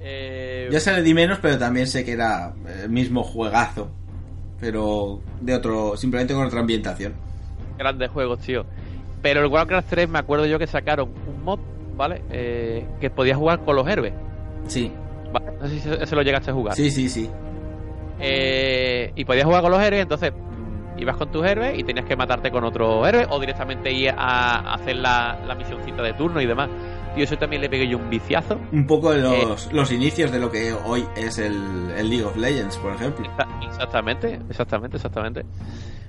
Eh, 0.00 0.68
Ya 0.70 0.80
se 0.80 0.92
le 0.92 1.02
di 1.02 1.14
menos, 1.14 1.38
pero 1.40 1.58
también 1.58 1.86
sé 1.86 2.04
que 2.04 2.12
era 2.12 2.54
el 2.82 2.90
mismo 2.90 3.22
juegazo. 3.24 3.90
Pero 4.62 5.18
de 5.40 5.54
otro, 5.56 5.96
simplemente 5.96 6.34
con 6.34 6.46
otra 6.46 6.60
ambientación. 6.60 7.14
grandes 7.76 8.08
juegos, 8.10 8.38
tío. 8.38 8.64
Pero 9.20 9.40
el 9.40 9.46
Warcraft 9.48 9.88
3 9.90 10.08
me 10.08 10.20
acuerdo 10.20 10.46
yo 10.46 10.56
que 10.56 10.68
sacaron 10.68 11.08
un 11.26 11.44
mod, 11.44 11.58
¿vale? 11.96 12.22
Eh, 12.30 12.86
que 13.00 13.10
podías 13.10 13.36
jugar 13.36 13.64
con 13.64 13.74
los 13.74 13.88
héroes. 13.88 14.12
Sí, 14.68 14.92
¿vale? 15.32 15.46
No 15.60 15.66
sé 15.68 15.80
si 15.80 15.88
ese 15.88 16.14
lo 16.14 16.22
llegaste 16.22 16.52
a 16.52 16.54
jugar. 16.54 16.76
sí, 16.76 16.90
sí, 16.92 17.08
sí. 17.08 17.28
Eh, 18.20 19.10
y 19.16 19.24
podías 19.24 19.44
jugar 19.46 19.62
con 19.62 19.72
los 19.72 19.82
héroes, 19.82 20.02
entonces 20.02 20.32
mm, 20.32 21.00
ibas 21.00 21.16
con 21.16 21.32
tus 21.32 21.44
héroes 21.44 21.76
y 21.76 21.82
tenías 21.82 22.06
que 22.06 22.14
matarte 22.14 22.52
con 22.52 22.62
otro 22.62 23.04
héroe 23.04 23.26
o 23.30 23.40
directamente 23.40 23.90
ir 23.92 24.14
a 24.16 24.74
hacer 24.74 24.94
la, 24.96 25.40
la 25.44 25.56
misioncita 25.56 26.02
de 26.02 26.12
turno 26.12 26.40
y 26.40 26.46
demás. 26.46 26.70
Tío, 27.14 27.24
eso 27.24 27.36
también 27.36 27.60
le 27.60 27.68
pegué 27.68 27.86
yo 27.88 27.98
un 27.98 28.08
viciazo. 28.08 28.58
Un 28.72 28.86
poco 28.86 29.12
los, 29.12 29.70
los 29.72 29.92
inicios 29.92 30.30
de 30.32 30.38
lo 30.38 30.50
que 30.50 30.72
hoy 30.72 31.04
es 31.16 31.38
el, 31.38 31.54
el 31.96 32.08
League 32.08 32.24
of 32.24 32.36
Legends, 32.36 32.76
por 32.78 32.94
ejemplo. 32.94 33.24
Exa- 33.26 33.66
Exactamente, 33.66 34.40
exactamente, 34.48 34.96
exactamente. 34.96 35.44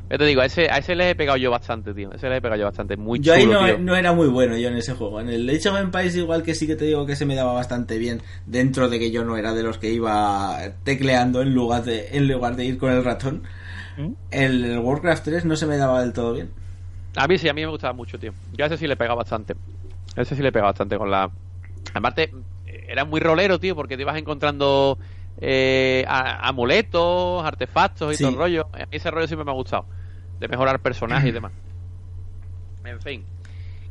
Yo 0.10 0.18
te 0.18 0.26
digo, 0.26 0.41
a 0.41 0.45
ese, 0.45 0.70
a 0.70 0.78
ese 0.78 0.95
le 0.95 1.10
he 1.10 1.16
pegado 1.16 1.38
yo 1.38 1.49
bastante, 1.51 1.93
tío. 1.93 2.12
A 2.12 2.16
ese 2.16 2.30
le 2.30 2.38
he 2.38 2.41
pegado 2.41 2.60
yo 2.60 2.66
bastante. 2.66 2.95
Muy 2.97 3.20
Yo 3.20 3.34
chulo, 3.38 3.60
ahí 3.60 3.68
no, 3.72 3.76
tío. 3.76 3.80
no 3.84 3.95
era 3.95 4.14
muy 4.14 4.28
bueno 4.28 4.56
yo 4.58 4.68
en 4.70 4.78
ese 4.78 4.93
juego. 4.93 5.20
En 5.20 5.30
el 5.30 5.49
Age 5.49 5.70
of 5.70 5.78
Empires 5.80 6.16
igual 6.16 6.43
que 6.43 6.54
sí 6.56 6.68
que 6.68 6.76
te 6.76 6.86
digo 6.86 7.06
que 7.06 7.16
se 7.16 7.26
me 7.26 7.36
daba 7.36 7.54
bastante 7.54 7.97
bien 7.97 8.22
dentro 8.45 8.89
de 8.89 8.99
que 8.99 9.12
yo 9.12 9.26
no 9.26 9.38
era 9.38 9.54
de 9.54 9.64
los 9.64 9.78
que 9.80 9.91
iba 9.91 10.58
tecleando 10.84 11.41
en 11.41 11.54
lugar 11.54 11.84
de, 11.84 12.10
en 12.16 12.28
lugar 12.28 12.56
de 12.56 12.66
ir 12.66 12.78
con 12.78 12.91
el 12.91 13.04
ratón. 13.04 13.43
¿Mm? 13.97 14.12
El, 14.32 14.64
el 14.66 14.80
Warcraft 14.80 15.24
3 15.26 15.45
no 15.45 15.56
se 15.56 15.66
me 15.66 15.78
daba 15.78 16.01
del 16.01 16.14
todo 16.14 16.34
bien. 16.34 16.51
A 17.16 17.28
mí 17.28 17.38
sí, 17.38 17.47
a 17.49 17.54
mí 17.54 17.62
me 17.62 17.72
gustaba 17.72 17.93
mucho, 17.93 18.18
tío. 18.20 18.34
Yo 18.54 18.66
a 18.66 18.68
ese 18.68 18.78
sí 18.78 18.88
le 18.88 18.95
pegaba 18.95 19.16
bastante. 19.20 19.56
Ese 20.16 20.36
sí 20.36 20.41
le 20.41 20.51
pegaba 20.51 20.72
bastante 20.72 20.97
con 20.97 21.09
la... 21.09 21.30
Aparte, 21.93 22.32
era 22.66 23.05
muy 23.05 23.20
rolero, 23.20 23.59
tío, 23.59 23.76
porque 23.76 23.95
te 23.95 24.03
ibas 24.03 24.18
encontrando 24.18 24.97
eh, 25.39 26.05
amuletos, 26.07 27.43
artefactos 27.45 28.14
y 28.14 28.18
Sí. 28.18 28.24
todo 28.24 28.32
el 28.34 28.38
rollo. 28.38 28.68
A 28.74 28.80
mí 28.80 28.86
ese 28.91 29.09
rollo 29.11 29.28
siempre 29.28 29.45
me 29.45 29.51
ha 29.51 29.55
gustado. 29.55 29.86
De 30.39 30.47
mejorar 30.47 30.80
personajes 30.80 31.30
y 31.30 31.32
demás. 31.34 31.51
En 32.86 33.01
fin. 33.01 33.26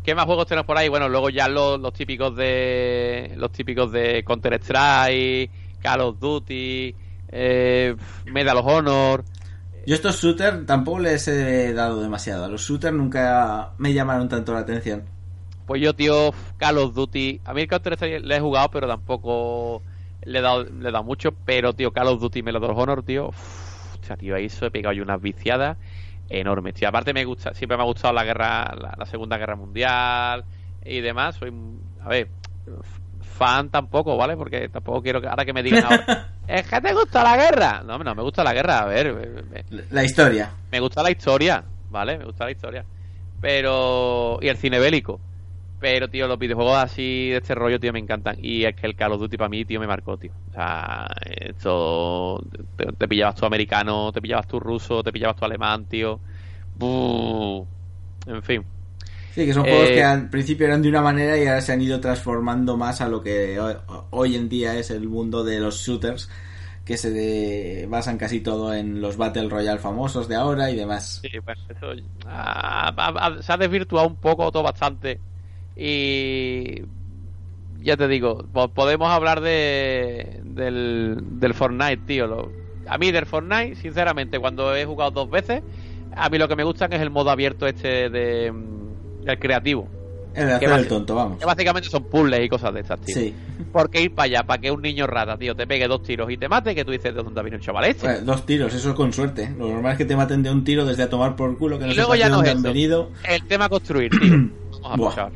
¿Qué 0.04 0.14
más 0.14 0.24
juegos 0.26 0.46
tenemos 0.46 0.66
por 0.66 0.76
ahí? 0.76 0.88
Bueno, 0.88 1.08
luego 1.08 1.30
ya 1.30 1.48
los, 1.48 1.80
los 1.80 1.92
típicos 1.92 2.34
de... 2.36 3.34
Los 3.36 3.52
típicos 3.52 3.92
de 3.92 4.24
Counter-Strike, 4.24 5.50
Call 5.80 6.00
of 6.00 6.18
Duty, 6.18 6.94
eh, 7.28 7.94
Medal 8.26 8.56
of 8.58 8.66
Honor... 8.66 9.24
Yo 9.84 9.96
estos 9.96 10.22
shooters 10.22 10.64
tampoco 10.64 11.00
les 11.00 11.26
he 11.26 11.72
dado 11.72 12.00
demasiado. 12.00 12.44
A 12.44 12.48
los 12.48 12.60
shooters 12.62 12.94
nunca 12.94 13.72
me 13.78 13.92
llamaron 13.92 14.28
tanto 14.28 14.52
la 14.54 14.60
atención. 14.60 15.02
Pues 15.66 15.80
yo, 15.80 15.94
tío, 15.94 16.32
Call 16.56 16.78
of 16.78 16.94
Duty. 16.94 17.40
A 17.44 17.54
mí 17.54 17.62
el 17.62 17.68
Counter 17.68 17.92
Strike 17.94 18.24
le 18.24 18.36
he 18.36 18.40
jugado, 18.40 18.68
pero 18.70 18.86
tampoco 18.88 19.82
le 20.24 20.38
he 20.38 20.42
dado, 20.42 20.64
le 20.64 20.88
he 20.88 20.92
dado 20.92 21.04
mucho. 21.04 21.32
Pero, 21.44 21.72
tío, 21.72 21.92
Call 21.92 22.08
of 22.08 22.20
Duty 22.20 22.42
Medal 22.42 22.64
of 22.64 22.76
Honor, 22.78 23.02
tío. 23.02 23.28
uf, 23.28 23.94
o 24.00 24.04
sea, 24.04 24.16
tío, 24.16 24.34
ahí 24.34 24.46
eso 24.46 24.66
he 24.66 24.70
pegado 24.70 24.92
yo 24.92 25.02
unas 25.02 25.20
viciadas 25.20 25.76
enormes, 26.28 26.74
tío. 26.74 26.88
Aparte, 26.88 27.12
me 27.14 27.24
gusta, 27.24 27.54
siempre 27.54 27.76
me 27.76 27.82
ha 27.82 27.86
gustado 27.86 28.12
la 28.14 28.24
guerra, 28.24 28.74
la, 28.74 28.94
la 28.98 29.06
Segunda 29.06 29.36
Guerra 29.38 29.54
Mundial 29.56 30.44
y 30.84 31.00
demás. 31.00 31.36
Soy, 31.36 31.52
a 32.02 32.08
ver, 32.08 32.28
fan 33.20 33.68
tampoco, 33.70 34.16
¿vale? 34.16 34.36
Porque 34.36 34.68
tampoco 34.68 35.02
quiero 35.02 35.20
que 35.20 35.28
ahora 35.28 35.44
que 35.44 35.52
me 35.52 35.62
digan 35.62 35.84
ahora. 35.84 36.28
¿Es 36.48 36.66
que 36.68 36.80
te 36.80 36.92
gusta 36.92 37.22
la 37.22 37.36
guerra? 37.36 37.82
No, 37.86 37.98
no 37.98 38.14
me 38.14 38.22
gusta 38.22 38.42
la 38.42 38.52
guerra. 38.52 38.80
A 38.80 38.86
ver, 38.86 39.14
me- 39.14 39.42
me- 39.42 39.64
La 39.90 40.02
historia. 40.04 40.50
me 40.70 40.80
gusta 40.80 41.02
la 41.02 41.10
historia, 41.10 41.62
¿vale? 41.90 42.18
Me 42.18 42.24
gusta 42.24 42.44
la 42.46 42.50
historia. 42.50 42.84
Pero. 43.40 44.38
Y 44.40 44.48
el 44.48 44.56
cine 44.56 44.78
bélico. 44.78 45.20
Pero, 45.82 46.08
tío, 46.08 46.28
los 46.28 46.38
videojuegos 46.38 46.76
así 46.78 47.30
de 47.30 47.38
este 47.38 47.54
rollo, 47.56 47.80
tío, 47.80 47.92
me 47.92 47.98
encantan. 47.98 48.36
Y 48.38 48.64
es 48.64 48.74
que 48.76 48.86
el 48.86 48.94
Call 48.96 49.12
of 49.12 49.20
Duty 49.20 49.36
para 49.36 49.48
mí, 49.50 49.64
tío, 49.64 49.80
me 49.80 49.88
marcó, 49.88 50.16
tío. 50.16 50.32
O 50.50 50.52
sea, 50.52 51.08
esto. 51.26 52.40
Te, 52.76 52.86
te 52.92 53.08
pillabas 53.08 53.34
tú 53.36 53.46
americano, 53.46 54.12
te 54.12 54.22
pillabas 54.22 54.46
tú 54.46 54.60
ruso, 54.60 55.02
te 55.02 55.12
pillabas 55.12 55.36
tú 55.36 55.44
alemán, 55.44 55.86
tío. 55.86 56.20
Buh. 56.74 57.66
En 58.26 58.42
fin. 58.44 58.64
Sí, 59.30 59.46
que 59.46 59.54
son 59.54 59.64
Eh, 59.64 59.66
juegos 59.66 59.90
que 59.90 60.02
al 60.02 60.28
principio 60.28 60.66
eran 60.66 60.82
de 60.82 60.90
una 60.90 61.00
manera 61.00 61.38
y 61.38 61.46
ahora 61.46 61.62
se 61.62 61.72
han 61.72 61.80
ido 61.80 62.00
transformando 62.00 62.76
más 62.76 63.00
a 63.00 63.08
lo 63.08 63.22
que 63.22 63.58
hoy, 64.10 64.36
en 64.36 64.48
día 64.48 64.76
es 64.78 64.90
el 64.90 65.08
mundo 65.08 65.42
de 65.42 65.58
los 65.58 65.76
shooters, 65.80 66.28
que 66.84 66.98
se 66.98 67.10
de- 67.10 67.86
basan 67.88 68.18
casi 68.18 68.40
todo 68.42 68.74
en 68.74 69.00
los 69.00 69.16
Battle 69.16 69.48
Royale 69.48 69.80
famosos 69.80 70.28
de 70.28 70.36
ahora 70.36 70.70
y 70.70 70.76
demás. 70.76 71.22
Sí, 71.22 71.28
bueno, 71.44 71.60
eso. 71.68 71.86
ah, 72.26 73.38
se 73.40 73.52
ha 73.52 73.56
desvirtuado 73.56 74.08
un 74.08 74.16
poco 74.16 74.50
todo 74.50 74.62
bastante. 74.64 75.20
Y 75.76 76.82
ya 77.82 77.96
te 77.96 78.08
digo, 78.08 78.44
po- 78.52 78.68
podemos 78.68 79.10
hablar 79.10 79.40
de 79.40 80.40
del, 80.44 81.16
del 81.40 81.54
Fortnite, 81.54 81.98
tío. 82.06 82.26
Lo- 82.26 82.52
a 82.86 82.98
mí 82.98 83.10
del 83.12 83.26
Fortnite, 83.26 83.76
sinceramente, 83.76 84.38
cuando 84.38 84.74
he 84.76 84.84
jugado 84.84 85.10
dos 85.12 85.30
veces, 85.30 85.62
a 86.14 86.28
mí 86.28 86.38
lo 86.38 86.48
que 86.48 86.56
me 86.56 86.64
gusta 86.64 86.86
es 86.86 87.00
el 87.00 87.10
modo 87.10 87.30
abierto 87.30 87.66
este 87.66 88.10
de 88.10 88.52
mm, 88.52 89.28
el 89.28 89.38
creativo. 89.38 89.88
El 90.34 90.44
de 90.46 90.58
Que 90.60 90.66
hacer 90.66 90.78
el 90.78 90.84
basi- 90.86 90.88
tonto, 90.88 91.14
vamos. 91.14 91.38
Que 91.38 91.44
básicamente 91.44 91.88
son 91.90 92.04
puzzles 92.04 92.40
y 92.44 92.48
cosas 92.48 92.72
de 92.72 92.80
estas, 92.80 93.00
tío. 93.00 93.14
Sí. 93.14 93.34
¿Por 93.70 93.90
qué 93.90 94.00
ir 94.02 94.14
para 94.14 94.24
allá? 94.24 94.42
Para 94.44 94.60
que 94.62 94.70
un 94.70 94.80
niño 94.80 95.06
rata, 95.06 95.36
tío, 95.36 95.54
te 95.54 95.66
pegue 95.66 95.86
dos 95.86 96.02
tiros 96.02 96.30
y 96.30 96.36
te 96.38 96.48
mate, 96.48 96.74
que 96.74 96.84
tú 96.86 96.90
dices 96.90 97.14
de 97.14 97.22
dónde 97.22 97.42
viene 97.42 97.56
un 97.58 97.62
chaval 97.62 97.84
este. 97.84 98.06
Bueno, 98.06 98.20
dos 98.24 98.46
tiros, 98.46 98.72
eso 98.74 98.94
con 98.94 99.12
suerte. 99.12 99.50
Lo 99.58 99.68
normal 99.68 99.92
es 99.92 99.98
que 99.98 100.04
te 100.06 100.16
maten 100.16 100.42
de 100.42 100.50
un 100.50 100.64
tiro 100.64 100.84
desde 100.86 101.02
a 101.02 101.10
tomar 101.10 101.36
por 101.36 101.56
culo, 101.58 101.78
que 101.78 101.84
no 101.86 101.92
Y 101.92 101.94
luego 101.96 102.14
ya 102.14 102.28
no 102.30 102.42
es 102.42 102.50
han 102.50 102.56
eso. 102.58 102.68
venido. 102.68 103.10
El 103.28 103.44
tema 103.46 103.68
construir, 103.68 104.10
tío. 104.10 104.48
Vamos 104.82 105.18
a. 105.18 105.30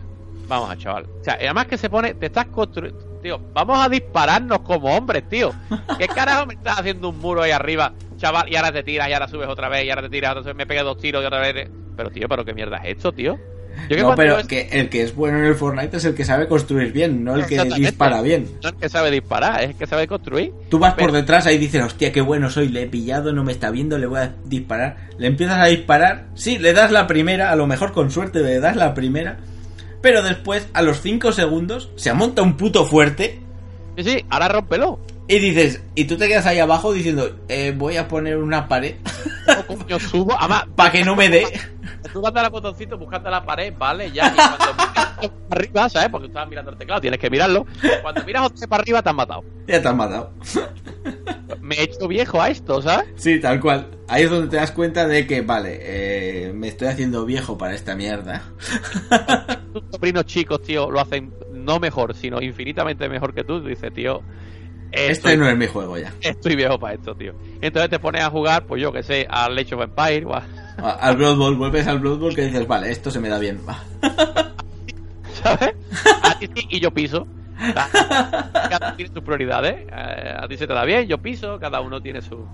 Vamos 0.48 0.70
a 0.70 0.76
chaval. 0.76 1.06
O 1.20 1.24
sea, 1.24 1.34
además 1.34 1.66
que 1.66 1.76
se 1.76 1.90
pone, 1.90 2.14
te 2.14 2.26
estás 2.26 2.46
construyendo. 2.46 3.20
Tío, 3.22 3.40
vamos 3.52 3.84
a 3.84 3.88
dispararnos 3.88 4.60
como 4.60 4.96
hombres, 4.96 5.28
tío. 5.28 5.52
¿Qué 5.98 6.06
carajo 6.14 6.46
me 6.46 6.54
estás 6.54 6.78
haciendo 6.78 7.08
un 7.08 7.18
muro 7.18 7.42
ahí 7.42 7.50
arriba, 7.50 7.92
chaval? 8.16 8.48
Y 8.48 8.56
ahora 8.56 8.72
te 8.72 8.82
tiras, 8.82 9.08
y 9.08 9.12
ahora 9.12 9.28
subes 9.28 9.48
otra 9.48 9.68
vez, 9.68 9.84
y 9.84 9.90
ahora 9.90 10.02
te 10.02 10.10
tiras, 10.10 10.36
otra 10.36 10.52
vez 10.52 10.56
me 10.56 10.66
pegué 10.66 10.82
dos 10.82 10.98
tiros 10.98 11.22
y 11.22 11.26
otra 11.26 11.40
vez. 11.40 11.68
Pero, 11.96 12.10
tío, 12.10 12.28
¿pero 12.28 12.44
qué 12.44 12.54
mierda 12.54 12.76
es 12.78 12.96
esto, 12.96 13.12
tío? 13.12 13.38
Yo 13.88 13.96
que 13.96 14.02
No, 14.02 14.14
pero 14.14 14.46
que 14.46 14.68
el 14.72 14.88
que 14.88 15.02
es 15.02 15.14
bueno 15.14 15.38
en 15.38 15.44
el 15.44 15.54
Fortnite 15.54 15.96
es 15.96 16.04
el 16.04 16.14
que 16.14 16.24
sabe 16.24 16.48
construir 16.48 16.92
bien, 16.92 17.24
no 17.24 17.36
el 17.36 17.46
que 17.46 17.62
dispara 17.76 18.22
bien. 18.22 18.48
No 18.62 18.70
es 18.70 18.74
que 18.74 18.88
sabe 18.88 19.10
disparar, 19.10 19.62
es 19.62 19.76
que 19.76 19.86
sabe 19.86 20.06
construir. 20.08 20.52
Tú 20.68 20.78
vas 20.78 20.94
por 20.94 21.12
detrás 21.12 21.46
ahí 21.46 21.56
y 21.56 21.58
dices, 21.58 21.82
hostia, 21.82 22.10
qué 22.10 22.20
bueno 22.20 22.50
soy, 22.50 22.68
le 22.68 22.82
he 22.82 22.86
pillado, 22.86 23.32
no 23.32 23.44
me 23.44 23.52
está 23.52 23.70
viendo, 23.70 23.98
le 23.98 24.06
voy 24.06 24.20
a 24.20 24.34
disparar. 24.44 24.96
Le 25.18 25.26
empiezas 25.26 25.58
a 25.58 25.66
disparar, 25.66 26.26
sí, 26.34 26.58
le 26.58 26.72
das 26.72 26.90
la 26.90 27.06
primera, 27.06 27.52
a 27.52 27.56
lo 27.56 27.66
mejor 27.66 27.92
con 27.92 28.10
suerte 28.10 28.40
le 28.40 28.58
das 28.60 28.76
la 28.76 28.94
primera, 28.94 29.38
pero 30.06 30.22
después, 30.22 30.68
a 30.72 30.82
los 30.82 31.00
5 31.00 31.32
segundos, 31.32 31.90
se 31.96 32.10
amonta 32.10 32.40
un 32.40 32.56
puto 32.56 32.84
fuerte 32.86 33.40
Sí, 33.96 34.04
sí, 34.04 34.24
ahora 34.30 34.46
rómpelo. 34.46 35.00
y 35.26 35.40
dices, 35.40 35.82
y 35.96 36.04
tú 36.04 36.16
te 36.16 36.28
quedas 36.28 36.46
ahí 36.46 36.60
abajo 36.60 36.92
diciendo, 36.92 37.36
eh, 37.48 37.74
voy 37.76 37.96
a 37.96 38.06
poner 38.06 38.36
una 38.36 38.68
pared 38.68 38.94
O 39.48 39.76
coño, 39.76 39.98
subo. 39.98 40.36
Para 40.76 40.92
que 40.92 41.04
no 41.04 41.16
me 41.16 41.28
dé. 41.28 41.44
Tú 42.12 42.20
vas 42.20 42.30
a 42.30 42.42
dar 42.42 42.52
botoncito 42.52 42.96
buscando 42.96 43.28
la 43.30 43.44
pared, 43.44 43.74
vale, 43.76 44.12
ya. 44.12 44.28
Y 44.28 44.36
cuando 44.36 44.74
miras 44.76 45.08
para 45.48 45.60
arriba, 45.60 45.88
¿sabes? 45.88 46.08
Porque 46.08 46.26
tú 46.26 46.30
estabas 46.30 46.48
mirando 46.48 46.70
el 46.70 46.78
teclado, 46.78 47.00
tienes 47.00 47.18
que 47.18 47.28
mirarlo. 47.28 47.66
Cuando 48.00 48.22
miras 48.24 48.46
otra 48.46 48.66
para 48.68 48.82
arriba, 48.82 49.02
te 49.02 49.08
han 49.10 49.16
matado. 49.16 49.44
Ya 49.66 49.82
te 49.82 49.88
has 49.88 49.94
matado. 49.96 50.30
Me 51.60 51.74
he 51.74 51.82
hecho 51.82 52.06
viejo 52.06 52.40
a 52.40 52.48
esto, 52.48 52.80
¿sabes? 52.80 53.08
Sí, 53.16 53.40
tal 53.40 53.60
cual. 53.60 53.88
Ahí 54.08 54.22
es 54.22 54.30
donde 54.30 54.48
te 54.48 54.56
das 54.56 54.70
cuenta 54.70 55.06
de 55.08 55.26
que, 55.26 55.40
vale, 55.40 55.78
eh, 55.82 56.52
me 56.54 56.68
estoy 56.68 56.88
haciendo 56.88 57.24
viejo 57.26 57.58
para 57.58 57.74
esta 57.74 57.96
mierda. 57.96 58.42
Tus 59.80 59.90
sobrinos 59.90 60.24
chicos, 60.24 60.62
tío, 60.62 60.90
lo 60.90 61.00
hacen 61.00 61.32
no 61.52 61.78
mejor, 61.78 62.14
sino 62.14 62.40
infinitamente 62.40 63.08
mejor 63.08 63.34
que 63.34 63.44
tú. 63.44 63.60
Dices, 63.60 63.92
tío, 63.92 64.22
Este 64.90 65.12
estoy, 65.12 65.36
no 65.36 65.48
es 65.48 65.56
mi 65.56 65.66
juego 65.66 65.98
ya. 65.98 66.14
estoy 66.20 66.56
viejo 66.56 66.78
para 66.78 66.94
esto, 66.94 67.14
tío. 67.14 67.34
Entonces 67.60 67.90
te 67.90 67.98
pones 67.98 68.22
a 68.24 68.30
jugar, 68.30 68.64
pues 68.66 68.80
yo 68.80 68.90
que 68.92 69.02
sé, 69.02 69.26
al 69.28 69.56
Age 69.58 69.74
of 69.74 69.82
Empire 69.82 70.24
o 70.24 70.34
a- 70.34 70.44
Al 71.00 71.16
Blood 71.16 71.36
Bowl, 71.36 71.56
vuelves 71.56 71.86
al 71.86 71.98
Blood 71.98 72.18
Bowl 72.18 72.34
que 72.34 72.42
dices, 72.46 72.66
vale, 72.66 72.90
esto 72.90 73.10
se 73.10 73.20
me 73.20 73.28
da 73.28 73.38
bien. 73.38 73.60
va. 73.68 73.78
¿sabes? 75.42 75.74
A 76.22 76.38
ti 76.38 76.48
sí, 76.54 76.66
y 76.70 76.80
yo 76.80 76.90
piso. 76.90 77.26
Cada 77.58 78.78
uno 78.88 78.96
tiene 78.96 79.12
sus 79.12 79.22
prioridades. 79.22 79.74
Eh, 79.90 80.34
A 80.38 80.48
ti 80.48 80.56
se 80.56 80.66
te 80.66 80.72
da 80.74 80.84
bien, 80.84 81.06
yo 81.06 81.18
piso, 81.18 81.58
cada 81.58 81.80
uno 81.80 82.00
tiene 82.00 82.22
su. 82.22 82.46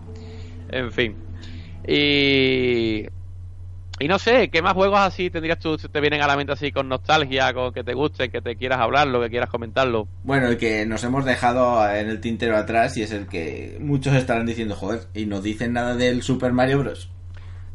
En 0.71 0.91
fin. 0.93 1.15
Y. 1.87 3.07
Y 4.03 4.09
no 4.09 4.19
sé, 4.19 4.49
¿qué 4.49 4.63
más 4.63 4.73
juegos 4.73 4.99
así 4.99 5.31
tendrías 5.31 5.61
tú, 5.61 5.77
te 5.77 6.01
vienen 6.01 6.23
a 6.23 6.27
la 6.27 6.37
mente 6.37 6.53
así 6.53 6.73
con 6.73 6.89
nostalgia, 6.89 7.55
con 7.55 7.73
que 7.73 7.85
te 7.85 7.95
gusten, 7.95 8.33
que 8.33 8.41
te 8.41 8.57
quieras 8.57 8.81
hablarlo, 8.81 9.21
que 9.23 9.31
quieras 9.31 9.49
comentarlo? 9.49 10.09
Bueno, 10.25 10.49
el 10.49 10.59
que 10.59 10.85
nos 10.87 11.05
hemos 11.05 11.25
dejado 11.25 11.89
en 11.89 12.09
el 12.09 12.21
tintero 12.21 12.57
atrás 12.57 12.97
y 12.97 13.03
es 13.03 13.13
el 13.13 13.29
que 13.29 13.77
muchos 13.79 14.17
estarán 14.17 14.45
diciendo, 14.45 14.75
joder, 14.75 15.03
y 15.15 15.27
no 15.27 15.41
dicen 15.41 15.75
nada 15.75 15.95
del 15.95 16.23
Super 16.23 16.53
Mario 16.53 16.81
Bros. 16.81 17.13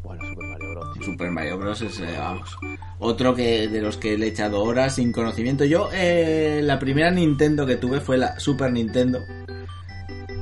Bueno, 0.03 0.21
Super 0.25 0.47
Mario 0.49 0.71
Bros. 0.73 0.93
tío. 0.95 1.03
Super 1.03 1.31
Mario 1.31 1.57
Bros. 1.59 1.81
es, 1.81 1.99
eh, 2.01 2.15
vamos, 2.19 2.57
otro 2.99 3.33
que 3.33 3.69
de 3.69 3.81
los 3.81 3.95
que 3.95 4.17
le 4.17 4.25
he 4.25 4.29
echado 4.29 4.61
horas 4.63 4.95
sin 4.95 5.13
conocimiento. 5.13 5.63
Yo, 5.63 5.87
eh, 5.93 6.59
la 6.61 6.77
primera 6.77 7.09
Nintendo 7.09 7.65
que 7.65 7.77
tuve 7.77 8.01
fue 8.01 8.17
la 8.17 8.37
Super 8.37 8.73
Nintendo. 8.73 9.21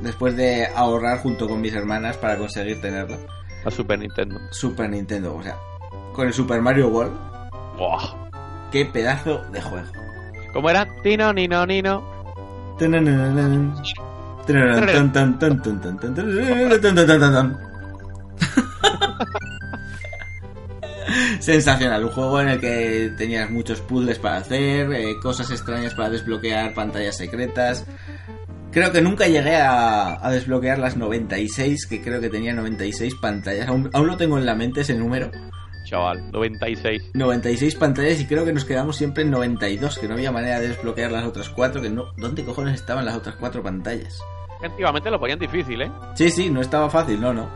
Después 0.01 0.36
de 0.36 0.65
ahorrar 0.65 1.19
junto 1.19 1.47
con 1.47 1.61
mis 1.61 1.75
hermanas 1.75 2.17
para 2.17 2.39
conseguir 2.39 2.81
tenerla. 2.81 3.19
La 3.63 3.69
Super 3.69 3.99
Nintendo. 3.99 4.39
Super 4.49 4.89
Nintendo, 4.89 5.36
o 5.36 5.43
sea, 5.43 5.55
con 6.16 6.28
el 6.28 6.34
Super 6.34 6.61
Mario 6.61 6.88
World. 6.88 7.13
¡Buah! 7.78 8.16
¡Qué 8.72 8.86
pedazo 8.86 9.41
de 9.51 9.61
juego! 9.61 9.88
¿Cómo 10.53 10.70
era? 10.70 10.88
Tino, 11.03 11.34
Nino, 11.34 11.66
Nino. 11.66 12.01
Sensacional, 21.39 22.03
un 22.03 22.09
juego 22.09 22.41
en 22.41 22.49
el 22.49 22.59
que 22.59 23.11
tenías 23.18 23.49
muchos 23.49 23.82
puzzles 23.82 24.20
para 24.20 24.38
hacer, 24.38 24.89
cosas 25.22 25.51
extrañas 25.51 25.93
para 25.93 26.09
desbloquear, 26.09 26.74
pantallas 26.74 27.18
secretas. 27.18 27.86
Creo 28.72 28.91
que 28.91 29.01
nunca 29.01 29.28
llegué 29.28 29.55
a, 29.57 30.26
a, 30.26 30.32
desbloquear 30.32 30.80
las 30.80 30.97
96, 30.97 31.86
que 31.86 32.01
creo 32.01 32.20
que 32.20 32.30
tenía 32.30 32.53
96 32.53 33.16
pantallas. 33.16 33.68
Aún, 33.68 33.89
aún 33.93 34.07
lo 34.07 34.18
tengo 34.18 34.38
en 34.38 34.45
la 34.45 34.55
mente 34.55 34.82
ese 34.82 34.95
número. 34.95 35.32
Chaval, 35.86 36.31
96. 36.31 37.11
96 37.13 37.75
pantallas 37.75 38.19
y 38.19 38.25
creo 38.27 38.43
que 38.45 38.51
nos 38.53 38.65
quedamos 38.65 38.95
siempre 38.95 39.23
en 39.23 39.31
92, 39.31 39.97
que 39.99 40.07
no 40.07 40.15
había 40.15 40.31
manera 40.31 40.59
de 40.59 40.69
desbloquear 40.69 41.11
las 41.11 41.25
otras 41.25 41.49
cuatro, 41.49 41.81
que 41.81 41.89
no... 41.89 42.05
¿Dónde 42.17 42.43
cojones 42.43 42.73
estaban 42.75 43.05
las 43.05 43.15
otras 43.15 43.36
cuatro 43.36 43.61
pantallas? 43.63 44.19
Antiguamente 44.63 45.11
lo 45.11 45.19
ponían 45.19 45.38
difícil, 45.39 45.81
¿eh? 45.83 45.91
Sí, 46.15 46.29
sí, 46.29 46.49
no 46.49 46.61
estaba 46.61 46.89
fácil, 46.89 47.21
no, 47.21 47.33
no. 47.33 47.49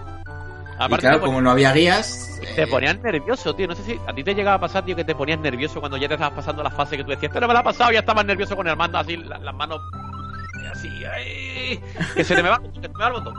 Y 0.79 0.83
Aparte 0.83 1.07
claro, 1.07 1.21
como 1.21 1.41
no 1.41 1.51
había 1.51 1.73
guías... 1.73 2.39
te 2.55 2.63
eh, 2.63 2.67
ponían 2.67 3.01
nervioso, 3.01 3.53
tío. 3.53 3.67
No 3.67 3.75
sé 3.75 3.83
si 3.83 3.99
a 4.07 4.13
ti 4.13 4.23
te 4.23 4.33
llegaba 4.33 4.55
a 4.57 4.59
pasar, 4.61 4.85
tío, 4.85 4.95
que 4.95 5.03
te 5.03 5.15
ponías 5.15 5.39
nervioso 5.39 5.79
cuando 5.79 5.97
ya 5.97 6.07
te 6.07 6.13
estabas 6.13 6.35
pasando 6.35 6.63
la 6.63 6.69
fase 6.71 6.95
que 6.97 7.03
tú 7.03 7.09
decías, 7.09 7.31
pero 7.33 7.47
me 7.47 7.53
la 7.53 7.59
ha 7.61 7.63
pasado, 7.63 7.91
ya 7.91 7.99
estabas 7.99 8.25
nervioso 8.25 8.55
con 8.55 8.67
el 8.67 8.77
mando 8.77 8.97
así, 8.97 9.17
la- 9.17 9.39
las 9.39 9.55
manos 9.55 9.81
así, 10.71 10.87
ay, 11.05 11.81
que 12.15 12.23
se 12.23 12.35
te 12.35 12.43
me 12.43 12.49
va, 12.49 12.59
que 12.61 12.69
se 12.75 12.81
te 12.81 12.87
me 12.89 12.93
va 12.99 13.07
el 13.07 13.13
botón. 13.13 13.33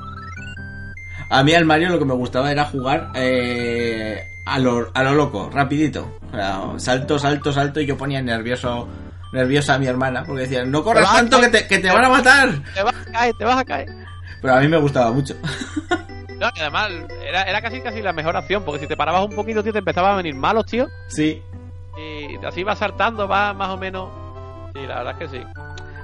A 1.31 1.43
mí 1.43 1.55
al 1.55 1.64
Mario 1.64 1.89
lo 1.91 1.99
que 1.99 2.05
me 2.05 2.14
gustaba 2.14 2.51
era 2.51 2.64
jugar 2.64 3.12
eh, 3.14 4.28
a, 4.45 4.59
lo, 4.59 4.91
a 4.93 5.03
lo 5.05 5.14
loco, 5.14 5.49
rapidito. 5.53 6.18
O 6.33 6.37
sea, 6.37 6.62
salto, 6.78 7.18
salto, 7.18 7.53
salto 7.53 7.81
y 7.81 7.87
yo 7.87 7.97
ponía 7.97 8.20
nervioso 8.20 8.89
nerviosa 9.33 9.74
a 9.74 9.78
mi 9.78 9.87
hermana 9.87 10.24
porque 10.24 10.43
decía, 10.43 10.64
no 10.64 10.83
corras 10.83 11.09
tanto 11.12 11.41
que 11.41 11.49
te, 11.49 11.66
que 11.68 11.78
te 11.78 11.89
van 11.89 12.05
a 12.05 12.09
matar. 12.09 12.51
Te 12.74 12.83
vas 12.83 12.95
a 12.95 13.12
caer, 13.12 13.35
te 13.37 13.45
vas 13.45 13.59
a 13.59 13.64
caer. 13.64 13.89
Pero 14.43 14.55
a 14.55 14.61
mí 14.61 14.68
me 14.68 14.78
gustaba 14.78 15.12
mucho. 15.12 15.35
No, 16.41 16.49
y 16.57 16.61
además 16.61 16.91
era, 17.22 17.43
era 17.43 17.61
casi 17.61 17.83
casi 17.83 18.01
la 18.01 18.14
mejor 18.14 18.35
opción, 18.35 18.62
porque 18.64 18.81
si 18.81 18.87
te 18.87 18.97
parabas 18.97 19.26
un 19.26 19.37
poquito, 19.37 19.62
tío, 19.62 19.74
te 19.74 19.81
empezaban 19.81 20.14
a 20.14 20.16
venir 20.16 20.35
malos, 20.35 20.64
tío. 20.64 20.89
Sí, 21.09 21.43
Y 21.99 22.43
así 22.47 22.64
vas 22.64 22.78
saltando, 22.78 23.28
vas 23.28 23.55
más 23.55 23.68
o 23.68 23.76
menos. 23.76 24.09
Sí, 24.74 24.81
la 24.87 25.03
verdad 25.03 25.16
es 25.20 25.28
que 25.28 25.39
sí. 25.39 25.45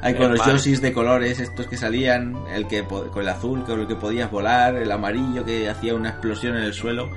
Hay 0.03 0.15
con 0.15 0.33
los. 0.33 0.45
Yoshis 0.47 0.81
de 0.81 0.93
colores, 0.93 1.41
estos 1.41 1.67
que 1.67 1.77
salían, 1.77 2.37
el 2.55 2.67
que 2.67 2.85
con 2.85 3.23
el 3.23 3.29
azul 3.29 3.65
con 3.65 3.81
el 3.81 3.87
que 3.87 3.97
podías 3.97 4.31
volar, 4.31 4.77
el 4.77 4.91
amarillo 4.91 5.45
que 5.45 5.69
hacía 5.69 5.95
una 5.95 6.11
explosión 6.11 6.57
en 6.57 6.65
el 6.65 6.75
suelo. 6.75 7.09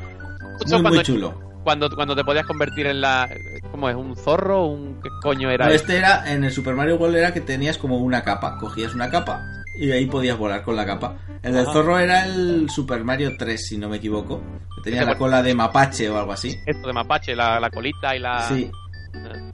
Muy, 0.68 0.82
muy 0.82 1.04
chulo. 1.04 1.50
Cuando, 1.64 1.90
cuando 1.90 2.16
te 2.16 2.24
podías 2.24 2.46
convertir 2.46 2.88
en 2.88 3.02
la. 3.02 3.30
¿Cómo 3.72 3.90
es? 3.90 3.96
¿Un 3.96 4.16
zorro? 4.16 4.66
¿Un 4.66 5.02
qué 5.02 5.10
coño 5.22 5.50
era? 5.50 5.68
No, 5.68 5.72
este 5.72 5.98
era, 5.98 6.32
en 6.32 6.44
el 6.44 6.52
Super 6.52 6.74
Mario 6.74 6.96
World 6.96 7.18
era 7.18 7.34
que 7.34 7.42
tenías 7.42 7.78
como 7.78 7.98
una 7.98 8.24
capa, 8.24 8.58
cogías 8.58 8.96
una 8.96 9.10
capa 9.10 9.42
y 9.80 9.92
ahí 9.92 10.06
podías 10.08 10.38
volar 10.38 10.64
con 10.64 10.76
la 10.76 10.86
capa. 10.86 11.18
El 11.42 11.54
del 11.54 11.66
zorro 11.66 12.00
era 12.00 12.26
el 12.26 12.70
Super 12.70 13.04
Mario 13.04 13.38
3, 13.38 13.68
si 13.68 13.78
no 13.78 13.88
me 13.88 13.98
equivoco, 13.98 14.42
que 14.76 14.82
tenía 14.84 15.02
Ese 15.02 15.12
la 15.12 15.18
cola 15.18 15.42
de 15.42 15.54
mapache 15.56 16.10
o 16.10 16.18
algo 16.18 16.34
así. 16.34 16.58
Esto 16.66 16.88
de 16.88 16.94
mapache, 16.94 17.36
la, 17.36 17.60
la 17.60 17.70
colita 17.70 18.16
y 18.16 18.20
la. 18.20 18.42
Sí, 18.48 18.70
Eh, 19.14 19.52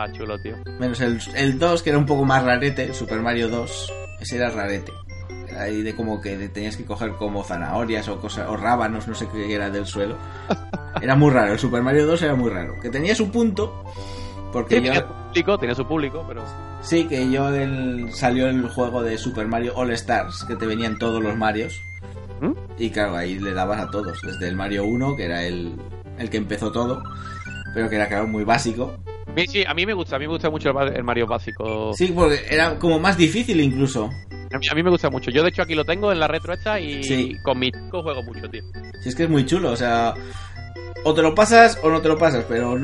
Está 0.00 0.18
chulo, 0.18 0.38
tío. 0.40 0.56
menos 0.78 0.98
el, 1.02 1.20
el 1.34 1.58
2, 1.58 1.82
que 1.82 1.90
era 1.90 1.98
un 1.98 2.06
poco 2.06 2.24
más 2.24 2.42
rarete, 2.42 2.84
el 2.84 2.94
Super 2.94 3.20
Mario 3.20 3.50
2, 3.50 3.92
ese 4.20 4.36
era 4.36 4.48
rarete. 4.48 4.92
Era 5.46 5.62
ahí 5.64 5.82
de 5.82 5.94
como 5.94 6.22
que 6.22 6.48
tenías 6.48 6.78
que 6.78 6.86
coger 6.86 7.12
como 7.12 7.44
zanahorias 7.44 8.08
o 8.08 8.18
cosas, 8.18 8.48
o 8.48 8.56
rábanos, 8.56 9.08
no 9.08 9.14
sé 9.14 9.28
qué 9.28 9.54
era 9.54 9.68
del 9.68 9.84
suelo. 9.84 10.16
Era 11.02 11.14
muy 11.16 11.30
raro, 11.30 11.52
el 11.52 11.58
Super 11.58 11.82
Mario 11.82 12.06
2 12.06 12.22
era 12.22 12.34
muy 12.34 12.50
raro. 12.50 12.78
Que 12.80 12.90
tenía 12.90 13.14
su 13.14 13.30
punto, 13.30 13.84
porque 14.52 14.80
Sí, 14.80 14.86
yo... 14.86 14.92
tiene 14.92 15.00
su 15.00 15.06
público, 15.06 15.58
tiene 15.58 15.74
su 15.74 15.86
público, 15.86 16.24
pero. 16.26 16.42
Sí, 16.82 17.06
que 17.06 17.30
yo 17.30 17.54
el, 17.54 18.12
salió 18.12 18.48
el 18.48 18.68
juego 18.68 19.02
de 19.02 19.16
Super 19.16 19.46
Mario 19.46 19.72
All 19.76 19.92
Stars, 19.92 20.44
que 20.44 20.56
te 20.56 20.66
venían 20.66 20.98
todos 20.98 21.22
los 21.22 21.36
Marios. 21.36 21.80
¿Mm? 22.40 22.52
Y 22.76 22.90
claro, 22.90 23.16
ahí 23.16 23.38
le 23.38 23.52
dabas 23.54 23.80
a 23.80 23.90
todos, 23.90 24.20
desde 24.20 24.48
el 24.48 24.56
Mario 24.56 24.84
1, 24.84 25.16
que 25.16 25.24
era 25.24 25.44
el, 25.44 25.74
el 26.18 26.28
que 26.28 26.38
empezó 26.38 26.72
todo, 26.72 27.02
pero 27.72 27.88
que 27.88 27.96
era 27.96 28.08
claro 28.08 28.26
muy 28.26 28.44
básico. 28.44 28.96
A 29.30 29.32
mí, 29.32 29.46
sí, 29.46 29.64
a 29.66 29.74
mí 29.74 29.86
me 29.86 29.94
gusta, 29.94 30.16
a 30.16 30.18
mí 30.18 30.26
me 30.26 30.32
gusta 30.32 30.50
mucho 30.50 30.70
el, 30.70 31.04
Mario 31.04 31.26
básico. 31.26 31.92
Sí, 31.94 32.12
porque 32.14 32.42
era 32.50 32.76
como 32.78 32.98
más 32.98 33.16
difícil 33.16 33.60
incluso. 33.60 34.10
A, 34.52 34.58
mí, 34.58 34.66
a 34.70 34.74
mí 34.74 34.82
me 34.82 34.90
gusta 34.90 35.08
mucho. 35.08 35.30
Yo, 35.30 35.42
de 35.44 35.50
hecho, 35.50 35.62
aquí 35.62 35.74
lo 35.74 35.84
tengo 35.84 36.10
en 36.10 36.18
la 36.18 36.26
retro 36.26 36.52
esta 36.52 36.80
y 36.80 37.02
Sí. 37.04 37.36
con 37.44 37.58
mi 37.58 37.70
chico 37.70 38.02
juego 38.02 38.22
mucho, 38.24 38.48
tío. 38.50 38.62
Si 39.02 39.08
es 39.08 39.14
que 39.14 39.24
es 39.24 39.30
muy 39.30 39.46
chulo, 39.46 39.70
o 39.70 39.76
sea, 39.76 40.14
o 41.04 41.14
te 41.14 41.22
lo 41.22 41.32
pasas 41.34 41.78
o 41.82 41.90
no 41.90 42.00
te 42.00 42.08
lo 42.08 42.18
pasas, 42.18 42.44
pero 42.48 42.76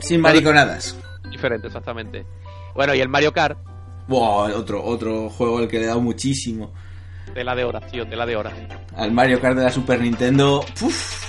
sin 0.00 0.20
mariconadas. 0.20 0.98
diferente, 1.30 1.68
exactamente. 1.68 2.26
Bueno, 2.74 2.94
y 2.94 3.00
el 3.00 3.08
Mario 3.08 3.32
Kart, 3.32 3.58
Buah, 4.06 4.54
otro, 4.54 4.84
otro 4.84 5.30
juego 5.30 5.58
al 5.58 5.66
que 5.68 5.78
le 5.78 5.84
he 5.84 5.88
dado 5.88 6.00
muchísimo. 6.02 6.72
tela 7.34 7.54
de 7.56 7.64
horas, 7.64 7.90
tío, 7.90 8.06
tela 8.06 8.24
de 8.26 8.36
horas. 8.36 8.52
Al 8.94 9.10
Mario 9.12 9.40
Kart 9.40 9.56
de 9.56 9.64
la 9.64 9.70
Super 9.70 10.00
Nintendo. 10.00 10.60
uf. 10.82 11.24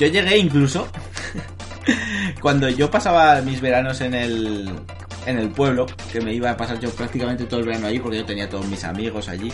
yo 0.00 0.06
llegué 0.08 0.38
incluso. 0.38 0.88
cuando 2.40 2.68
yo 2.68 2.90
pasaba 2.90 3.40
mis 3.42 3.60
veranos 3.60 4.00
en 4.00 4.14
el. 4.14 4.70
En 5.24 5.38
el 5.38 5.50
pueblo, 5.50 5.86
que 6.10 6.20
me 6.20 6.34
iba 6.34 6.50
a 6.50 6.56
pasar 6.56 6.80
yo 6.80 6.90
prácticamente 6.90 7.44
todo 7.44 7.60
el 7.60 7.66
verano 7.66 7.86
allí 7.86 8.00
porque 8.00 8.18
yo 8.18 8.24
tenía 8.24 8.48
todos 8.48 8.66
mis 8.66 8.82
amigos 8.82 9.28
allí. 9.28 9.52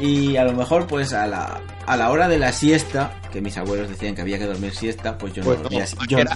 Y 0.00 0.36
a 0.38 0.44
lo 0.44 0.54
mejor, 0.54 0.86
pues 0.86 1.12
a 1.12 1.26
la, 1.26 1.60
a 1.86 1.96
la 1.96 2.10
hora 2.10 2.26
de 2.26 2.38
la 2.38 2.52
siesta, 2.52 3.12
que 3.30 3.42
mis 3.42 3.58
abuelos 3.58 3.88
decían 3.90 4.14
que 4.14 4.22
había 4.22 4.38
que 4.38 4.46
dormir 4.46 4.74
siesta, 4.74 5.18
pues 5.18 5.34
yo 5.34 5.42
no 5.42 5.46
Pues 5.48 5.58
no, 5.58 5.62
dormía 5.64 5.86
si- 5.86 5.96
yo- 6.08 6.18
era 6.18 6.34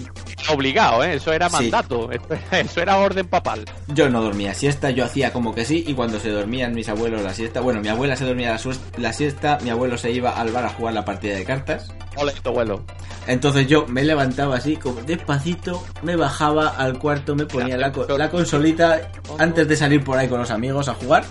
obligado, 0.50 1.02
¿eh? 1.02 1.14
Eso 1.14 1.32
era 1.32 1.48
Sí. 1.48 1.54
mandato, 1.56 2.10
eso 2.52 2.80
era 2.82 2.98
orden 2.98 3.26
papal. 3.26 3.64
Yo 3.88 4.10
no 4.10 4.20
dormía 4.22 4.52
siesta, 4.52 4.90
yo 4.90 5.04
hacía 5.04 5.32
como 5.32 5.54
que 5.54 5.64
sí, 5.64 5.82
y 5.86 5.94
cuando 5.94 6.20
se 6.20 6.28
dormían 6.28 6.74
mis 6.74 6.90
abuelos 6.90 7.22
la 7.22 7.32
siesta, 7.32 7.60
bueno, 7.62 7.80
mi 7.80 7.88
abuela 7.88 8.16
se 8.16 8.26
dormía 8.26 8.50
la, 8.54 8.60
la 8.98 9.12
siesta, 9.14 9.58
mi 9.62 9.70
abuelo 9.70 9.96
se 9.96 10.10
iba 10.10 10.30
al 10.38 10.50
bar 10.52 10.66
a 10.66 10.68
jugar 10.68 10.92
la 10.92 11.04
partida 11.06 11.34
de 11.34 11.44
cartas. 11.44 11.90
Ole, 12.16 12.32
tu 12.42 12.50
abuelo. 12.50 12.84
Entonces 13.26 13.66
yo 13.66 13.86
me 13.88 14.04
levantaba 14.04 14.56
así, 14.56 14.76
como 14.76 15.00
despacito, 15.00 15.82
me 16.02 16.16
bajaba 16.16 16.68
al 16.68 16.98
cuarto, 16.98 17.34
me 17.34 17.46
ponía 17.46 17.78
la, 17.78 17.90
co- 17.92 18.06
la 18.18 18.28
consolita 18.30 19.10
antes 19.38 19.66
de 19.66 19.74
salir 19.76 20.04
por 20.04 20.18
ahí 20.18 20.28
con 20.28 20.38
los 20.38 20.50
amigos 20.50 20.88
a 20.90 20.94
jugar, 20.94 21.24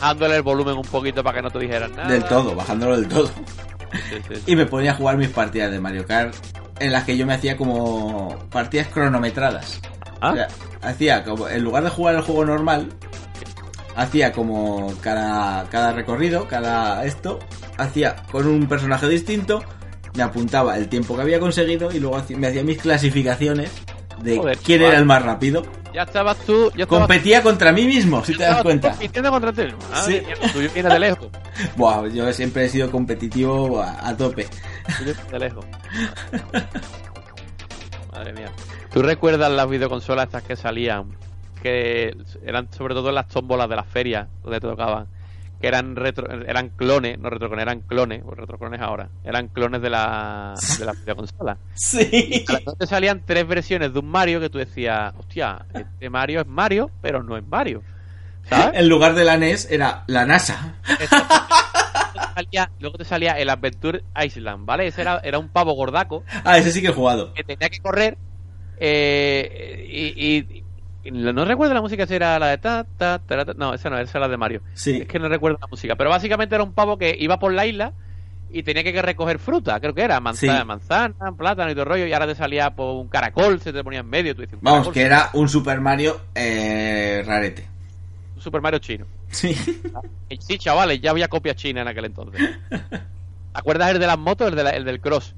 Bajándole 0.00 0.36
el 0.36 0.42
volumen 0.42 0.76
un 0.76 0.82
poquito 0.84 1.22
para 1.22 1.36
que 1.36 1.42
no 1.42 1.50
te 1.50 1.58
dijeran 1.58 1.94
nada. 1.94 2.08
del 2.08 2.24
todo, 2.24 2.54
bajándolo 2.54 2.96
del 2.96 3.08
todo. 3.08 3.26
Sí, 3.28 4.16
sí, 4.28 4.34
sí. 4.34 4.42
Y 4.46 4.56
me 4.56 4.66
ponía 4.66 4.92
a 4.92 4.94
jugar 4.94 5.16
mis 5.16 5.28
partidas 5.28 5.70
de 5.70 5.78
Mario 5.80 6.06
Kart, 6.06 6.34
en 6.80 6.92
las 6.92 7.04
que 7.04 7.16
yo 7.16 7.26
me 7.26 7.34
hacía 7.34 7.56
como 7.56 8.38
partidas 8.50 8.88
cronometradas. 8.88 9.80
Ah, 10.20 10.30
O 10.30 10.34
sea, 10.34 10.48
hacía 10.82 11.24
como, 11.24 11.48
en 11.48 11.62
lugar 11.62 11.84
de 11.84 11.90
jugar 11.90 12.14
el 12.14 12.22
juego 12.22 12.44
normal, 12.44 12.88
hacía 13.96 14.32
como 14.32 14.92
cada, 15.00 15.68
cada 15.68 15.92
recorrido, 15.92 16.46
cada 16.48 17.04
esto, 17.04 17.38
hacía 17.76 18.16
con 18.30 18.46
un 18.46 18.66
personaje 18.66 19.08
distinto, 19.08 19.62
me 20.14 20.22
apuntaba 20.22 20.76
el 20.76 20.88
tiempo 20.88 21.14
que 21.16 21.22
había 21.22 21.40
conseguido 21.40 21.90
y 21.92 21.98
luego 22.00 22.22
me 22.36 22.46
hacía 22.46 22.62
mis 22.64 22.78
clasificaciones 22.80 23.70
de 24.20 24.36
Joder, 24.38 24.58
quién 24.58 24.78
chaval. 24.78 24.92
era 24.92 24.98
el 25.00 25.06
más 25.06 25.22
rápido. 25.22 25.62
ya 25.92 26.02
estabas 26.02 26.38
tú, 26.38 26.70
ya 26.76 26.84
estabas 26.84 27.06
Competía 27.06 27.42
contra 27.42 27.72
mí 27.72 27.84
mismo, 27.86 28.24
si 28.24 28.36
te 28.36 28.42
das 28.44 28.58
tú 28.58 28.62
cuenta. 28.64 28.90
compitiendo 28.90 29.30
contra 29.30 29.52
ti. 29.52 29.62
Madre 29.90 30.02
Sí. 30.04 30.26
mía, 30.26 30.70
viene 30.74 30.88
de 30.88 30.98
lejos. 30.98 31.28
Buah, 31.76 32.06
yo 32.08 32.32
siempre 32.32 32.64
he 32.64 32.68
sido 32.68 32.90
competitivo 32.90 33.80
a, 33.82 34.08
a 34.08 34.16
tope. 34.16 34.46
viene 35.04 35.14
de 35.30 35.38
lejos. 35.38 35.64
Madre 38.12 38.32
mía. 38.32 38.50
¿Tú 38.92 39.02
recuerdas 39.02 39.50
las 39.50 39.68
videoconsolas 39.68 40.26
estas 40.26 40.42
que 40.42 40.56
salían? 40.56 41.06
Que 41.62 42.14
eran 42.44 42.68
sobre 42.72 42.94
todo 42.94 43.08
en 43.10 43.14
las 43.14 43.28
tómbolas 43.28 43.68
de 43.68 43.76
las 43.76 43.86
ferias 43.86 44.28
donde 44.42 44.60
te 44.60 44.66
tocaban. 44.66 45.06
Que 45.62 45.68
eran 45.68 45.96
retro, 45.96 46.28
eran 46.42 46.70
clones, 46.70 47.18
no 47.18 47.30
retroclones, 47.30 47.62
eran 47.62 47.80
clones, 47.80 48.22
o 48.26 48.34
retroclones 48.34 48.80
ahora. 48.80 49.08
Eran 49.24 49.46
clones 49.48 49.80
de 49.80 49.88
la, 49.90 50.54
de 50.78 50.84
la 50.84 50.92
videoconsola. 50.92 51.56
Sí. 51.74 52.44
A 52.68 52.72
te 52.74 52.86
salían 52.86 53.22
tres 53.24 53.46
versiones 53.46 53.92
de 53.92 53.98
un 54.00 54.06
Mario 54.08 54.40
que 54.40 54.50
tú 54.50 54.58
decías, 54.58 55.14
hostia, 55.18 55.64
este 55.72 56.10
Mario 56.10 56.40
es 56.40 56.46
Mario, 56.46 56.90
pero 57.00 57.22
no 57.22 57.36
es 57.36 57.46
Mario. 57.46 57.82
¿Sabes? 58.48 58.78
En 58.80 58.88
lugar 58.88 59.14
de 59.14 59.24
la 59.24 59.36
NES 59.36 59.70
era 59.70 60.02
la 60.08 60.26
NASA. 60.26 60.74
Salía- 62.34 62.70
luego 62.80 62.98
te 62.98 63.04
salía 63.04 63.32
el 63.38 63.48
Adventure 63.48 64.02
Island, 64.20 64.66
¿vale? 64.66 64.86
Ese 64.88 65.02
era, 65.02 65.20
era 65.22 65.38
un 65.38 65.48
pavo 65.48 65.74
gordaco 65.74 66.24
Ah, 66.44 66.58
ese 66.58 66.72
sí 66.72 66.80
que 66.82 66.88
he 66.88 66.92
jugado. 66.92 67.32
que 67.34 67.44
tenía 67.44 67.68
que 67.68 67.78
correr 67.78 68.18
eh, 68.78 69.86
y 69.88 70.61
no 71.10 71.44
recuerdo 71.44 71.74
la 71.74 71.80
música 71.80 72.06
si 72.06 72.14
era 72.14 72.38
la 72.38 72.48
de 72.48 72.58
ta, 72.58 72.86
ta, 72.96 73.18
ta, 73.18 73.44
ta, 73.44 73.54
no, 73.54 73.74
esa 73.74 73.90
no, 73.90 73.98
esa 73.98 74.18
era 74.18 74.26
la 74.26 74.30
de 74.30 74.36
Mario. 74.36 74.60
Sí. 74.74 74.98
Es 75.02 75.08
que 75.08 75.18
no 75.18 75.28
recuerdo 75.28 75.58
la 75.60 75.66
música, 75.66 75.96
pero 75.96 76.10
básicamente 76.10 76.54
era 76.54 76.62
un 76.64 76.72
pavo 76.72 76.96
que 76.98 77.16
iba 77.18 77.38
por 77.38 77.52
la 77.52 77.66
isla 77.66 77.92
y 78.50 78.62
tenía 78.62 78.84
que 78.84 79.00
recoger 79.02 79.38
fruta, 79.38 79.80
creo 79.80 79.94
que 79.94 80.02
era 80.02 80.20
manzana, 80.20 80.60
Sí. 80.60 80.64
manzana, 80.66 81.32
plátano 81.36 81.70
y 81.70 81.74
todo 81.74 81.84
el 81.84 81.88
rollo, 81.88 82.06
y 82.06 82.12
ahora 82.12 82.26
te 82.26 82.34
salía 82.34 82.70
por 82.74 82.94
un 82.96 83.08
caracol, 83.08 83.60
se 83.60 83.72
te 83.72 83.82
ponía 83.82 84.00
en 84.00 84.08
medio, 84.10 84.34
tú 84.36 84.42
dices, 84.42 84.58
Vamos, 84.60 84.78
caracol, 84.80 84.92
que 84.94 85.02
era 85.02 85.30
un 85.32 85.48
Super 85.48 85.80
Mario 85.80 86.20
eh, 86.34 87.22
rarete. 87.26 87.66
un 88.36 88.42
Super 88.42 88.60
Mario 88.60 88.78
chino. 88.78 89.06
Sí. 89.30 89.54
Sí, 90.38 90.58
chavales, 90.58 91.00
ya 91.00 91.10
había 91.10 91.28
copia 91.28 91.54
china 91.54 91.80
en 91.80 91.88
aquel 91.88 92.04
entonces. 92.04 92.40
¿Te 92.68 92.78
acuerdas 93.54 93.90
el 93.90 93.98
de 93.98 94.06
las 94.06 94.18
motos? 94.18 94.48
El, 94.48 94.54
de 94.56 94.62
la- 94.64 94.70
el 94.70 94.84
del 94.84 95.00
cross. 95.00 95.34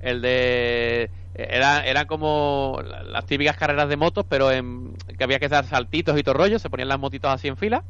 El 0.00 0.20
de... 0.22 1.10
Era, 1.34 1.84
eran 1.84 2.06
como 2.06 2.80
la- 2.84 3.02
las 3.02 3.26
típicas 3.26 3.56
carreras 3.56 3.88
de 3.88 3.96
motos, 3.96 4.24
pero 4.28 4.50
en, 4.52 4.94
que 5.18 5.24
había 5.24 5.38
que 5.40 5.48
dar 5.48 5.64
saltitos 5.66 6.18
y 6.18 6.22
todo 6.22 6.34
rollo. 6.34 6.58
Se 6.58 6.70
ponían 6.70 6.88
las 6.88 6.98
motitos 7.00 7.30
así 7.32 7.48
en 7.48 7.56
fila. 7.56 7.82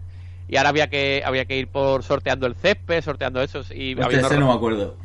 Y 0.49 0.57
ahora 0.57 0.71
había 0.71 0.89
que 0.89 1.23
había 1.25 1.45
que 1.47 1.57
ir 1.59 1.69
por 1.69 2.03
sorteando 2.03 2.47
el 2.47 2.55
césped, 2.55 3.03
sorteando 3.03 3.41
esos. 3.43 3.71
Y 3.71 3.93
había 3.93 4.21
ese 4.21 4.39
no 4.39 4.49
me 4.49 4.55
acuerdo. 4.55 4.97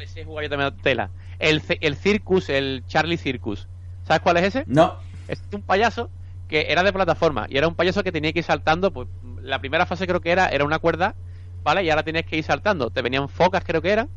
ese 0.00 0.24
jugaba 0.24 0.42
yo 0.44 0.50
también 0.50 0.72
a 0.72 0.76
tela. 0.82 1.10
El, 1.38 1.62
el 1.80 1.96
Circus, 1.96 2.48
el 2.48 2.84
Charlie 2.86 3.16
Circus. 3.18 3.66
¿Sabes 4.06 4.20
cuál 4.22 4.36
es 4.38 4.44
ese? 4.44 4.64
No. 4.66 4.96
es 5.28 5.42
un 5.52 5.62
payaso 5.62 6.08
que 6.48 6.66
era 6.70 6.82
de 6.84 6.92
plataforma 6.92 7.46
y 7.48 7.56
era 7.58 7.66
un 7.66 7.74
payaso 7.74 8.04
que 8.04 8.12
tenía 8.12 8.32
que 8.32 8.38
ir 8.38 8.44
saltando 8.44 8.92
pues 8.92 9.08
la 9.42 9.58
primera 9.58 9.84
fase 9.84 10.06
creo 10.06 10.20
que 10.20 10.30
era 10.30 10.46
era 10.48 10.64
una 10.64 10.78
cuerda 10.78 11.16
vale 11.64 11.82
y 11.82 11.90
ahora 11.90 12.04
tienes 12.04 12.24
que 12.24 12.36
ir 12.36 12.44
saltando 12.44 12.90
te 12.90 13.02
venían 13.02 13.28
focas 13.28 13.64
creo 13.66 13.82
que 13.82 13.90
eran 13.90 14.08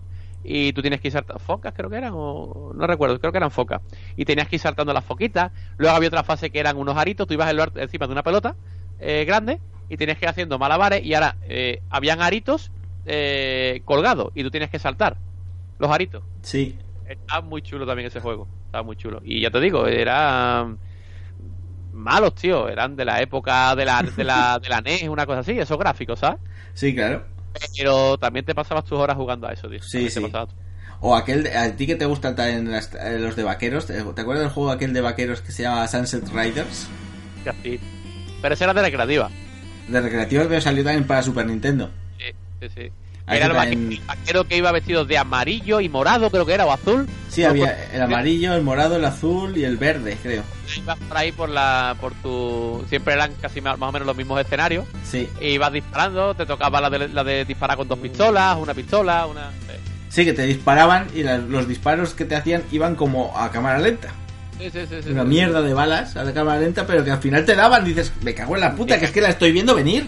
y 0.43 0.73
tú 0.73 0.81
tienes 0.81 1.01
que 1.01 1.09
ir 1.09 1.11
saltando 1.11 1.39
focas 1.39 1.73
creo 1.75 1.89
que 1.89 1.97
eran 1.97 2.13
o 2.15 2.71
no 2.73 2.87
recuerdo 2.87 3.19
creo 3.19 3.31
que 3.31 3.37
eran 3.37 3.51
focas 3.51 3.81
y 4.15 4.25
tenías 4.25 4.47
que 4.47 4.55
ir 4.55 4.61
saltando 4.61 4.93
las 4.93 5.03
foquitas 5.03 5.51
luego 5.77 5.95
había 5.95 6.07
otra 6.07 6.23
fase 6.23 6.49
que 6.49 6.59
eran 6.59 6.77
unos 6.77 6.95
aritos 6.97 7.27
tú 7.27 7.33
ibas 7.33 7.53
encima 7.75 8.07
de 8.07 8.13
una 8.13 8.23
pelota 8.23 8.55
eh, 8.99 9.25
grande 9.25 9.59
y 9.89 9.97
tenías 9.97 10.17
que 10.17 10.25
ir 10.25 10.29
haciendo 10.29 10.57
malabares 10.57 11.03
y 11.03 11.13
ahora 11.13 11.35
eh, 11.43 11.81
habían 11.89 12.21
aritos 12.21 12.71
eh, 13.05 13.81
colgados 13.85 14.31
y 14.35 14.43
tú 14.43 14.51
tienes 14.51 14.69
que 14.69 14.79
saltar 14.79 15.17
los 15.77 15.91
aritos 15.91 16.23
Sí. 16.41 16.77
Estaba 17.07 17.41
muy 17.41 17.61
chulo 17.61 17.85
también 17.85 18.07
ese 18.07 18.19
juego. 18.19 18.47
Estaba 18.65 18.83
muy 18.83 18.95
chulo. 18.95 19.21
Y 19.23 19.41
ya 19.41 19.49
te 19.49 19.59
digo, 19.59 19.87
eran 19.87 20.77
malos, 21.91 22.35
tío. 22.35 22.69
Eran 22.69 22.95
de 22.95 23.05
la 23.05 23.21
época 23.21 23.75
de 23.75 23.85
la, 23.85 24.03
de 24.03 24.23
la, 24.23 24.59
de 24.59 24.69
la 24.69 24.81
NES, 24.81 25.09
una 25.09 25.25
cosa 25.25 25.39
así, 25.39 25.57
esos 25.57 25.77
gráficos, 25.77 26.19
¿sabes? 26.19 26.39
Sí, 26.73 26.93
claro. 26.93 27.25
Pero 27.77 28.17
también 28.17 28.45
te 28.45 28.53
pasabas 28.55 28.85
tus 28.85 28.97
horas 28.99 29.15
jugando 29.17 29.47
a 29.47 29.53
eso, 29.53 29.67
tío. 29.69 29.81
Sí, 29.81 30.09
sí. 30.09 30.31
O 31.01 31.15
aquel, 31.15 31.43
de- 31.43 31.55
a 31.57 31.75
ti 31.75 31.87
que 31.87 31.95
te 31.95 32.05
gustan 32.05 32.35
también 32.35 32.69
las- 32.71 32.93
eh, 32.95 33.17
los 33.19 33.35
de 33.35 33.43
vaqueros, 33.43 33.85
¿te 33.87 33.99
acuerdas 33.99 34.39
del 34.43 34.49
juego 34.49 34.71
aquel 34.71 34.93
de 34.93 35.01
vaqueros 35.01 35.41
que 35.41 35.51
se 35.51 35.63
llama 35.63 35.87
Sunset 35.87 36.27
Riders? 36.29 36.87
Así. 37.45 37.79
Pero 38.41 38.53
ese 38.53 38.63
era 38.65 38.73
de 38.73 38.81
recreativa. 38.81 39.29
De 39.87 40.01
recreativos 40.01 40.47
pero 40.47 40.61
salió 40.61 40.83
también 40.83 41.07
para 41.07 41.23
Super 41.23 41.45
Nintendo. 41.45 41.89
Sí, 42.17 42.25
sí, 42.61 42.67
sí. 42.75 42.91
Era 43.37 43.45
el 43.47 43.53
también- 43.53 44.01
vaquero, 44.07 44.43
que 44.47 44.57
iba 44.57 44.71
vestido 44.71 45.05
de 45.05 45.17
amarillo 45.17 45.79
y 45.79 45.89
morado, 45.89 46.29
creo 46.29 46.45
que 46.45 46.53
era, 46.53 46.65
o 46.65 46.71
azul. 46.71 47.07
Sí, 47.29 47.43
No, 47.43 47.49
había 47.49 47.65
por- 47.65 47.95
el 47.95 48.01
amarillo, 48.01 48.53
el 48.53 48.63
morado, 48.63 48.95
el 48.95 49.05
azul 49.05 49.55
y 49.57 49.63
el 49.63 49.77
verde, 49.77 50.17
creo. 50.21 50.43
Ibas 50.75 50.97
por 50.99 51.17
ahí 51.17 51.31
por 51.31 51.49
la, 51.49 51.95
por 52.01 52.13
tu, 52.15 52.83
siempre 52.89 53.13
eran 53.13 53.31
casi 53.41 53.61
más, 53.61 53.77
más 53.77 53.89
o 53.89 53.91
menos 53.91 54.05
los 54.07 54.15
mismos 54.17 54.39
escenarios. 54.41 54.85
Sí. 55.03 55.29
Y 55.41 55.47
ibas 55.49 55.71
disparando, 55.73 56.33
te 56.33 56.45
tocaba 56.45 56.81
la 56.81 56.89
de, 56.89 57.07
la 57.09 57.23
de 57.23 57.45
disparar 57.45 57.77
con 57.77 57.87
dos 57.87 57.99
pistolas, 57.99 58.57
una 58.57 58.73
pistola, 58.73 59.25
una... 59.27 59.49
sí. 59.51 59.75
Sí, 60.09 60.25
que 60.25 60.33
te 60.33 60.41
disparaban 60.43 61.05
y 61.13 61.21
la- 61.21 61.37
los 61.37 61.67
disparos 61.67 62.15
que 62.15 62.25
te 62.25 62.35
hacían 62.35 62.63
iban 62.71 62.95
como 62.95 63.37
a 63.37 63.51
cámara 63.51 63.77
lenta. 63.77 64.09
Sí, 64.57 64.69
sí, 64.71 64.79
sí, 65.03 65.09
Una 65.11 65.23
mierda 65.23 65.61
de 65.61 65.73
balas 65.73 66.17
a 66.17 66.23
la 66.23 66.33
cámara 66.33 66.59
lenta, 66.59 66.85
pero 66.85 67.03
que 67.05 67.11
al 67.11 67.19
final 67.19 67.45
te 67.45 67.55
daban. 67.55 67.85
Dices, 67.85 68.11
me 68.23 68.33
cago 68.33 68.55
en 68.55 68.61
la 68.61 68.75
puta, 68.75 68.99
que 68.99 69.05
es 69.05 69.11
que 69.11 69.21
la 69.21 69.29
estoy 69.29 69.51
viendo 69.51 69.73
venir. 69.75 70.07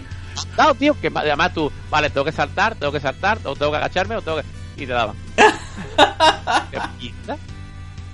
Dado, 0.56 0.74
tío, 0.74 0.98
que 1.00 1.10
además 1.14 1.54
tú, 1.54 1.70
vale, 1.90 2.10
tengo 2.10 2.24
que 2.24 2.32
saltar, 2.32 2.74
tengo 2.74 2.92
que 2.92 3.00
saltar, 3.00 3.38
o 3.44 3.54
tengo 3.54 3.72
que 3.72 3.78
agacharme, 3.78 4.16
o 4.16 4.22
tengo 4.22 4.38
que... 4.38 4.44
Y 4.82 4.86
te 4.86 4.92
daban. 4.92 5.16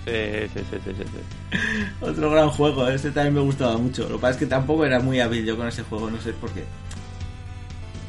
Sí, 0.05 0.49
sí, 0.55 0.65
sí, 0.71 0.79
sí, 0.83 0.93
sí. 0.97 1.59
Otro 2.01 2.31
gran 2.31 2.49
juego, 2.49 2.89
este 2.89 3.11
también 3.11 3.35
me 3.35 3.41
gustaba 3.41 3.77
mucho. 3.77 4.09
Lo 4.09 4.17
que 4.17 4.23
pasa 4.23 4.31
es 4.31 4.37
que 4.39 4.47
tampoco 4.47 4.87
era 4.87 5.01
muy 5.01 5.21
hábil 5.21 5.45
yo 5.45 5.55
con 5.55 5.69
ese 5.69 5.83
juego, 5.83 6.11
no 6.11 6.19
sé 6.19 6.33
por 6.33 6.51
qué. 6.53 6.65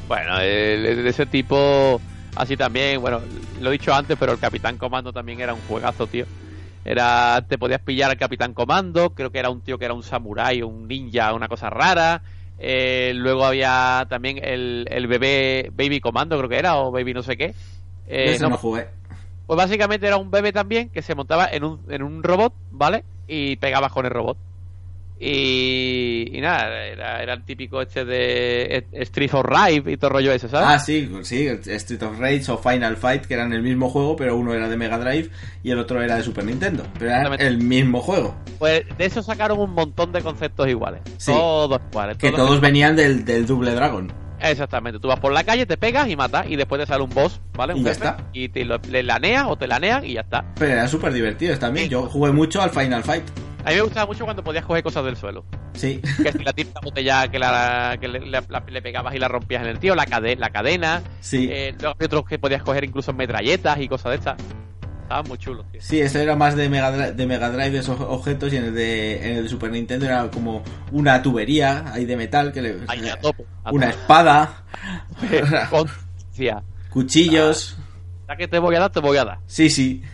Bueno, 0.08 0.38
de 0.38 1.06
ese 1.06 1.26
tipo, 1.26 2.00
así 2.36 2.56
también, 2.56 3.02
bueno, 3.02 3.20
lo 3.60 3.68
he 3.68 3.72
dicho 3.72 3.92
antes, 3.92 4.16
pero 4.18 4.32
el 4.32 4.38
Capitán 4.38 4.78
Comando 4.78 5.12
también 5.12 5.40
era 5.40 5.52
un 5.52 5.60
juegazo, 5.68 6.06
tío. 6.06 6.24
Era, 6.84 7.44
te 7.46 7.58
podías 7.58 7.82
pillar 7.82 8.10
al 8.10 8.16
Capitán 8.16 8.54
Comando, 8.54 9.10
creo 9.10 9.30
que 9.30 9.38
era 9.38 9.50
un 9.50 9.60
tío 9.60 9.78
que 9.78 9.84
era 9.84 9.94
un 9.94 10.02
samurái, 10.02 10.62
un 10.62 10.88
ninja, 10.88 11.34
una 11.34 11.48
cosa 11.48 11.68
rara. 11.68 12.22
Eh, 12.62 13.12
luego 13.14 13.46
había 13.46 14.06
también 14.10 14.38
el, 14.44 14.86
el 14.90 15.06
bebé 15.06 15.70
Baby 15.72 16.00
Comando, 16.00 16.36
creo 16.36 16.48
que 16.50 16.58
era, 16.58 16.76
o 16.76 16.90
Baby 16.90 17.14
no 17.14 17.22
sé 17.22 17.38
qué. 17.38 17.54
Eh, 18.06 18.38
no 18.38 18.56
jugué. 18.58 18.86
Pues 19.46 19.56
básicamente 19.56 20.06
era 20.06 20.18
un 20.18 20.30
bebé 20.30 20.52
también 20.52 20.90
que 20.90 21.00
se 21.00 21.14
montaba 21.14 21.48
en 21.50 21.64
un, 21.64 21.80
en 21.88 22.02
un 22.02 22.22
robot, 22.22 22.52
¿vale? 22.70 23.04
Y 23.26 23.56
pegabas 23.56 23.92
con 23.92 24.04
el 24.04 24.12
robot. 24.12 24.36
Y, 25.22 26.30
y 26.32 26.40
nada, 26.40 26.86
era, 26.86 27.22
era 27.22 27.34
el 27.34 27.44
típico 27.44 27.82
este 27.82 28.06
de 28.06 28.86
Street 28.92 29.34
of 29.34 29.44
Rage 29.44 29.82
y 29.86 29.96
todo 29.98 30.08
el 30.08 30.14
rollo 30.14 30.32
ese, 30.32 30.48
¿sabes? 30.48 30.66
Ah, 30.66 30.78
sí, 30.78 31.10
sí, 31.24 31.46
Street 31.46 32.02
of 32.02 32.18
Rage 32.18 32.50
o 32.50 32.56
Final 32.56 32.96
Fight, 32.96 33.26
que 33.26 33.34
eran 33.34 33.52
el 33.52 33.60
mismo 33.60 33.90
juego, 33.90 34.16
pero 34.16 34.34
uno 34.34 34.54
era 34.54 34.66
de 34.70 34.78
Mega 34.78 34.98
Drive 34.98 35.28
y 35.62 35.72
el 35.72 35.78
otro 35.78 36.02
era 36.02 36.16
de 36.16 36.22
Super 36.22 36.46
Nintendo. 36.46 36.84
Pero 36.98 37.10
era 37.10 37.34
el 37.34 37.58
mismo 37.58 38.00
juego. 38.00 38.34
Pues 38.58 38.84
de 38.96 39.04
eso 39.04 39.22
sacaron 39.22 39.60
un 39.60 39.74
montón 39.74 40.10
de 40.10 40.22
conceptos 40.22 40.66
iguales. 40.68 41.02
Sí. 41.18 41.32
Todos 41.32 41.78
iguales. 41.90 42.16
Que 42.16 42.32
todos 42.32 42.58
venían 42.58 42.96
del, 42.96 43.22
del 43.26 43.44
Double 43.46 43.72
Dragon. 43.72 44.10
Exactamente, 44.40 44.98
tú 44.98 45.08
vas 45.08 45.20
por 45.20 45.32
la 45.32 45.44
calle, 45.44 45.66
te 45.66 45.76
pegas 45.76 46.08
y 46.08 46.16
matas, 46.16 46.46
y 46.48 46.56
después 46.56 46.80
te 46.80 46.86
sale 46.86 47.04
un 47.04 47.10
boss, 47.10 47.42
¿vale? 47.52 47.74
Un 47.74 47.80
Y 47.80 47.84
ya 47.84 47.90
jefe, 47.90 48.06
está. 48.06 48.24
Y 48.32 48.48
te 48.48 48.64
lo, 48.64 48.78
le 48.88 49.02
laneas 49.02 49.44
o 49.48 49.56
te 49.56 49.66
lanean 49.66 50.02
y 50.02 50.14
ya 50.14 50.22
está. 50.22 50.46
Pero 50.54 50.72
eran 50.72 50.88
súper 50.88 51.12
divertidos 51.12 51.58
también. 51.58 51.90
Yo 51.90 52.08
jugué 52.08 52.32
mucho 52.32 52.62
al 52.62 52.70
Final 52.70 53.04
Fight. 53.04 53.24
A 53.64 53.70
mí 53.70 53.76
me 53.76 53.82
gustaba 53.82 54.06
mucho 54.06 54.24
cuando 54.24 54.42
podías 54.42 54.64
coger 54.64 54.82
cosas 54.82 55.04
del 55.04 55.16
suelo. 55.16 55.44
Sí. 55.74 56.00
Que 56.22 56.32
si 56.32 56.38
la 56.44 56.52
típica 56.52 56.80
botella 56.80 57.28
que, 57.28 57.38
la, 57.38 57.96
que 58.00 58.08
le, 58.08 58.20
la- 58.26 58.42
la- 58.48 58.64
le 58.66 58.82
pegabas 58.82 59.14
y 59.14 59.18
la 59.18 59.28
rompías 59.28 59.62
en 59.62 59.68
el 59.68 59.78
tío, 59.78 59.94
la, 59.94 60.06
cade- 60.06 60.36
la 60.38 60.50
cadena. 60.50 61.02
Sí. 61.20 61.48
Eh, 61.50 61.74
luego 61.78 61.94
hay 61.98 62.04
otros 62.06 62.24
que 62.26 62.38
podías 62.38 62.62
coger 62.62 62.84
incluso 62.84 63.12
metralletas 63.12 63.78
y 63.80 63.88
cosas 63.88 64.10
de 64.12 64.16
estas. 64.16 64.36
Estaban 65.02 65.26
muy 65.28 65.38
chulos, 65.38 65.66
tío. 65.72 65.80
Sí, 65.82 66.00
ese 66.00 66.22
era 66.22 66.36
más 66.36 66.54
de 66.56 66.68
Mega 66.68 66.90
Drive, 66.92 67.12
de 67.12 67.26
Mega 67.26 67.50
Drive 67.50 67.78
esos 67.78 68.00
objetos 68.00 68.52
y 68.52 68.56
en 68.56 68.64
el, 68.66 68.74
de, 68.74 69.26
en 69.30 69.36
el 69.38 69.42
de 69.42 69.48
Super 69.48 69.70
Nintendo 69.72 70.06
era 70.06 70.30
como 70.30 70.62
una 70.92 71.20
tubería 71.20 71.92
ahí 71.92 72.04
de 72.06 72.16
metal 72.16 72.52
que 72.52 72.62
le 72.62 72.76
Ahí 72.86 73.08
a 73.08 73.16
tope. 73.18 73.44
a 73.64 73.72
una 73.72 73.86
tope. 73.90 74.00
espada, 74.00 74.62
cuchillos. 76.90 77.76
ya 78.28 78.36
que 78.36 78.46
te 78.48 78.58
voy 78.58 78.76
a 78.76 78.80
dar, 78.80 78.90
te 78.92 79.00
voy 79.00 79.16
a 79.16 79.24
dar. 79.24 79.38
Sí, 79.46 79.68
sí. 79.68 80.02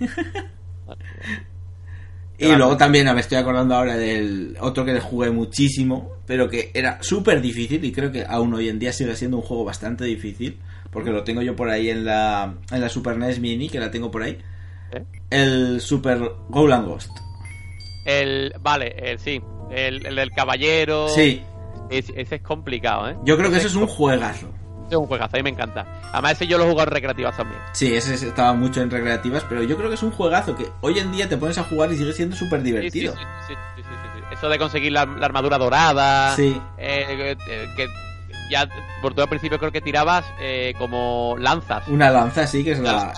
Y 2.39 2.47
luego 2.55 2.77
también 2.77 3.13
me 3.15 3.21
estoy 3.21 3.39
acordando 3.39 3.75
ahora 3.75 3.97
del 3.97 4.57
otro 4.61 4.85
que 4.85 5.01
jugué 5.01 5.31
muchísimo, 5.31 6.13
pero 6.27 6.49
que 6.49 6.71
era 6.75 7.03
súper 7.03 7.41
difícil 7.41 7.85
y 7.85 7.93
creo 7.93 8.13
que 8.13 8.25
aún 8.29 8.53
hoy 8.55 8.69
en 8.69 8.79
día 8.79 8.93
sigue 8.93 9.17
siendo 9.17 9.39
un 9.39 9.43
juego 9.43 9.65
bastante 9.65 10.05
difícil, 10.05 10.59
porque 10.91 11.11
lo 11.11 11.25
tengo 11.25 11.41
yo 11.43 11.57
por 11.57 11.71
ahí 11.71 11.89
en 11.91 12.05
la, 12.05 12.55
en 12.71 12.81
la 12.81 12.89
Super 12.89 13.17
NES 13.17 13.41
Mini, 13.41 13.69
que 13.69 13.81
la 13.81 13.91
tengo 13.91 14.11
por 14.11 14.23
ahí. 14.23 14.39
¿Eh? 14.93 15.03
El 15.31 15.81
Super 15.81 16.21
Golan 16.49 16.85
Ghost. 16.87 17.11
El, 18.05 18.53
vale, 18.61 18.95
el, 18.99 19.19
sí. 19.19 19.41
El, 19.71 20.05
el 20.07 20.15
del 20.17 20.31
caballero. 20.31 21.09
Sí, 21.09 21.43
Es- 21.91 22.13
ese 22.17 22.37
es 22.37 22.43
complicado, 22.43 23.09
¿eh? 23.11 23.17
yo 23.25 23.37
creo 23.37 23.51
que 23.51 23.57
Ese 23.57 23.67
eso 23.69 23.79
es 23.79 23.83
un 23.83 23.89
juegazo. 23.89 24.49
Es 24.95 24.97
un 24.97 25.07
juegazo, 25.07 25.37
a 25.37 25.39
mí 25.39 25.43
me 25.43 25.51
encanta. 25.51 25.85
Además, 26.13 26.33
ese 26.33 26.47
yo 26.47 26.59
lo 26.59 26.65
he 26.65 26.71
jugado 26.71 26.89
en 26.89 26.95
recreativas 26.95 27.37
también. 27.37 27.61
Sí, 27.73 27.95
ese 27.95 28.15
estaba 28.15 28.53
mucho 28.55 28.81
en 28.83 28.91
recreativas, 28.91 29.45
pero 29.49 29.63
yo 29.63 29.77
creo 29.77 29.89
que 29.89 29.95
es 29.97 30.03
un 30.03 30.11
juegazo 30.13 30.55
que 30.57 30.69
hoy 30.81 30.99
en 30.99 31.13
día 31.13 31.29
te 31.29 31.37
pones 31.37 31.59
a 31.59 31.65
jugar 31.65 31.93
y 31.93 31.97
sigue 31.97 32.13
siendo 32.13 32.37
súper 32.37 32.63
divertido. 32.63 33.15
sí, 33.15 33.19
sí, 33.49 33.55
sí, 33.77 33.83
sí, 33.83 33.83
sí, 33.83 34.09
sí. 34.17 34.23
Eso 34.33 34.49
de 34.49 34.59
conseguir 34.59 34.93
la, 34.93 35.07
la 35.07 35.27
armadura 35.27 35.57
dorada. 35.59 36.35
Sí. 36.37 36.61
eh, 36.79 37.37
eh, 37.49 37.67
que 37.77 37.87
ya 38.51 38.69
por 39.03 39.13
todo 39.13 39.25
el 39.25 39.29
principio 39.29 39.59
creo 39.59 39.73
que 39.73 39.81
tirabas 39.81 40.25
eh, 40.41 40.75
como 40.79 41.37
lanzas. 41.39 41.87
Una 41.89 42.11
lanza, 42.11 42.47
sí, 42.47 42.63
que 42.63 42.73
es 42.73 42.79
la... 42.81 43.13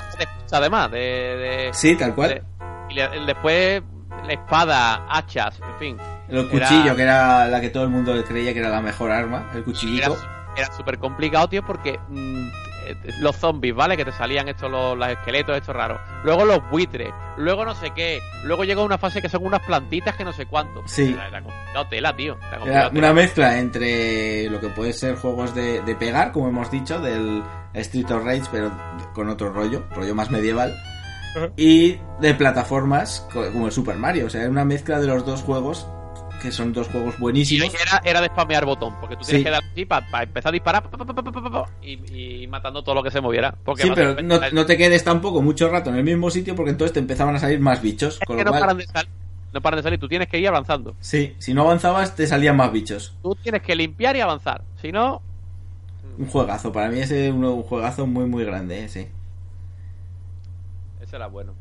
Además, 0.51 0.91
de. 0.91 0.99
de- 0.99 1.71
Sí, 1.75 1.97
tal 1.97 2.15
cual. 2.15 2.31
de- 2.31 2.43
y 2.91 2.95
le- 2.95 3.27
después 3.27 3.83
la 4.27 4.33
espada, 4.33 5.07
hachas, 5.11 5.61
en 5.61 5.79
fin. 5.79 5.99
El 6.29 6.39
Era- 6.39 6.49
cuchillo, 6.49 6.97
que 6.97 7.03
era 7.03 7.47
la 7.49 7.61
que 7.61 7.69
todo 7.71 7.83
el 7.85 7.91
mundo 7.91 8.15
creía 8.27 8.53
que 8.53 8.59
era 8.61 8.69
la 8.71 8.81
mejor 8.81 9.11
arma, 9.11 9.51
el 9.55 9.65
cuchillito. 9.65 10.13
era 10.15 10.38
súper 10.77 10.99
complicado, 10.99 11.49
tío, 11.49 11.65
porque 11.65 11.99
mm, 12.09 12.49
eh, 12.87 12.97
los 13.21 13.37
zombies, 13.37 13.75
¿vale? 13.75 13.97
Que 13.97 14.05
te 14.05 14.13
salían 14.13 14.49
estos 14.49 14.71
los, 14.71 14.97
los 14.97 15.09
esqueletos, 15.09 15.57
estos 15.57 15.75
raros. 15.75 16.01
Luego 16.25 16.45
los 16.45 16.61
buitres, 16.71 17.11
luego 17.37 17.65
no 17.65 17.75
sé 17.75 17.91
qué. 17.95 18.21
Luego 18.45 18.65
llegó 18.65 18.85
una 18.85 18.99
fase 18.99 19.21
que 19.23 19.29
son 19.29 19.45
unas 19.47 19.61
plantitas 19.67 20.17
que 20.17 20.25
no 20.25 20.33
sé 20.33 20.47
cuánto. 20.47 20.83
Sí. 20.87 21.13
Era, 21.15 21.29
era 21.29 21.43
complicado 21.43 21.87
tela, 21.89 22.17
tío. 22.17 22.37
Era 22.65 22.87
Era 22.87 22.89
una 22.91 23.13
mezcla 23.13 23.59
entre 23.59 24.49
lo 24.51 24.61
que 24.61 24.69
puede 24.69 24.93
ser 24.93 25.17
juegos 25.17 25.55
de, 25.55 25.81
de 25.83 25.95
pegar, 25.95 26.33
como 26.33 26.49
hemos 26.49 26.71
dicho, 26.71 26.99
del 27.01 27.43
Street 27.75 28.11
of 28.11 28.25
Rage, 28.25 28.43
pero 28.51 28.71
con 29.15 29.29
otro 29.29 29.53
rollo, 29.53 29.85
rollo 29.95 30.15
más 30.15 30.31
medieval, 30.31 30.75
y 31.57 31.99
de 32.21 32.35
plataformas 32.35 33.27
co- 33.33 33.53
como 33.53 33.67
el 33.67 33.73
Super 33.73 33.97
Mario. 33.97 34.27
O 34.27 34.31
sea, 34.31 34.41
era 34.43 34.51
una 34.51 34.65
mezcla 34.65 34.99
de 34.99 35.07
los 35.07 35.25
dos 35.25 35.43
juegos, 35.43 35.87
que 36.39 36.51
son 36.53 36.73
dos 36.73 36.89
juegos 36.89 37.19
buenísimos. 37.19 37.73
era, 37.75 38.01
era 38.05 38.21
de 38.21 38.29
spamear 38.29 38.65
botón, 38.65 38.95
porque 39.01 39.17
tú 39.17 39.25
tienes 39.25 39.41
Sí. 39.41 39.45
que 39.45 39.51
dar 39.51 39.63
así 39.73 39.85
para 39.85 40.23
empezar 40.23 40.51
a 40.51 40.53
disparar 40.53 40.83
pa, 40.83 40.91
pa, 40.99 41.05
pa, 41.05 41.15
pa, 41.15 41.23
pa, 41.23 41.43
pa, 41.43 41.51
pa, 41.51 41.71
y, 41.83 42.43
y 42.43 42.47
matando 42.47 42.83
todo 42.83 42.95
lo 42.97 43.03
que 43.03 43.11
se 43.11 43.21
moviera. 43.21 43.55
Porque 43.65 43.83
Sí, 43.85 43.91
pero 43.95 44.21
no, 44.23 44.37
es 44.37 44.53
no 44.53 44.65
te 44.67 44.77
quedes 44.77 45.05
tampoco 45.05 45.43
mucho 45.43 45.69
rato 45.69 45.91
en 45.91 45.97
el 45.97 46.05
mismo 46.05 46.31
sitio 46.31 46.55
porque 46.55 46.71
entonces 46.71 46.93
te 46.93 47.01
empezaban 47.01 47.35
a 47.37 47.39
salir 47.39 47.61
más 47.61 47.83
bichos. 47.83 48.19
Con 48.27 48.37
que 48.37 48.45
lo 48.45 48.47
no 48.47 48.51
cual, 48.53 48.61
paran 48.61 48.77
de 48.79 48.87
salir. 48.87 49.11
No 49.53 49.61
paran 49.63 49.79
de 49.79 49.83
salir, 49.83 49.99
tú 49.99 50.09
tienes 50.09 50.29
que 50.29 50.39
ir 50.39 50.47
avanzando. 50.49 50.95
sí, 51.01 51.35
si 51.39 51.55
no 51.55 51.63
avanzabas 51.63 52.15
te 52.15 52.27
salían 52.27 52.57
más 52.57 52.71
bichos. 52.73 53.15
Tú 53.23 53.35
tienes 53.37 53.63
que 53.63 53.75
limpiar 53.75 54.15
y 54.17 54.21
avanzar. 54.21 54.63
Si 54.81 54.93
no, 54.93 55.23
Un 56.19 56.27
juegazo, 56.27 56.73
para 56.73 56.89
mí 56.91 56.99
es 57.01 57.11
un, 57.11 57.45
un 57.45 57.63
juegazo 57.63 58.07
muy 58.07 58.27
muy 58.27 58.45
grande, 58.45 58.85
eh, 58.85 58.89
sí. 58.89 59.07
ese 61.01 61.17
era 61.17 61.27
bueno. 61.29 61.53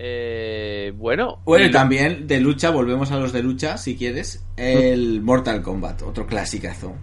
Eh, 0.00 0.92
bueno, 0.94 1.40
Bueno, 1.44 1.66
y 1.66 1.72
también 1.72 2.28
de 2.28 2.40
lucha, 2.40 2.70
volvemos 2.70 3.10
a 3.10 3.18
los 3.18 3.32
de 3.32 3.42
lucha, 3.42 3.76
si 3.78 3.96
quieres, 3.96 4.46
el 4.56 5.20
Mortal 5.22 5.60
Kombat, 5.60 6.02
otro 6.02 6.24
clasicazo. 6.24 6.94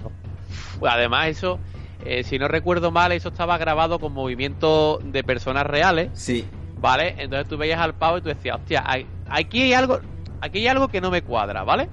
Además 0.81 1.27
eso, 1.27 1.59
eh, 2.05 2.23
si 2.23 2.39
no 2.39 2.47
recuerdo 2.47 2.91
mal, 2.91 3.11
eso 3.11 3.27
estaba 3.27 3.57
grabado 3.57 3.99
con 3.99 4.13
movimiento 4.13 4.99
de 5.03 5.25
personas 5.25 5.65
reales, 5.67 6.09
Sí, 6.13 6.45
¿vale? 6.79 7.15
Entonces 7.17 7.49
tú 7.49 7.57
veías 7.57 7.81
al 7.81 7.95
pavo 7.95 8.19
y 8.19 8.21
tú 8.21 8.29
decías, 8.29 8.55
hostia, 8.61 8.85
aquí 9.29 9.63
hay 9.63 9.73
algo, 9.73 9.99
aquí 10.39 10.59
hay 10.59 10.67
algo 10.67 10.87
que 10.87 11.01
no 11.01 11.11
me 11.11 11.21
cuadra, 11.21 11.63
¿vale? 11.65 11.89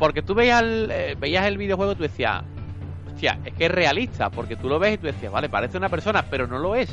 Porque 0.00 0.20
tú 0.20 0.34
veías 0.34 0.62
el, 0.62 0.88
eh, 0.90 1.16
veías 1.16 1.46
el 1.46 1.58
videojuego 1.58 1.92
y 1.92 1.94
tú 1.94 2.02
decías, 2.02 2.42
hostia, 3.06 3.38
es 3.44 3.52
que 3.54 3.66
es 3.66 3.70
realista, 3.70 4.30
porque 4.30 4.56
tú 4.56 4.68
lo 4.68 4.80
ves 4.80 4.94
y 4.94 4.98
tú 4.98 5.06
decías, 5.06 5.30
vale, 5.30 5.48
parece 5.48 5.78
una 5.78 5.88
persona, 5.88 6.24
pero 6.28 6.48
no 6.48 6.58
lo 6.58 6.74
es. 6.74 6.90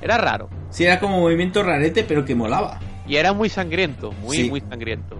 Era 0.00 0.16
raro. 0.16 0.48
sí, 0.70 0.84
era 0.84 1.00
como 1.00 1.18
movimiento 1.18 1.62
rarete, 1.64 2.04
pero 2.04 2.24
que 2.24 2.36
molaba. 2.36 2.78
Y 3.10 3.16
era 3.16 3.32
muy 3.32 3.48
sangriento, 3.48 4.12
muy, 4.22 4.36
Sí. 4.36 4.48
muy 4.50 4.60
sangriento. 4.60 5.16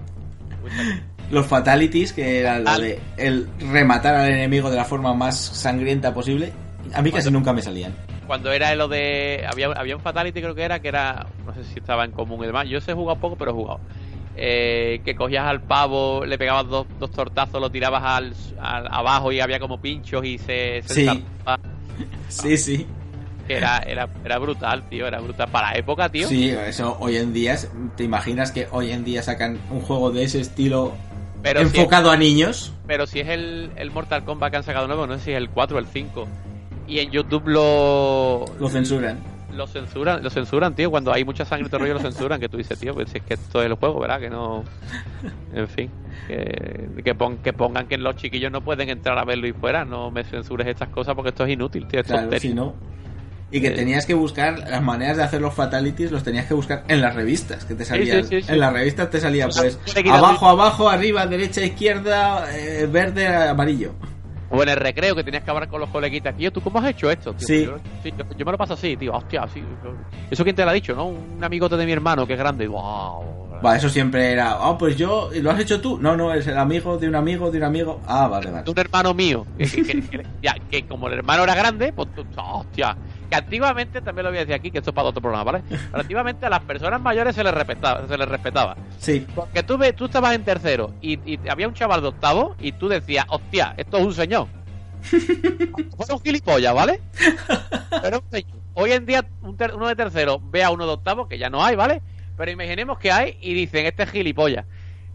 Muy 0.62 0.70
sangriento. 0.70 1.04
Los 1.30 1.46
fatalities, 1.46 2.12
que 2.12 2.40
era 2.40 2.58
lo 2.58 2.78
de 2.78 2.98
el 3.16 3.48
rematar 3.70 4.14
al 4.14 4.30
enemigo 4.30 4.70
de 4.70 4.76
la 4.76 4.84
forma 4.84 5.12
más 5.14 5.36
sangrienta 5.38 6.12
posible, 6.14 6.52
a 6.94 7.02
mí 7.02 7.12
casi 7.12 7.30
nunca 7.30 7.52
me 7.52 7.62
salían. 7.62 7.94
Cuando 8.26 8.52
era 8.52 8.74
lo 8.76 8.88
de. 8.88 9.44
Había, 9.50 9.66
había 9.72 9.96
un 9.96 10.02
Fatality, 10.02 10.40
creo 10.40 10.54
que 10.54 10.62
era, 10.62 10.80
que 10.80 10.88
era. 10.88 11.26
No 11.44 11.52
sé 11.54 11.64
si 11.64 11.78
estaba 11.80 12.04
en 12.04 12.12
común 12.12 12.42
y 12.44 12.46
demás. 12.46 12.68
Yo 12.68 12.80
sé 12.80 12.92
he 12.92 12.94
jugado 12.94 13.18
poco, 13.20 13.36
pero 13.36 13.50
he 13.50 13.54
jugado. 13.54 13.80
Eh, 14.36 15.00
que 15.04 15.14
cogías 15.16 15.44
al 15.46 15.60
pavo, 15.62 16.24
le 16.24 16.38
pegabas 16.38 16.66
dos, 16.68 16.86
dos 17.00 17.10
tortazos, 17.10 17.60
lo 17.60 17.70
tirabas 17.70 18.02
al, 18.04 18.34
al- 18.60 18.86
abajo 18.90 19.32
y 19.32 19.40
había 19.40 19.58
como 19.58 19.80
pinchos 19.80 20.24
y 20.24 20.38
se. 20.38 20.82
se 20.82 20.94
Sí. 20.94 21.24
Sí, 22.28 22.56
sí. 22.56 22.86
Que 23.50 23.56
era, 23.56 23.78
era, 23.78 24.08
era 24.24 24.38
brutal, 24.38 24.88
tío. 24.88 25.08
Era 25.08 25.18
brutal. 25.18 25.48
Para 25.50 25.72
la 25.72 25.78
época, 25.78 26.08
tío. 26.08 26.28
Sí, 26.28 26.50
eso 26.50 26.96
hoy 27.00 27.16
en 27.16 27.32
día, 27.32 27.56
¿te 27.96 28.04
imaginas 28.04 28.52
que 28.52 28.68
hoy 28.70 28.92
en 28.92 29.02
día 29.04 29.24
sacan 29.24 29.58
un 29.70 29.80
juego 29.80 30.12
de 30.12 30.22
ese 30.22 30.40
estilo 30.40 30.92
pero, 31.42 31.60
si 31.60 31.66
es, 31.66 31.74
enfocado 31.74 32.12
a 32.12 32.16
niños? 32.16 32.72
pero 32.86 33.08
si 33.08 33.18
es 33.18 33.28
el, 33.28 33.70
el 33.74 33.90
Mortal 33.90 34.24
Kombat 34.24 34.52
que 34.52 34.56
han 34.58 34.62
sacado 34.62 34.86
nuevo, 34.86 35.06
no 35.08 35.18
sé 35.18 35.24
si 35.24 35.30
es 35.32 35.36
el 35.36 35.50
4 35.50 35.76
o 35.76 35.80
el 35.80 35.86
5. 35.86 36.28
Y 36.86 37.00
en 37.00 37.10
YouTube 37.10 37.48
lo. 37.48 38.44
Lo 38.60 38.68
censuran. 38.68 39.18
Lo 39.52 39.66
censuran, 39.66 40.22
lo 40.22 40.30
censuran, 40.30 40.76
tío. 40.76 40.92
Cuando 40.92 41.12
hay 41.12 41.24
mucha 41.24 41.44
sangre 41.44 41.68
el 41.72 41.80
rollo 41.80 41.94
lo 41.94 42.00
censuran. 42.00 42.38
Que 42.38 42.48
tú 42.48 42.56
dices, 42.56 42.78
tío, 42.78 42.94
pues 42.94 43.10
si 43.10 43.18
es 43.18 43.24
que 43.24 43.34
esto 43.34 43.58
es 43.60 43.66
el 43.66 43.74
juego, 43.74 43.98
¿verdad? 43.98 44.20
Que 44.20 44.30
no. 44.30 44.62
En 45.52 45.66
fin. 45.66 45.90
Que, 46.28 46.88
que, 47.04 47.14
pon- 47.16 47.38
que 47.38 47.52
pongan 47.52 47.88
que 47.88 47.98
los 47.98 48.14
chiquillos 48.14 48.52
no 48.52 48.60
pueden 48.60 48.88
entrar 48.90 49.18
a 49.18 49.24
verlo 49.24 49.48
y 49.48 49.52
fuera. 49.52 49.84
No 49.84 50.12
me 50.12 50.22
censures 50.22 50.68
estas 50.68 50.88
cosas 50.90 51.16
porque 51.16 51.30
esto 51.30 51.44
es 51.44 51.50
inútil, 51.50 51.88
tío. 51.88 51.98
Es 52.00 52.06
Claro, 52.06 52.38
si 52.38 52.54
no. 52.54 52.74
Y 53.52 53.60
que 53.60 53.68
Eh. 53.68 53.70
tenías 53.72 54.06
que 54.06 54.14
buscar 54.14 54.58
las 54.60 54.80
maneras 54.82 55.16
de 55.16 55.24
hacer 55.24 55.40
los 55.40 55.52
fatalities, 55.54 56.12
los 56.12 56.22
tenías 56.22 56.46
que 56.46 56.54
buscar 56.54 56.84
en 56.88 57.00
las 57.00 57.14
revistas, 57.14 57.64
que 57.64 57.74
te 57.74 57.84
salían. 57.84 58.22
sí, 58.24 58.40
sí, 58.40 58.42
sí. 58.46 58.52
En 58.52 58.60
las 58.60 58.72
revistas 58.72 59.10
te 59.10 59.20
salía 59.20 59.48
pues 59.48 59.78
a- 60.06 60.16
abajo, 60.18 60.48
abajo, 60.48 60.88
arriba, 60.88 61.26
derecha, 61.26 61.60
izquierda, 61.64 62.46
eh, 62.56 62.86
verde, 62.90 63.26
amarillo. 63.26 63.92
O 64.52 64.62
en 64.62 64.68
el 64.68 64.76
recreo 64.76 65.14
que 65.14 65.22
tenías 65.22 65.44
que 65.44 65.50
hablar 65.50 65.68
con 65.68 65.80
los 65.80 65.90
coleguitas. 65.90 66.36
Tío, 66.36 66.52
¿tú 66.52 66.60
cómo 66.60 66.80
has 66.80 66.86
hecho 66.90 67.08
esto? 67.10 67.32
Tío? 67.34 67.46
Sí. 67.46 67.64
Yo, 67.66 67.76
sí, 68.02 68.12
yo- 68.16 68.24
yo 68.36 68.44
me 68.44 68.50
lo 68.52 68.58
paso 68.58 68.74
así, 68.74 68.96
tío. 68.96 69.12
Hostia, 69.14 69.46
sí. 69.52 69.62
¿Eso 70.30 70.42
quién 70.42 70.56
te 70.56 70.64
lo 70.64 70.70
ha 70.70 70.72
dicho, 70.72 70.94
no? 70.94 71.06
Un 71.06 71.42
amigote 71.42 71.76
de 71.76 71.86
mi 71.86 71.92
hermano 71.92 72.26
que 72.26 72.32
es 72.34 72.38
grande. 72.38 72.66
¡Wow! 72.66 73.48
Va, 73.64 73.76
eso 73.76 73.90
siempre 73.90 74.32
era, 74.32 74.52
ah, 74.52 74.78
pues 74.78 74.96
yo, 74.96 75.28
¿lo 75.34 75.50
has 75.50 75.60
hecho 75.60 75.80
tú? 75.82 75.98
No, 76.00 76.16
no, 76.16 76.32
es 76.32 76.46
el 76.46 76.56
amigo 76.56 76.96
de 76.96 77.08
un 77.08 77.14
amigo 77.14 77.50
de 77.50 77.58
un 77.58 77.64
amigo. 77.64 78.00
Ah, 78.06 78.26
vale, 78.26 78.50
vale. 78.50 78.70
un 78.70 78.78
hermano 78.78 79.12
mío, 79.12 79.46
que, 79.58 79.66
que- 79.66 79.82
que- 79.84 80.02
que- 80.08 80.26
ya, 80.42 80.54
que 80.70 80.86
como 80.86 81.08
el 81.08 81.14
hermano 81.14 81.44
era 81.44 81.54
grande, 81.54 81.92
pues 81.92 82.08
tú- 82.14 82.24
hostia, 82.36 82.96
que 83.28 83.36
antiguamente, 83.36 84.00
también 84.00 84.24
lo 84.24 84.30
voy 84.30 84.38
a 84.38 84.40
decir 84.40 84.54
aquí, 84.54 84.70
que 84.70 84.78
esto 84.78 84.90
es 84.90 84.94
para 84.94 85.08
otro 85.08 85.20
programa, 85.20 85.44
¿vale? 85.52 85.64
Pero 85.68 86.00
antiguamente 86.00 86.46
a 86.46 86.50
las 86.50 86.60
personas 86.60 87.00
mayores 87.02 87.34
se 87.34 87.44
les 87.44 87.52
respetaba, 87.52 88.08
se 88.08 88.16
les 88.16 88.28
respetaba. 88.28 88.76
Sí, 88.98 89.26
Porque 89.34 89.62
tú, 89.62 89.76
ve- 89.76 89.92
tú 89.92 90.06
estabas 90.06 90.34
en 90.34 90.42
tercero 90.42 90.94
y, 91.02 91.18
y 91.30 91.38
había 91.48 91.68
un 91.68 91.74
chaval 91.74 92.00
de 92.00 92.08
octavo 92.08 92.56
y 92.60 92.72
tú 92.72 92.88
decías, 92.88 93.26
hostia, 93.28 93.74
esto 93.76 93.98
es 93.98 94.04
un 94.06 94.14
señor. 94.14 94.46
Fue 95.10 96.14
un 96.14 96.20
gilipollas, 96.22 96.74
¿vale? 96.74 97.00
Pero 98.02 98.18
un 98.24 98.30
señor. 98.30 98.60
Hoy 98.74 98.92
en 98.92 99.04
día 99.04 99.24
un 99.42 99.56
ter- 99.56 99.74
uno 99.74 99.88
de 99.88 99.96
tercero 99.96 100.40
ve 100.42 100.62
a 100.64 100.70
uno 100.70 100.86
de 100.86 100.92
octavo, 100.92 101.28
que 101.28 101.36
ya 101.38 101.50
no 101.50 101.62
hay, 101.62 101.76
¿vale? 101.76 102.00
Pero 102.40 102.52
imaginemos 102.52 102.98
que 102.98 103.12
hay 103.12 103.36
y 103.42 103.52
dicen, 103.52 103.84
este 103.84 104.04
es 104.04 104.10
gilipollas. 104.10 104.64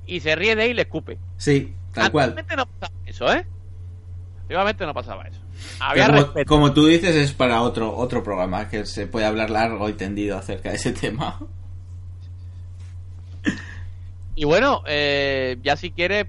Y 0.06 0.20
se 0.20 0.36
ríe 0.36 0.56
de 0.56 0.66
él 0.66 0.72
y 0.72 0.74
le 0.76 0.82
escupe. 0.84 1.18
sí. 1.38 1.74
Tal 1.92 2.12
cual. 2.12 2.36
No 2.56 2.66
pasaba 2.68 2.94
eso, 3.08 3.34
¿eh? 3.34 3.48
Antiguamente 4.42 4.86
no 4.86 4.94
pasaba 4.94 5.24
eso. 5.24 5.40
Había 5.80 6.06
Como, 6.06 6.18
respeto. 6.20 6.48
como 6.48 6.74
tú 6.74 6.86
dices, 6.86 7.16
es 7.16 7.32
para 7.34 7.64
otro, 7.64 7.96
otro 7.98 8.22
programa 8.22 8.70
que 8.70 8.86
se 8.86 9.08
puede 9.08 9.26
hablar 9.26 9.50
largo 9.50 9.90
y 9.90 9.94
tendido 9.94 10.38
acerca 10.38 10.70
de 10.70 10.76
ese 10.76 10.92
tema. 10.92 11.40
Y 14.36 14.44
bueno, 14.46 14.84
eh, 14.86 15.58
ya 15.64 15.78
si 15.78 15.90
quieres, 15.90 16.28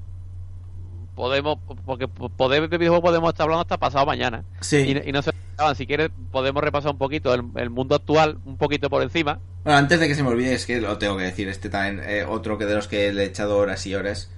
podemos, 1.14 1.59
porque 1.85 2.09
poder 2.09 2.70
de 2.70 2.78
videojuegos 2.78 3.10
podemos 3.10 3.31
estar 3.31 3.44
hablando 3.44 3.62
hasta 3.62 3.77
pasado 3.77 4.06
mañana. 4.06 4.44
Sí. 4.60 4.77
Y, 5.05 5.09
y 5.10 5.12
no 5.12 5.20
se 5.20 5.32
Si 5.74 5.87
quieres, 5.87 6.11
podemos 6.31 6.62
repasar 6.62 6.93
un 6.93 6.99
poquito 6.99 7.33
el, 7.33 7.43
el 7.57 7.70
mundo 7.70 7.95
actual, 7.95 8.39
un 8.45 8.57
poquito 8.57 8.91
por 8.91 9.03
encima. 9.03 9.41
Bueno, 9.65 9.78
antes 9.78 9.99
de 9.99 10.07
que 10.07 10.15
se 10.15 10.23
me 10.23 10.28
olvide, 10.28 10.55
es 10.55 10.66
que 10.66 10.81
lo 10.81 10.99
tengo 10.99 11.16
que 11.16 11.24
decir, 11.24 11.49
este 11.49 11.69
también, 11.69 12.03
eh, 12.07 12.24
otro 12.24 12.59
que 12.59 12.66
de 12.66 12.74
los 12.74 12.89
que 12.89 13.12
le 13.12 13.23
he 13.23 13.27
echado 13.27 13.57
horas 13.57 13.87
y 13.87 13.95
horas, 13.95 14.31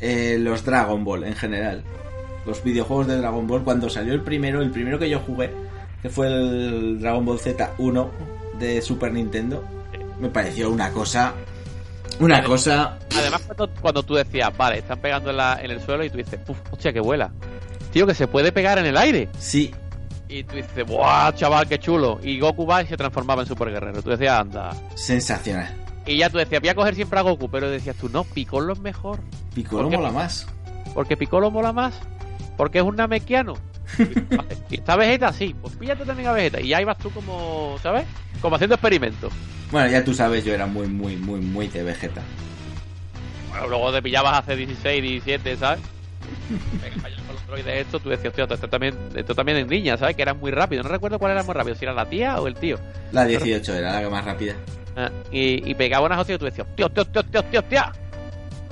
eh, 0.00 0.38
los 0.40 0.64
Dragon 0.64 1.04
Ball 1.04 1.24
en 1.24 1.36
general. 1.36 1.84
Los 2.46 2.64
videojuegos 2.64 3.06
de 3.06 3.18
Dragon 3.18 3.46
Ball, 3.46 3.62
cuando 3.62 3.88
salió 3.88 4.14
el 4.14 4.22
primero, 4.22 4.62
el 4.62 4.70
primero 4.70 4.98
que 4.98 5.08
yo 5.08 5.20
jugué, 5.20 5.50
que 6.00 6.08
fue 6.08 6.26
el 6.26 7.00
Dragon 7.00 7.24
Ball 7.24 7.38
Z1 7.38 8.10
de 8.58 8.82
Super 8.82 9.12
Nintendo, 9.12 9.62
me 10.18 10.28
pareció 10.28 10.70
una 10.70 10.90
cosa... 10.90 11.34
Una 12.18 12.42
cosa... 12.42 12.98
Además, 13.16 13.42
cuando, 13.42 13.70
cuando 13.80 14.02
tú 14.02 14.14
decías, 14.14 14.56
vale, 14.56 14.78
están 14.78 15.00
pegando 15.00 15.30
en, 15.30 15.36
la, 15.36 15.60
en 15.62 15.70
el 15.70 15.80
suelo 15.80 16.02
y 16.04 16.10
tú 16.10 16.16
dices, 16.16 16.40
Uf, 16.48 16.58
hostia, 16.70 16.92
que 16.92 17.00
vuela. 17.00 17.30
Tío, 17.92 18.06
que 18.06 18.14
se 18.14 18.26
puede 18.26 18.52
pegar 18.52 18.78
en 18.78 18.86
el 18.86 18.96
aire. 18.96 19.28
Sí, 19.38 19.72
Y 20.32 20.44
tú 20.44 20.56
dices, 20.56 20.86
¡buah, 20.86 21.34
chaval, 21.34 21.68
qué 21.68 21.78
chulo! 21.78 22.18
Y 22.22 22.40
Goku 22.40 22.64
va 22.64 22.82
y 22.82 22.86
se 22.86 22.96
transformaba 22.96 23.42
en 23.42 23.48
Super 23.48 23.70
Guerrero. 23.70 24.02
Tú 24.02 24.08
decías, 24.08 24.40
anda. 24.40 24.74
sensacional. 24.94 25.76
Y 26.06 26.16
ya 26.16 26.30
tú 26.30 26.38
decías, 26.38 26.62
voy 26.62 26.70
a 26.70 26.74
coger 26.74 26.94
siempre 26.94 27.18
a 27.18 27.22
Goku, 27.22 27.50
pero 27.50 27.68
decías 27.68 27.96
tú, 27.96 28.08
no, 28.08 28.24
Piccolo 28.24 28.72
es 28.72 28.80
mejor. 28.80 29.20
Piccolo 29.54 29.90
mola 29.90 30.10
más. 30.10 30.46
Porque 30.94 31.18
Piccolo 31.18 31.50
mola 31.50 31.74
más. 31.74 32.00
Porque 32.56 32.78
es 32.78 32.84
un 32.84 32.96
namequiano. 32.96 33.56
y 34.70 34.76
está 34.76 34.96
Vegeta, 34.96 35.34
sí. 35.34 35.54
Pues 35.60 35.76
píllate 35.76 36.06
también 36.06 36.30
a 36.30 36.32
Vegeta. 36.32 36.62
Y 36.62 36.72
ahí 36.72 36.84
vas 36.84 36.96
tú 36.96 37.10
como, 37.10 37.76
¿sabes? 37.82 38.06
Como 38.40 38.56
haciendo 38.56 38.76
experimentos. 38.76 39.34
Bueno, 39.70 39.90
ya 39.90 40.02
tú 40.02 40.14
sabes, 40.14 40.46
yo 40.46 40.54
era 40.54 40.64
muy, 40.64 40.86
muy, 40.86 41.16
muy, 41.16 41.40
muy 41.40 41.68
de 41.68 41.82
Vegeta. 41.82 42.22
Bueno, 43.50 43.68
luego 43.68 43.92
te 43.92 44.00
pillabas 44.00 44.38
hace 44.38 44.56
16, 44.56 45.02
17, 45.02 45.56
¿sabes? 45.58 45.80
Venga, 46.82 47.02
para 47.02 47.21
droides 47.52 47.86
esto, 47.86 48.00
tú 48.00 48.08
decías, 48.08 48.32
tío, 48.32 48.44
esto 48.44 48.68
también, 48.68 48.94
esto 49.14 49.34
también 49.34 49.58
en 49.58 49.66
niña, 49.68 49.96
¿sabes? 49.96 50.16
Que 50.16 50.22
era 50.22 50.34
muy 50.34 50.50
rápido. 50.50 50.82
No 50.82 50.88
recuerdo 50.88 51.18
cuál 51.18 51.32
era 51.32 51.42
muy 51.42 51.54
rápido, 51.54 51.74
si 51.76 51.84
era 51.84 51.92
la 51.94 52.08
tía 52.08 52.40
o 52.40 52.46
el 52.46 52.54
tío. 52.54 52.78
La 53.12 53.24
18 53.24 53.74
era 53.74 53.92
la 53.94 54.00
que 54.00 54.08
más 54.08 54.24
rápida. 54.24 54.54
Ah, 54.96 55.10
y, 55.30 55.70
y 55.70 55.74
pegaba 55.74 56.06
unas 56.06 56.18
hostias 56.18 56.36
y 56.36 56.38
tú 56.38 56.44
decías, 56.46 56.66
tío, 56.74 56.88
tío, 56.88 57.04
tío, 57.04 57.22
tío, 57.24 57.42
tío, 57.44 57.62
tío. 57.64 57.80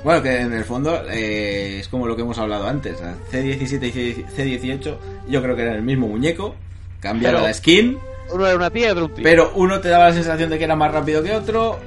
Bueno, 0.02 0.23
que 0.23 0.40
en 0.40 0.52
el 0.55 0.65
fondo 0.65 1.02
eh, 1.11 1.78
es 1.81 1.89
como 1.89 2.07
lo 2.07 2.16
que 2.16 2.23
hemos 2.23 2.39
hablado 2.39 2.66
antes. 2.66 2.98
C17 3.31 3.94
y 3.94 4.24
C18 4.24 4.97
yo 5.28 5.43
creo 5.43 5.55
que 5.55 5.62
eran 5.62 5.74
el 5.77 5.82
mismo 5.82 6.09
muñeco. 6.09 6.55
Cambiaron 7.01 7.43
la 7.43 7.52
skin, 7.55 7.98
Uno 8.32 8.47
era 8.47 8.57
una 8.57 8.70
tía 8.70 8.89
y 8.89 8.90
otro 8.90 9.07
un 9.07 9.15
tío. 9.15 9.24
pero 9.24 9.52
uno 9.55 9.81
te 9.81 9.89
daba 9.89 10.09
la 10.09 10.15
sensación 10.15 10.51
de 10.51 10.59
que 10.59 10.65
era 10.65 10.77
más 10.77 10.93
rápido 10.93 11.23
que 11.23 11.35
otro. 11.35 11.78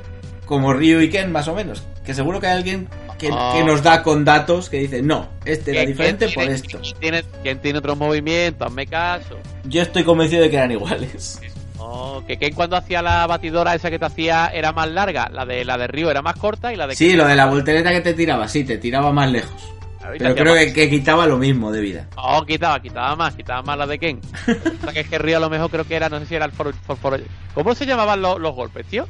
Como 0.46 0.74
Ryu 0.74 1.00
y 1.00 1.10
Ken, 1.10 1.32
más 1.32 1.48
o 1.48 1.56
menos. 1.56 1.84
Que 2.06 2.14
seguro 2.14 2.40
que 2.40 2.48
hay 2.48 2.58
alguien 2.58 2.88
que, 3.24 3.30
Ah. 3.34 3.54
que 3.56 3.64
nos 3.64 3.82
da 3.84 4.04
con 4.04 4.24
datos 4.24 4.70
que 4.70 4.78
dice, 4.78 5.02
no, 5.02 5.28
este 5.46 5.72
era 5.72 5.80
¿Quién- 5.82 5.90
diferente 5.90 6.26
por 6.28 6.34
tiene- 6.44 6.54
esto. 6.54 6.80
¿quién 6.82 6.96
tiene, 7.00 7.24
quién 7.42 7.60
tiene 7.62 7.80
otros 7.80 7.98
movimientos? 7.98 8.68
Hazme 8.68 8.86
caso. 8.88 9.36
Yo 9.66 9.82
estoy 9.82 10.04
convencido 10.04 10.44
de 10.44 10.50
que 10.50 10.58
eran 10.58 10.72
iguales. 10.72 11.40
Oh, 11.80 12.24
que 12.26 12.38
Ken 12.38 12.54
cuando 12.54 12.78
hacía 12.78 13.02
la 13.02 13.28
batidora 13.28 13.76
esa 13.76 13.90
que 13.90 14.00
te 14.00 14.06
hacía 14.06 14.48
era 14.54 14.72
más 14.72 14.90
larga, 14.90 15.30
la 15.30 15.46
de 15.46 15.66
la 15.66 15.78
de 15.78 15.88
Río 15.88 16.10
era 16.10 16.22
más 16.22 16.36
corta 16.38 16.72
y 16.72 16.78
la 16.78 16.88
de 16.88 16.96
Sí, 16.96 17.10
Ken 17.10 17.18
lo 17.18 17.28
de 17.28 17.36
la 17.36 17.46
voltereta 17.48 17.92
que 17.92 18.00
te 18.02 18.14
tiraba, 18.14 18.48
sí, 18.48 18.64
te 18.64 18.78
tiraba 18.78 19.12
más 19.12 19.30
lejos. 19.30 19.70
Pero 20.18 20.36
creo 20.36 20.54
que, 20.54 20.74
que 20.74 20.90
quitaba 20.90 21.26
lo 21.28 21.38
mismo 21.38 21.72
de 21.72 21.80
vida. 21.82 22.08
Oh, 22.18 22.44
quitaba, 22.46 22.82
quitaba 22.82 23.16
más, 23.16 23.36
quitaba 23.36 23.62
más 23.64 23.78
la 23.78 23.88
de 23.88 24.00
Ken. 24.00 24.20
o 24.80 24.84
sea 24.84 24.94
que 24.94 25.00
es 25.02 25.08
que 25.10 25.18
Río 25.18 25.38
a 25.38 25.40
lo 25.42 25.50
mejor 25.50 25.70
creo 25.70 25.86
que 25.86 25.96
era, 25.96 26.10
no 26.10 26.20
sé 26.20 26.26
si 26.26 26.36
era 26.36 26.46
el 26.46 26.52
for, 26.52 26.74
for- 26.86 26.98
for- 26.98 27.22
¿Cómo 27.54 27.74
se 27.76 27.86
llamaban 27.86 28.22
los, 28.22 28.40
los 28.40 28.54
golpes, 28.56 28.86
tío? 28.86 29.08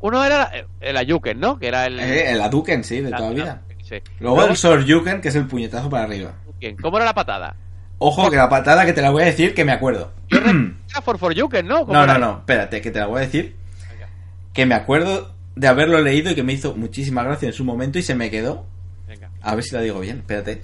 Uno 0.00 0.24
era 0.24 0.50
el, 0.80 0.96
Ayuken, 0.96 1.40
¿no? 1.40 1.58
Que 1.58 1.68
era 1.68 1.86
el... 1.86 1.98
Eh, 1.98 2.30
el 2.32 2.40
Aduken, 2.40 2.84
sí, 2.84 3.00
de 3.00 3.10
toda 3.10 3.30
la- 3.30 3.34
vida. 3.34 3.62
sí. 3.82 3.96
Luego 4.20 4.44
el 4.44 4.56
Soryuken, 4.56 5.20
que 5.20 5.28
es 5.28 5.34
el 5.34 5.46
puñetazo 5.46 5.90
para 5.90 6.04
arriba. 6.04 6.32
¿Cómo 6.80 6.96
era 6.98 7.04
la 7.06 7.14
patada? 7.14 7.56
Ojo, 7.98 8.30
que 8.30 8.36
la 8.36 8.48
patada 8.48 8.86
que 8.86 8.92
te 8.92 9.02
la 9.02 9.10
voy 9.10 9.22
a 9.22 9.26
decir 9.26 9.54
que 9.54 9.64
me 9.64 9.72
acuerdo. 9.72 10.12
Era 10.30 11.02
for 11.02 11.18
for 11.18 11.32
Yuken, 11.34 11.66
¿no? 11.66 11.80
¿Cómo 11.80 11.92
No, 11.94 12.06
no, 12.06 12.16
no, 12.18 12.38
espérate, 12.38 12.80
que 12.80 12.90
te 12.92 13.00
la 13.00 13.06
voy 13.06 13.18
a 13.18 13.20
decir. 13.26 13.56
Venga, 13.90 14.08
Que 14.52 14.66
me 14.66 14.74
acuerdo 14.76 15.34
de 15.56 15.66
haberlo 15.66 16.00
leído 16.00 16.30
y 16.30 16.34
que 16.36 16.44
me 16.44 16.52
hizo 16.52 16.74
muchísima 16.76 17.24
gracia 17.24 17.46
en 17.48 17.52
su 17.52 17.64
momento 17.64 17.98
y 17.98 18.02
se 18.02 18.14
me 18.14 18.30
quedó. 18.30 18.66
venga. 19.08 19.30
A 19.42 19.54
ver 19.56 19.64
si 19.64 19.74
la 19.74 19.80
digo 19.80 19.98
bien, 19.98 20.18
espérate. 20.18 20.62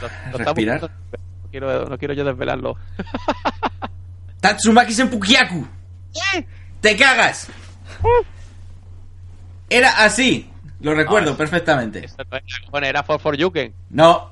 lo 0.02 0.08
estamos- 0.08 0.38
Respirar. 0.38 0.80
No 0.82 1.50
quiero, 1.50 1.84
no 1.86 1.96
quiero 1.98 2.12
yo 2.14 2.24
desvelarlo. 2.24 2.76
Tatsumaki 4.40 4.92
Senpukiaku. 4.92 5.66
¡Te 6.82 6.96
cagas! 6.96 7.48
Era 9.70 9.90
así. 10.04 10.50
Lo 10.80 10.94
recuerdo 10.94 11.32
Ah, 11.32 11.36
perfectamente. 11.36 12.04
Eso 12.04 12.16
no 12.30 12.36
era- 12.36 12.46
Bueno, 12.70 12.86
era 12.86 13.02
for 13.02 13.20
for 13.20 13.36
Yuken. 13.36 13.74
No, 13.90 14.30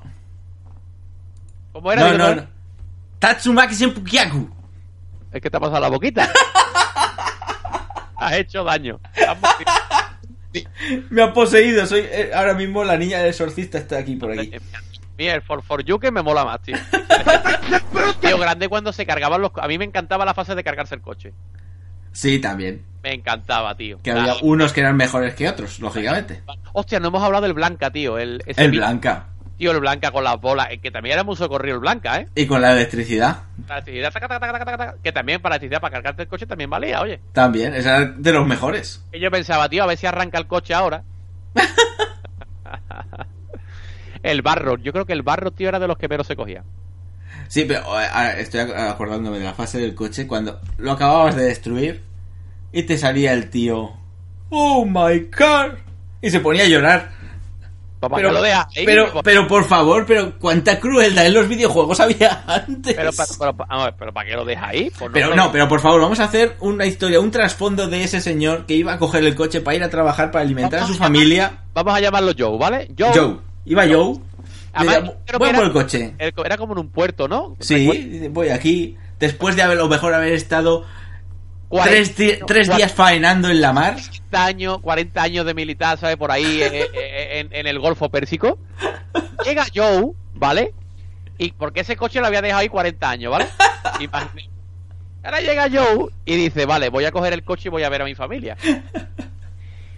¿Cómo 1.73 1.91
era? 1.91 2.01
no, 2.11 2.17
no, 2.17 2.23
¿cómo 2.29 2.35
no. 2.41 2.47
Tatsumaki 3.19 3.75
Senpukiaku. 3.75 4.49
Es 5.31 5.41
que 5.41 5.49
te 5.49 5.57
ha 5.57 5.59
pasado 5.59 5.81
la 5.81 5.89
boquita. 5.89 6.31
Has 8.17 8.33
hecho 8.33 8.63
daño. 8.63 8.99
Me 11.09 11.21
ha 11.21 11.33
poseído. 11.33 11.85
Soy 11.85 12.01
eh, 12.01 12.31
ahora 12.33 12.53
mismo 12.53 12.83
la 12.83 12.97
niña 12.97 13.19
del 13.19 13.27
exorcista 13.27 13.77
está 13.77 13.97
aquí 13.99 14.15
por 14.15 14.31
aquí. 14.31 14.51
Mira, 15.17 15.35
el 15.35 15.41
For 15.41 15.63
For 15.63 15.83
que 15.83 16.11
me 16.11 16.21
mola 16.21 16.45
más, 16.45 16.61
tío. 16.61 16.77
tío, 18.21 18.37
grande 18.37 18.67
cuando 18.69 18.93
se 18.93 19.05
cargaban 19.05 19.41
los... 19.41 19.51
A 19.59 19.67
mí 19.67 19.77
me 19.77 19.85
encantaba 19.85 20.25
la 20.25 20.33
fase 20.33 20.55
de 20.55 20.63
cargarse 20.63 20.95
el 20.95 21.01
coche. 21.01 21.33
Sí, 22.11 22.39
también. 22.39 22.83
Me 23.07 23.13
encantaba, 23.13 23.73
tío. 23.75 23.99
Que 24.03 24.11
había 24.11 24.33
Ah, 24.33 24.37
unos 24.41 24.73
que 24.73 24.81
eran 24.81 24.97
mejores 24.97 25.33
que 25.33 25.47
otros, 25.47 25.79
lógicamente. 25.79 26.41
Hostia, 26.73 26.99
no 26.99 27.07
hemos 27.07 27.23
hablado 27.23 27.43
del 27.43 27.53
Blanca, 27.53 27.89
tío. 27.89 28.17
El, 28.17 28.43
ese 28.45 28.65
El 28.65 28.71
Blanca. 28.71 29.27
Tío, 29.57 29.71
el 29.71 29.79
Blanca 29.79 30.11
con 30.11 30.25
las 30.25 30.41
bolas. 30.41 30.67
Que 30.83 30.91
también 30.91 31.13
era 31.13 31.23
muy 31.23 31.37
socorrido 31.37 31.75
el 31.75 31.79
Blanca, 31.79 32.19
¿eh? 32.19 32.27
Y 32.35 32.45
con 32.47 32.61
la 32.61 32.73
electricidad. 32.73 33.43
La 33.69 33.75
electricidad, 33.75 34.11
taca, 34.11 34.95
que 35.01 35.11
también 35.13 35.41
para 35.41 35.53
la 35.53 35.55
electricidad, 35.55 35.79
para 35.79 35.93
cargarte 35.93 36.23
el 36.23 36.27
coche 36.27 36.45
también 36.45 36.69
valía, 36.69 36.99
oye. 37.01 37.21
También. 37.31 37.73
Esa 37.73 37.95
era 37.95 38.05
de 38.11 38.33
los 38.33 38.45
mejores. 38.45 39.01
Y 39.13 39.21
yo 39.21 39.31
pensaba, 39.31 39.69
tío, 39.69 39.83
a 39.83 39.87
ver 39.87 39.97
si 39.97 40.05
arranca 40.05 40.37
el 40.37 40.47
coche 40.47 40.73
ahora. 40.73 41.03
el 44.23 44.41
barro, 44.41 44.77
yo 44.77 44.91
creo 44.91 45.05
que 45.05 45.13
el 45.13 45.21
barro, 45.21 45.51
tío, 45.51 45.69
era 45.69 45.79
de 45.79 45.87
los 45.87 45.97
que 45.97 46.07
menos 46.07 46.27
se 46.27 46.35
cogía. 46.35 46.63
Sí, 47.47 47.65
pero 47.65 47.81
eh, 48.01 48.07
ahora 48.11 48.39
estoy 48.39 48.61
ac- 48.61 48.89
acordándome 48.91 49.39
de 49.39 49.45
la 49.45 49.53
fase 49.53 49.79
del 49.79 49.95
coche 49.95 50.27
cuando 50.27 50.59
lo 50.77 50.91
acababas 50.91 51.35
de 51.35 51.45
destruir 51.45 52.03
y 52.71 52.83
te 52.83 52.97
salía 52.97 53.33
el 53.33 53.49
tío. 53.49 53.91
Oh 54.49 54.85
my 54.85 55.25
car. 55.29 55.77
Y 56.21 56.29
se 56.29 56.39
ponía 56.39 56.63
a 56.63 56.67
llorar. 56.67 57.17
Papá, 57.99 58.17
Pero, 58.17 58.31
lo 58.31 58.43
deja 58.43 58.67
ahí, 58.75 58.85
pero, 58.85 59.11
pues- 59.11 59.23
pero 59.23 59.47
por 59.47 59.63
favor, 59.65 60.05
pero 60.05 60.37
cuánta 60.37 60.79
crueldad 60.79 61.25
en 61.25 61.33
los 61.33 61.47
videojuegos 61.47 61.99
había 61.99 62.43
antes. 62.45 62.93
pero, 62.95 63.09
pero, 63.39 63.55
pero 63.97 64.13
¿para 64.13 64.29
qué 64.29 64.35
lo 64.35 64.45
deja 64.45 64.67
ahí? 64.67 64.91
Pues 64.97 65.09
Pero 65.11 65.35
no, 65.35 65.51
pero 65.51 65.67
por 65.67 65.79
favor, 65.79 66.01
vamos 66.01 66.19
a 66.19 66.25
hacer 66.25 66.57
una 66.59 66.85
historia, 66.85 67.19
un 67.19 67.31
trasfondo 67.31 67.87
de 67.87 68.03
ese 68.03 68.21
señor 68.21 68.67
que 68.67 68.75
iba 68.75 68.93
a 68.93 68.99
coger 68.99 69.23
el 69.23 69.33
coche 69.33 69.61
para 69.61 69.77
ir 69.77 69.83
a 69.83 69.89
trabajar, 69.89 70.29
para 70.29 70.45
alimentar 70.45 70.81
a 70.81 70.85
su 70.85 70.93
familia. 70.93 71.63
Vamos 71.73 71.95
a 71.95 71.99
llamarlo 71.99 72.33
Joe, 72.37 72.55
¿vale? 72.59 72.87
Joe. 72.97 73.09
Joe. 73.15 73.37
Iba 73.65 73.87
Joe. 73.87 74.17
Además, 74.73 75.11
creo 75.25 75.39
voy 75.39 75.47
que 75.49 75.55
por 75.55 75.63
era- 75.63 75.67
el 75.67 75.71
coche. 75.73 76.13
Era 76.19 76.57
como 76.57 76.73
en 76.73 76.79
un 76.79 76.89
puerto, 76.89 77.27
¿no? 77.27 77.55
Sí, 77.59 78.27
voy 78.29 78.49
aquí. 78.49 78.95
Después 79.19 79.55
de 79.55 79.63
haber, 79.63 79.77
lo 79.77 79.87
mejor 79.87 80.13
haber 80.13 80.33
estado 80.33 80.85
Tres, 81.69 82.15
días 82.15 82.93
faenando 82.93 83.49
en 83.49 83.61
la 83.61 83.73
mar. 83.73 83.95
40 83.95 84.45
años, 84.45 84.79
40 84.81 85.21
años 85.21 85.45
de 85.45 85.53
militar, 85.53 85.97
¿sabes? 85.97 86.15
Por 86.15 86.31
ahí 86.31 86.61
eh, 86.61 86.87
eh, 86.93 87.39
en, 87.39 87.49
en 87.51 87.67
el 87.67 87.79
Golfo 87.79 88.09
Pérsico. 88.09 88.57
Llega 89.43 89.65
Joe, 89.73 90.11
¿vale? 90.33 90.73
Y 91.37 91.51
porque 91.51 91.81
ese 91.81 91.95
coche 91.95 92.19
lo 92.19 92.27
había 92.27 92.41
dejado 92.41 92.61
ahí 92.61 92.69
40 92.69 93.09
años, 93.09 93.31
¿vale? 93.31 93.47
Imagínate. 93.99 94.49
Ahora 95.23 95.41
llega 95.41 95.67
Joe 95.69 96.09
y 96.25 96.35
dice, 96.35 96.65
vale, 96.65 96.89
voy 96.89 97.03
a 97.03 97.11
coger 97.11 97.33
el 97.33 97.43
coche 97.43 97.67
y 97.67 97.69
voy 97.69 97.83
a 97.83 97.89
ver 97.89 98.01
a 98.01 98.05
mi 98.05 98.15
familia. 98.15 98.55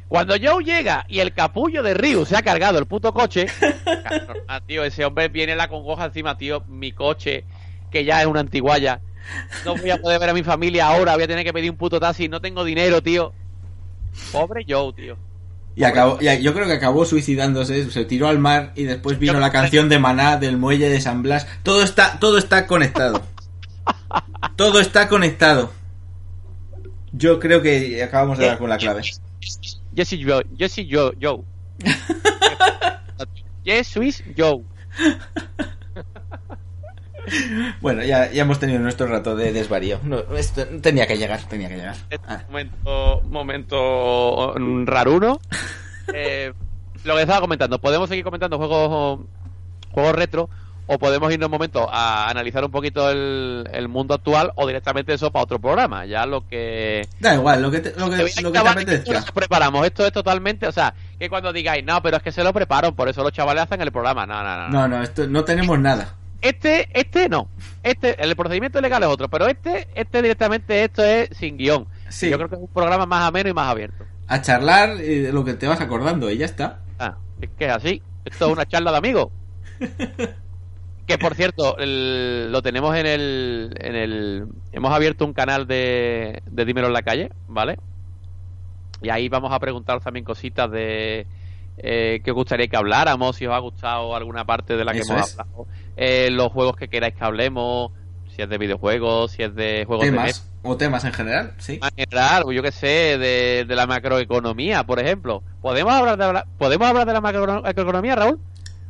Cuando 0.08 0.34
Joe 0.42 0.64
llega 0.64 1.06
y 1.08 1.20
el 1.20 1.34
capullo 1.34 1.84
de 1.84 1.94
Ryu 1.94 2.26
se 2.26 2.36
ha 2.36 2.42
cargado 2.42 2.80
el 2.80 2.88
puto 2.88 3.14
coche, 3.14 3.46
ah, 4.48 4.60
tío, 4.66 4.84
ese 4.84 5.06
hombre 5.06 5.28
viene 5.28 5.56
la 5.56 5.68
congoja 5.68 6.06
encima, 6.06 6.36
tío, 6.36 6.64
mi 6.68 6.94
coche, 6.94 7.46
que 7.92 8.04
ya 8.06 8.22
es 8.22 8.26
una 8.26 8.40
antiguaya. 8.40 9.02
No 9.66 9.76
voy 9.76 9.90
a 9.92 9.98
poder 10.02 10.20
ver 10.20 10.30
a 10.30 10.34
mi 10.34 10.44
familia 10.44 10.88
ahora, 10.88 11.14
voy 11.16 11.24
a 11.24 11.28
tener 11.28 11.44
que 11.46 11.54
pedir 11.54 11.70
un 11.72 11.78
puto 11.78 12.00
taxi, 12.00 12.28
no 12.28 12.42
tengo 12.42 12.64
dinero, 12.64 13.02
tío. 13.02 13.34
Pobre 14.32 14.66
Joe, 14.68 14.94
tío. 14.94 15.18
Y 15.76 15.84
acabó, 15.84 16.18
y 16.20 16.42
yo 16.42 16.54
creo 16.54 16.66
que 16.68 16.74
acabó 16.74 17.06
suicidándose, 17.06 17.90
se 17.92 18.06
tiró 18.06 18.28
al 18.28 18.40
mar 18.40 18.74
y 18.76 18.84
después 18.84 19.18
vino 19.20 19.34
Yo- 19.34 19.40
la 19.40 19.52
canción 19.52 19.88
de 19.88 20.00
Maná 20.00 20.38
del 20.38 20.58
muelle 20.58 20.90
de 20.90 21.00
San 21.00 21.22
Blas. 21.22 21.48
Todo 21.64 21.84
está, 21.84 22.20
todo 22.20 22.38
está 22.38 22.68
conectado. 22.68 23.22
Todo 24.56 24.80
está 24.80 25.08
conectado. 25.08 25.72
Yo 27.12 27.40
creo 27.40 27.62
que 27.62 28.04
acabamos 28.04 28.38
de 28.38 28.48
dar 28.48 28.58
con 28.58 28.70
la 28.70 28.78
clave. 28.78 29.04
Jesse 29.96 30.18
Joe, 30.26 30.46
Jesse 30.58 30.86
Joe, 30.90 31.16
Joe. 31.22 31.42
Yes, 33.64 33.88
Swiss 33.88 34.24
Joe. 34.38 34.64
Bueno, 37.82 38.04
ya, 38.04 38.32
ya 38.32 38.42
hemos 38.42 38.60
tenido 38.60 38.80
nuestro 38.80 39.08
rato 39.08 39.36
de 39.36 39.52
desvarío. 39.52 40.00
No, 40.04 40.20
esto 40.36 40.66
tenía 40.82 41.08
que 41.08 41.18
llegar, 41.18 41.42
tenía 41.48 41.70
que 41.70 41.76
llegar. 41.78 41.96
Ah, 42.28 42.44
Momento, 42.48 43.22
momento 43.30 44.56
raruno. 44.86 45.40
Eh, 46.12 46.52
lo 47.04 47.14
que 47.14 47.22
estaba 47.22 47.40
comentando, 47.40 47.80
podemos 47.80 48.10
seguir 48.10 48.24
comentando 48.24 48.58
juegos 48.58 49.20
juegos 49.92 50.16
retro 50.16 50.50
o 50.92 50.98
podemos 50.98 51.32
irnos 51.32 51.46
un 51.46 51.52
momento 51.52 51.88
a 51.88 52.28
analizar 52.32 52.66
un 52.66 52.72
poquito 52.72 53.12
el, 53.12 53.70
el 53.72 53.88
mundo 53.88 54.16
actual 54.16 54.52
o 54.56 54.66
directamente 54.66 55.14
eso 55.14 55.32
para 55.32 55.44
otro 55.44 55.60
programa. 55.60 56.08
Ya 56.08 56.26
lo 56.26 56.48
que. 56.48 57.08
da 57.20 57.36
igual, 57.36 57.62
lo 57.62 57.70
que 57.70 57.80
te, 57.80 57.90
lo 57.92 58.10
que, 58.10 58.16
Te 58.16 58.42
lo 58.42 58.52
que 58.52 58.86
te 58.86 59.04
que 59.04 59.14
lo 59.14 59.22
preparamos. 59.32 59.86
Esto 59.86 60.04
es 60.04 60.12
totalmente. 60.12 60.68
O 60.68 60.72
sea, 60.72 60.96
que 61.20 61.30
cuando 61.30 61.54
digáis, 61.54 61.86
no, 61.86 62.02
pero 62.02 62.18
es 62.18 62.24
que 62.24 62.32
se 62.32 62.44
lo 62.44 62.52
preparo, 62.54 62.96
por 62.96 63.08
eso 63.08 63.22
los 63.22 63.32
chavales 63.32 63.64
hacen 63.64 63.82
el 63.82 63.92
programa. 63.92 64.26
No, 64.26 64.44
no. 64.44 64.58
no. 64.58 64.70
No, 64.70 64.88
no, 64.88 65.04
esto, 65.04 65.28
no 65.28 65.44
tenemos 65.44 65.78
nada. 65.80 66.16
Este, 66.42 66.88
este 66.98 67.28
no. 67.30 67.50
Este, 67.84 68.22
el 68.24 68.36
procedimiento 68.36 68.80
legal 68.82 69.04
es 69.04 69.10
otro, 69.10 69.28
pero 69.30 69.48
este, 69.48 69.88
este 69.94 70.22
directamente, 70.22 70.84
esto 70.84 71.04
es 71.04 71.30
sin 71.38 71.58
guion. 71.58 71.86
Sí. 72.10 72.30
Yo 72.30 72.38
creo 72.38 72.50
que 72.50 72.56
es 72.56 72.62
un 72.62 72.68
programa 72.70 73.06
más 73.06 73.28
ameno 73.28 73.50
y 73.50 73.54
más 73.54 73.70
abierto. 73.70 74.06
A 74.28 74.42
charlar 74.42 74.92
eh, 75.02 75.22
de 75.22 75.34
lo 75.34 75.44
que 75.44 75.54
te 75.56 75.68
vas 75.68 75.82
acordando 75.82 76.30
y 76.32 76.38
ya 76.38 76.46
está. 76.46 76.80
Ah, 77.00 77.18
es 77.42 77.50
que 77.58 77.66
es 77.66 77.72
así. 77.72 78.02
Esto 78.26 78.46
es 78.48 78.52
una 78.54 78.66
charla 78.66 78.92
de 78.92 78.98
amigos. 78.98 79.30
Que 81.08 81.18
por 81.18 81.34
cierto, 81.34 81.76
el- 81.80 82.52
lo 82.52 82.62
tenemos 82.62 82.96
en 82.96 83.08
el, 83.08 83.74
en 83.80 83.96
el. 83.96 84.46
Hemos 84.72 84.92
abierto 84.94 85.26
un 85.26 85.34
canal 85.34 85.66
de, 85.66 86.44
de 86.46 86.66
Dímelo 86.66 86.86
en 86.86 86.94
la 86.94 87.02
calle, 87.02 87.32
¿vale? 87.48 87.80
Y 89.02 89.10
ahí 89.10 89.28
vamos 89.28 89.52
a 89.52 89.58
preguntaros 89.60 90.04
también 90.04 90.24
cositas 90.24 90.70
de. 90.70 91.26
Eh, 91.80 92.22
que 92.24 92.30
os 92.30 92.36
gustaría 92.36 92.68
que 92.68 92.78
habláramos, 92.78 93.38
si 93.38 93.48
os 93.48 93.54
ha 93.56 93.58
gustado 93.58 94.16
alguna 94.16 94.46
parte 94.46 94.76
de 94.78 94.86
la 94.86 94.92
que 94.94 95.00
Eso 95.00 95.14
hemos 95.14 95.30
es. 95.32 95.40
hablado. 95.40 95.66
Eh, 96.02 96.30
los 96.32 96.54
juegos 96.54 96.78
que 96.78 96.88
queráis 96.88 97.14
que 97.14 97.26
hablemos, 97.26 97.92
si 98.34 98.42
es 98.42 98.48
de 98.48 98.58
videojuegos, 98.58 99.34
si 99.34 99.44
es 99.44 99.54
de 99.54 99.84
juegos 99.86 100.06
de. 100.06 100.12
Temas, 100.12 100.50
o 100.64 100.78
temas 100.78 101.04
en 101.04 101.12
general, 101.12 101.54
sí. 101.58 101.78
en 101.84 101.90
general, 102.08 102.46
yo 102.54 102.64
que 102.64 102.72
sé, 102.72 103.18
de, 103.18 103.66
de 103.68 103.76
la 103.76 103.86
macroeconomía, 103.86 104.86
por 104.86 105.02
ejemplo. 105.02 105.44
¿Podemos 105.62 105.94
hablar 105.94 106.18
de, 106.18 106.44
¿podemos 106.58 106.88
hablar 106.88 107.06
de 107.06 107.12
la 107.12 107.20
macroeconomía, 107.20 108.16
Raúl? 108.16 108.40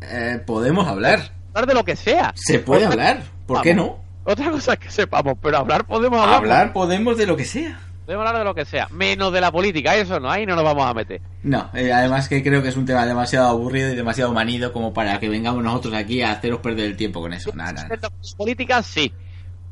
Eh, 0.02 0.40
podemos 0.45 0.88
hablar. 0.88 1.31
Hablar 1.56 1.65
de 1.65 1.73
lo 1.73 1.84
que 1.84 1.95
sea. 1.95 2.31
Se 2.36 2.60
puede 2.60 2.86
hablar. 2.86 3.23
¿Por 3.48 3.64
qué 3.64 3.73
no? 3.73 3.98
Otra 4.23 4.52
cosa 4.52 4.73
es 4.73 4.80
que 4.80 4.91
sepamos, 4.91 5.34
pero 5.41 5.57
hablar 5.57 5.88
podemos 5.88 6.22
hablar. 6.22 6.38
Hablar 6.38 6.73
podemos 6.73 7.18
de 7.18 7.26
lo 7.26 7.36
que 7.36 7.45
sea. 7.45 7.80
Podemos 8.10 8.26
hablar 8.26 8.41
de 8.41 8.45
lo 8.45 8.56
que 8.56 8.65
sea, 8.65 8.88
menos 8.90 9.31
de 9.31 9.40
la 9.40 9.52
política, 9.52 9.95
eso 9.95 10.19
no, 10.19 10.31
ahí 10.31 10.44
no 10.44 10.56
nos 10.56 10.64
vamos 10.64 10.84
a 10.84 10.95
meter. 10.95 11.22
No, 11.44 11.69
eh, 11.76 11.94
además 11.94 12.27
que 12.27 12.41
creo 12.41 12.64
que 12.64 12.69
es 12.69 12.76
un 12.76 12.88
tema 12.88 13.06
demasiado 13.06 13.49
aburrido 13.49 13.91
y 13.94 13.95
demasiado 13.95 14.34
manido 14.34 14.73
como 14.73 14.91
para 14.91 15.19
que 15.19 15.30
vengamos 15.30 15.64
nosotros 15.64 15.94
aquí 15.94 16.23
a 16.23 16.31
haceros 16.31 16.60
perder 16.60 16.88
el 16.88 16.98
tiempo 16.98 17.22
con 17.22 17.34
eso. 17.34 17.52
Nada, 17.53 17.72
nada. 17.88 18.10
Política 18.36 18.81
sí, 18.81 19.14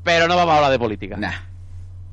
pero 0.04 0.28
no 0.28 0.36
vamos 0.36 0.54
a 0.54 0.58
hablar 0.58 0.72
de 0.72 0.78
política. 0.78 1.18
Nah. 1.18 1.34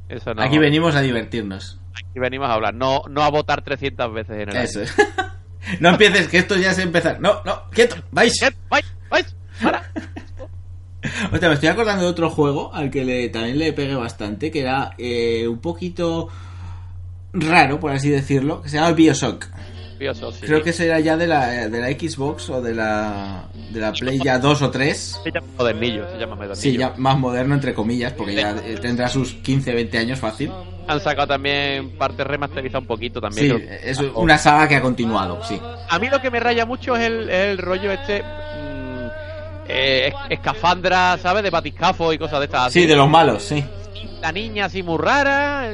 Eso 0.08 0.32
no. 0.32 0.40
Aquí 0.40 0.56
venimos 0.56 0.94
a 0.94 1.02
divertirnos. 1.02 1.78
Aquí 1.92 2.18
venimos 2.18 2.48
a 2.48 2.54
hablar, 2.54 2.72
no, 2.72 3.02
no 3.10 3.22
a 3.22 3.28
votar 3.28 3.60
300 3.60 4.14
veces 4.14 4.36
en 4.44 4.48
el 4.48 4.56
Eso 4.56 4.78
año. 4.78 4.88
es. 4.88 4.96
no 5.80 5.90
empieces, 5.90 6.28
que 6.28 6.38
esto 6.38 6.56
ya 6.56 6.70
es 6.70 6.78
empezar. 6.78 7.20
No, 7.20 7.42
no, 7.44 7.68
quieto, 7.68 7.96
vais. 8.12 8.34
¿Qué? 8.40 8.48
¡Vais! 8.70 8.86
¡Vais! 9.10 9.36
¡Para! 9.62 9.90
Hostia, 11.32 11.48
me 11.48 11.54
estoy 11.54 11.68
acordando 11.68 12.04
de 12.04 12.10
otro 12.10 12.30
juego 12.30 12.74
al 12.74 12.90
que 12.90 13.04
le, 13.04 13.28
también 13.28 13.58
le 13.58 13.72
pegué 13.72 13.94
bastante, 13.94 14.50
que 14.50 14.60
era 14.60 14.94
eh, 14.98 15.46
un 15.48 15.58
poquito 15.58 16.28
raro, 17.32 17.80
por 17.80 17.92
así 17.92 18.10
decirlo, 18.10 18.62
que 18.62 18.68
se 18.68 18.76
llama 18.76 18.92
Bioshock. 18.92 19.46
Curioso, 19.94 20.32
sí. 20.32 20.40
Creo 20.44 20.62
que 20.62 20.72
será 20.72 20.98
ya 20.98 21.16
de 21.16 21.28
la, 21.28 21.68
de 21.68 21.80
la 21.80 21.88
Xbox 21.88 22.50
o 22.50 22.60
de 22.60 22.74
la, 22.74 23.44
de 23.70 23.80
la 23.80 23.92
Play 23.92 24.18
ya 24.18 24.40
2 24.40 24.62
o 24.62 24.70
3. 24.70 25.20
Se 25.22 25.30
llama 25.30 25.46
modernillo, 25.56 26.10
se 26.10 26.18
llama 26.18 26.34
modernillo. 26.34 26.60
Sí, 26.60 26.76
ya 26.76 26.94
más 26.96 27.16
moderno 27.16 27.54
entre 27.54 27.74
comillas, 27.74 28.12
porque 28.12 28.34
ya 28.34 28.56
tendrá 28.80 29.08
sus 29.08 29.34
15, 29.34 29.72
20 29.72 29.98
años 29.98 30.18
fácil. 30.18 30.50
Han 30.88 31.00
sacado 31.00 31.28
también 31.28 31.96
parte 31.96 32.24
remasterizada 32.24 32.80
un 32.80 32.86
poquito 32.86 33.20
también. 33.20 33.56
Sí, 33.56 33.64
es 33.84 34.00
una 34.14 34.36
saga 34.36 34.68
que 34.68 34.76
ha 34.76 34.82
continuado, 34.82 35.42
sí. 35.44 35.60
A 35.88 35.98
mí 35.98 36.08
lo 36.10 36.20
que 36.20 36.30
me 36.30 36.40
raya 36.40 36.66
mucho 36.66 36.96
es 36.96 37.04
el, 37.04 37.30
es 37.30 37.50
el 37.50 37.58
rollo 37.58 37.92
este. 37.92 38.22
Eh, 39.68 40.08
es- 40.08 40.14
escafandra, 40.38 41.16
¿sabes? 41.18 41.42
De 41.42 41.50
batiscafo 41.50 42.12
y 42.12 42.18
cosas 42.18 42.38
de 42.40 42.44
estas. 42.46 42.72
Sí, 42.72 42.80
así. 42.80 42.88
de 42.88 42.96
los 42.96 43.08
malos, 43.08 43.42
sí. 43.42 43.64
La 44.20 44.32
niña 44.32 44.66
así 44.66 44.82
muy 44.82 44.98
rara. 44.98 45.70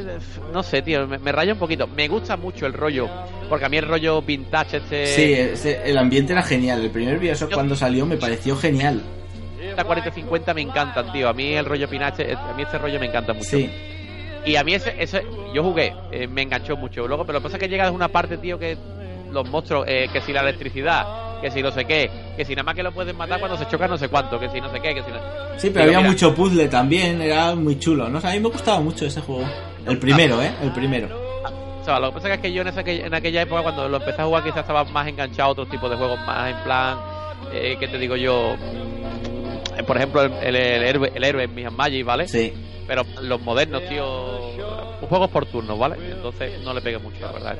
No 0.52 0.62
sé, 0.62 0.82
tío, 0.82 1.06
me, 1.06 1.18
me 1.18 1.30
raya 1.32 1.52
un 1.52 1.58
poquito. 1.58 1.86
Me 1.86 2.08
gusta 2.08 2.36
mucho 2.36 2.66
el 2.66 2.72
rollo. 2.72 3.08
Porque 3.48 3.64
a 3.64 3.68
mí 3.68 3.76
el 3.76 3.86
rollo 3.86 4.22
vintage 4.22 4.78
este. 4.78 5.06
Sí, 5.56 5.72
el 5.84 5.96
ambiente 5.98 6.32
era 6.32 6.42
genial. 6.42 6.82
El 6.82 6.90
primer 6.90 7.18
Bioshock 7.18 7.52
cuando 7.52 7.76
salió 7.76 8.06
me 8.06 8.16
pareció 8.16 8.56
genial. 8.56 9.02
La 9.76 9.84
4050 9.84 10.52
me 10.54 10.62
encantan, 10.62 11.12
tío. 11.12 11.28
A 11.28 11.32
mí 11.32 11.52
el 11.54 11.64
rollo 11.64 11.88
pinache, 11.88 12.32
a 12.34 12.52
mí 12.54 12.62
este 12.62 12.78
rollo 12.78 12.98
me 12.98 13.06
encanta 13.06 13.32
mucho. 13.32 13.48
Sí, 13.50 13.70
Y 14.44 14.56
a 14.56 14.64
mí 14.64 14.74
ese, 14.74 14.94
ese 14.98 15.22
yo 15.54 15.62
jugué, 15.62 15.94
eh, 16.10 16.26
me 16.26 16.42
enganchó 16.42 16.76
mucho. 16.76 17.06
Luego, 17.06 17.24
pero 17.24 17.34
lo 17.38 17.40
que 17.40 17.44
pasa 17.44 17.56
es 17.56 17.62
que 17.62 17.68
llega 17.68 17.86
a 17.86 17.90
una 17.92 18.08
parte, 18.08 18.36
tío, 18.38 18.58
que 18.58 18.76
los 19.30 19.48
monstruos, 19.48 19.84
eh, 19.86 20.08
que 20.12 20.20
si 20.22 20.32
la 20.32 20.40
electricidad, 20.40 21.04
que 21.40 21.50
si 21.50 21.62
no 21.62 21.70
sé 21.70 21.84
qué, 21.84 22.10
que 22.36 22.44
si 22.44 22.54
nada 22.54 22.64
más 22.64 22.74
que 22.74 22.82
lo 22.82 22.92
pueden 22.92 23.16
matar 23.16 23.38
cuando 23.40 23.56
se 23.56 23.66
chocan 23.66 23.90
no 23.90 23.98
sé 23.98 24.08
cuánto, 24.08 24.38
que 24.38 24.48
si 24.50 24.60
no 24.60 24.70
sé 24.70 24.80
qué, 24.80 24.94
que 24.94 25.02
si 25.02 25.10
no... 25.10 25.18
sí, 25.56 25.70
pero 25.70 25.84
había 25.86 25.98
mira, 25.98 26.10
mucho 26.10 26.34
puzzle 26.34 26.68
también, 26.68 27.20
era 27.20 27.54
muy 27.54 27.78
chulo. 27.78 28.08
No 28.08 28.20
sé, 28.20 28.28
a 28.28 28.32
mí 28.32 28.40
me 28.40 28.48
gustaba 28.48 28.80
mucho 28.80 29.06
ese 29.06 29.20
juego. 29.20 29.44
El 29.86 29.98
primero, 29.98 30.42
¿eh? 30.42 30.52
El 30.62 30.72
primero. 30.72 31.08
O 31.80 31.84
sea, 31.84 31.98
lo 31.98 32.08
que 32.10 32.14
pasa 32.16 32.34
es 32.34 32.40
que 32.40 32.52
yo 32.52 32.62
en, 32.62 32.68
esa, 32.68 32.82
en 32.82 33.14
aquella 33.14 33.42
época 33.42 33.62
cuando 33.62 33.88
lo 33.88 33.96
empecé 33.96 34.20
a 34.20 34.26
jugar 34.26 34.44
quizás 34.44 34.58
estaba 34.58 34.84
más 34.84 35.08
enganchado 35.08 35.48
a 35.48 35.52
otros 35.52 35.68
tipos 35.70 35.90
de 35.90 35.96
juegos, 35.96 36.18
más 36.26 36.50
en 36.50 36.62
plan, 36.62 36.98
eh, 37.52 37.76
¿qué 37.80 37.88
te 37.88 37.98
digo 37.98 38.16
yo? 38.16 38.54
Mm, 38.56 39.84
Por 39.86 39.96
ejemplo, 39.96 40.22
el, 40.22 40.32
el, 40.42 40.56
el 40.56 40.82
héroe, 40.84 41.12
el 41.14 41.24
héroe 41.24 41.44
en 41.44 41.74
Magic, 41.74 42.04
¿vale? 42.04 42.28
Sí. 42.28 42.52
Pero 42.90 43.06
los 43.22 43.40
modernos, 43.42 43.88
tío, 43.88 44.04
juegos 45.08 45.30
por 45.30 45.46
turnos, 45.46 45.78
¿vale? 45.78 45.94
Entonces 46.10 46.60
no 46.64 46.74
le 46.74 46.80
pegué 46.80 46.98
mucho, 46.98 47.20
la 47.20 47.30
verdad. 47.30 47.56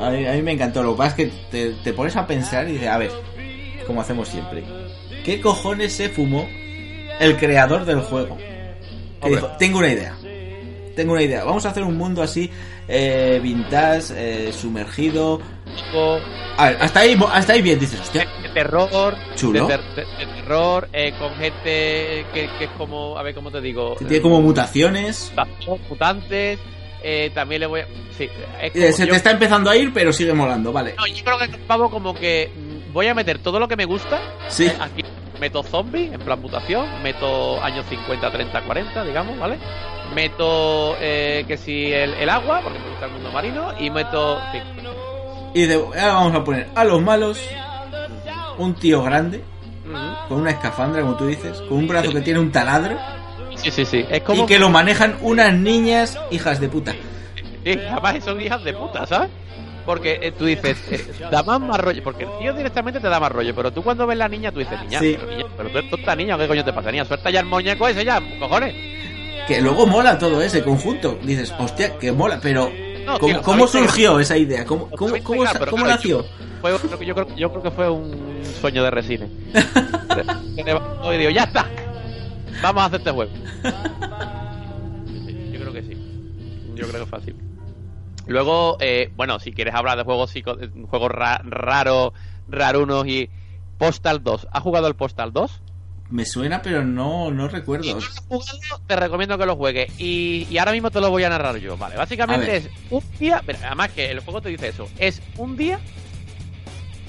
A 0.00 0.10
mí, 0.10 0.24
a 0.24 0.32
mí 0.34 0.42
me 0.42 0.52
encantó. 0.52 0.80
Lo 0.84 0.92
que 0.92 0.98
pasa 0.98 1.08
es 1.08 1.14
que 1.16 1.32
te, 1.50 1.72
te 1.82 1.92
pones 1.92 2.14
a 2.14 2.24
pensar 2.24 2.68
y 2.68 2.74
dices, 2.74 2.86
a 2.86 2.96
ver, 2.96 3.10
como 3.84 4.00
hacemos 4.00 4.28
siempre. 4.28 4.62
¿Qué 5.24 5.40
cojones 5.40 5.92
se 5.92 6.08
fumó 6.08 6.48
el 7.18 7.36
creador 7.36 7.84
del 7.84 7.98
juego? 8.02 8.38
Que 9.20 9.30
dijo, 9.30 9.48
tengo 9.58 9.78
una 9.78 9.88
idea. 9.88 10.16
Tengo 10.94 11.14
una 11.14 11.22
idea. 11.22 11.42
Vamos 11.42 11.66
a 11.66 11.70
hacer 11.70 11.82
un 11.82 11.96
mundo 11.96 12.22
así, 12.22 12.48
eh, 12.86 13.40
vintage, 13.42 14.14
eh, 14.16 14.52
sumergido. 14.52 15.40
A 16.56 16.66
ver, 16.70 16.78
hasta 16.80 17.00
ahí, 17.00 17.18
hasta 17.32 17.52
ahí 17.54 17.62
bien, 17.62 17.78
dices, 17.78 18.00
hostia. 18.00 18.26
de 18.42 18.48
terror, 18.50 19.14
Chulo. 19.36 19.66
De, 19.66 19.76
ter- 19.76 19.94
de- 19.94 20.26
de 20.26 20.32
terror, 20.34 20.88
eh, 20.92 21.12
con 21.18 21.34
gente 21.36 22.26
que, 22.34 22.50
que 22.58 22.64
es 22.64 22.70
como, 22.76 23.16
a 23.18 23.22
ver 23.22 23.34
cómo 23.34 23.50
te 23.50 23.60
digo, 23.60 23.96
que 23.96 24.04
tiene 24.04 24.22
como 24.22 24.40
mutaciones. 24.42 25.32
mutantes, 25.88 26.58
eh, 27.02 27.30
también 27.34 27.60
le 27.62 27.66
voy 27.66 27.80
a... 27.80 27.86
Sí, 28.18 28.28
es 28.60 28.74
Eh, 28.76 28.92
se 28.92 29.06
yo- 29.06 29.12
te 29.12 29.16
está 29.16 29.30
empezando 29.30 29.70
a 29.70 29.76
ir, 29.76 29.92
pero 29.92 30.12
sigue 30.12 30.32
molando, 30.34 30.72
vale. 30.72 30.94
No, 30.98 31.06
yo 31.06 31.24
creo 31.24 31.38
que 31.38 31.48
pavo 31.66 31.90
como 31.90 32.14
que 32.14 32.50
voy 32.92 33.06
a 33.06 33.14
meter 33.14 33.38
todo 33.38 33.58
lo 33.58 33.66
que 33.68 33.76
me 33.76 33.84
gusta. 33.86 34.20
Sí. 34.48 34.66
eh, 34.66 34.76
aquí 34.80 35.02
meto 35.40 35.62
zombie, 35.62 36.12
en 36.12 36.20
plan 36.20 36.38
mutación. 36.42 36.86
Meto 37.02 37.62
años 37.62 37.86
50, 37.88 38.30
30, 38.30 38.60
40, 38.62 39.04
digamos, 39.04 39.38
¿vale? 39.38 39.56
Meto 40.14 40.96
eh, 41.00 41.44
que 41.48 41.56
si 41.56 41.90
el, 41.92 42.12
el 42.14 42.28
agua, 42.28 42.60
porque 42.62 42.78
me 42.78 42.90
gusta 42.90 43.06
el 43.06 43.12
mundo 43.12 43.30
marino. 43.32 43.72
Y 43.78 43.88
meto. 43.88 44.38
sí. 44.52 44.58
Y 45.54 45.62
de, 45.66 45.74
ahora 45.74 46.12
vamos 46.14 46.34
a 46.34 46.44
poner 46.44 46.68
a 46.74 46.84
los 46.84 47.02
malos 47.02 47.40
un 48.58 48.74
tío 48.74 49.02
grande, 49.02 49.42
con 50.28 50.40
una 50.40 50.50
escafandra, 50.50 51.02
como 51.02 51.16
tú 51.16 51.26
dices, 51.26 51.60
con 51.62 51.78
un 51.78 51.88
brazo 51.88 52.12
que 52.12 52.20
tiene 52.20 52.38
un 52.38 52.52
taladro. 52.52 52.96
Sí, 53.56 53.70
sí, 53.70 53.84
sí. 53.84 54.04
Es 54.08 54.22
como. 54.22 54.44
Y 54.44 54.46
que 54.46 54.58
lo 54.58 54.70
manejan 54.70 55.16
unas 55.22 55.52
niñas 55.52 56.18
hijas 56.30 56.60
de 56.60 56.68
puta. 56.68 56.92
Sí, 57.64 57.72
además 57.72 58.24
son 58.24 58.40
hijas 58.40 58.62
de 58.64 58.72
puta, 58.72 59.06
¿sabes? 59.06 59.28
Porque 59.84 60.18
eh, 60.22 60.32
tú 60.32 60.44
dices, 60.44 60.78
eh, 60.90 61.04
da 61.30 61.42
más, 61.42 61.60
más 61.60 61.80
rollo. 61.80 62.02
Porque 62.04 62.24
el 62.24 62.30
tío 62.38 62.54
directamente 62.54 63.00
te 63.00 63.08
da 63.08 63.18
más 63.18 63.32
rollo. 63.32 63.54
Pero 63.54 63.72
tú 63.72 63.82
cuando 63.82 64.06
ves 64.06 64.16
la 64.16 64.28
niña, 64.28 64.52
tú 64.52 64.60
dices, 64.60 64.80
niña, 64.80 65.00
Sí. 65.00 65.16
pero, 65.18 65.30
niña, 65.32 65.46
pero 65.56 65.68
tú 65.70 65.78
eres 65.78 65.90
tonta 65.90 66.16
niña, 66.16 66.38
¿qué 66.38 66.46
coño 66.46 66.64
te 66.64 66.72
pasa? 66.72 66.90
Niña, 66.92 67.04
suelta 67.04 67.30
ya 67.30 67.40
el 67.40 67.46
muñeco 67.46 67.88
ese 67.88 68.04
ya, 68.04 68.20
cojones. 68.38 68.74
Que 69.48 69.60
luego 69.60 69.86
mola 69.86 70.16
todo 70.18 70.40
ese 70.42 70.62
conjunto. 70.62 71.18
Dices, 71.22 71.52
hostia, 71.58 71.98
que 71.98 72.12
mola, 72.12 72.38
pero 72.40 72.70
No, 73.12 73.18
¿cómo, 73.18 73.32
tío, 73.34 73.42
cómo 73.42 73.66
sabéis 73.66 73.90
surgió 73.90 74.20
esa 74.20 74.36
idea? 74.36 74.64
¿Cómo, 74.64 74.88
cómo, 74.90 75.14
cómo, 75.22 75.40
pegar, 75.40 75.58
claro, 75.58 75.86
nació? 75.86 76.24
Fue, 76.60 76.70
yo, 77.06 77.14
creo, 77.14 77.36
yo 77.36 77.50
creo 77.50 77.62
que 77.62 77.70
fue 77.70 77.90
un 77.90 78.42
sueño 78.60 78.82
de 78.84 78.90
Resine. 78.90 79.28
Y 81.12 81.16
digo, 81.16 81.30
ya 81.30 81.44
está. 81.44 81.66
Vamos 82.62 82.82
a 82.82 82.86
hacer 82.86 82.98
este 83.00 83.10
juego. 83.10 83.30
Yo 85.52 85.60
creo 85.60 85.72
que 85.72 85.82
sí. 85.82 85.96
Yo 86.74 86.86
creo 86.86 86.92
que 86.92 87.02
es 87.04 87.08
fácil. 87.08 87.36
Luego, 88.26 88.76
eh, 88.80 89.10
bueno, 89.16 89.38
si 89.40 89.52
quieres 89.52 89.74
hablar 89.74 89.96
de 89.98 90.04
juegos, 90.04 90.30
psico- 90.34 90.56
juegos 90.88 91.10
ra- 91.10 91.40
raros, 91.44 92.12
rarunos 92.48 93.06
y 93.06 93.30
Postal 93.78 94.22
2. 94.22 94.48
¿Has 94.52 94.62
jugado 94.62 94.86
el 94.86 94.94
Postal 94.94 95.32
2? 95.32 95.62
Me 96.10 96.24
suena, 96.24 96.60
pero 96.60 96.84
no, 96.84 97.30
no 97.30 97.46
Si 97.48 97.54
recuerdo. 97.54 97.98
te 98.86 98.96
recomiendo 98.96 99.38
que 99.38 99.46
lo 99.46 99.54
juegues. 99.56 99.92
Y, 99.98 100.46
y 100.50 100.58
ahora 100.58 100.72
mismo 100.72 100.90
te 100.90 101.00
lo 101.00 101.08
voy 101.10 101.22
a 101.22 101.28
narrar 101.28 101.56
yo. 101.58 101.76
Vale, 101.76 101.96
básicamente 101.96 102.56
es 102.56 102.68
un 102.90 103.02
día. 103.18 103.42
además 103.64 103.90
que 103.90 104.10
el 104.10 104.20
juego 104.20 104.40
te 104.42 104.48
dice 104.48 104.68
eso. 104.68 104.88
Es 104.98 105.22
un 105.36 105.56
día 105.56 105.78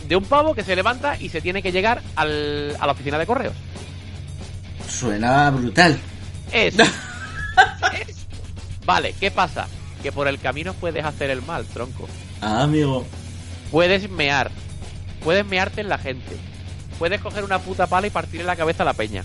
de 0.08 0.16
un 0.16 0.24
pavo 0.26 0.54
que 0.54 0.64
se 0.64 0.76
levanta 0.76 1.18
y 1.20 1.30
se 1.30 1.42
tiene 1.42 1.64
que 1.64 1.72
llegar 1.72 2.02
al, 2.16 2.76
a 2.80 2.86
la 2.86 2.92
oficina 2.92 3.18
de 3.18 3.26
correos. 3.26 3.54
Suena 4.88 5.50
brutal. 5.50 5.98
Es. 6.52 6.76
es. 8.08 8.28
Vale, 8.86 9.16
¿qué 9.20 9.32
pasa? 9.32 9.68
Que 10.04 10.12
por 10.12 10.28
el 10.28 10.40
camino 10.40 10.74
puedes 10.74 11.04
hacer 11.06 11.30
el 11.32 11.42
mal, 11.42 11.66
tronco. 11.66 12.08
Ah, 12.42 12.64
amigo. 12.64 13.06
Puedes 13.72 14.10
mear. 14.12 14.52
Puedes 15.24 15.46
mearte 15.46 15.82
en 15.82 15.90
la 15.90 15.98
gente. 15.98 16.36
Puedes 17.02 17.20
coger 17.20 17.44
una 17.44 17.58
puta 17.58 17.88
pala 17.88 18.06
y 18.06 18.12
partirle 18.12 18.46
la 18.46 18.56
cabeza 18.56 18.84
a 18.84 18.86
la 18.86 18.94
peña. 18.94 19.24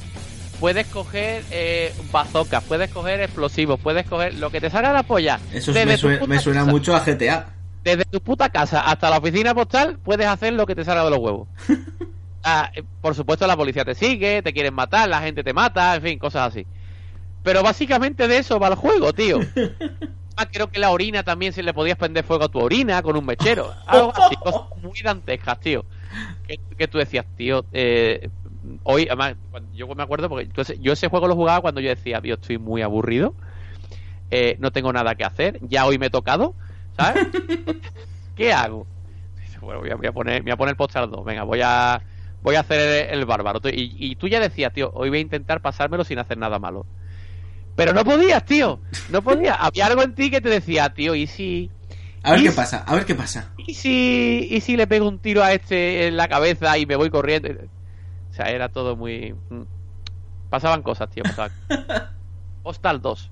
Puedes 0.59 0.87
coger 0.87 1.45
eh, 1.51 1.93
bazocas, 2.11 2.65
puedes 2.65 2.91
coger 2.91 3.21
explosivos, 3.21 3.79
puedes 3.79 4.07
coger 4.07 4.33
lo 4.33 4.49
que 4.49 4.63
te 4.63 4.71
salga 4.71 4.89
de 4.89 4.95
la 4.95 5.03
polla. 5.03 5.39
Eso 5.53 5.75
Desde 5.75 5.85
me, 5.85 5.93
tu 5.99 6.09
sue- 6.09 6.17
puta 6.17 6.27
me 6.31 6.39
suena 6.39 6.61
casa. 6.61 6.73
mucho 6.73 6.97
a 6.97 7.01
GTA. 7.01 7.49
Desde 7.85 8.07
tu 8.07 8.23
puta 8.23 8.49
casa 8.49 8.81
hasta 8.81 9.11
la 9.11 9.19
oficina 9.19 9.55
postal 9.55 9.99
puedes 10.03 10.27
hacer 10.27 10.55
lo 10.55 10.65
que 10.65 10.75
te 10.75 10.87
salga 10.87 11.05
de 11.05 11.11
los 11.11 11.19
huevos. 11.19 11.49
Ah, 12.49 12.71
eh, 12.75 12.83
por 13.03 13.15
supuesto 13.17 13.45
la 13.47 13.57
policía 13.57 13.85
te 13.85 13.95
sigue, 13.97 14.41
te 14.41 14.53
quieren 14.55 14.73
matar, 14.73 15.09
la 15.09 15.21
gente 15.21 15.43
te 15.45 15.53
mata, 15.53 15.97
en 15.97 16.03
fin, 16.03 16.19
cosas 16.19 16.49
así. 16.53 16.65
Pero 17.43 17.63
básicamente 17.63 18.27
de 18.29 18.39
eso 18.39 18.59
va 18.59 18.69
el 18.69 18.77
juego, 18.77 19.13
tío. 19.13 19.41
Ah, 20.39 20.45
creo 20.53 20.69
que 20.69 20.79
la 20.79 20.91
orina 20.91 21.23
también 21.23 21.55
se 21.55 21.63
le 21.63 21.73
podías 21.73 21.97
prender 21.97 22.23
fuego 22.23 22.45
a 22.45 22.49
tu 22.49 22.59
orina 22.61 23.01
con 23.03 23.17
un 23.17 23.25
mechero. 23.25 23.73
Algo 23.87 24.13
así, 24.15 24.37
cosas 24.37 24.61
muy 24.83 25.01
dantescas, 25.03 25.59
tío. 25.61 25.85
Que, 26.47 26.59
que 26.77 26.89
tú 26.89 26.99
decías, 26.99 27.27
tío, 27.37 27.65
eh, 27.73 28.29
hoy, 28.85 29.07
además, 29.09 29.37
cuando- 29.51 29.73
yo 29.73 29.87
me 29.95 30.03
acuerdo 30.03 30.29
porque 30.29 30.45
entonces, 30.45 30.79
yo 30.81 30.93
ese 30.93 31.09
juego 31.09 31.27
lo 31.29 31.35
jugaba 31.35 31.61
cuando 31.61 31.81
yo 31.81 31.89
decía, 31.89 32.21
tío, 32.21 32.35
estoy 32.35 32.59
muy 32.59 32.83
aburrido, 32.83 33.35
eh, 34.31 34.57
no 34.59 34.71
tengo 34.71 34.93
nada 34.93 35.15
que 35.15 35.25
hacer, 35.25 35.59
ya 35.63 35.87
hoy 35.87 35.99
me 35.99 36.07
he 36.07 36.11
tocado, 36.11 36.55
¿sabes? 36.97 37.27
¿Qué 38.37 38.53
hago? 38.53 38.87
Bueno, 39.61 39.81
voy 39.81 39.91
a, 39.91 39.97
voy 39.97 40.07
a 40.07 40.13
poner, 40.13 40.43
voy 40.43 40.53
a 40.53 40.57
poner 40.57 40.77
Postal 40.77 41.11
2, 41.11 41.25
venga, 41.25 41.43
voy 41.43 41.61
a, 41.65 42.03
voy 42.43 42.57
a 42.57 42.61
hacer 42.61 43.09
el, 43.11 43.19
el 43.21 43.25
bárbaro. 43.25 43.61
Y, 43.65 43.97
y 43.99 44.17
tú 44.17 44.29
ya 44.29 44.39
decías, 44.39 44.73
tío, 44.73 44.91
hoy 44.95 45.09
voy 45.09 45.19
a 45.19 45.23
intentar 45.23 45.61
pasármelo 45.63 46.05
sin 46.05 46.19
hacer 46.19 46.37
nada 46.37 46.59
malo. 46.59 46.87
Pero 47.75 47.93
no 47.93 48.05
podías, 48.05 48.45
tío, 48.45 48.81
no 49.11 49.23
podías. 49.23 49.57
Había 49.61 49.87
algo 49.87 50.03
en 50.03 50.15
ti 50.15 50.31
que 50.31 50.41
te 50.41 50.49
decía, 50.49 50.89
tío, 50.91 51.15
¿y 51.15 51.27
si, 51.27 51.71
A 52.27 52.33
ver 52.33 52.41
¿Y 52.41 52.45
qué 52.45 52.51
si- 52.51 52.57
pasa, 52.57 52.85
a 52.87 52.95
ver 52.95 53.05
qué 53.05 53.15
pasa. 53.15 53.53
y 53.57 53.75
si, 53.75 54.49
y 54.51 54.61
si 54.61 54.77
le 54.77 54.87
pego 54.87 55.07
un 55.09 55.19
tiro 55.21 55.43
a 55.45 55.53
este 55.53 56.09
en 56.09 56.17
la 56.17 56.29
cabeza 56.29 56.77
y 56.77 56.85
me 56.87 56.97
voy 56.97 57.09
corriendo? 57.11 57.49
O 58.31 58.35
sea, 58.35 58.51
era 58.51 58.69
todo 58.69 58.97
muy... 58.97 59.35
mm. 59.51 59.63
Pasaban 60.51 60.83
cosas, 60.83 61.09
tío, 61.11 61.23
pasaban. 61.23 61.53
Postal 62.63 63.01
2. 63.01 63.31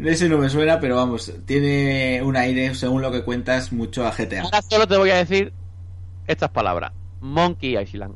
Ese 0.00 0.28
no 0.28 0.38
me 0.38 0.48
suena, 0.48 0.78
pero 0.80 0.96
vamos, 0.96 1.32
tiene 1.46 2.20
un 2.22 2.36
aire, 2.36 2.74
según 2.74 3.02
lo 3.02 3.10
que 3.10 3.22
cuentas, 3.24 3.72
mucho 3.72 4.06
a 4.06 4.10
GTA. 4.12 4.42
Ahora 4.42 4.62
solo 4.62 4.86
te 4.86 4.96
voy 4.96 5.10
a 5.10 5.16
decir 5.16 5.52
estas 6.26 6.50
palabras. 6.50 6.92
Monkey 7.20 7.76
Island. 7.76 8.14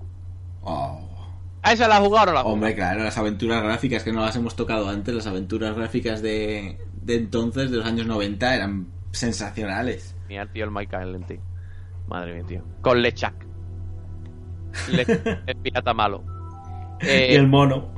Oh. 0.62 1.00
¿A 1.62 1.72
esa 1.72 1.88
la 1.88 1.96
has 1.96 2.02
jugado 2.06 2.24
o 2.24 2.26
no 2.26 2.32
la 2.32 2.38
has 2.40 2.42
jugado? 2.44 2.54
Hombre, 2.54 2.74
claro, 2.74 3.02
las 3.04 3.16
aventuras 3.18 3.62
gráficas 3.62 4.02
que 4.04 4.12
no 4.12 4.20
las 4.24 4.36
hemos 4.36 4.54
tocado 4.54 4.88
antes, 4.88 5.14
las 5.14 5.26
aventuras 5.26 5.74
gráficas 5.76 6.20
de, 6.22 6.78
de 7.02 7.14
entonces, 7.16 7.70
de 7.70 7.78
los 7.78 7.86
años 7.86 8.06
90, 8.06 8.54
eran 8.54 8.86
sensacionales. 9.14 10.16
Mira, 10.28 10.46
tío, 10.46 10.64
el 10.64 10.70
Island, 10.82 11.26
tío. 11.26 11.40
Madre 12.08 12.34
mía, 12.34 12.44
tío. 12.46 12.62
Con 12.82 13.00
Lechak. 13.02 13.34
Le- 14.90 15.06
el 15.46 15.56
pirata 15.62 15.94
malo. 15.94 16.22
Eh, 17.00 17.28
y 17.32 17.34
el 17.34 17.48
mono. 17.48 17.92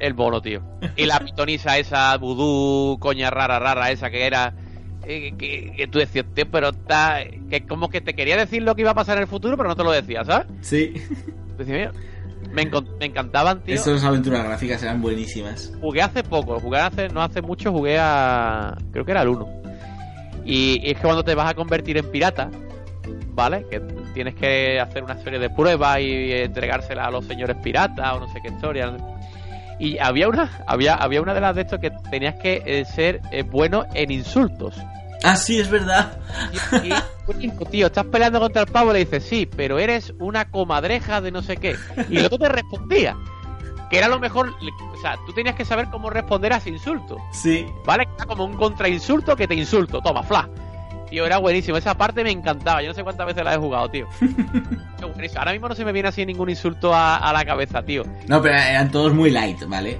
El 0.00 0.14
bono, 0.14 0.40
tío. 0.40 0.62
Y 0.96 1.06
la 1.06 1.18
pitonisa 1.18 1.76
esa, 1.78 2.16
vudú, 2.18 2.98
coña 3.00 3.30
rara, 3.30 3.58
rara, 3.58 3.90
esa 3.90 4.10
que 4.10 4.26
era. 4.26 4.54
eh, 5.04 5.34
que, 5.36 5.72
que 5.76 5.86
tú 5.88 5.98
decías, 5.98 6.26
tío, 6.34 6.48
pero 6.50 6.68
está. 6.68 7.18
Que 7.50 7.66
como 7.66 7.88
que 7.88 8.00
te 8.00 8.14
quería 8.14 8.36
decir 8.36 8.62
lo 8.62 8.74
que 8.74 8.82
iba 8.82 8.92
a 8.92 8.94
pasar 8.94 9.16
en 9.16 9.22
el 9.22 9.28
futuro, 9.28 9.56
pero 9.56 9.68
no 9.68 9.76
te 9.76 9.82
lo 9.84 9.90
decía, 9.90 10.24
¿sabes? 10.24 10.46
Sí, 10.60 10.94
me 12.98 13.06
encantaban, 13.06 13.62
tío. 13.62 13.74
esas 13.74 14.04
aventuras 14.04 14.44
gráficas 14.44 14.82
eran 14.82 15.02
buenísimas. 15.02 15.72
Jugué 15.80 16.00
hace 16.02 16.22
poco, 16.22 16.58
jugué 16.60 16.78
hace, 16.78 17.08
no 17.08 17.20
hace 17.22 17.42
mucho, 17.42 17.72
jugué 17.72 17.98
a. 17.98 18.76
Creo 18.92 19.04
que 19.04 19.10
era 19.10 19.22
el 19.22 19.28
1. 19.28 19.48
Y, 20.48 20.80
y 20.82 20.90
es 20.92 20.96
que 20.96 21.02
cuando 21.02 21.22
te 21.22 21.34
vas 21.34 21.50
a 21.50 21.54
convertir 21.54 21.98
en 21.98 22.10
pirata, 22.10 22.50
¿vale? 23.34 23.66
Que 23.70 23.80
tienes 24.14 24.34
que 24.34 24.80
hacer 24.80 25.04
una 25.04 25.16
serie 25.22 25.38
de 25.38 25.50
pruebas 25.50 26.00
y 26.00 26.32
entregársela 26.32 27.04
a 27.04 27.10
los 27.10 27.26
señores 27.26 27.56
piratas 27.62 28.14
o 28.14 28.20
no 28.20 28.32
sé 28.32 28.40
qué 28.42 28.48
historia. 28.48 28.96
Y 29.78 29.98
había 29.98 30.28
una, 30.28 30.50
había, 30.66 30.94
había 30.94 31.20
una 31.20 31.34
de 31.34 31.40
las 31.42 31.54
de 31.54 31.62
estos 31.62 31.78
que 31.78 31.92
tenías 32.10 32.36
que 32.36 32.62
eh, 32.64 32.84
ser 32.84 33.20
eh, 33.30 33.42
bueno 33.42 33.84
en 33.94 34.10
insultos. 34.10 34.74
Ah, 35.22 35.36
sí, 35.36 35.60
es 35.60 35.68
verdad. 35.68 36.18
Y, 36.82 37.46
y, 37.46 37.50
tío, 37.70 37.86
estás 37.86 38.06
peleando 38.06 38.40
contra 38.40 38.62
el 38.62 38.68
pavo 38.68 38.90
y 38.90 38.94
le 38.94 38.98
dices, 39.00 39.24
sí, 39.24 39.46
pero 39.46 39.78
eres 39.78 40.14
una 40.18 40.50
comadreja 40.50 41.20
de 41.20 41.30
no 41.30 41.42
sé 41.42 41.58
qué. 41.58 41.76
Y 42.08 42.20
luego 42.20 42.38
te 42.38 42.48
respondía. 42.48 43.16
Que 43.90 43.98
era 43.98 44.08
lo 44.08 44.18
mejor, 44.18 44.54
o 44.92 44.96
sea, 45.00 45.16
tú 45.26 45.32
tenías 45.32 45.54
que 45.54 45.64
saber 45.64 45.88
cómo 45.90 46.10
responder 46.10 46.52
a 46.52 46.56
ese 46.56 46.70
insulto. 46.70 47.16
Sí. 47.32 47.66
¿Vale? 47.84 48.08
Era 48.16 48.26
como 48.26 48.44
un 48.44 48.56
contrainsulto 48.56 49.34
que 49.34 49.48
te 49.48 49.54
insulto. 49.54 50.00
Toma, 50.00 50.22
fla. 50.22 50.48
Tío, 51.08 51.24
era 51.24 51.38
buenísimo. 51.38 51.78
Esa 51.78 51.96
parte 51.96 52.22
me 52.22 52.30
encantaba. 52.30 52.82
Yo 52.82 52.88
no 52.88 52.94
sé 52.94 53.02
cuántas 53.02 53.26
veces 53.26 53.42
la 53.44 53.54
he 53.54 53.56
jugado, 53.56 53.88
tío. 53.88 54.06
Ahora 55.36 55.52
mismo 55.52 55.68
no 55.68 55.74
se 55.74 55.84
me 55.84 55.92
viene 55.92 56.08
así 56.08 56.26
ningún 56.26 56.50
insulto 56.50 56.92
a, 56.94 57.16
a 57.16 57.32
la 57.32 57.44
cabeza, 57.44 57.82
tío. 57.82 58.02
No, 58.26 58.42
pero 58.42 58.54
eran 58.56 58.90
todos 58.90 59.14
muy 59.14 59.30
light, 59.30 59.64
¿vale? 59.66 59.98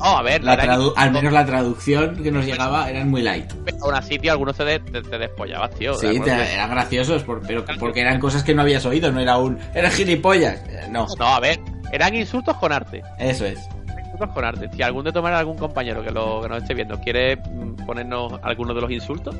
No, 0.00 0.18
a 0.18 0.22
ver. 0.22 0.42
La 0.42 0.56
tradu- 0.58 0.92
al 0.96 1.10
menos 1.12 1.32
la 1.32 1.44
traducción 1.46 2.22
que 2.22 2.30
nos 2.32 2.44
llegaba 2.44 2.88
eran 2.90 3.08
muy 3.10 3.22
light. 3.22 3.52
pero 3.64 3.76
aún 3.84 3.94
así, 3.94 4.18
tío, 4.18 4.32
algunos 4.32 4.56
te, 4.56 4.64
de- 4.64 4.80
te, 4.80 5.02
te 5.02 5.18
despollabas, 5.18 5.70
tío. 5.74 5.94
Sí, 5.94 6.18
te- 6.18 6.24
que- 6.24 6.54
eran 6.54 6.70
graciosos, 6.70 7.22
por- 7.22 7.40
pero 7.46 7.64
porque 7.78 8.00
eran 8.00 8.18
cosas 8.18 8.42
que 8.42 8.54
no 8.54 8.62
habías 8.62 8.84
oído, 8.86 9.12
no 9.12 9.20
era 9.20 9.36
un... 9.38 9.58
¡Eres 9.74 9.94
gilipollas! 9.94 10.60
Eh, 10.68 10.86
No, 10.90 11.06
No, 11.18 11.26
a 11.26 11.40
ver. 11.40 11.58
Eran 11.92 12.14
insultos 12.14 12.56
con 12.56 12.72
arte. 12.72 13.02
eso 13.18 13.44
es. 13.46 13.58
Insultos 14.04 14.30
con 14.34 14.44
arte. 14.44 14.68
Si 14.74 14.82
algún 14.82 15.04
de 15.04 15.12
tomar 15.12 15.32
algún 15.34 15.56
compañero 15.58 16.02
que, 16.02 16.10
lo, 16.10 16.40
que 16.42 16.48
nos 16.48 16.62
esté 16.62 16.74
viendo 16.74 16.98
quiere 17.00 17.36
mm, 17.36 17.84
ponernos 17.86 18.32
alguno 18.42 18.72
de 18.74 18.80
los 18.80 18.90
insultos. 18.90 19.34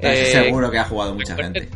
Eh, 0.00 0.26
seguro 0.32 0.70
que 0.70 0.78
ha 0.78 0.84
jugado 0.84 1.14
mucha 1.14 1.34
gente. 1.36 1.68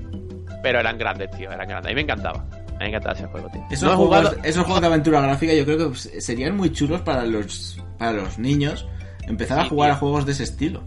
Pero 0.62 0.80
eran 0.80 0.98
grandes, 0.98 1.30
tío. 1.32 1.50
Eran 1.50 1.66
grandes. 1.68 1.86
A 1.86 1.88
mí 1.90 1.94
me 1.94 2.00
encantaba. 2.02 2.38
A 2.40 2.54
mí 2.54 2.76
me 2.80 2.88
encantaba 2.88 3.14
ese 3.14 3.26
juego, 3.26 3.48
tío. 3.50 3.62
Esos, 3.70 3.88
No 3.90 3.96
juegos, 3.96 4.18
jugado- 4.20 4.36
esos 4.42 4.64
juegos 4.64 4.80
de 4.80 4.86
aventura 4.86 5.20
gráfica 5.22 5.52
yo 5.54 5.64
creo 5.64 5.90
que 5.92 6.20
serían 6.20 6.56
muy 6.56 6.70
chulos 6.72 7.00
para 7.02 7.24
los, 7.24 7.78
para 8.00 8.12
los 8.12 8.38
niños 8.38 8.88
empezar 9.28 9.60
a 9.60 9.66
jugar 9.66 9.90
tío. 9.90 9.94
a 9.94 9.98
juegos 9.98 10.26
de 10.26 10.32
ese 10.32 10.44
estilo. 10.44 10.82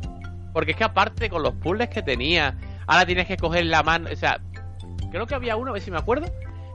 Porque 0.52 0.72
es 0.72 0.77
que 0.77 0.84
aparte 0.84 1.30
con 1.30 1.44
los 1.44 1.53
puzzles 1.53 1.90
que 1.90 2.02
tenía, 2.02 2.57
ahora 2.88 3.06
tienes 3.06 3.27
que 3.27 3.38
coger 3.38 3.65
la 3.65 3.84
mano, 3.84 4.10
o 4.11 4.15
sea, 4.15 4.41
creo 5.11 5.27
que 5.27 5.35
había 5.35 5.56
uno, 5.56 5.69
a 5.69 5.73
ver 5.73 5.81
si 5.84 5.91
me 5.91 5.99
acuerdo, 5.99 6.26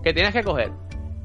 que 0.04 0.14
tenías 0.14 0.32
que 0.32 0.44
coger 0.44 0.70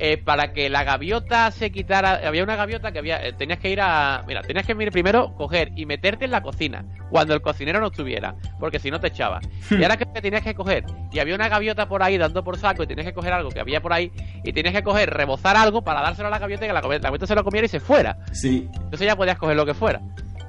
eh, 0.05 0.17
para 0.17 0.51
que 0.51 0.69
la 0.69 0.83
gaviota 0.83 1.49
se 1.51 1.71
quitara, 1.71 2.19
había 2.27 2.43
una 2.43 2.57
gaviota 2.57 2.91
que 2.91 2.99
había, 2.99 3.25
eh, 3.25 3.31
tenías 3.31 3.57
que 3.59 3.69
ir 3.69 3.79
a, 3.79 4.21
mira, 4.27 4.41
tenías 4.41 4.65
que 4.65 4.73
ir 4.73 4.91
primero, 4.91 5.33
coger 5.37 5.71
y 5.77 5.85
meterte 5.85 6.25
en 6.25 6.31
la 6.31 6.41
cocina 6.41 6.83
cuando 7.09 7.33
el 7.33 7.41
cocinero 7.41 7.79
no 7.79 7.87
estuviera, 7.87 8.35
porque 8.59 8.79
si 8.79 8.91
no 8.91 8.99
te 8.99 9.07
echaba. 9.07 9.39
Y 9.71 9.81
ahora 9.81 9.95
que 9.95 10.05
tenías 10.05 10.43
que 10.43 10.53
coger, 10.55 10.83
y 11.09 11.19
había 11.19 11.35
una 11.35 11.47
gaviota 11.47 11.87
por 11.87 12.03
ahí 12.03 12.17
dando 12.17 12.43
por 12.43 12.57
saco 12.57 12.83
y 12.83 12.87
tenías 12.87 13.07
que 13.07 13.13
coger 13.13 13.31
algo 13.31 13.49
que 13.49 13.61
había 13.61 13.79
por 13.79 13.93
ahí, 13.93 14.11
y 14.43 14.51
tenías 14.51 14.73
que 14.75 14.83
coger, 14.83 15.09
rebozar 15.09 15.55
algo 15.55 15.81
para 15.83 16.01
dárselo 16.01 16.27
a 16.27 16.31
la 16.31 16.39
gaviota 16.39 16.65
y 16.65 16.67
que 16.67 16.73
la, 16.73 16.81
gaviota- 16.81 17.03
la 17.03 17.07
gaviota 17.09 17.27
se 17.27 17.35
lo 17.35 17.43
comiera 17.45 17.65
y 17.65 17.69
se 17.69 17.79
fuera. 17.79 18.17
Sí, 18.33 18.67
Entonces 18.73 19.07
ya 19.07 19.15
podías 19.15 19.37
coger 19.37 19.55
lo 19.55 19.65
que 19.65 19.73
fuera. 19.73 20.01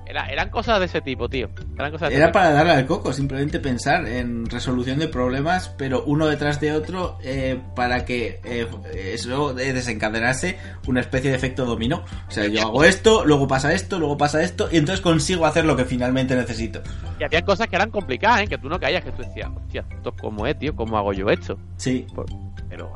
Era- 0.07 0.27
eran 0.27 0.51
cosas 0.51 0.79
de 0.81 0.87
ese 0.87 1.01
tipo, 1.01 1.29
tío. 1.29 1.49
Eran 1.77 1.91
cosas 1.91 2.09
de 2.11 2.15
ese 2.17 2.23
era 2.23 2.33
para 2.33 2.51
darle 2.53 2.73
al 2.73 2.87
coco, 2.87 3.13
simplemente 3.13 3.59
pensar 3.59 4.07
en 4.07 4.47
resolución 4.47 4.99
de 4.99 5.09
problemas, 5.09 5.69
pero 5.79 6.05
uno 6.05 6.27
detrás 6.27 6.61
de 6.61 6.73
otro, 6.73 7.19
eh, 7.23 7.59
para 7.75 8.05
que 8.05 8.41
eh, 8.45 8.67
eso 9.15 9.55
desencadenase 9.55 10.59
una 10.87 11.01
especie 11.01 11.31
de 11.31 11.37
efecto 11.37 11.65
dominó. 11.65 12.05
O 12.29 12.31
sea, 12.31 12.47
yo 12.47 12.61
hago 12.63 12.85
esto, 12.85 13.25
luego 13.25 13.49
pasa 13.49 13.73
esto, 13.73 13.99
luego 13.99 14.17
pasa 14.17 14.43
esto, 14.43 14.69
y 14.71 14.77
entonces 14.77 15.01
consigo 15.03 15.47
hacer 15.47 15.65
lo 15.65 15.77
que 15.77 15.85
finalmente 15.85 16.35
necesito. 16.37 16.83
Y 17.19 17.25
había 17.25 17.43
cosas 17.43 17.69
que 17.69 17.77
eran 17.77 17.91
complicadas, 17.91 18.43
¿eh? 18.43 18.47
Que 18.47 18.59
tú 18.59 18.69
no 18.69 18.79
caías, 18.79 19.03
que 19.05 19.13
tú 19.13 19.23
decías, 19.23 19.49
hostia, 19.55 19.85
¿esto 19.91 20.13
cómo 20.21 20.47
es, 20.47 20.59
tío? 20.59 20.75
¿Cómo 20.77 20.99
hago 20.99 21.13
yo 21.13 21.29
esto? 21.31 21.59
Sí, 21.77 22.07
Por- 22.15 22.27
Pero, 22.69 22.93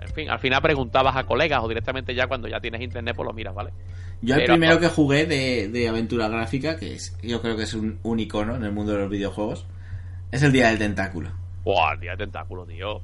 en 0.00 0.08
fin, 0.14 0.30
al 0.30 0.38
final 0.38 0.62
preguntabas 0.62 1.14
a 1.16 1.24
colegas 1.24 1.60
o 1.62 1.68
directamente 1.68 2.14
ya 2.14 2.26
cuando 2.26 2.48
ya 2.48 2.60
tienes 2.60 2.80
internet, 2.80 3.14
pues 3.14 3.26
lo 3.26 3.32
miras, 3.32 3.54
¿vale? 3.54 3.72
Yo 4.20 4.34
el 4.34 4.40
Pero- 4.42 4.54
primero 4.54 4.80
que 4.80 4.88
jugué 4.88 5.26
de, 5.26 5.68
de 5.68 5.88
aventura 5.88 6.28
gráfica, 6.28 6.76
que 6.76 6.94
es, 6.94 7.16
yo 7.22 7.40
creo 7.40 7.56
que 7.56 7.62
es 7.64 7.74
un, 7.74 7.98
un 8.02 8.18
icono 8.20 8.56
en 8.56 8.64
el 8.64 8.72
mundo 8.72 8.92
de 8.92 8.98
los 8.98 9.10
videojuegos, 9.10 9.66
es 10.32 10.42
el 10.42 10.52
Día 10.52 10.68
del 10.68 10.78
Tentáculo. 10.78 11.30
¡Buah, 11.64 11.94
el 11.94 12.00
día 12.00 12.10
de 12.12 12.18
tentáculo, 12.18 12.64
tío! 12.64 13.00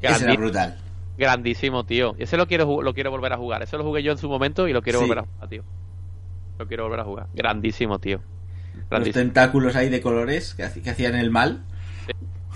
Ese 0.00 0.24
era 0.24 0.34
brutal. 0.34 0.78
grandísimo, 1.18 1.84
tío. 1.84 2.14
Ese 2.18 2.36
lo 2.36 2.46
quiero, 2.46 2.80
lo 2.82 2.94
quiero 2.94 3.10
volver 3.10 3.32
a 3.32 3.36
jugar. 3.36 3.62
Ese 3.62 3.76
lo 3.76 3.84
jugué 3.84 4.02
yo 4.02 4.12
en 4.12 4.18
su 4.18 4.28
momento 4.28 4.66
y 4.66 4.72
lo 4.72 4.82
quiero 4.82 4.98
Sí. 5.00 5.04
volver 5.04 5.18
a 5.18 5.26
jugar, 5.26 5.48
tío. 5.48 5.62
Lo 6.58 6.66
quiero 6.66 6.84
volver 6.84 7.00
a 7.00 7.04
jugar. 7.04 7.26
Grandísimo, 7.34 7.98
tío. 7.98 8.20
Los 8.74 8.88
Grandísimo. 8.88 9.22
tentáculos 9.24 9.76
ahí 9.76 9.90
de 9.90 10.00
colores 10.00 10.54
que, 10.54 10.62
hacían 10.64 11.14
el 11.16 11.30
mal. 11.30 11.64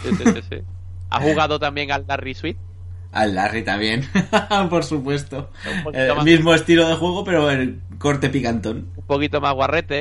Sí, 0.02 0.08
sí, 0.10 0.24
sí, 0.24 0.42
sí. 0.50 0.56
¿Has 1.10 1.22
jugado 1.22 1.58
también 1.58 1.92
al 1.92 2.04
Larry 2.08 2.34
Sweet? 2.34 2.56
Al 3.16 3.34
Larry 3.34 3.62
también, 3.64 4.04
por 4.70 4.84
supuesto. 4.84 5.50
El 5.92 6.14
más- 6.14 6.24
mismo 6.24 6.52
estilo 6.54 6.86
de 6.88 6.94
juego, 6.96 7.24
pero 7.24 7.50
el 7.50 7.80
corte 7.98 8.28
picantón. 8.28 8.88
un 8.96 9.04
poquito 9.06 9.40
más 9.40 9.54
guarrete, 9.54 9.94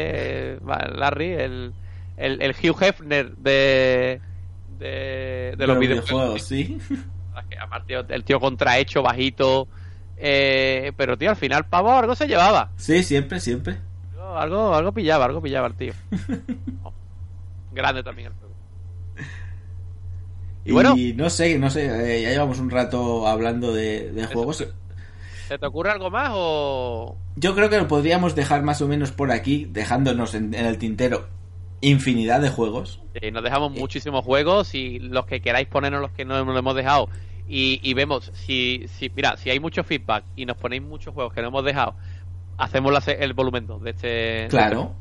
eh, 0.55 0.59
Larry, 0.95 1.31
el, 1.31 1.73
el, 2.17 2.41
el 2.41 2.51
Hugh 2.51 2.81
Hefner 2.83 3.35
de, 3.37 4.19
de, 4.79 5.55
de 5.57 5.67
los 5.67 5.79
videojuegos. 5.79 6.41
sí. 6.43 6.77
Aparte 7.61 7.93
el 8.09 8.23
tío 8.23 8.39
contrahecho, 8.39 9.01
bajito. 9.01 9.67
Eh, 10.17 10.91
pero, 10.95 11.17
tío, 11.17 11.29
al 11.29 11.35
final, 11.35 11.65
pavo, 11.65 11.91
algo 11.93 12.15
se 12.15 12.27
llevaba. 12.27 12.71
Sí, 12.77 13.03
siempre, 13.03 13.39
siempre. 13.39 13.77
Algo, 14.35 14.73
algo 14.73 14.91
pillaba, 14.91 15.25
algo 15.25 15.41
pillaba 15.41 15.67
el 15.67 15.73
tío. 15.75 15.93
Grande 17.73 18.03
también 18.03 18.27
el. 18.31 18.44
Y, 20.65 20.71
bueno. 20.71 20.95
no 21.15 21.29
sé, 21.29 21.59
no 21.59 21.69
sé, 21.69 21.85
eh, 21.85 22.23
ya 22.23 22.31
llevamos 22.31 22.59
un 22.59 22.71
rato 22.71 23.27
hablando 23.27 23.71
de, 23.71 24.27
juegos. 24.33 24.65
¿Se 25.47 25.59
te 25.59 25.65
ocurre 25.65 25.91
algo 25.91 26.09
más 26.09 26.31
o.? 26.33 27.15
Yo 27.35 27.53
creo 27.53 27.69
que 27.69 27.77
lo 27.77 27.87
podríamos 27.87 28.33
dejar 28.33 28.63
más 28.63 28.81
o 28.81 28.87
menos 28.87 29.11
por 29.11 29.31
aquí, 29.31 29.67
dejándonos 29.69 30.33
en, 30.33 30.55
el 30.55 30.79
tintero 30.79 31.27
infinidad 31.81 32.41
de 32.41 32.49
juegos. 32.49 32.99
Sí, 33.21 33.29
nos 33.29 33.43
dejamos 33.43 33.73
muchísimos 33.73 34.25
juegos 34.25 34.73
y 34.73 34.97
los 34.97 35.27
que 35.27 35.39
queráis 35.39 35.67
ponernos 35.67 36.01
los 36.01 36.11
que 36.11 36.25
no 36.25 36.43
nos 36.43 36.57
hemos 36.57 36.75
dejado. 36.75 37.09
Y, 37.47 37.93
vemos, 37.93 38.31
si, 38.33 38.87
si, 38.87 39.11
mira, 39.15 39.37
si 39.37 39.51
hay 39.51 39.59
mucho 39.59 39.83
feedback 39.83 40.23
y 40.35 40.47
nos 40.47 40.57
ponéis 40.57 40.81
muchos 40.81 41.13
juegos 41.13 41.31
que 41.31 41.43
no 41.43 41.49
hemos 41.49 41.63
dejado, 41.63 41.93
hacemos 42.57 43.07
el 43.07 43.33
volumen 43.33 43.67
2 43.67 43.83
de 43.83 43.89
este. 43.91 44.47
Claro. 44.47 44.93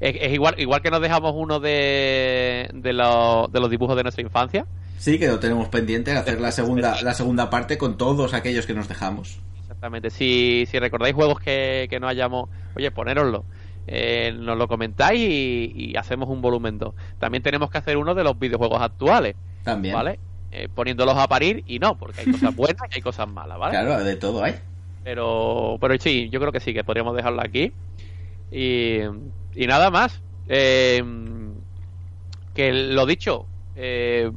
Es, 0.00 0.32
igual, 0.32 0.56
igual 0.58 0.82
que 0.82 0.90
nos 0.90 1.00
dejamos 1.00 1.34
uno 1.36 1.60
de, 1.60 2.68
de, 2.72 2.92
de 2.92 3.60
los 3.60 3.70
dibujos 3.70 3.96
de 3.96 4.02
nuestra 4.02 4.22
infancia 4.22 4.66
Sí, 4.98 5.18
que 5.18 5.28
lo 5.28 5.38
tenemos 5.38 5.68
pendiente, 5.68 6.12
hacer 6.12 6.40
la 6.40 6.50
segunda, 6.50 7.00
la 7.02 7.14
segunda 7.14 7.48
parte 7.48 7.78
con 7.78 7.96
todos 7.96 8.34
aquellos 8.34 8.66
que 8.66 8.74
nos 8.74 8.88
dejamos. 8.88 9.38
Exactamente. 9.60 10.10
Si, 10.10 10.66
si 10.68 10.78
recordáis 10.78 11.14
juegos 11.14 11.38
que, 11.40 11.86
que 11.88 12.00
no 12.00 12.08
hayamos, 12.08 12.50
oye, 12.76 12.90
ponéroslo. 12.90 13.44
Eh, 13.86 14.34
nos 14.36 14.58
lo 14.58 14.68
comentáis 14.68 15.20
y, 15.20 15.96
hacemos 15.96 16.28
un 16.28 16.42
volumen 16.42 16.78
2. 16.78 16.94
También 17.18 17.42
tenemos 17.42 17.70
que 17.70 17.78
hacer 17.78 17.96
uno 17.96 18.14
de 18.14 18.24
los 18.24 18.38
videojuegos 18.38 18.82
actuales. 18.82 19.36
También. 19.62 19.94
¿Vale? 19.94 20.18
Eh, 20.50 20.68
poniéndolos 20.74 21.16
a 21.16 21.28
parir 21.28 21.62
y 21.66 21.78
no, 21.78 21.96
porque 21.96 22.22
hay 22.22 22.32
cosas 22.32 22.54
buenas 22.56 22.82
y 22.90 22.96
hay 22.96 23.00
cosas 23.00 23.28
malas, 23.28 23.58
¿vale? 23.58 23.72
Claro, 23.72 24.02
de 24.02 24.16
todo 24.16 24.42
hay. 24.42 24.56
Pero, 25.04 25.78
pero 25.80 25.94
sí, 25.98 26.28
yo 26.30 26.40
creo 26.40 26.52
que 26.52 26.60
sí, 26.60 26.74
que 26.74 26.84
podríamos 26.84 27.14
dejarlo 27.14 27.40
aquí. 27.40 27.72
Y, 28.50 28.98
y 29.54 29.66
nada 29.66 29.90
más. 29.90 30.20
Eh, 30.48 31.02
que 32.54 32.72
lo 32.72 33.06
dicho, 33.06 33.46
eh, 33.76 34.32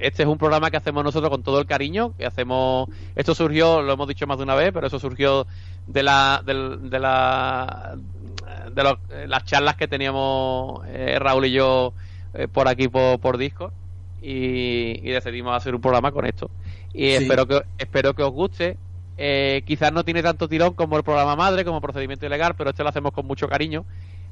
este 0.00 0.22
es 0.22 0.28
un 0.28 0.38
programa 0.38 0.70
que 0.70 0.76
hacemos 0.76 1.04
nosotros 1.04 1.30
con 1.30 1.42
todo 1.42 1.60
el 1.60 1.66
cariño, 1.66 2.14
que 2.16 2.26
hacemos, 2.26 2.88
esto 3.14 3.34
surgió, 3.34 3.82
lo 3.82 3.92
hemos 3.92 4.08
dicho 4.08 4.26
más 4.26 4.38
de 4.38 4.44
una 4.44 4.54
vez, 4.54 4.72
pero 4.72 4.86
eso 4.86 4.98
surgió 4.98 5.46
de 5.86 6.02
la, 6.02 6.42
de, 6.44 6.54
la, 6.98 7.96
de 8.74 9.28
las 9.28 9.44
charlas 9.44 9.76
que 9.76 9.88
teníamos 9.88 10.82
eh, 10.88 11.18
Raúl 11.18 11.46
y 11.46 11.52
yo 11.52 11.92
eh, 12.34 12.48
por 12.48 12.68
aquí 12.68 12.88
por, 12.88 13.18
por 13.20 13.38
Discord 13.38 13.72
y, 14.22 15.00
decidimos 15.10 15.56
hacer 15.56 15.74
un 15.74 15.80
programa 15.80 16.12
con 16.12 16.26
esto. 16.26 16.50
Y 16.92 17.08
espero 17.08 17.46
que 17.46 17.62
espero 17.78 18.14
que 18.14 18.22
os 18.22 18.32
guste. 18.32 18.76
Eh, 19.16 19.62
quizás 19.66 19.92
no 19.92 20.04
tiene 20.04 20.22
tanto 20.22 20.48
tirón 20.48 20.74
como 20.74 20.96
el 20.96 21.02
programa 21.02 21.36
madre, 21.36 21.64
como 21.64 21.80
procedimiento 21.80 22.26
ilegal, 22.26 22.54
pero 22.56 22.70
este 22.70 22.82
lo 22.82 22.88
hacemos 22.88 23.12
con 23.12 23.26
mucho 23.26 23.48
cariño. 23.48 23.84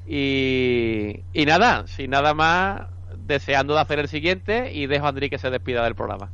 Y, 0.06 1.20
y 1.34 1.44
nada, 1.44 1.86
sin 1.86 2.10
nada 2.10 2.32
más, 2.32 2.82
deseando 3.28 3.74
de 3.74 3.80
hacer 3.80 4.00
el 4.00 4.08
siguiente 4.08 4.72
y 4.72 4.86
dejo 4.86 5.06
a 5.06 5.10
Andri 5.10 5.30
que 5.30 5.38
se 5.38 5.50
despida 5.50 5.84
del 5.84 5.94
programa. 5.94 6.30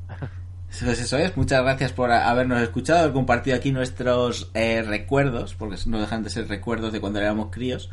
Eso 0.71 1.19
es, 1.19 1.37
muchas 1.37 1.63
gracias 1.63 1.93
por 1.93 2.11
habernos 2.11 2.61
escuchado, 2.61 3.01
haber 3.01 3.13
compartido 3.13 3.57
aquí 3.57 3.71
nuestros 3.71 4.51
eh, 4.55 4.83
recuerdos, 4.83 5.55
porque 5.55 5.77
no 5.87 6.01
dejan 6.01 6.25
de 6.25 6.31
ser 6.31 6.49
recuerdos 6.49 6.93
de 6.93 7.01
cuando 7.01 7.21
éramos 7.21 7.51
críos. 7.53 7.91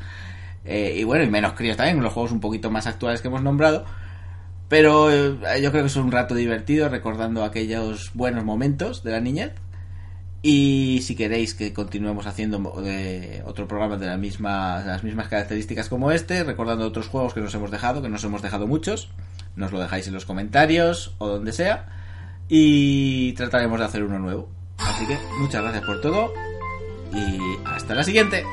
Eh, 0.65 0.95
y 0.97 1.03
bueno, 1.03 1.23
y 1.23 1.29
menos 1.29 1.53
críos 1.53 1.77
también, 1.77 2.01
los 2.01 2.13
juegos 2.13 2.31
un 2.31 2.39
poquito 2.39 2.71
más 2.71 2.87
actuales 2.87 3.21
que 3.21 3.27
hemos 3.27 3.43
nombrado. 3.43 3.85
Pero 4.67 5.11
eh, 5.11 5.61
yo 5.61 5.71
creo 5.71 5.83
que 5.83 5.87
es 5.87 5.95
un 5.95 6.11
rato 6.11 6.33
divertido 6.33 6.89
recordando 6.89 7.43
aquellos 7.43 8.11
buenos 8.13 8.45
momentos 8.45 9.03
de 9.03 9.11
la 9.11 9.19
niñez. 9.19 9.51
Y 10.43 11.01
si 11.03 11.15
queréis 11.15 11.53
que 11.53 11.71
continuemos 11.71 12.25
haciendo 12.25 12.73
eh, 12.83 13.43
otro 13.45 13.67
programa 13.67 13.97
de, 13.97 14.07
las 14.07 14.17
mismas 15.03 15.27
características 15.27 15.87
como 15.87 16.11
este, 16.11 16.43
recordando 16.43 16.87
otros 16.87 17.07
juegos 17.07 17.33
que 17.33 17.41
nos 17.41 17.53
hemos 17.53 17.69
dejado, 17.69 18.01
que 18.01 18.09
nos 18.09 18.23
hemos 18.23 18.41
dejado 18.41 18.65
muchos, 18.65 19.09
nos 19.55 19.71
lo 19.71 19.79
dejáis 19.79 20.07
en 20.07 20.15
los 20.15 20.25
comentarios 20.25 21.13
o 21.19 21.27
donde 21.27 21.51
sea. 21.51 21.87
Y 22.49 23.33
trataremos 23.33 23.79
de 23.79 23.85
hacer 23.85 24.03
uno 24.03 24.17
nuevo. 24.19 24.49
Así 24.77 25.05
que 25.05 25.17
muchas 25.39 25.61
gracias 25.61 25.85
por 25.85 26.01
todo 26.01 26.33
y 27.13 27.37
hasta 27.65 27.93
la 27.93 28.03
siguiente. 28.03 28.43